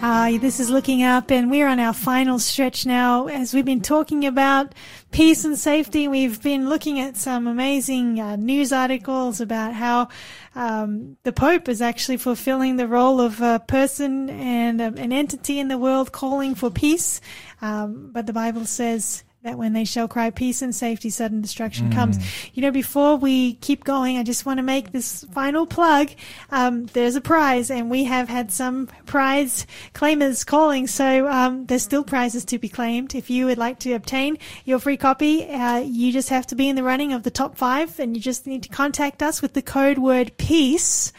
Uh, 0.00 0.38
this 0.38 0.60
is 0.60 0.70
looking 0.70 1.02
up, 1.02 1.32
and 1.32 1.50
we're 1.50 1.66
on 1.66 1.80
our 1.80 1.92
final 1.92 2.38
stretch 2.38 2.86
now. 2.86 3.26
As 3.26 3.52
we've 3.52 3.64
been 3.64 3.80
talking 3.80 4.24
about 4.24 4.72
peace 5.10 5.44
and 5.44 5.58
safety, 5.58 6.06
we've 6.06 6.40
been 6.40 6.68
looking 6.68 7.00
at 7.00 7.16
some 7.16 7.48
amazing 7.48 8.20
uh, 8.20 8.36
news 8.36 8.72
articles 8.72 9.40
about 9.40 9.74
how 9.74 10.08
um, 10.54 11.16
the 11.24 11.32
Pope 11.32 11.68
is 11.68 11.82
actually 11.82 12.16
fulfilling 12.16 12.76
the 12.76 12.86
role 12.86 13.20
of 13.20 13.40
a 13.40 13.58
person 13.66 14.30
and 14.30 14.80
um, 14.80 14.96
an 14.98 15.12
entity 15.12 15.58
in 15.58 15.66
the 15.66 15.78
world 15.78 16.12
calling 16.12 16.54
for 16.54 16.70
peace. 16.70 17.20
Um, 17.60 18.10
but 18.12 18.26
the 18.26 18.32
Bible 18.32 18.66
says 18.66 19.24
that 19.44 19.56
when 19.56 19.72
they 19.72 19.84
shall 19.84 20.08
cry 20.08 20.30
peace 20.30 20.62
and 20.62 20.74
safety, 20.74 21.10
sudden 21.10 21.40
destruction 21.40 21.90
mm. 21.90 21.94
comes. 21.94 22.18
You 22.54 22.62
know, 22.62 22.72
before 22.72 23.16
we 23.16 23.54
keep 23.54 23.84
going, 23.84 24.18
I 24.18 24.24
just 24.24 24.44
want 24.44 24.58
to 24.58 24.64
make 24.64 24.90
this 24.90 25.24
final 25.32 25.64
plug. 25.64 26.10
Um, 26.50 26.86
there's 26.86 27.14
a 27.14 27.20
prize, 27.20 27.70
and 27.70 27.88
we 27.88 28.02
have 28.04 28.28
had 28.28 28.50
some 28.50 28.88
prize 29.06 29.64
claimers 29.94 30.44
calling, 30.44 30.88
so 30.88 31.28
um, 31.28 31.66
there's 31.66 31.84
still 31.84 32.02
prizes 32.02 32.44
to 32.46 32.58
be 32.58 32.68
claimed. 32.68 33.14
If 33.14 33.30
you 33.30 33.46
would 33.46 33.58
like 33.58 33.78
to 33.80 33.92
obtain 33.92 34.38
your 34.64 34.80
free 34.80 34.96
copy, 34.96 35.48
uh, 35.48 35.78
you 35.78 36.12
just 36.12 36.30
have 36.30 36.48
to 36.48 36.56
be 36.56 36.68
in 36.68 36.74
the 36.74 36.82
running 36.82 37.12
of 37.12 37.22
the 37.22 37.30
top 37.30 37.56
five, 37.56 38.00
and 38.00 38.16
you 38.16 38.22
just 38.22 38.44
need 38.44 38.64
to 38.64 38.68
contact 38.68 39.22
us 39.22 39.40
with 39.40 39.52
the 39.52 39.62
code 39.62 39.98
word 39.98 40.36
peace 40.36 41.12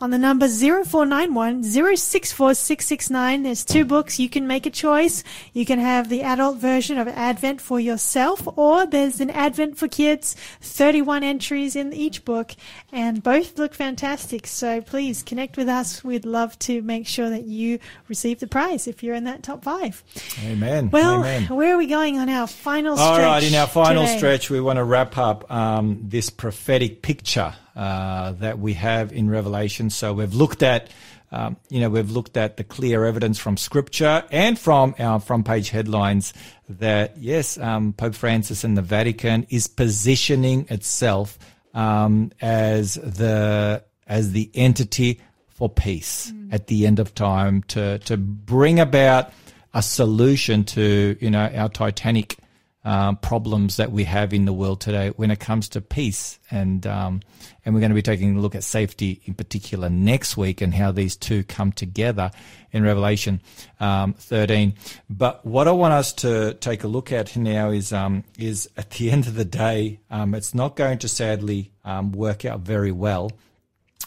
on 0.00 0.10
the 0.10 0.18
number 0.18 0.46
0491 0.46 1.62
064669. 1.62 3.42
There's 3.42 3.64
two 3.64 3.84
books. 3.84 4.18
You 4.18 4.28
can 4.28 4.46
make 4.46 4.66
a 4.66 4.70
choice. 4.70 5.24
You 5.54 5.64
can 5.64 5.78
have 5.78 6.08
the 6.08 6.22
adult 6.22 6.58
version 6.58 6.98
of 6.98 7.08
Advent 7.08 7.60
for 7.60 7.80
yourself, 7.80 8.46
or 8.56 8.86
there's 8.86 9.20
an 9.20 9.30
Advent 9.30 9.78
for 9.78 9.88
kids, 9.88 10.36
31 10.60 11.22
entries 11.22 11.76
in 11.76 11.92
each 11.92 12.24
book, 12.24 12.52
and 12.92 13.22
both 13.22 13.58
look 13.58 13.74
fantastic. 13.74 14.46
So 14.46 14.82
please 14.82 15.22
connect 15.22 15.56
with 15.56 15.68
us. 15.68 16.04
We'd 16.04 16.26
love 16.26 16.58
to 16.60 16.82
make 16.82 17.06
sure 17.06 17.30
that 17.30 17.44
you 17.44 17.78
receive 18.08 18.40
the 18.40 18.46
prize 18.46 18.86
if 18.86 19.02
you're 19.02 19.14
in 19.14 19.24
that 19.24 19.42
top 19.42 19.64
five. 19.64 20.04
Amen. 20.44 20.90
Well, 20.90 21.20
Amen. 21.20 21.44
where 21.44 21.74
are 21.74 21.78
we 21.78 21.86
going 21.86 22.18
on 22.18 22.28
our 22.28 22.46
final 22.46 22.96
stretch? 22.96 23.10
All 23.10 23.18
right, 23.18 23.42
in 23.42 23.54
our 23.54 23.66
final 23.66 24.04
today? 24.04 24.18
stretch, 24.18 24.50
we 24.50 24.60
want 24.60 24.76
to 24.76 24.84
wrap 24.84 25.16
up 25.16 25.50
um, 25.50 26.00
this 26.02 26.28
prophetic 26.28 27.00
picture 27.00 27.54
uh, 27.76 28.32
that 28.32 28.58
we 28.58 28.72
have 28.72 29.12
in 29.12 29.28
Revelation. 29.28 29.90
So 29.90 30.14
we've 30.14 30.34
looked 30.34 30.62
at, 30.62 30.88
um, 31.30 31.56
you 31.68 31.80
know, 31.80 31.90
we've 31.90 32.10
looked 32.10 32.36
at 32.36 32.56
the 32.56 32.64
clear 32.64 33.04
evidence 33.04 33.38
from 33.38 33.56
Scripture 33.56 34.24
and 34.30 34.58
from 34.58 34.94
our 34.98 35.20
front 35.20 35.46
page 35.46 35.70
headlines 35.70 36.32
that 36.68 37.18
yes, 37.18 37.58
um, 37.58 37.92
Pope 37.92 38.14
Francis 38.14 38.64
and 38.64 38.76
the 38.76 38.82
Vatican 38.82 39.46
is 39.50 39.66
positioning 39.66 40.66
itself 40.70 41.38
um, 41.74 42.32
as 42.40 42.94
the 42.94 43.84
as 44.06 44.32
the 44.32 44.50
entity 44.54 45.20
for 45.48 45.68
peace 45.68 46.32
mm. 46.32 46.52
at 46.52 46.68
the 46.68 46.86
end 46.86 46.98
of 46.98 47.14
time 47.14 47.62
to 47.64 47.98
to 48.00 48.16
bring 48.16 48.80
about 48.80 49.32
a 49.74 49.82
solution 49.82 50.64
to 50.64 51.16
you 51.20 51.30
know 51.30 51.50
our 51.54 51.68
Titanic 51.68 52.38
um, 52.86 53.16
problems 53.16 53.78
that 53.78 53.90
we 53.90 54.04
have 54.04 54.32
in 54.32 54.44
the 54.44 54.52
world 54.52 54.80
today 54.80 55.08
when 55.16 55.32
it 55.32 55.40
comes 55.40 55.68
to 55.70 55.80
peace. 55.80 56.38
And 56.52 56.86
um, 56.86 57.20
and 57.64 57.74
we're 57.74 57.80
going 57.80 57.90
to 57.90 57.96
be 57.96 58.02
taking 58.02 58.36
a 58.36 58.40
look 58.40 58.54
at 58.54 58.62
safety 58.62 59.20
in 59.24 59.34
particular 59.34 59.90
next 59.90 60.36
week 60.36 60.60
and 60.60 60.72
how 60.72 60.92
these 60.92 61.16
two 61.16 61.42
come 61.42 61.72
together 61.72 62.30
in 62.70 62.84
Revelation 62.84 63.42
um, 63.80 64.12
13. 64.14 64.74
But 65.10 65.44
what 65.44 65.66
I 65.66 65.72
want 65.72 65.94
us 65.94 66.12
to 66.14 66.54
take 66.54 66.84
a 66.84 66.86
look 66.86 67.10
at 67.10 67.36
now 67.36 67.70
is 67.70 67.92
um, 67.92 68.22
is 68.38 68.70
at 68.76 68.90
the 68.90 69.10
end 69.16 69.26
of 69.26 69.34
the 69.34 69.44
day, 69.44 69.98
um, 70.08 70.32
it's 70.32 70.54
not 70.54 70.76
going 70.76 70.98
to 70.98 71.08
sadly 71.08 71.72
um, 71.84 72.12
work 72.12 72.44
out 72.44 72.60
very 72.60 72.92
well. 72.92 73.32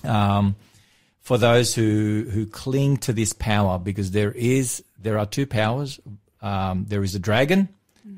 for 0.02 1.38
those 1.38 1.76
who, 1.76 2.28
who 2.32 2.46
cling 2.46 2.96
to 2.98 3.12
this 3.12 3.34
power, 3.34 3.78
because 3.78 4.12
there 4.12 4.32
is 4.32 4.82
there 4.98 5.20
are 5.20 5.26
two 5.26 5.46
powers. 5.46 6.00
there 6.42 7.04
is 7.04 7.14
a 7.14 7.20
dragon, 7.20 7.68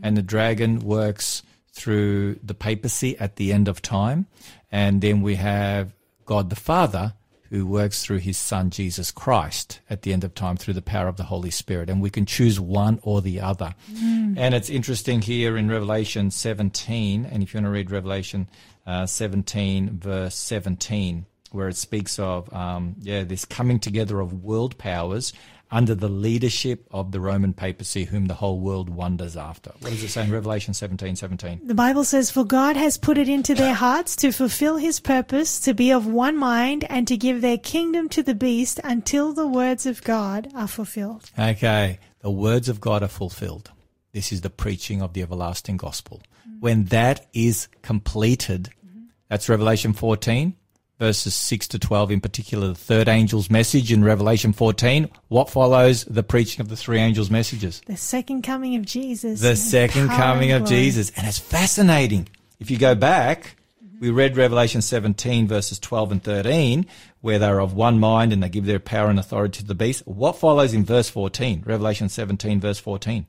and 0.03 0.18
the 0.18 0.22
dragon 0.22 0.80
works 0.80 1.43
through 1.73 2.35
the 2.43 2.53
papacy 2.53 3.18
at 3.18 3.38
the 3.38 3.53
end 3.53 3.68
of 3.68 3.81
time. 3.81 4.27
And 4.72 5.01
then 5.01 5.22
we 5.22 5.35
have 5.35 5.93
God 6.26 6.49
the 6.49 6.55
Father 6.55 7.13
who 7.49 7.65
works 7.65 8.05
through 8.05 8.19
his 8.19 8.38
son 8.38 8.69
Jesus 8.69 9.11
Christ 9.11 9.81
at 9.89 10.03
the 10.03 10.13
end 10.13 10.23
of 10.23 10.34
time 10.34 10.55
through 10.55 10.73
the 10.73 10.81
power 10.81 11.09
of 11.09 11.18
the 11.18 11.23
Holy 11.23 11.51
Spirit. 11.51 11.89
And 11.89 12.01
we 12.01 12.09
can 12.09 12.26
choose 12.26 12.61
one 12.61 12.99
or 13.03 13.22
the 13.22 13.41
other. 13.41 13.76
Mm. 13.91 14.38
And 14.38 14.55
it's 14.55 14.69
interesting 14.69 15.22
here 15.22 15.57
in 15.57 15.69
Revelation 15.69 16.31
17, 16.31 17.26
and 17.26 17.43
if 17.43 17.53
you 17.53 17.57
want 17.57 17.65
to 17.65 17.72
read 17.72 17.91
Revelation 17.91 18.47
uh, 18.88 19.05
17, 19.05 19.99
verse 19.99 20.35
17, 20.35 21.26
where 21.51 21.68
it 21.68 21.76
speaks 21.76 22.18
of, 22.19 22.51
um, 22.53 22.95
yeah, 23.01 23.26
this 23.26 23.43
coming 23.43 23.80
together 23.80 24.22
of 24.22 24.45
world 24.45 24.77
powers 24.77 25.34
under 25.72 25.95
the 25.95 26.10
leadership 26.10 26.85
of 26.91 27.11
the 27.11 27.19
Roman 27.19 27.53
papacy, 27.53 28.03
whom 28.03 28.26
the 28.26 28.34
whole 28.34 28.60
world 28.60 28.89
wonders 28.89 29.38
after. 29.38 29.72
What 29.80 29.91
does 29.91 30.03
it 30.03 30.10
say 30.10 30.23
in 30.23 30.31
Revelation 30.31 30.73
17 30.73 31.15
17? 31.15 31.61
The 31.64 31.73
Bible 31.73 32.03
says, 32.03 32.30
For 32.30 32.43
God 32.43 32.76
has 32.76 32.98
put 32.98 33.18
it 33.18 33.30
into 33.30 33.56
their 33.56 33.73
hearts 33.73 34.15
to 34.18 34.31
fulfill 34.31 34.77
his 34.77 34.99
purpose, 34.99 35.60
to 35.61 35.73
be 35.73 35.91
of 35.91 36.06
one 36.06 36.38
mind, 36.38 36.85
and 36.89 37.07
to 37.07 37.15
give 37.15 37.41
their 37.41 37.57
kingdom 37.57 38.10
to 38.10 38.22
the 38.22 38.35
beast 38.35 38.80
until 38.84 39.34
the 39.34 39.48
words 39.48 39.85
of 39.85 40.03
God 40.03 40.52
are 40.53 40.68
fulfilled. 40.68 41.30
Okay, 41.39 41.99
the 42.19 42.31
words 42.31 42.68
of 42.68 42.81
God 42.81 43.03
are 43.03 43.07
fulfilled. 43.07 43.72
This 44.11 44.34
is 44.34 44.41
the 44.41 44.49
preaching 44.49 45.02
of 45.02 45.14
the 45.14 45.22
everlasting 45.22 45.77
gospel. 45.77 46.22
Mm-hmm. 46.48 46.60
When 46.60 46.85
that 46.85 47.27
is 47.34 47.69
completed, 47.81 48.69
mm-hmm. 48.85 49.06
that's 49.30 49.48
Revelation 49.48 49.93
14 49.93 50.56
verses 51.02 51.34
6 51.34 51.69
to 51.69 51.80
12, 51.80 52.11
in 52.11 52.22
particular, 52.22 52.68
the 52.68 52.76
third 52.76 53.10
angel's 53.10 53.49
message 53.49 53.91
in 53.91 54.03
Revelation 54.03 54.53
14. 54.53 55.10
What 55.30 55.49
follows 55.49 56.06
the 56.06 56.22
preaching 56.22 56.61
of 56.61 56.69
the 56.69 56.76
three 56.76 56.99
angels' 56.99 57.32
messages? 57.32 57.82
The 57.88 57.98
second 57.98 58.44
coming 58.44 58.76
of 58.76 58.86
Jesus. 58.86 59.41
The 59.41 59.56
second 59.56 60.10
coming 60.10 60.52
of 60.52 60.64
Jesus. 60.64 61.11
And 61.18 61.26
it's 61.26 61.40
fascinating. 61.40 62.30
If 62.60 62.69
you 62.69 62.78
go 62.78 62.94
back, 62.94 63.56
we 63.99 64.11
read 64.11 64.38
Revelation 64.38 64.84
17, 64.84 65.48
verses 65.48 65.80
12 65.80 66.11
and 66.11 66.23
13, 66.23 66.86
where 67.22 67.40
they're 67.40 67.60
of 67.60 67.73
one 67.73 67.99
mind 67.99 68.32
and 68.32 68.44
they 68.44 68.49
give 68.49 68.68
their 68.68 68.80
power 68.80 69.10
and 69.10 69.18
authority 69.18 69.61
to 69.61 69.65
the 69.65 69.73
beast. 69.73 70.06
What 70.06 70.38
follows 70.38 70.72
in 70.72 70.86
verse 70.86 71.10
14? 71.10 71.64
Revelation 71.65 72.10
17, 72.10 72.60
verse 72.60 72.78
14. 72.78 73.26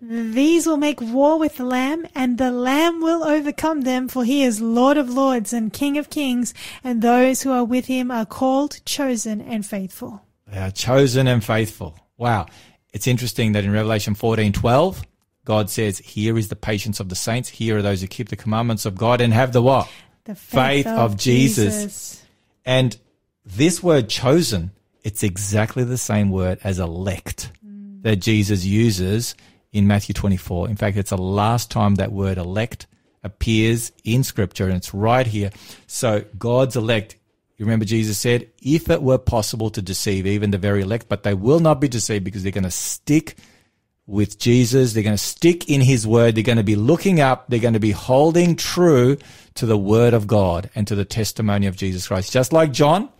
These 0.00 0.66
will 0.66 0.76
make 0.76 1.00
war 1.00 1.38
with 1.38 1.56
the 1.56 1.64
Lamb, 1.64 2.06
and 2.14 2.38
the 2.38 2.52
Lamb 2.52 3.00
will 3.00 3.24
overcome 3.24 3.80
them, 3.80 4.06
for 4.08 4.24
he 4.24 4.44
is 4.44 4.60
Lord 4.60 4.96
of 4.96 5.10
lords 5.10 5.52
and 5.52 5.72
King 5.72 5.98
of 5.98 6.08
kings, 6.08 6.54
and 6.84 7.02
those 7.02 7.42
who 7.42 7.50
are 7.50 7.64
with 7.64 7.86
him 7.86 8.10
are 8.10 8.26
called, 8.26 8.80
chosen, 8.84 9.40
and 9.40 9.66
faithful. 9.66 10.22
They 10.46 10.58
are 10.58 10.70
chosen 10.70 11.26
and 11.26 11.44
faithful. 11.44 11.98
Wow. 12.16 12.46
It's 12.92 13.06
interesting 13.06 13.52
that 13.52 13.64
in 13.64 13.72
Revelation 13.72 14.14
14 14.14 14.52
12, 14.52 15.02
God 15.44 15.68
says, 15.68 15.98
Here 15.98 16.38
is 16.38 16.48
the 16.48 16.56
patience 16.56 17.00
of 17.00 17.08
the 17.08 17.16
saints. 17.16 17.48
Here 17.48 17.78
are 17.78 17.82
those 17.82 18.00
who 18.00 18.06
keep 18.06 18.28
the 18.28 18.36
commandments 18.36 18.86
of 18.86 18.96
God 18.96 19.20
and 19.20 19.34
have 19.34 19.52
the 19.52 19.62
what? 19.62 19.88
The 20.24 20.34
faith, 20.34 20.84
faith 20.84 20.86
of, 20.86 21.12
of 21.12 21.16
Jesus. 21.16 21.82
Jesus. 21.82 22.22
And 22.64 22.96
this 23.44 23.82
word 23.82 24.08
chosen, 24.08 24.70
it's 25.02 25.22
exactly 25.22 25.84
the 25.84 25.98
same 25.98 26.30
word 26.30 26.58
as 26.62 26.78
elect 26.78 27.50
mm. 27.66 28.02
that 28.02 28.16
Jesus 28.16 28.64
uses 28.64 29.34
in 29.72 29.86
Matthew 29.86 30.12
24. 30.12 30.68
In 30.68 30.76
fact, 30.76 30.96
it's 30.96 31.10
the 31.10 31.18
last 31.18 31.70
time 31.70 31.96
that 31.96 32.12
word 32.12 32.38
elect 32.38 32.86
appears 33.22 33.92
in 34.04 34.24
scripture 34.24 34.66
and 34.66 34.76
it's 34.76 34.94
right 34.94 35.26
here. 35.26 35.50
So 35.86 36.24
God's 36.38 36.76
elect, 36.76 37.16
You 37.56 37.64
remember 37.64 37.84
Jesus 37.84 38.18
said, 38.18 38.48
if 38.62 38.88
it 38.88 39.02
were 39.02 39.18
possible 39.18 39.70
to 39.70 39.82
deceive 39.82 40.26
even 40.26 40.50
the 40.50 40.58
very 40.58 40.82
elect, 40.82 41.08
but 41.08 41.24
they 41.24 41.34
will 41.34 41.60
not 41.60 41.80
be 41.80 41.88
deceived 41.88 42.24
because 42.24 42.42
they're 42.42 42.52
going 42.52 42.64
to 42.64 42.70
stick 42.70 43.36
with 44.08 44.38
Jesus. 44.38 44.92
They're 44.94 45.02
going 45.02 45.16
to 45.16 45.22
stick 45.22 45.68
in 45.68 45.80
his 45.80 46.06
word. 46.06 46.34
They're 46.34 46.42
going 46.42 46.56
to 46.56 46.64
be 46.64 46.76
looking 46.76 47.20
up. 47.20 47.46
They're 47.48 47.58
going 47.60 47.74
to 47.74 47.80
be 47.80 47.90
holding 47.90 48.56
true 48.56 49.18
to 49.54 49.66
the 49.66 49.78
word 49.78 50.14
of 50.14 50.26
God 50.26 50.70
and 50.74 50.86
to 50.88 50.94
the 50.94 51.04
testimony 51.04 51.66
of 51.66 51.76
Jesus 51.76 52.08
Christ. 52.08 52.32
Just 52.32 52.52
like 52.52 52.72
John, 52.72 53.10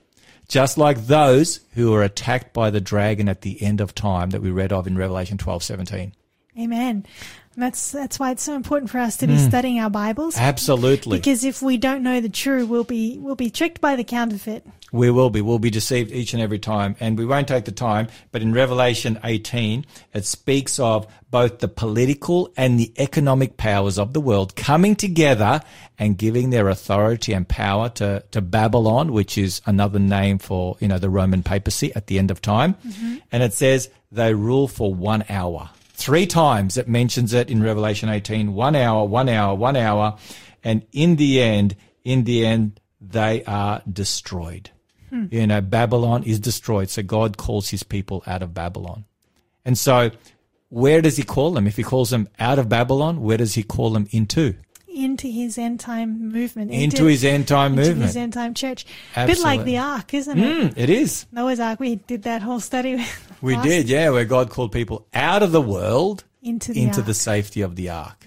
just 0.49 0.79
like 0.79 1.07
those 1.07 1.61
who 1.75 1.91
were 1.91 2.03
attacked 2.03 2.55
by 2.55 2.71
the 2.71 2.81
dragon 2.81 3.29
at 3.29 3.43
the 3.43 3.63
end 3.63 3.81
of 3.83 3.95
time 3.95 4.31
that 4.31 4.41
we 4.41 4.51
read 4.51 4.73
of 4.73 4.87
in 4.87 4.97
Revelation 4.97 5.37
12, 5.37 5.63
17. 5.63 6.15
Amen. 6.59 7.07
And 7.55 7.63
that's 7.63 7.91
that's 7.91 8.19
why 8.19 8.31
it's 8.31 8.43
so 8.43 8.55
important 8.55 8.91
for 8.91 8.99
us 8.99 9.17
to 9.19 9.27
be 9.27 9.35
mm. 9.35 9.49
studying 9.49 9.81
our 9.81 9.91
Bibles. 9.91 10.37
Absolutely. 10.37 11.19
Because 11.19 11.45
if 11.45 11.61
we 11.61 11.77
don't 11.77 12.03
know 12.03 12.21
the 12.21 12.29
true, 12.29 12.67
we'll 12.67 12.85
be 12.85 13.19
we'll 13.19 13.35
be 13.35 13.51
tricked 13.51 13.81
by 13.81 13.97
the 13.97 14.05
counterfeit. 14.05 14.65
We 14.93 15.11
will 15.11 15.31
be. 15.31 15.41
We'll 15.43 15.59
be 15.59 15.71
deceived 15.71 16.13
each 16.13 16.33
and 16.33 16.43
every 16.43 16.59
time. 16.59 16.97
And 17.01 17.19
we 17.19 17.27
won't 17.27 17.49
take 17.49 17.65
the 17.65 17.73
time. 17.73 18.09
But 18.33 18.43
in 18.43 18.53
Revelation 18.53 19.19
18, 19.23 19.85
it 20.15 20.25
speaks 20.25 20.79
of 20.79 21.07
both 21.31 21.59
the 21.59 21.69
political 21.69 22.53
and 22.57 22.81
the 22.81 22.93
economic 22.97 23.57
powers 23.57 23.99
of 23.99 24.15
the 24.15 24.21
world 24.21 24.57
coming 24.57 24.97
together 24.97 25.61
and 25.99 26.17
giving 26.17 26.51
their 26.51 26.69
authority 26.69 27.35
and 27.35 27.47
power 27.47 27.91
to, 27.91 28.25
to 28.31 28.41
Babylon, 28.41 29.13
which 29.13 29.37
is 29.37 29.61
another 29.67 29.99
name 29.99 30.39
for, 30.39 30.77
you 30.81 30.89
know, 30.89 30.99
the 30.99 31.11
Roman 31.11 31.43
papacy 31.43 31.95
at 31.95 32.07
the 32.07 32.19
end 32.19 32.31
of 32.31 32.41
time. 32.41 32.75
Mm-hmm. 32.75 33.17
And 33.31 33.43
it 33.43 33.53
says 33.53 33.91
they 34.11 34.33
rule 34.33 34.69
for 34.69 34.95
one 34.95 35.25
hour. 35.29 35.69
Three 35.99 36.29
times 36.29 36.77
it 36.77 36.87
mentions 36.87 37.35
it 37.35 37.51
in 37.51 37.61
Revelation 37.61 38.09
18. 38.09 38.55
One 38.55 38.77
hour, 38.77 39.05
one 39.05 39.29
hour, 39.29 39.57
one 39.57 39.75
hour. 39.75 40.17
And 40.63 40.87
in 40.93 41.17
the 41.17 41.43
end, 41.43 41.75
in 42.05 42.23
the 42.23 42.47
end, 42.47 42.79
they 43.01 43.43
are 43.45 43.83
destroyed. 43.93 44.71
Hmm. 45.11 45.27
You 45.33 45.49
know, 45.49 45.61
Babylon 45.61 46.23
is 46.23 46.39
destroyed. 46.39 46.89
So 46.89 47.03
God 47.03 47.37
calls 47.37 47.71
his 47.71 47.83
people 47.83 48.23
out 48.29 48.45
of 48.45 48.55
Babylon. 48.55 49.07
And 49.65 49.77
so 49.77 50.13
where 50.69 51.03
does 51.03 51.17
he 51.17 51.25
call 51.25 51.51
them? 51.51 51.67
If 51.67 51.77
he 51.77 51.83
calls 51.83 52.11
them 52.11 52.29
out 52.39 52.61
of 52.61 52.69
Babylon, 52.69 53.21
where 53.21 53.37
does 53.37 53.55
he 53.55 53.65
call 53.65 53.91
them 53.91 54.07
into? 54.13 54.55
Into 54.93 55.29
his 55.29 55.59
end 55.59 55.81
time 55.81 56.31
movement. 56.33 56.71
Into 56.73 57.05
his 57.05 57.25
end 57.25 57.47
time 57.47 57.73
into 57.73 57.85
movement. 57.91 58.07
his 58.07 58.17
end 58.17 58.33
time 58.33 58.55
church. 58.55 58.87
A 59.17 59.27
bit 59.27 59.39
like 59.41 59.65
the 59.65 59.79
ark, 59.79 60.15
isn't 60.15 60.39
it? 60.39 60.75
Mm, 60.75 60.79
it 60.79 60.91
is. 60.91 61.27
Noah's 61.31 61.61
Ark. 61.61 61.79
We 61.79 61.97
did 61.97 62.23
that 62.25 62.43
whole 62.43 62.61
study. 62.61 62.97
with 62.97 63.33
We 63.43 63.55
last- 63.55 63.65
did, 63.67 63.89
yeah, 63.89 64.11
where 64.11 64.25
God 64.25 64.51
called 64.51 64.73
people 64.73 65.07
out 65.15 65.43
of 65.43 65.53
the 65.53 65.61
world 65.63 66.25
Into 66.43 66.73
the 66.73 66.83
into 66.83 66.99
ark. 67.01 67.07
the 67.07 67.15
safety 67.15 67.61
of 67.61 67.77
the 67.77 67.91
ark. 67.91 68.27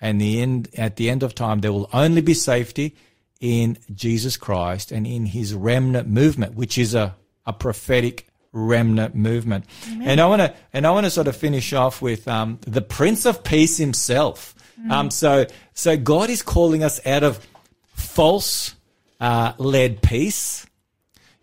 And 0.00 0.20
the 0.20 0.40
end 0.40 0.68
at 0.76 0.96
the 0.96 1.10
end 1.10 1.22
of 1.22 1.34
time 1.34 1.60
there 1.60 1.72
will 1.72 1.88
only 1.92 2.22
be 2.22 2.34
safety 2.34 2.96
in 3.40 3.78
Jesus 3.94 4.36
Christ 4.36 4.92
and 4.92 5.06
in 5.06 5.26
his 5.26 5.54
remnant 5.54 6.08
movement, 6.08 6.54
which 6.54 6.76
is 6.76 6.94
a, 6.94 7.14
a 7.46 7.52
prophetic 7.52 8.26
remnant 8.52 9.14
movement. 9.14 9.64
And 10.02 10.20
I 10.20 10.26
want 10.26 10.40
to 10.40 10.54
and 10.72 10.86
I 10.86 10.90
want 10.90 11.04
to 11.06 11.10
sort 11.10 11.28
of 11.28 11.36
finish 11.36 11.72
off 11.72 12.02
with 12.02 12.26
um, 12.28 12.58
the 12.66 12.82
Prince 12.82 13.24
of 13.26 13.44
Peace 13.44 13.76
himself. 13.76 14.54
Um, 14.88 15.10
so 15.10 15.46
so 15.74 15.96
God 15.96 16.30
is 16.30 16.42
calling 16.42 16.82
us 16.82 17.04
out 17.06 17.22
of 17.22 17.46
false 17.92 18.74
uh, 19.20 19.52
led 19.58 20.00
peace, 20.02 20.66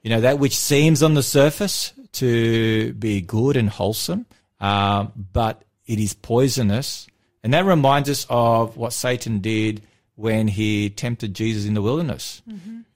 you 0.02 0.10
know 0.10 0.22
that 0.22 0.40
which 0.40 0.58
seems 0.58 1.04
on 1.04 1.14
the 1.14 1.24
surface 1.24 1.94
to 2.14 2.94
be 2.94 3.22
good 3.22 3.58
and 3.58 3.70
wholesome, 3.70 4.26
um, 4.60 5.12
but 5.34 5.64
it 5.86 6.00
is 6.00 6.14
poisonous. 6.14 7.08
And 7.44 7.54
that 7.54 7.66
reminds 7.66 8.10
us 8.10 8.26
of 8.30 8.76
what 8.76 8.92
Satan 8.94 9.40
did 9.40 9.84
when 10.16 10.48
he 10.48 10.90
tempted 10.90 11.34
Jesus 11.36 11.66
in 11.66 11.76
the 11.76 11.82
wilderness. 11.82 12.42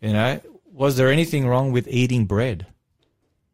You 0.02 0.14
know, 0.14 0.42
was 0.74 0.98
there 0.98 1.10
anything 1.10 1.48
wrong 1.48 1.72
with 1.72 1.88
eating 1.88 2.26
bread? 2.26 2.66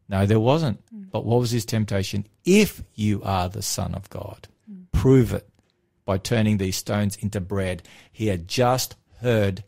No, 0.07 0.26
there 0.26 0.39
wasn't. 0.39 0.81
But 1.11 1.26
what 1.26 1.41
was 1.41 1.51
his 1.51 1.65
temptation? 1.65 2.26
If 2.45 2.81
you 2.95 3.22
are 3.23 3.49
the 3.49 3.61
Son 3.61 3.93
of 3.93 4.09
God, 4.09 4.47
prove 4.93 5.34
it 5.34 5.47
by 6.07 6.17
turning 6.17 6.57
these 6.57 6.77
stones 6.77 7.17
into 7.17 7.39
bread. 7.39 7.84
He 8.11 8.27
had 8.27 8.47
just 8.47 8.95
heard 9.19 9.63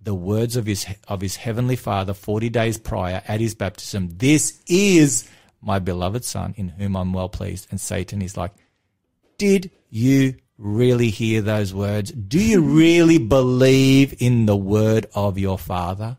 the 0.00 0.14
words 0.14 0.56
of 0.56 0.64
his 0.64 0.86
of 1.08 1.20
his 1.20 1.36
heavenly 1.36 1.74
Father 1.76 2.14
40 2.14 2.48
days 2.48 2.78
prior 2.78 3.20
at 3.26 3.40
his 3.40 3.54
baptism. 3.54 4.08
This 4.16 4.62
is 4.68 5.28
my 5.60 5.80
beloved 5.80 6.24
Son 6.24 6.54
in 6.56 6.68
whom 6.68 6.96
I'm 6.96 7.12
well 7.12 7.28
pleased. 7.28 7.66
And 7.70 7.80
Satan 7.80 8.22
is 8.22 8.36
like, 8.36 8.52
did 9.36 9.72
you 9.90 10.36
really 10.56 11.10
hear 11.10 11.42
those 11.42 11.74
words? 11.74 12.12
Do 12.12 12.38
you 12.38 12.62
really 12.78 13.18
believe 13.18 14.14
in 14.22 14.46
the 14.46 14.56
word 14.56 15.06
of 15.14 15.36
your 15.36 15.58
Father? 15.58 16.16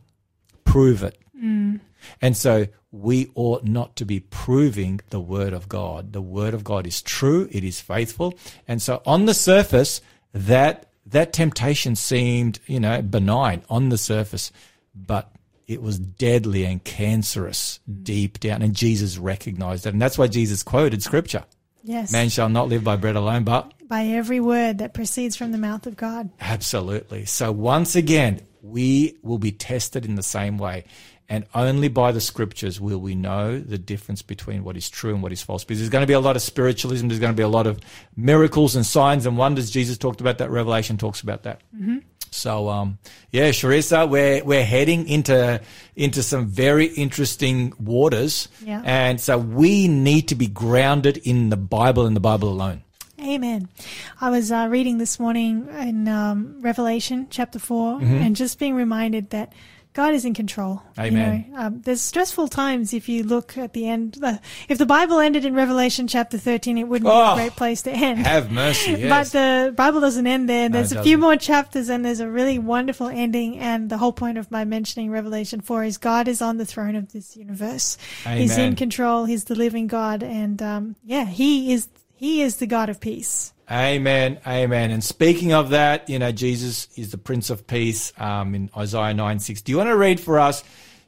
Prove 0.66 1.04
it. 1.04 1.18
Mm. 1.42 1.80
And 2.22 2.36
so 2.36 2.68
we 3.02 3.32
ought 3.36 3.64
not 3.64 3.96
to 3.98 4.06
be 4.06 4.20
proving 4.20 5.00
the 5.10 5.20
word 5.20 5.54
of 5.54 5.70
God. 5.70 6.14
The 6.14 6.22
word 6.22 6.54
of 6.54 6.64
God 6.64 6.88
is 6.88 7.02
true, 7.02 7.48
it 7.52 7.64
is 7.64 7.80
faithful. 7.80 8.38
And 8.68 8.82
so 8.82 9.02
on 9.06 9.26
the 9.26 9.34
surface, 9.34 10.02
that 10.34 10.88
that 11.06 11.34
temptation 11.34 11.96
seemed, 11.96 12.60
you 12.66 12.80
know, 12.80 13.02
benign 13.02 13.64
on 13.70 13.90
the 13.90 13.98
surface, 13.98 14.52
but 14.94 15.32
it 15.68 15.82
was 15.82 16.00
deadly 16.00 16.64
and 16.66 16.84
cancerous 16.84 17.80
deep 18.04 18.40
down. 18.40 18.62
And 18.62 18.74
Jesus 18.74 19.18
recognized 19.18 19.86
it. 19.86 19.94
And 19.94 20.02
that's 20.02 20.18
why 20.18 20.28
Jesus 20.28 20.64
quoted 20.64 21.04
scripture. 21.04 21.44
Yes. 21.84 22.12
Man 22.12 22.30
shall 22.30 22.50
not 22.50 22.68
live 22.68 22.84
by 22.84 22.98
bread 22.98 23.16
alone, 23.16 23.44
but 23.44 23.74
By 23.88 24.08
every 24.08 24.42
word 24.42 24.80
that 24.80 24.94
proceeds 24.94 25.38
from 25.38 25.54
the 25.54 25.58
mouth 25.58 25.88
of 25.88 25.96
God. 25.96 26.30
Absolutely. 26.42 27.26
So 27.26 27.52
once 27.52 27.96
again, 27.96 28.42
we 28.70 29.18
will 29.22 29.38
be 29.38 29.52
tested 29.52 30.06
in 30.06 30.16
the 30.16 30.24
same 30.24 30.58
way. 30.58 30.86
And 31.30 31.46
only 31.54 31.90
by 31.90 32.14
the 32.14 32.22
scriptures 32.22 32.80
will 32.80 33.00
we 33.00 33.14
know 33.14 33.60
the 33.60 33.78
difference 33.78 34.22
between 34.22 34.64
what 34.64 34.78
is 34.78 34.90
true 34.90 35.14
and 35.14 35.22
what 35.22 35.34
is 35.34 35.42
false. 35.42 35.66
Because 35.66 35.80
there's 35.80 35.90
going 35.90 36.04
to 36.04 36.08
be 36.08 36.14
a 36.14 36.22
lot 36.22 36.38
of 36.38 36.42
spiritualism. 36.42 37.10
There's 37.10 37.20
going 37.20 37.34
to 37.34 37.38
be 37.38 37.44
a 37.44 37.50
lot 37.50 37.68
of 37.68 37.82
miracles 38.16 38.78
and 38.78 38.86
signs 38.86 39.26
and 39.26 39.38
wonders. 39.38 39.70
Jesus 39.70 39.98
talked 39.98 40.22
about 40.22 40.38
that. 40.38 40.50
Revelation 40.50 40.98
talks 40.98 41.20
about 41.20 41.44
that. 41.44 41.62
So, 42.32 42.70
um, 42.70 42.98
yeah, 43.32 43.50
Charissa, 43.50 44.08
we're, 44.08 44.44
we're 44.44 44.66
heading 44.66 45.08
into, 45.08 45.62
into 45.96 46.24
some 46.24 46.48
very 46.48 46.86
interesting 46.86 47.74
waters. 47.80 48.48
Yeah. 48.64 48.82
And 48.86 49.20
so 49.20 49.38
we 49.38 49.88
need 49.88 50.30
to 50.30 50.36
be 50.36 50.48
grounded 50.48 51.18
in 51.18 51.50
the 51.50 51.58
Bible 51.58 52.06
and 52.06 52.16
the 52.16 52.22
Bible 52.22 52.50
alone. 52.50 52.84
Amen. 53.20 53.68
I 54.22 54.30
was 54.30 54.52
uh, 54.52 54.68
reading 54.70 55.00
this 55.00 55.20
morning 55.20 55.68
in 55.80 56.08
um, 56.08 56.62
Revelation 56.62 57.28
chapter 57.30 57.58
4 57.60 58.00
and 58.02 58.36
just 58.36 58.60
being 58.60 58.76
reminded 58.76 59.32
that 59.32 59.54
God 59.94 60.14
is 60.14 60.24
in 60.26 60.36
control. 60.36 60.84
You 60.98 61.04
Amen. 61.06 61.46
know, 61.52 61.58
um, 61.60 61.82
there's 61.82 62.02
stressful 62.02 62.50
times 62.50 62.94
if 62.94 63.10
you 63.10 63.24
look 63.24 63.58
at 63.58 63.74
the 63.74 63.88
end. 63.90 64.14
The, 64.20 64.40
if 64.70 64.78
the 64.78 64.86
Bible 64.86 65.18
ended 65.20 65.44
in 65.46 65.56
Revelation 65.56 66.08
chapter 66.08 66.38
13, 66.38 66.78
it 66.78 66.84
wouldn't 66.84 67.08
be 67.08 67.12
Oh, 67.12 67.32
a 67.34 67.36
great 67.36 67.56
place 67.56 67.82
to 67.84 67.92
end. 67.92 68.20
Have 68.20 68.52
mercy. 68.52 68.94
But 69.10 69.28
the 69.32 69.74
Bible 69.76 70.00
doesn't 70.00 70.28
end 70.28 70.48
there. 70.48 70.70
There's 70.70 70.92
it 70.92 71.00
a 71.00 71.04
few 71.04 71.18
more 71.18 71.36
chapters 71.38 71.90
and 71.90 72.06
there's 72.06 72.20
a 72.20 72.30
really 72.30 72.60
wonderful 72.60 73.08
ending. 73.08 73.58
And 73.58 73.90
the 73.90 73.98
whole 73.98 74.14
point 74.14 74.38
of 74.38 74.52
my 74.52 74.64
mentioning 74.64 75.10
Revelation 75.10 75.62
4 75.62 75.86
is 75.86 75.98
God 75.98 76.28
is 76.28 76.44
on 76.44 76.58
the 76.58 76.66
throne 76.68 76.96
of 76.96 77.12
this 77.12 77.36
universe. 77.36 77.98
Amen. 78.28 78.38
He's 78.38 78.56
in 78.60 78.76
control. 78.76 79.26
He's 79.26 79.46
the 79.46 79.56
living 79.56 79.88
God. 79.88 80.22
And, 80.22 80.62
um, 80.62 80.96
yeah, 81.04 81.26
he 81.26 81.74
is, 81.74 81.88
he 82.18 82.42
is 82.42 82.58
the 82.58 82.68
God 82.68 82.90
of 82.90 83.00
peace. 83.00 83.54
Amen. 83.70 84.40
Amen. 84.48 84.92
And 84.92 85.04
speaking 85.04 85.54
of 85.54 85.70
that, 85.70 86.10
you 86.10 86.20
know, 86.20 86.32
Jesus 86.32 86.88
is 86.96 87.12
the 87.12 87.18
Prince 87.18 87.50
of 87.50 87.68
Peace 87.68 88.12
um, 88.18 88.56
in 88.56 88.70
Isaiah 88.76 89.14
9 89.14 89.40
6. 89.40 89.62
Do 89.62 89.72
you 89.72 89.78
want 89.78 89.90
to 89.90 89.96
read 89.96 90.20
for 90.20 90.40
us? 90.40 90.64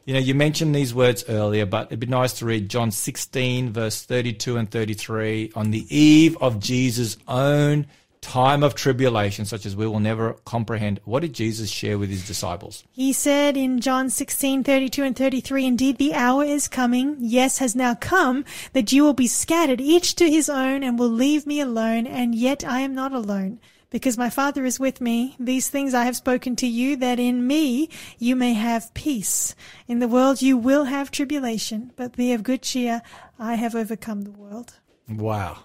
You 0.05 0.13
know, 0.13 0.19
you 0.19 0.35
mentioned 0.35 0.75
these 0.75 0.93
words 0.93 1.23
earlier, 1.27 1.65
but 1.65 1.87
it'd 1.87 1.99
be 1.99 2.07
nice 2.07 2.33
to 2.39 2.45
read 2.45 2.69
John 2.69 2.91
16, 2.91 3.71
verse 3.71 4.03
32 4.03 4.57
and 4.57 4.69
33 4.69 5.51
on 5.55 5.71
the 5.71 5.85
eve 5.95 6.37
of 6.41 6.59
Jesus' 6.59 7.17
own 7.27 7.87
time 8.21 8.63
of 8.63 8.75
tribulation, 8.75 9.45
such 9.45 9.65
as 9.65 9.75
we 9.75 9.87
will 9.87 9.99
never 9.99 10.33
comprehend. 10.45 10.99
What 11.05 11.21
did 11.21 11.33
Jesus 11.33 11.69
share 11.69 11.97
with 11.97 12.09
his 12.09 12.27
disciples? 12.27 12.83
He 12.91 13.13
said 13.13 13.55
in 13.55 13.79
John 13.79 14.09
16, 14.09 14.63
32 14.63 15.03
and 15.03 15.15
33, 15.15 15.65
Indeed, 15.65 15.97
the 15.97 16.13
hour 16.13 16.43
is 16.43 16.67
coming, 16.67 17.17
yes, 17.19 17.59
has 17.59 17.75
now 17.75 17.95
come, 17.95 18.45
that 18.73 18.91
you 18.91 19.03
will 19.03 19.13
be 19.13 19.27
scattered, 19.27 19.81
each 19.81 20.15
to 20.15 20.29
his 20.29 20.49
own, 20.49 20.83
and 20.83 20.99
will 20.99 21.09
leave 21.09 21.47
me 21.47 21.59
alone, 21.59 22.05
and 22.05 22.35
yet 22.35 22.63
I 22.63 22.81
am 22.81 22.93
not 22.93 23.13
alone. 23.13 23.59
Because 23.89 24.19
my 24.19 24.29
Father 24.29 24.65
is 24.65 24.79
with 24.79 25.01
me, 25.01 25.35
these 25.39 25.67
things 25.67 25.95
I 25.95 26.05
have 26.05 26.15
spoken 26.15 26.55
to 26.57 26.67
you, 26.67 26.95
that 26.97 27.19
in 27.19 27.47
me 27.47 27.89
you 28.19 28.35
may 28.35 28.53
have 28.53 28.93
peace. 28.93 29.55
In 29.87 29.97
the 29.97 30.07
world 30.07 30.43
you 30.43 30.57
will 30.57 30.83
have 30.83 31.09
tribulation, 31.09 31.91
but 31.95 32.15
be 32.15 32.33
of 32.33 32.43
good 32.43 32.61
cheer, 32.61 33.01
I 33.39 33.55
have 33.55 33.73
overcome 33.73 34.21
the 34.21 34.31
world. 34.31 34.75
Wow. 35.07 35.63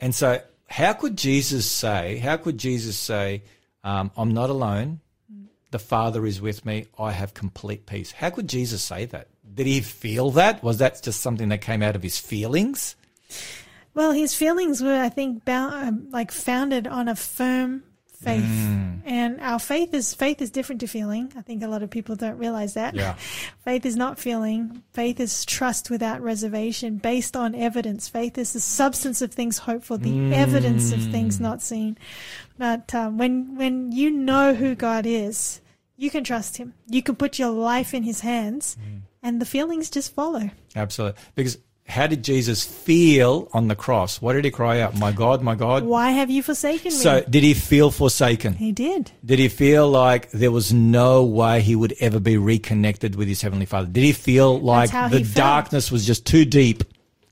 And 0.00 0.12
so, 0.12 0.40
how 0.66 0.92
could 0.92 1.16
Jesus 1.16 1.70
say, 1.70 2.18
how 2.18 2.36
could 2.36 2.58
Jesus 2.58 2.96
say, 2.96 3.42
um, 3.84 4.10
I'm 4.16 4.32
not 4.32 4.50
alone, 4.50 5.00
the 5.70 5.78
Father 5.78 6.26
is 6.26 6.40
with 6.40 6.64
me, 6.64 6.86
I 6.98 7.12
have 7.12 7.34
complete 7.34 7.86
peace? 7.86 8.12
How 8.12 8.30
could 8.30 8.48
Jesus 8.48 8.82
say 8.82 9.04
that? 9.06 9.28
Did 9.54 9.66
he 9.66 9.80
feel 9.80 10.30
that? 10.32 10.62
Was 10.62 10.78
that 10.78 11.02
just 11.02 11.20
something 11.20 11.48
that 11.48 11.60
came 11.60 11.82
out 11.82 11.96
of 11.96 12.02
his 12.02 12.18
feelings? 12.18 12.96
Well, 13.94 14.12
his 14.12 14.34
feelings 14.34 14.82
were, 14.82 15.00
I 15.00 15.08
think, 15.08 15.44
bound, 15.44 15.74
um, 15.74 16.10
like 16.10 16.30
founded 16.30 16.86
on 16.86 17.08
a 17.08 17.16
firm 17.16 17.82
faith. 18.22 18.42
Mm. 18.42 19.00
And 19.04 19.40
our 19.40 19.58
faith 19.58 19.94
is 19.94 20.14
faith 20.14 20.42
is 20.42 20.50
different 20.50 20.80
to 20.80 20.86
feeling. 20.86 21.32
I 21.36 21.42
think 21.42 21.62
a 21.62 21.68
lot 21.68 21.82
of 21.82 21.90
people 21.90 22.16
don't 22.16 22.38
realize 22.38 22.74
that. 22.74 22.94
Yeah. 22.94 23.14
Faith 23.64 23.84
is 23.86 23.94
not 23.96 24.18
feeling. 24.18 24.82
Faith 24.92 25.20
is 25.20 25.44
trust 25.44 25.90
without 25.90 26.20
reservation, 26.22 26.96
based 26.98 27.36
on 27.36 27.54
evidence. 27.54 28.08
Faith 28.08 28.36
is 28.38 28.52
the 28.52 28.60
substance 28.60 29.22
of 29.22 29.32
things 29.32 29.58
hoped 29.58 29.84
for, 29.84 29.96
the 29.98 30.10
Mm. 30.10 30.32
evidence 30.32 30.92
of 30.92 31.00
things 31.10 31.38
not 31.40 31.62
seen. 31.62 31.96
But 32.58 32.94
um, 32.94 33.18
when 33.18 33.56
when 33.56 33.92
you 33.92 34.10
know 34.10 34.54
who 34.54 34.74
God 34.74 35.06
is, 35.06 35.60
you 35.96 36.10
can 36.10 36.24
trust 36.24 36.56
Him. 36.56 36.74
You 36.88 37.02
can 37.02 37.16
put 37.16 37.38
your 37.38 37.50
life 37.50 37.94
in 37.94 38.02
His 38.02 38.20
hands, 38.20 38.76
Mm. 38.80 39.00
and 39.22 39.40
the 39.40 39.46
feelings 39.46 39.88
just 39.90 40.14
follow. 40.14 40.50
Absolutely. 40.74 41.20
Because 41.34 41.58
how 41.88 42.06
did 42.06 42.24
Jesus 42.24 42.64
feel 42.64 43.48
on 43.52 43.68
the 43.68 43.76
cross? 43.76 44.20
What 44.20 44.32
did 44.32 44.44
he 44.44 44.50
cry 44.50 44.80
out? 44.80 44.96
My 44.96 45.12
God, 45.12 45.42
my 45.42 45.54
God. 45.54 45.84
Why 45.84 46.10
have 46.10 46.30
you 46.30 46.42
forsaken 46.42 46.86
me? 46.86 46.90
So 46.90 47.22
did 47.22 47.42
he 47.42 47.54
feel 47.54 47.90
forsaken? 47.90 48.54
he 48.54 48.72
did. 48.72 49.12
Did 49.24 49.38
he 49.38 49.48
feel 49.48 49.88
like 49.88 50.30
there 50.32 50.50
was 50.50 50.72
no 50.72 51.24
way 51.24 51.60
he 51.60 51.76
would 51.76 51.94
ever 52.00 52.18
be 52.18 52.36
reconnected 52.36 53.14
with 53.14 53.28
his 53.28 53.40
heavenly 53.40 53.66
father? 53.66 53.86
Did 53.86 54.02
he 54.02 54.12
feel 54.12 54.58
like 54.58 54.90
the 54.90 55.18
he 55.18 55.34
darkness 55.34 55.90
was 55.90 56.06
just 56.06 56.26
too 56.26 56.44
deep 56.44 56.84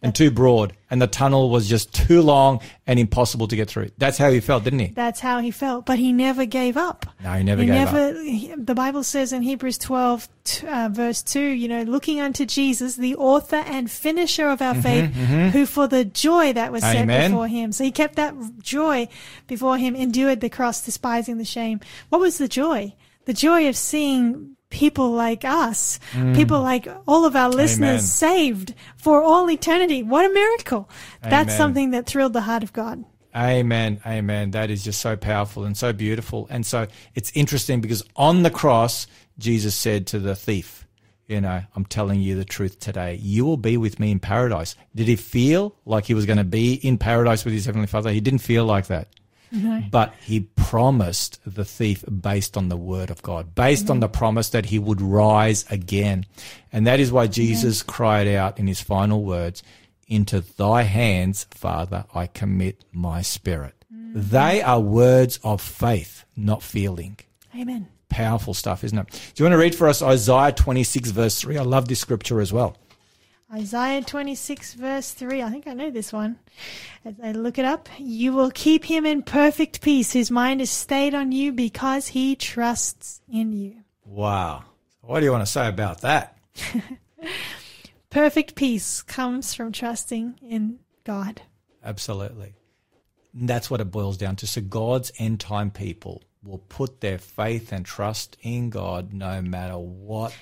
and 0.05 0.14
too 0.14 0.31
broad 0.31 0.74
and 0.90 1.01
the 1.01 1.06
tunnel 1.06 1.51
was 1.51 1.68
just 1.68 1.93
too 1.93 2.22
long 2.22 2.60
and 2.86 2.98
impossible 2.98 3.48
to 3.48 3.56
get 3.56 3.68
through? 3.68 3.90
That's 3.98 4.18
how 4.18 4.31
he 4.31 4.40
felt, 4.40 4.64
didn't 4.64 4.78
he? 4.78 4.86
That's 4.89 5.20
how 5.20 5.40
he 5.40 5.51
felt, 5.51 5.86
but 5.86 5.98
he 5.98 6.12
never 6.12 6.44
gave 6.44 6.76
up. 6.76 7.06
No, 7.22 7.32
he 7.32 7.43
never 7.43 7.62
he 7.62 7.66
gave 7.66 7.74
never, 7.74 8.09
up. 8.10 8.16
he- 8.16 8.55
the 8.56 8.74
Bible 8.74 9.02
says 9.02 9.32
in 9.32 9.43
Hebrews 9.43 9.78
12, 9.78 10.28
uh, 10.68 10.89
verse 10.93 11.22
2, 11.22 11.40
you 11.40 11.68
know, 11.68 11.82
looking 11.82 12.20
unto 12.20 12.44
Jesus, 12.44 12.97
the 12.97 13.16
author 13.16 13.56
and 13.56 13.90
finisher 13.90 14.48
of 14.48 14.60
our 14.60 14.74
faith, 14.74 15.10
mhm. 15.10 15.51
who 15.51 15.66
for 15.66 15.89
the 15.89 16.05
joy 16.05 16.52
that 16.52 16.70
was 16.70 16.82
set 16.82 17.06
before 17.06 17.48
him. 17.48 17.72
So 17.72 17.85
he 17.85 17.90
kept 17.90 18.16
that 18.16 18.35
joy 18.60 19.09
before 19.47 19.78
him, 19.78 19.97
endured 19.97 20.40
the 20.40 20.51
cross, 20.51 20.85
despising 20.85 21.39
the 21.39 21.44
shame. 21.44 21.81
What 22.10 22.20
was 22.20 22.39
the 22.39 22.48
joy? 22.48 22.94
The 23.24 23.32
joy 23.32 23.68
of 23.68 23.76
seeing 23.76 24.53
people 24.74 25.12
like 25.12 25.44
us, 25.44 26.01
Mm. 26.12 26.34
people 26.34 26.60
like 26.60 26.88
all 27.06 27.24
of 27.24 27.36
our 27.36 27.48
listeners 27.48 28.01
Amen. 28.01 28.01
saved 28.01 28.74
for 28.96 29.22
all 29.22 29.48
eternity. 29.48 30.02
What 30.02 30.28
a 30.28 30.34
miracle. 30.34 30.90
That's 31.22 31.56
something 31.56 31.92
that 31.92 32.06
thrilled 32.06 32.32
the 32.32 32.40
heart 32.42 32.64
of 32.64 32.72
God. 32.72 33.05
Amen. 33.36 34.01
Amen. 34.06 34.51
That 34.51 34.70
is 34.70 34.82
just 34.84 35.01
so 35.01 35.16
powerful 35.16 35.64
and 35.64 35.76
so 35.76 35.92
beautiful. 35.92 36.46
And 36.51 36.66
so 36.66 36.86
it's 37.14 37.30
interesting 37.34 37.80
because 37.80 38.02
on 38.16 38.42
the 38.42 38.51
cross, 38.51 39.06
Jesus 39.38 39.74
said 39.74 40.06
to 40.09 40.18
the 40.18 40.34
thief, 40.36 40.86
you 41.26 41.40
know, 41.40 41.62
I'm 41.74 41.84
telling 41.86 42.20
you 42.20 42.36
the 42.36 42.44
truth 42.44 42.78
today. 42.80 43.18
You 43.22 43.44
will 43.44 43.56
be 43.56 43.76
with 43.76 43.98
me 43.98 44.10
in 44.10 44.18
paradise. 44.20 44.76
Did 44.94 45.09
he 45.09 45.16
feel 45.16 45.74
like 45.86 46.05
he 46.05 46.14
was 46.14 46.26
going 46.26 46.36
to 46.38 46.44
be 46.44 46.74
in 46.74 46.98
paradise 46.98 47.44
with 47.44 47.55
his 47.55 47.64
heavenly 47.64 47.86
father? 47.86 48.10
He 48.10 48.20
didn't 48.20 48.40
feel 48.40 48.64
like 48.66 48.86
that. 48.88 49.09
No. 49.52 49.82
But 49.90 50.14
he 50.20 50.40
promised 50.40 51.40
the 51.46 51.64
thief 51.64 52.04
based 52.06 52.56
on 52.56 52.68
the 52.68 52.76
word 52.76 53.10
of 53.10 53.22
God, 53.22 53.54
based 53.54 53.90
on 53.90 53.96
mm-hmm. 53.96 54.00
the 54.00 54.08
promise 54.08 54.48
that 54.50 54.66
he 54.66 54.78
would 54.78 55.00
rise 55.00 55.64
again. 55.70 56.26
And 56.72 56.86
that 56.86 57.00
is 57.00 57.12
why 57.12 57.26
Jesus 57.26 57.82
cried 57.82 58.26
out 58.26 58.58
in 58.58 58.66
his 58.66 58.80
final 58.80 59.24
words, 59.24 59.62
Into 60.08 60.40
thy 60.40 60.82
hands, 60.82 61.46
Father, 61.50 62.04
I 62.14 62.26
commit 62.26 62.84
my 62.92 63.22
spirit. 63.22 63.74
Mm-hmm. 63.92 64.30
They 64.30 64.62
are 64.62 64.80
words 64.80 65.38
of 65.44 65.60
faith, 65.60 66.24
not 66.36 66.62
feeling. 66.62 67.18
Amen. 67.56 67.88
Powerful 68.08 68.54
stuff, 68.54 68.84
isn't 68.84 68.98
it? 68.98 69.10
Do 69.34 69.42
you 69.42 69.44
want 69.44 69.54
to 69.54 69.58
read 69.58 69.74
for 69.74 69.88
us 69.88 70.02
Isaiah 70.02 70.52
26, 70.52 71.10
verse 71.10 71.40
3? 71.40 71.58
I 71.58 71.62
love 71.62 71.88
this 71.88 72.00
scripture 72.00 72.40
as 72.40 72.52
well. 72.52 72.76
Isaiah 73.52 74.02
26, 74.02 74.74
verse 74.74 75.10
3. 75.12 75.42
I 75.42 75.50
think 75.50 75.66
I 75.66 75.74
know 75.74 75.90
this 75.90 76.12
one. 76.12 76.38
As 77.04 77.14
I 77.22 77.32
look 77.32 77.58
it 77.58 77.64
up, 77.64 77.88
you 77.98 78.32
will 78.32 78.50
keep 78.50 78.84
him 78.84 79.04
in 79.06 79.22
perfect 79.22 79.80
peace. 79.80 80.12
His 80.12 80.30
mind 80.30 80.60
is 80.60 80.70
stayed 80.70 81.14
on 81.14 81.30
you 81.32 81.52
because 81.52 82.08
he 82.08 82.36
trusts 82.36 83.20
in 83.28 83.52
you. 83.52 83.76
Wow. 84.04 84.64
What 85.00 85.20
do 85.20 85.26
you 85.26 85.32
want 85.32 85.44
to 85.44 85.52
say 85.52 85.68
about 85.68 86.00
that? 86.00 86.38
Perfect 88.10 88.54
peace 88.54 89.02
comes 89.02 89.54
from 89.54 89.72
trusting 89.72 90.38
in 90.40 90.78
God. 91.04 91.42
Absolutely. 91.82 92.54
And 93.38 93.48
that's 93.48 93.70
what 93.70 93.80
it 93.80 93.90
boils 93.90 94.16
down 94.16 94.36
to. 94.36 94.46
So 94.46 94.60
God's 94.60 95.12
end 95.18 95.40
time 95.40 95.70
people 95.70 96.22
will 96.42 96.58
put 96.58 97.00
their 97.00 97.18
faith 97.18 97.72
and 97.72 97.84
trust 97.84 98.36
in 98.42 98.70
God 98.70 99.12
no 99.12 99.42
matter 99.42 99.76
what 99.76 100.34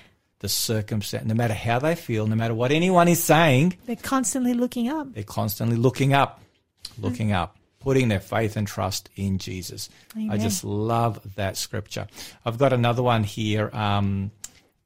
the 0.43 0.49
circumstance, 0.49 1.25
no 1.25 1.33
matter 1.33 1.53
how 1.53 1.79
they 1.79 1.95
feel, 1.95 2.27
no 2.27 2.35
matter 2.35 2.53
what 2.53 2.73
anyone 2.73 3.07
is 3.07 3.23
saying, 3.23 3.77
They're 3.85 3.95
constantly 3.95 4.53
looking 4.53 4.89
up. 4.89 5.13
they're 5.13 5.23
constantly 5.23 5.77
looking 5.77 6.13
up, 6.13 6.41
looking 6.99 7.31
up, 7.31 7.55
putting 7.79 8.09
their 8.09 8.19
faith 8.19 8.57
and 8.57 8.67
trust 8.67 9.09
in 9.15 9.37
Jesus. 9.37 9.89
I 10.29 10.37
just 10.37 10.65
love 10.65 11.21
that 11.37 11.55
scripture. 11.55 12.07
I've 12.45 12.57
got 12.57 12.73
another 12.73 13.01
one 13.01 13.23
here 13.23 13.69
um, 13.73 14.31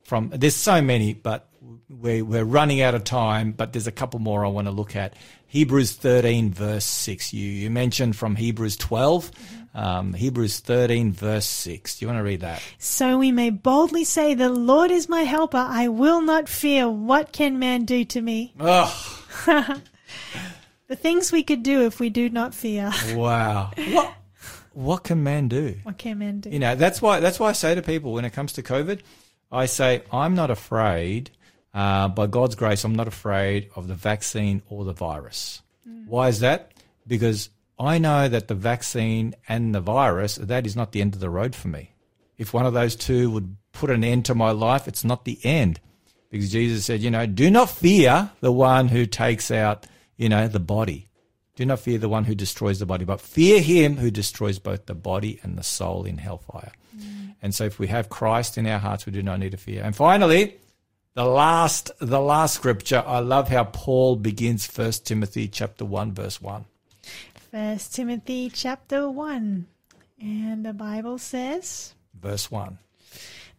from, 0.04 0.30
there's 0.30 0.56
so 0.56 0.80
many, 0.80 1.14
but 1.16 1.50
we're, 1.90 2.24
we're 2.24 2.44
running 2.46 2.82
out 2.82 2.94
of 2.94 3.04
time, 3.04 3.52
but 3.52 3.74
there's 3.74 3.88
a 3.88 3.92
couple 3.92 4.20
more 4.20 4.46
I 4.46 4.50
want 4.50 4.68
to 4.68 4.72
look 4.72 4.96
at. 4.96 5.16
Hebrews 5.48 5.94
13, 5.94 6.52
verse 6.54 6.86
6. 6.86 7.34
You, 7.34 7.50
you 7.50 7.72
mentioned 7.72 8.16
from 8.16 8.36
Hebrews 8.36 8.78
12, 8.78 9.32
um, 9.78 10.14
Hebrews 10.14 10.60
13, 10.60 11.12
verse 11.12 11.45
6. 11.45 11.99
Do 11.99 12.06
you 12.06 12.08
want 12.08 12.20
to 12.20 12.24
read 12.24 12.41
that? 12.41 12.62
So 12.80 13.20
we 13.20 13.32
may 13.32 13.52
boldly 13.52 14.04
say, 14.04 14.34
The 14.34 14.49
Lord 14.49 14.90
is 14.90 15.08
my 15.08 15.22
helper. 15.22 15.58
I 15.58 15.88
will 15.88 16.22
not 16.22 16.49
fear. 16.49 16.90
What 16.90 17.32
can 17.32 17.60
man 17.60 17.86
do 17.86 18.04
to 18.06 18.22
me? 18.22 18.54
Oh, 18.60 19.24
The 20.88 20.95
things 20.95 21.32
we 21.34 21.44
could 21.44 21.64
do 21.64 21.86
if 21.86 21.99
we 21.99 22.10
do 22.10 22.30
not 22.30 22.56
fear. 22.56 22.91
wow. 23.14 23.72
What, 23.91 24.14
what 24.72 25.04
can 25.04 25.22
man 25.22 25.48
do? 25.49 25.76
What 25.84 25.98
can 25.98 26.20
man 26.20 26.40
do? 26.40 26.49
You 26.49 26.60
know, 26.60 26.76
that's 26.76 27.02
why 27.02 27.20
that's 27.20 27.40
why 27.40 27.49
I 27.49 27.54
say 27.54 27.76
to 27.76 27.82
people 27.82 28.14
when 28.14 28.24
it 28.26 28.32
comes 28.32 28.54
to 28.54 28.64
COVID, 28.64 29.02
I 29.52 29.66
say 29.66 30.04
I'm 30.12 30.34
not 30.34 30.49
afraid. 30.49 31.30
Uh, 31.74 32.08
by 32.08 32.26
God's 32.26 32.56
grace, 32.56 32.84
I'm 32.84 32.95
not 32.95 33.08
afraid 33.08 33.70
of 33.76 33.88
the 33.88 33.94
vaccine 33.94 34.64
or 34.70 34.86
the 34.86 34.94
virus. 34.94 35.62
Why 36.08 36.30
is 36.30 36.40
that? 36.40 36.72
Because 37.06 37.49
I 37.80 37.98
know 37.98 38.28
that 38.28 38.48
the 38.48 38.56
vaccine 38.56 39.36
and 39.48 39.74
the 39.74 39.82
virus 39.82 40.36
that 40.36 40.66
is 40.66 40.76
not 40.76 40.91
the 40.91 41.02
end 41.02 41.14
of 41.14 41.20
the 41.20 41.30
road 41.30 41.56
for 41.56 41.68
me. 41.68 41.91
If 42.38 42.54
one 42.54 42.66
of 42.66 42.74
those 42.74 42.95
two 42.95 43.30
would 43.32 43.58
put 43.72 43.90
an 43.90 44.04
end 44.04 44.26
to 44.26 44.36
my 44.36 44.52
life, 44.52 44.88
it's 44.88 45.04
not 45.04 45.26
the 45.26 45.40
end. 45.44 45.80
Because 46.30 46.52
Jesus 46.52 46.86
said, 46.86 47.02
you 47.02 47.12
know, 47.12 47.26
do 47.26 47.49
not 47.49 47.70
fear 47.70 48.32
the 48.41 48.52
one 48.52 48.90
who 48.90 49.06
takes 49.06 49.49
out, 49.52 49.86
you 50.18 50.28
know, 50.30 50.48
the 50.48 50.60
body. 50.60 51.08
Do 51.56 51.66
not 51.66 51.80
fear 51.80 51.98
the 51.98 52.10
one 52.10 52.26
who 52.26 52.36
destroys 52.36 52.80
the 52.80 52.86
body, 52.86 53.06
but 53.06 53.22
fear 53.22 53.62
him 53.62 53.98
who 53.98 54.12
destroys 54.12 54.60
both 54.60 54.86
the 54.86 54.94
body 54.94 55.40
and 55.41 55.58
the 55.58 55.64
soul 55.64 56.04
in 56.04 56.18
hellfire. 56.18 56.72
Mm. 56.95 57.36
And 57.41 57.56
so 57.56 57.66
if 57.66 57.80
we 57.80 57.88
have 57.88 58.10
Christ 58.10 58.58
in 58.58 58.68
our 58.68 58.78
hearts, 58.78 59.06
we 59.06 59.12
do 59.12 59.24
not 59.24 59.40
need 59.40 59.52
to 59.52 59.58
fear. 59.58 59.84
And 59.84 59.95
finally, 59.95 60.58
the 61.16 61.26
last 61.26 61.90
the 61.99 62.20
last 62.20 62.54
scripture, 62.54 63.04
I 63.06 63.20
love 63.20 63.49
how 63.49 63.64
Paul 63.64 64.18
begins 64.18 64.68
First 64.68 65.08
Timothy 65.08 65.48
chapter 65.48 65.84
1 65.84 66.14
verse 66.14 66.40
1. 66.40 66.66
First 67.58 67.96
Timothy 67.96 68.52
chapter 68.54 69.10
1. 69.10 69.66
And 70.22 70.64
the 70.64 70.74
Bible 70.74 71.18
says, 71.18 71.96
Verse 72.14 72.52
1. 72.52 72.78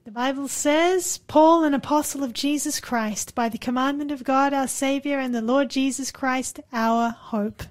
The 0.05 0.13
Bible 0.13 0.47
says, 0.47 1.19
Paul, 1.27 1.65
an 1.65 1.75
apostle 1.75 2.23
of 2.23 2.33
Jesus 2.33 2.79
Christ, 2.79 3.35
by 3.35 3.49
the 3.49 3.59
commandment 3.59 4.13
of 4.13 4.23
God 4.23 4.55
our 4.55 4.69
Savior 4.69 5.19
and 5.19 5.35
the 5.35 5.43
Lord 5.43 5.69
Jesus 5.69 6.13
Christ, 6.13 6.61
our 6.73 7.11
hope. 7.11 7.65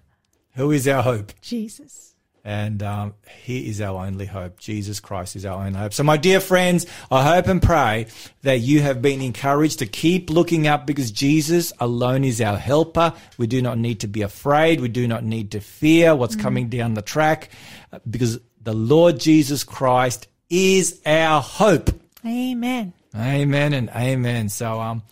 Who 0.55 0.69
is 0.71 0.85
our 0.85 1.01
hope? 1.01 1.31
Jesus. 1.39 2.06
And 2.43 2.81
um, 2.81 3.13
He 3.43 3.69
is 3.69 3.81
our 3.81 4.05
only 4.05 4.25
hope. 4.25 4.59
Jesus 4.59 4.99
Christ 4.99 5.35
is 5.35 5.45
our 5.45 5.65
only 5.65 5.77
hope. 5.77 5.93
So, 5.93 6.03
my 6.03 6.17
dear 6.17 6.39
friends, 6.39 6.85
I 7.11 7.23
hope 7.23 7.47
and 7.47 7.61
pray 7.61 8.07
that 8.43 8.59
you 8.59 8.81
have 8.81 9.01
been 9.01 9.21
encouraged 9.21 9.79
to 9.79 9.85
keep 9.85 10.29
looking 10.29 10.67
up 10.67 10.87
because 10.87 11.11
Jesus 11.11 11.73
alone 11.79 12.23
is 12.23 12.39
our 12.39 12.57
helper. 12.57 13.13
We 13.37 13.47
do 13.47 13.61
not 13.61 13.77
need 13.77 13.99
to 14.01 14.07
be 14.07 14.21
afraid. 14.21 14.79
We 14.79 14.87
do 14.87 15.07
not 15.07 15.23
need 15.23 15.51
to 15.51 15.59
fear 15.59 16.15
what's 16.15 16.35
coming 16.35 16.69
down 16.69 16.93
the 16.93 17.01
track 17.01 17.49
uh, 17.91 17.99
because 18.09 18.39
the 18.61 18.73
Lord 18.73 19.19
Jesus 19.19 19.63
Christ 19.63 20.27
is 20.49 21.01
our 21.05 21.41
hope. 21.41 21.89
Amen. 22.25 22.93
Amen 23.15 23.73
and 23.73 23.89
amen. 23.89 24.49
So, 24.49 24.79
um, 24.79 25.03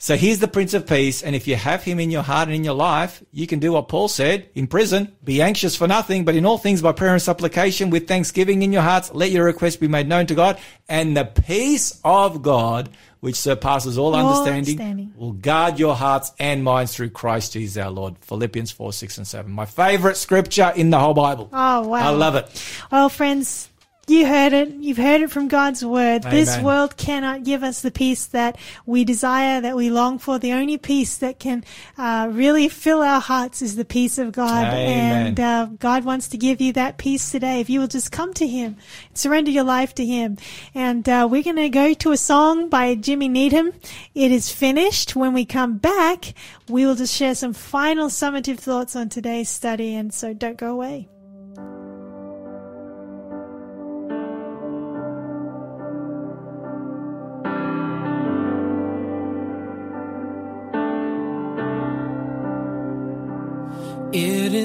so 0.00 0.16
here's 0.16 0.38
the 0.38 0.48
Prince 0.48 0.74
of 0.74 0.86
Peace, 0.86 1.22
and 1.22 1.34
if 1.34 1.48
you 1.48 1.56
have 1.56 1.82
him 1.82 1.98
in 1.98 2.10
your 2.10 2.22
heart 2.22 2.48
and 2.48 2.54
in 2.54 2.64
your 2.64 2.74
life, 2.74 3.22
you 3.32 3.46
can 3.46 3.58
do 3.58 3.72
what 3.72 3.88
Paul 3.88 4.08
said 4.08 4.48
in 4.54 4.66
prison: 4.68 5.12
be 5.24 5.42
anxious 5.42 5.74
for 5.76 5.88
nothing, 5.88 6.24
but 6.24 6.36
in 6.36 6.46
all 6.46 6.58
things 6.58 6.80
by 6.82 6.92
prayer 6.92 7.12
and 7.12 7.22
supplication 7.22 7.90
with 7.90 8.06
thanksgiving 8.06 8.62
in 8.62 8.72
your 8.72 8.82
hearts, 8.82 9.12
let 9.12 9.30
your 9.30 9.44
requests 9.44 9.76
be 9.76 9.88
made 9.88 10.08
known 10.08 10.26
to 10.26 10.34
God, 10.34 10.58
and 10.88 11.16
the 11.16 11.24
peace 11.24 12.00
of 12.04 12.42
God, 12.42 12.90
which 13.20 13.34
surpasses 13.34 13.98
all, 13.98 14.14
All 14.14 14.26
understanding, 14.26 14.80
understanding. 14.80 15.12
will 15.16 15.32
guard 15.32 15.78
your 15.80 15.96
hearts 15.96 16.32
and 16.38 16.62
minds 16.62 16.94
through 16.94 17.10
Christ 17.10 17.54
Jesus 17.54 17.82
our 17.82 17.90
Lord. 17.90 18.16
Philippians 18.20 18.70
four, 18.70 18.92
six, 18.92 19.18
and 19.18 19.26
seven. 19.26 19.50
My 19.50 19.66
favorite 19.66 20.16
scripture 20.16 20.72
in 20.76 20.90
the 20.90 20.98
whole 21.00 21.14
Bible. 21.14 21.48
Oh, 21.52 21.88
wow. 21.88 21.98
I 21.98 22.10
love 22.10 22.36
it. 22.36 22.72
Well, 22.92 23.08
friends, 23.08 23.68
You 24.08 24.26
heard 24.26 24.54
it. 24.54 24.70
You've 24.70 24.96
heard 24.96 25.20
it 25.20 25.30
from 25.30 25.48
God's 25.48 25.84
word. 25.84 26.22
This 26.22 26.58
world 26.60 26.96
cannot 26.96 27.44
give 27.44 27.62
us 27.62 27.82
the 27.82 27.90
peace 27.90 28.24
that 28.26 28.56
we 28.86 29.04
desire, 29.04 29.60
that 29.60 29.76
we 29.76 29.90
long 29.90 30.18
for. 30.18 30.38
The 30.38 30.54
only 30.54 30.78
peace 30.78 31.18
that 31.18 31.38
can 31.38 31.62
uh, 31.98 32.28
really 32.32 32.70
fill 32.70 33.02
our 33.02 33.20
hearts 33.20 33.60
is 33.60 33.76
the 33.76 33.84
peace 33.84 34.16
of 34.16 34.32
God. 34.32 34.64
Amen. 34.64 35.26
And 35.26 35.40
uh, 35.40 35.66
God 35.78 36.04
wants 36.04 36.28
to 36.28 36.38
give 36.38 36.62
you 36.62 36.72
that 36.72 36.96
peace 36.96 37.30
today. 37.30 37.60
If 37.60 37.68
you 37.68 37.80
will 37.80 37.86
just 37.86 38.10
come 38.10 38.32
to 38.34 38.46
Him, 38.46 38.76
surrender 39.12 39.50
your 39.50 39.64
life 39.64 39.94
to 39.96 40.06
Him. 40.06 40.38
And 40.74 41.06
uh, 41.06 41.28
we're 41.30 41.42
going 41.42 41.56
to 41.56 41.68
go 41.68 41.92
to 41.92 42.12
a 42.12 42.16
song 42.16 42.70
by 42.70 42.94
Jimmy 42.94 43.28
Needham. 43.28 43.72
It 44.14 44.32
is 44.32 44.50
finished. 44.50 45.16
When 45.16 45.34
we 45.34 45.44
come 45.44 45.76
back, 45.76 46.32
we 46.66 46.86
will 46.86 46.94
just 46.94 47.14
share 47.14 47.34
some 47.34 47.52
final 47.52 48.08
summative 48.08 48.58
thoughts 48.58 48.96
on 48.96 49.10
today's 49.10 49.50
study. 49.50 49.94
And 49.94 50.14
so 50.14 50.32
don't 50.32 50.56
go 50.56 50.72
away. 50.72 51.08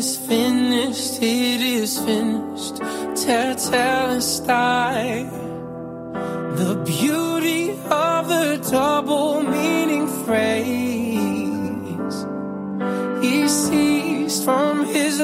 Is 0.04 0.18
finished, 0.18 1.22
it 1.22 1.62
is 1.62 1.98
finished. 2.00 2.76
Tetelestai. 3.24 5.08
The 6.62 6.76
beauty 6.84 7.64
of 7.90 8.28
the 8.28 8.48
double 8.70 9.44
meaning 9.44 10.08
phrase. 10.26 12.18
He 13.24 13.48
ceased 13.48 14.44
from 14.44 14.86
his 14.86 15.22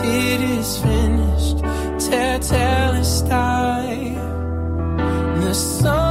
it 0.00 0.40
is 0.40 0.78
finished. 0.78 1.58
Tell, 2.10 2.38
tell 2.40 2.94
The 5.40 5.54
Son 5.54 5.88
of 5.88 6.02
Man 6.02 6.07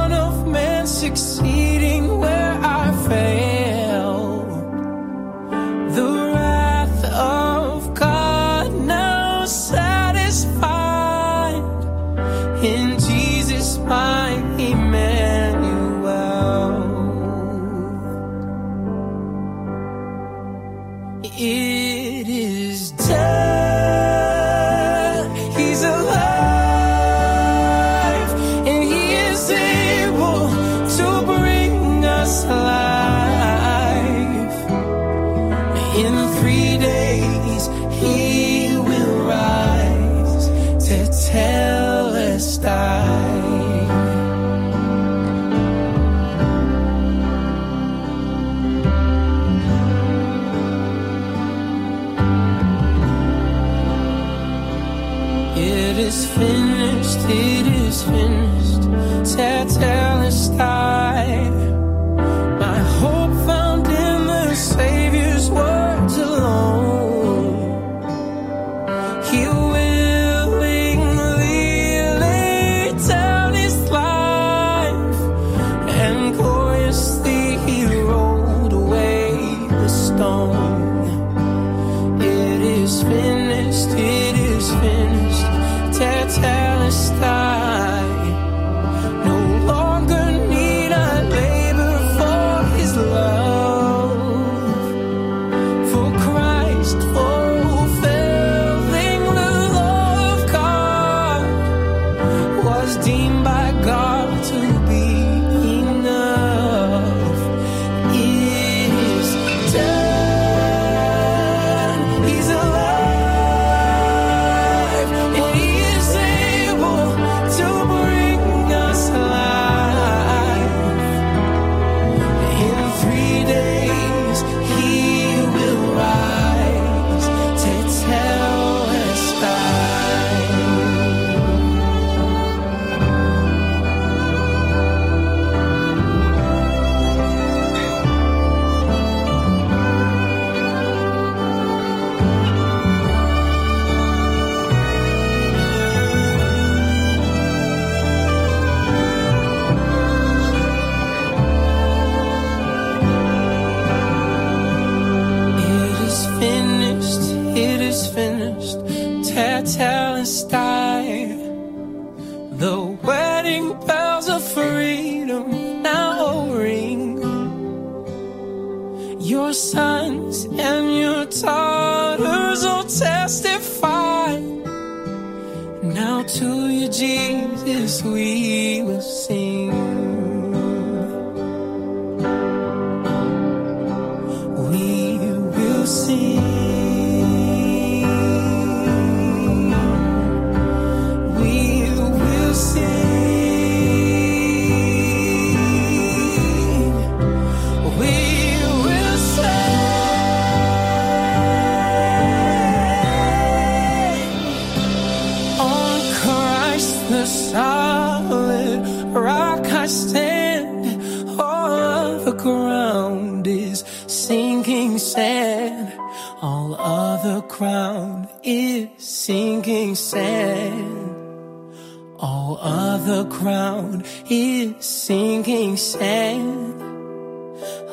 ground 223.38 224.04
is 224.28 224.84
sinking 224.84 225.76
sand. 225.76 226.82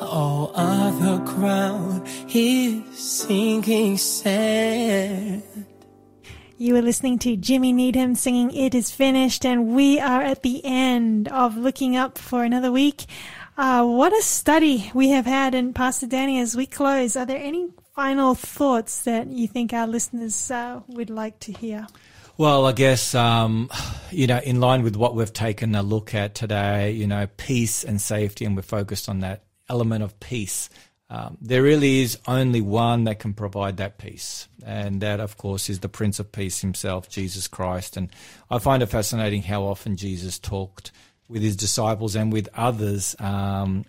All 0.00 0.50
other 0.54 1.18
ground 1.24 2.06
is 2.28 2.82
sinking 2.98 3.96
sand. 3.96 5.42
You 6.58 6.74
are 6.76 6.82
listening 6.82 7.18
to 7.20 7.36
Jimmy 7.36 7.72
Needham 7.72 8.14
singing 8.14 8.50
It 8.50 8.74
Is 8.74 8.90
Finished, 8.90 9.44
and 9.46 9.76
we 9.76 10.00
are 10.00 10.22
at 10.22 10.42
the 10.42 10.64
end 10.64 11.28
of 11.28 11.56
looking 11.56 11.96
up 11.96 12.18
for 12.18 12.42
another 12.42 12.72
week. 12.72 13.04
Uh, 13.56 13.84
what 13.84 14.12
a 14.12 14.22
study 14.22 14.90
we 14.94 15.10
have 15.10 15.26
had. 15.26 15.54
And 15.54 15.74
Pastor 15.74 16.06
Danny, 16.06 16.40
as 16.40 16.56
we 16.56 16.66
close, 16.66 17.16
are 17.16 17.26
there 17.26 17.40
any 17.40 17.68
final 17.94 18.34
thoughts 18.34 19.00
that 19.02 19.28
you 19.28 19.46
think 19.46 19.72
our 19.72 19.86
listeners 19.86 20.50
uh, 20.50 20.80
would 20.88 21.10
like 21.10 21.38
to 21.40 21.52
hear? 21.52 21.86
Well, 22.38 22.66
I 22.66 22.72
guess, 22.72 23.14
um, 23.14 23.70
you 24.10 24.26
know, 24.26 24.38
in 24.38 24.60
line 24.60 24.82
with 24.82 24.96
what 24.96 25.14
we've 25.14 25.32
taken 25.32 25.74
a 25.74 25.82
look 25.82 26.14
at 26.14 26.34
today, 26.34 26.92
you 26.92 27.06
know, 27.06 27.26
peace 27.36 27.82
and 27.82 28.00
safety, 28.00 28.44
and 28.44 28.54
we're 28.54 28.62
focused 28.62 29.08
on 29.08 29.20
that 29.20 29.44
element 29.68 30.04
of 30.04 30.18
peace. 30.20 30.68
Um, 31.08 31.38
there 31.40 31.62
really 31.62 32.00
is 32.00 32.18
only 32.26 32.60
one 32.60 33.04
that 33.04 33.20
can 33.20 33.32
provide 33.32 33.78
that 33.78 33.96
peace, 33.96 34.48
and 34.64 35.00
that, 35.00 35.20
of 35.20 35.38
course, 35.38 35.70
is 35.70 35.80
the 35.80 35.88
Prince 35.88 36.18
of 36.18 36.30
Peace 36.30 36.60
himself, 36.60 37.08
Jesus 37.08 37.48
Christ. 37.48 37.96
And 37.96 38.10
I 38.50 38.58
find 38.58 38.82
it 38.82 38.86
fascinating 38.86 39.42
how 39.42 39.62
often 39.62 39.96
Jesus 39.96 40.38
talked 40.38 40.92
with 41.28 41.42
his 41.42 41.56
disciples 41.56 42.16
and 42.16 42.32
with 42.32 42.48
others 42.54 43.16
um, 43.18 43.84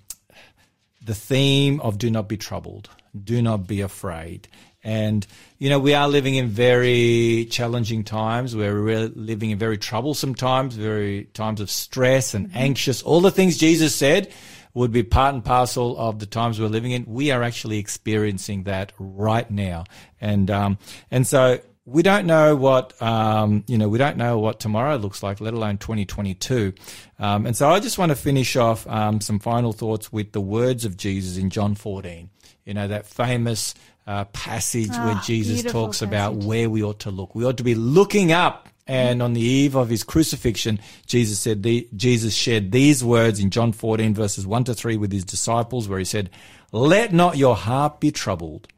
the 1.04 1.16
theme 1.16 1.80
of 1.82 1.98
do 1.98 2.10
not 2.10 2.28
be 2.28 2.38
troubled, 2.38 2.90
do 3.24 3.42
not 3.42 3.68
be 3.68 3.82
afraid. 3.82 4.48
And, 4.88 5.28
you 5.58 5.70
know, 5.70 5.80
we 5.80 5.94
are 5.94 6.08
living 6.08 6.36
in 6.36 6.48
very 6.48 7.46
challenging 7.52 8.06
times. 8.06 8.56
We're 8.56 8.74
really 8.74 9.10
living 9.10 9.52
in 9.52 9.60
very 9.60 9.78
troublesome 9.78 10.34
times, 10.34 10.76
very 10.76 11.26
times 11.34 11.60
of 11.60 11.70
stress 11.70 12.34
and 12.34 12.50
anxious. 12.54 13.04
All 13.04 13.20
the 13.20 13.30
things 13.30 13.58
Jesus 13.58 13.94
said 13.94 14.32
would 14.74 14.94
be 14.94 15.04
part 15.04 15.34
and 15.34 15.44
parcel 15.44 15.98
of 15.98 16.20
the 16.20 16.26
times 16.26 16.58
we're 16.58 16.70
living 16.70 16.94
in. 16.94 17.04
We 17.06 17.32
are 17.32 17.44
actually 17.44 17.80
experiencing 17.80 18.64
that 18.64 18.94
right 18.98 19.52
now. 19.52 19.84
And, 20.22 20.50
um, 20.50 20.78
and 21.12 21.28
so 21.28 21.60
we 21.84 22.02
don't 22.02 22.26
know 22.26 22.56
what, 22.56 23.00
um, 23.02 23.66
you 23.68 23.78
know, 23.78 23.90
we 23.90 23.98
don't 23.98 24.16
know 24.16 24.40
what 24.40 24.62
tomorrow 24.62 24.96
looks 24.96 25.22
like, 25.22 25.42
let 25.42 25.54
alone 25.54 25.80
2022. 25.80 26.74
Um, 27.20 27.46
and 27.46 27.58
so 27.58 27.68
I 27.70 27.82
just 27.82 27.98
want 27.98 28.12
to 28.12 28.16
finish 28.16 28.56
off, 28.56 28.88
um, 28.88 29.20
some 29.20 29.40
final 29.40 29.74
thoughts 29.74 30.14
with 30.14 30.32
the 30.32 30.40
words 30.40 30.86
of 30.86 30.96
Jesus 30.96 31.36
in 31.36 31.50
John 31.50 31.76
14. 31.76 32.30
You 32.64 32.74
know, 32.74 32.88
that 32.88 33.06
famous, 33.06 33.74
uh, 34.08 34.26
passage 34.26 34.90
where 34.90 35.16
Ah, 35.16 35.24
Jesus 35.24 35.62
beautiful 35.62 35.86
talks 35.86 36.02
about 36.02 36.36
where 36.36 36.70
we 36.70 36.82
ought 36.82 37.02
to 37.02 37.12
look. 37.12 37.36
We 37.36 37.46
ought 37.46 37.58
to 37.58 37.64
be 37.64 37.76
looking 37.76 38.32
up. 38.32 38.70
And 38.90 39.22
on 39.22 39.34
the 39.34 39.42
eve 39.42 39.76
of 39.76 39.90
his 39.90 40.06
crucifixion, 40.06 40.80
Jesus 41.06 41.40
said, 41.40 41.62
the, 41.62 41.90
Jesus 41.94 42.34
shared 42.34 42.72
these 42.72 43.04
words 43.04 43.42
in 43.42 43.50
John 43.50 43.74
14 43.74 44.14
verses 44.14 44.48
1 44.48 44.64
to 44.64 44.74
3 44.74 44.96
with 44.96 45.12
his 45.12 45.26
disciples 45.26 45.90
where 45.90 46.00
he 46.00 46.06
said, 46.06 46.30
let 46.72 47.12
not 47.12 47.36
your 47.38 47.58
heart 47.58 48.00
be 48.00 48.12
troubled. 48.12 48.70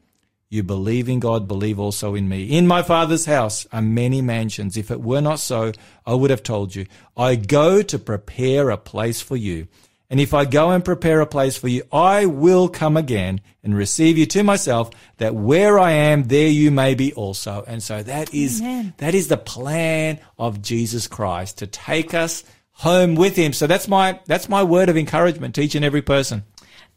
You 0.49 0.63
believe 0.63 1.09
in 1.09 1.19
God, 1.19 1.47
believe 1.47 1.79
also 1.79 2.15
in 2.15 2.27
me. 2.27 2.45
In 2.45 2.65
my 2.65 2.81
father's 2.81 3.25
house 3.25 3.67
are 3.71 3.83
many 3.83 4.19
mansions. 4.19 4.77
If 4.77 4.89
it 4.89 4.99
were 4.99 5.21
not 5.21 5.39
so, 5.39 5.73
I 6.07 6.15
would 6.15 6.31
have 6.31 6.41
told 6.41 6.73
you. 6.73 6.87
I 7.15 7.35
go 7.35 7.83
to 7.83 7.99
prepare 7.99 8.71
a 8.71 8.77
place 8.77 9.21
for 9.21 9.37
you. 9.37 9.67
And 10.09 10.19
if 10.19 10.33
I 10.33 10.45
go 10.45 10.71
and 10.71 10.83
prepare 10.83 11.21
a 11.21 11.27
place 11.27 11.55
for 11.55 11.67
you, 11.67 11.83
I 11.91 12.25
will 12.25 12.67
come 12.67 12.97
again 12.97 13.41
and 13.63 13.75
receive 13.75 14.17
you 14.17 14.25
to 14.27 14.43
myself, 14.43 14.89
that 15.17 15.35
where 15.35 15.77
I 15.77 15.91
am, 15.91 16.23
there 16.23 16.47
you 16.47 16.71
may 16.71 16.95
be 16.95 17.13
also. 17.13 17.63
And 17.67 17.83
so 17.83 18.01
that 18.01 18.33
is, 18.33 18.59
Amen. 18.59 18.95
that 18.97 19.13
is 19.13 19.27
the 19.27 19.37
plan 19.37 20.19
of 20.39 20.63
Jesus 20.63 21.07
Christ 21.07 21.59
to 21.59 21.67
take 21.67 22.15
us 22.15 22.43
home 22.71 23.13
with 23.13 23.35
him. 23.35 23.53
So 23.53 23.67
that's 23.67 23.87
my, 23.87 24.19
that's 24.25 24.49
my 24.49 24.63
word 24.63 24.89
of 24.89 24.97
encouragement 24.97 25.53
to 25.55 25.61
each 25.61 25.75
and 25.75 25.85
every 25.85 26.01
person. 26.01 26.43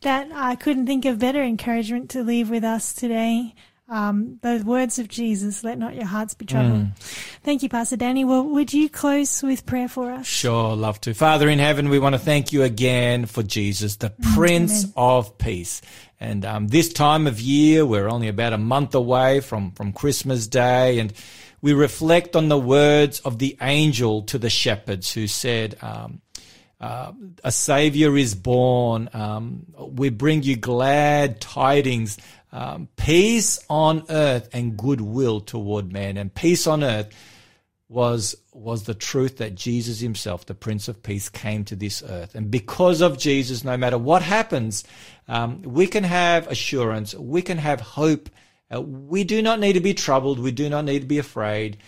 That 0.01 0.29
I 0.33 0.57
couldn't 0.57 0.87
think 0.87 1.05
of 1.05 1.19
better 1.19 1.43
encouragement 1.43 2.09
to 2.11 2.23
leave 2.23 2.49
with 2.49 2.65
us 2.65 2.95
today. 2.95 3.55
Um, 3.93 4.39
the 4.41 4.63
words 4.65 4.99
of 4.99 5.09
Jesus, 5.09 5.63
let 5.63 5.79
not 5.79 5.95
your 5.95 6.07
hearts 6.07 6.33
be 6.33 6.47
troubled. 6.47 6.87
Mm. 6.87 6.97
Thank 7.45 7.63
you, 7.63 7.69
Pastor 7.69 7.99
Danny. 7.99 8.25
Well, 8.25 8.43
would 8.43 8.73
you 8.73 8.89
close 8.89 9.43
with 9.43 9.67
prayer 9.67 9.87
for 9.87 10.11
us? 10.11 10.27
Sure, 10.27 10.75
love 10.75 10.99
to. 11.03 11.13
Father 11.13 11.47
in 11.47 11.59
heaven, 11.59 11.91
we 11.91 11.99
want 11.99 12.15
to 12.15 12.19
thank 12.19 12.55
you 12.55 12.63
again 12.63 13.27
for 13.27 13.43
Jesus, 13.43 13.97
the 13.97 14.09
Prince 14.35 14.85
amen. 14.85 14.95
of 14.97 15.37
Peace. 15.37 15.83
And 16.19 16.47
um, 16.47 16.69
this 16.69 16.91
time 16.91 17.27
of 17.27 17.39
year, 17.39 17.85
we're 17.85 18.09
only 18.09 18.29
about 18.29 18.55
a 18.55 18.59
month 18.59 18.95
away 18.95 19.41
from, 19.41 19.73
from 19.73 19.93
Christmas 19.93 20.47
Day, 20.47 20.99
and 20.99 21.13
we 21.61 21.75
reflect 21.75 22.35
on 22.35 22.49
the 22.49 22.59
words 22.59 23.21
of 23.21 23.39
the 23.39 23.59
angel 23.61 24.23
to 24.23 24.39
the 24.39 24.49
shepherds 24.49 25.13
who 25.13 25.27
said, 25.27 25.77
um, 25.83 26.23
uh, 26.81 27.13
a 27.45 27.53
savior 27.53 28.17
is 28.17 28.35
born. 28.35 29.11
Um, 29.13 29.67
we 29.79 30.09
bring 30.09 30.43
you 30.43 30.57
glad 30.57 31.41
tidings, 31.41 32.19
um, 32.53 32.89
peace 32.97 33.59
on 33.69 34.05
earth 34.11 34.49
and 34.53 34.77
goodwill 34.77 35.41
toward 35.41 35.93
men. 35.93 36.17
And 36.17 36.33
peace 36.35 36.67
on 36.67 36.85
earth 36.85 37.15
was 37.89 38.37
was 38.53 38.85
the 38.85 38.95
truth 38.95 39.39
that 39.39 39.55
Jesus 39.55 40.01
himself, 40.01 40.47
the 40.47 40.55
Prince 40.55 40.89
of 40.89 41.03
Peace, 41.03 41.29
came 41.29 41.65
to 41.65 41.77
this 41.77 42.03
earth. 42.03 42.35
And 42.35 42.51
because 42.51 43.01
of 43.01 43.19
Jesus, 43.19 43.65
no 43.65 43.77
matter 43.77 43.99
what 43.99 44.23
happens, 44.23 44.85
um, 45.29 45.63
we 45.63 45.87
can 45.87 46.05
have 46.05 46.47
assurance, 46.49 47.15
we 47.15 47.43
can 47.43 47.59
have 47.59 47.81
hope. 47.81 48.29
Uh, 48.75 48.81
we 48.81 49.25
do 49.25 49.43
not 49.43 49.61
need 49.61 49.75
to 49.75 49.81
be 49.81 49.95
troubled. 49.95 50.39
We 50.39 50.53
do 50.53 50.69
not 50.69 50.85
need 50.85 51.01
to 51.01 51.07
be 51.07 51.19
afraid. 51.19 51.79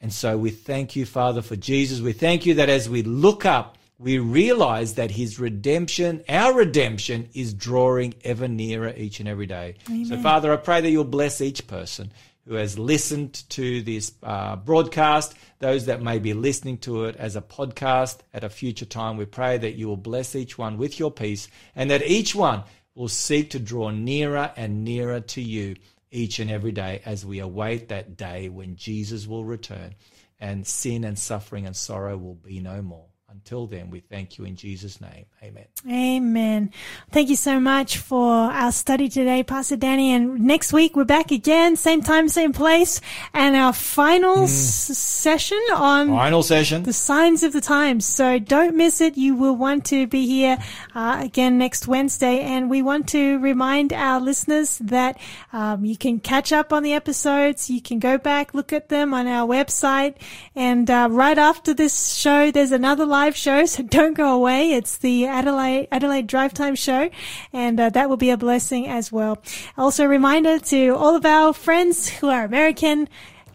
And 0.00 0.12
so 0.12 0.36
we 0.36 0.50
thank 0.50 0.96
you, 0.96 1.06
Father, 1.06 1.40
for 1.40 1.56
Jesus. 1.56 2.00
We 2.00 2.12
thank 2.12 2.46
you 2.46 2.54
that 2.54 2.68
as 2.68 2.90
we 2.90 3.02
look 3.02 3.44
up, 3.46 3.78
we 3.98 4.18
realize 4.18 4.94
that 4.94 5.12
his 5.12 5.38
redemption, 5.38 6.24
our 6.28 6.52
redemption, 6.54 7.28
is 7.32 7.54
drawing 7.54 8.14
ever 8.24 8.48
nearer 8.48 8.92
each 8.96 9.20
and 9.20 9.28
every 9.28 9.46
day. 9.46 9.76
So, 10.06 10.16
Father, 10.18 10.52
I 10.52 10.56
pray 10.56 10.80
that 10.80 10.90
you'll 10.90 11.04
bless 11.04 11.40
each 11.40 11.66
person 11.66 12.12
who 12.46 12.54
has 12.54 12.78
listened 12.78 13.48
to 13.50 13.82
this 13.82 14.12
uh, 14.22 14.56
broadcast, 14.56 15.34
those 15.60 15.86
that 15.86 16.02
may 16.02 16.18
be 16.18 16.34
listening 16.34 16.76
to 16.78 17.04
it 17.04 17.16
as 17.16 17.36
a 17.36 17.40
podcast 17.40 18.18
at 18.34 18.44
a 18.44 18.50
future 18.50 18.84
time. 18.84 19.16
We 19.16 19.24
pray 19.24 19.56
that 19.58 19.76
you 19.76 19.88
will 19.88 19.96
bless 19.96 20.34
each 20.34 20.58
one 20.58 20.76
with 20.76 20.98
your 20.98 21.10
peace 21.10 21.48
and 21.74 21.90
that 21.90 22.04
each 22.04 22.34
one 22.34 22.64
will 22.94 23.08
seek 23.08 23.50
to 23.50 23.58
draw 23.58 23.90
nearer 23.90 24.52
and 24.56 24.84
nearer 24.84 25.20
to 25.20 25.40
you 25.40 25.76
each 26.10 26.38
and 26.38 26.50
every 26.50 26.72
day 26.72 27.00
as 27.04 27.24
we 27.24 27.38
await 27.38 27.88
that 27.88 28.16
day 28.16 28.48
when 28.48 28.76
Jesus 28.76 29.26
will 29.26 29.44
return 29.44 29.94
and 30.38 30.66
sin 30.66 31.04
and 31.04 31.18
suffering 31.18 31.66
and 31.66 31.74
sorrow 31.74 32.16
will 32.16 32.34
be 32.34 32.60
no 32.60 32.82
more. 32.82 33.06
Until 33.34 33.66
then, 33.66 33.90
we 33.90 33.98
thank 33.98 34.38
you 34.38 34.44
in 34.44 34.54
Jesus' 34.54 35.00
name. 35.00 35.26
Amen. 35.42 35.64
Amen. 35.90 36.70
Thank 37.10 37.28
you 37.30 37.36
so 37.36 37.58
much 37.58 37.98
for 37.98 38.32
our 38.32 38.70
study 38.70 39.08
today, 39.08 39.42
Pastor 39.42 39.74
Danny. 39.76 40.12
And 40.12 40.38
next 40.40 40.72
week 40.72 40.94
we're 40.94 41.04
back 41.04 41.32
again, 41.32 41.74
same 41.74 42.00
time, 42.00 42.28
same 42.28 42.52
place, 42.52 43.00
and 43.34 43.56
our 43.56 43.72
final 43.72 44.44
s- 44.44 44.52
session 44.96 45.60
on 45.74 46.08
Final 46.10 46.44
session. 46.44 46.84
the 46.84 46.92
signs 46.92 47.42
of 47.42 47.52
the 47.52 47.60
times. 47.60 48.06
So 48.06 48.38
don't 48.38 48.76
miss 48.76 49.00
it. 49.00 49.16
You 49.16 49.34
will 49.34 49.56
want 49.56 49.84
to 49.86 50.06
be 50.06 50.26
here 50.28 50.56
uh, 50.94 51.18
again 51.20 51.58
next 51.58 51.88
Wednesday. 51.88 52.38
And 52.40 52.70
we 52.70 52.82
want 52.82 53.08
to 53.08 53.40
remind 53.40 53.92
our 53.92 54.20
listeners 54.20 54.78
that 54.78 55.18
um, 55.52 55.84
you 55.84 55.96
can 55.96 56.20
catch 56.20 56.52
up 56.52 56.72
on 56.72 56.84
the 56.84 56.92
episodes. 56.92 57.68
You 57.68 57.82
can 57.82 57.98
go 57.98 58.16
back, 58.16 58.54
look 58.54 58.72
at 58.72 58.90
them 58.90 59.12
on 59.12 59.26
our 59.26 59.46
website. 59.46 60.14
And 60.54 60.88
uh, 60.88 61.08
right 61.10 61.36
after 61.36 61.74
this 61.74 62.14
show, 62.14 62.52
there's 62.52 62.70
another 62.70 63.04
live 63.04 63.23
show. 63.32 63.64
So 63.64 63.82
don't 63.98 64.14
go 64.14 64.34
away. 64.34 64.72
It's 64.72 64.98
the 64.98 65.26
Adelaide, 65.26 65.88
Adelaide 65.90 66.26
Drive 66.26 66.52
Time 66.52 66.74
show. 66.74 67.08
And 67.52 67.80
uh, 67.80 67.88
that 67.90 68.10
will 68.10 68.18
be 68.18 68.30
a 68.30 68.36
blessing 68.36 68.86
as 68.86 69.10
well. 69.10 69.42
Also 69.78 70.04
a 70.04 70.08
reminder 70.08 70.58
to 70.58 70.90
all 70.90 71.16
of 71.16 71.24
our 71.24 71.54
friends 71.54 72.08
who 72.08 72.28
are 72.28 72.44
American. 72.44 73.08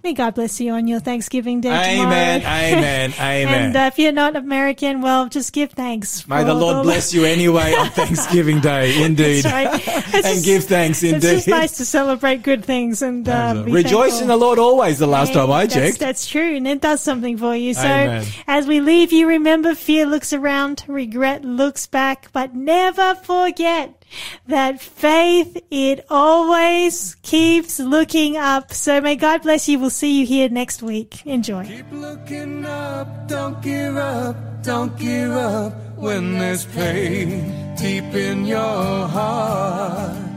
May 0.04 0.14
God 0.14 0.36
bless 0.36 0.62
you 0.62 0.72
on 0.72 0.88
your 0.88 1.00
Thanksgiving 1.02 1.60
Day 1.62 1.70
Amen, 1.70 2.40
tomorrow. 2.42 2.56
amen, 2.56 3.14
amen. 3.20 3.48
and 3.66 3.76
uh, 3.76 3.80
if 3.92 4.00
you're 4.00 4.14
not 4.14 4.36
American, 4.38 5.02
well, 5.02 5.28
just 5.28 5.52
give 5.52 5.72
thanks. 5.72 6.26
May 6.28 6.44
the 6.46 6.54
Lord 6.54 6.78
all- 6.78 6.84
bless 6.84 7.14
you 7.14 7.26
anyway 7.26 7.74
on 7.74 7.90
Thanksgiving 7.92 8.62
Day, 8.62 9.04
indeed. 9.04 9.44
That's 9.44 9.86
right. 9.86 10.06
And 10.20 10.24
just- 10.24 10.46
give 10.46 10.64
thanks 10.66 11.04
indeed. 11.04 11.16
It's 11.24 11.46
just 11.46 11.48
nice 11.48 11.78
to 11.78 11.86
celebrate 11.86 12.44
good 12.44 12.64
things 12.64 13.02
and 13.02 13.28
uh, 13.28 13.64
be 13.64 13.72
Rejoice 13.72 13.92
thankful. 14.12 14.22
in 14.22 14.28
the 14.30 14.38
Lord 14.38 14.58
always, 14.60 15.00
the 15.00 15.08
last 15.08 15.34
time 15.34 15.52
I 15.52 15.66
That's- 15.66 15.90
checked. 15.92 16.00
That's 16.00 16.28
true, 16.28 16.56
and 16.56 16.68
it 16.68 16.82
does 16.82 17.02
something 17.02 17.38
for 17.38 17.56
you. 17.56 17.74
So, 17.74 17.82
Amen. 17.82 18.26
as 18.48 18.68
we 18.68 18.80
leave 18.82 19.12
you, 19.12 19.28
remember 19.28 19.76
fear 19.76 20.06
looks 20.06 20.32
around, 20.34 20.84
regret 20.88 21.44
looks 21.44 21.88
back, 21.88 22.32
but 22.32 22.56
never 22.56 23.16
forget 23.16 23.99
that 24.48 24.82
faith, 24.82 25.58
it 25.72 26.06
always 26.10 27.16
keeps 27.22 27.80
looking 27.80 28.38
up. 28.38 28.74
So, 28.74 29.02
may 29.02 29.16
God 29.16 29.42
bless 29.44 29.68
you. 29.68 29.80
We'll 29.80 29.90
see 29.90 30.20
you 30.20 30.26
here 30.26 30.50
next 30.50 30.82
week. 30.82 31.26
Enjoy. 31.26 31.66
Keep 31.66 31.92
looking 31.92 32.66
up, 32.66 33.28
don't 33.28 33.62
give 33.62 33.98
up, 33.98 34.36
don't 34.64 34.98
give 34.98 35.32
up 35.32 35.74
when 35.98 36.40
there's 36.40 36.66
pain 36.66 37.76
deep 37.76 38.14
in 38.14 38.46
your 38.46 39.08
heart. 39.08 40.30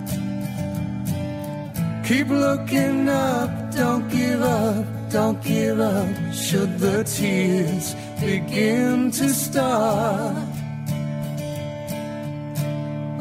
Keep 2.05 2.29
looking 2.29 3.09
up, 3.09 3.75
don't 3.75 4.09
give 4.11 4.43
up, 4.43 4.85
don't 5.11 5.43
give 5.43 5.81
up. 5.81 6.35
Should 6.35 6.79
the 6.79 7.05
tears 7.05 7.95
begin 8.21 9.11
to 9.13 9.29
start. 9.31 10.52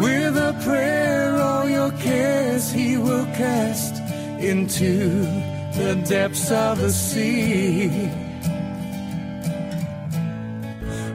With 0.02 0.36
a 0.36 0.54
prayer, 0.64 1.36
all 1.38 1.70
your 1.70 1.92
cares 1.92 2.72
he 2.72 2.98
will 2.98 3.26
cast 3.38 3.96
into 4.40 5.26
the 5.78 5.94
depths 6.08 6.50
of 6.50 6.80
the 6.80 6.90
sea. 6.90 7.88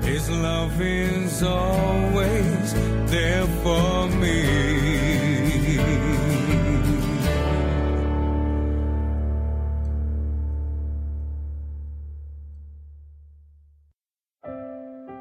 His 0.03 0.31
love 0.31 0.81
is 0.81 1.43
always 1.43 2.75
there 3.11 3.47
for 3.65 4.09